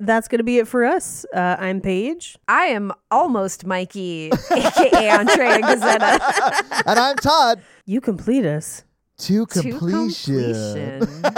That's 0.00 0.28
going 0.28 0.38
to 0.38 0.44
be 0.44 0.58
it 0.58 0.68
for 0.68 0.84
us. 0.84 1.26
Uh, 1.34 1.56
I'm 1.58 1.80
Paige. 1.80 2.38
I 2.46 2.66
am 2.66 2.92
almost 3.10 3.66
Mikey, 3.66 4.30
aka 4.50 5.08
Andrea 5.08 5.58
Guzzetta. 5.60 6.82
And 6.86 6.98
I'm 6.98 7.16
Todd. 7.16 7.60
You 7.84 8.00
complete 8.00 8.44
us. 8.44 8.84
To 9.18 9.44
To 9.46 9.60
completion. 9.62 11.00
completion. 11.00 11.22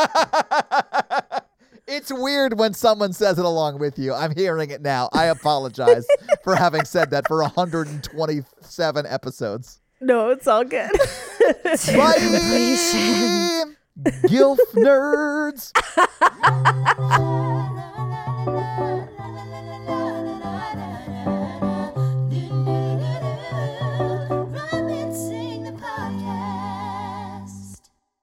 it's 1.88 2.12
weird 2.12 2.58
when 2.58 2.74
someone 2.74 3.14
says 3.14 3.38
it 3.38 3.46
along 3.46 3.78
with 3.78 3.98
you. 3.98 4.12
I'm 4.12 4.34
hearing 4.36 4.68
it 4.70 4.82
now. 4.82 5.08
I 5.14 5.26
apologize 5.26 6.06
for 6.44 6.54
having 6.54 6.84
said 6.84 7.10
that 7.12 7.26
for 7.26 7.40
127 7.40 9.06
episodes. 9.06 9.80
No, 10.02 10.28
it's 10.28 10.46
all 10.46 10.64
good. 10.64 10.90
Bye, 10.92 11.76
Gilf 14.28 14.58
nerds 14.74 15.72
la 18.30 18.46
la 18.46 19.44
la 19.50 19.78
la 19.88 20.00
la 20.04 20.09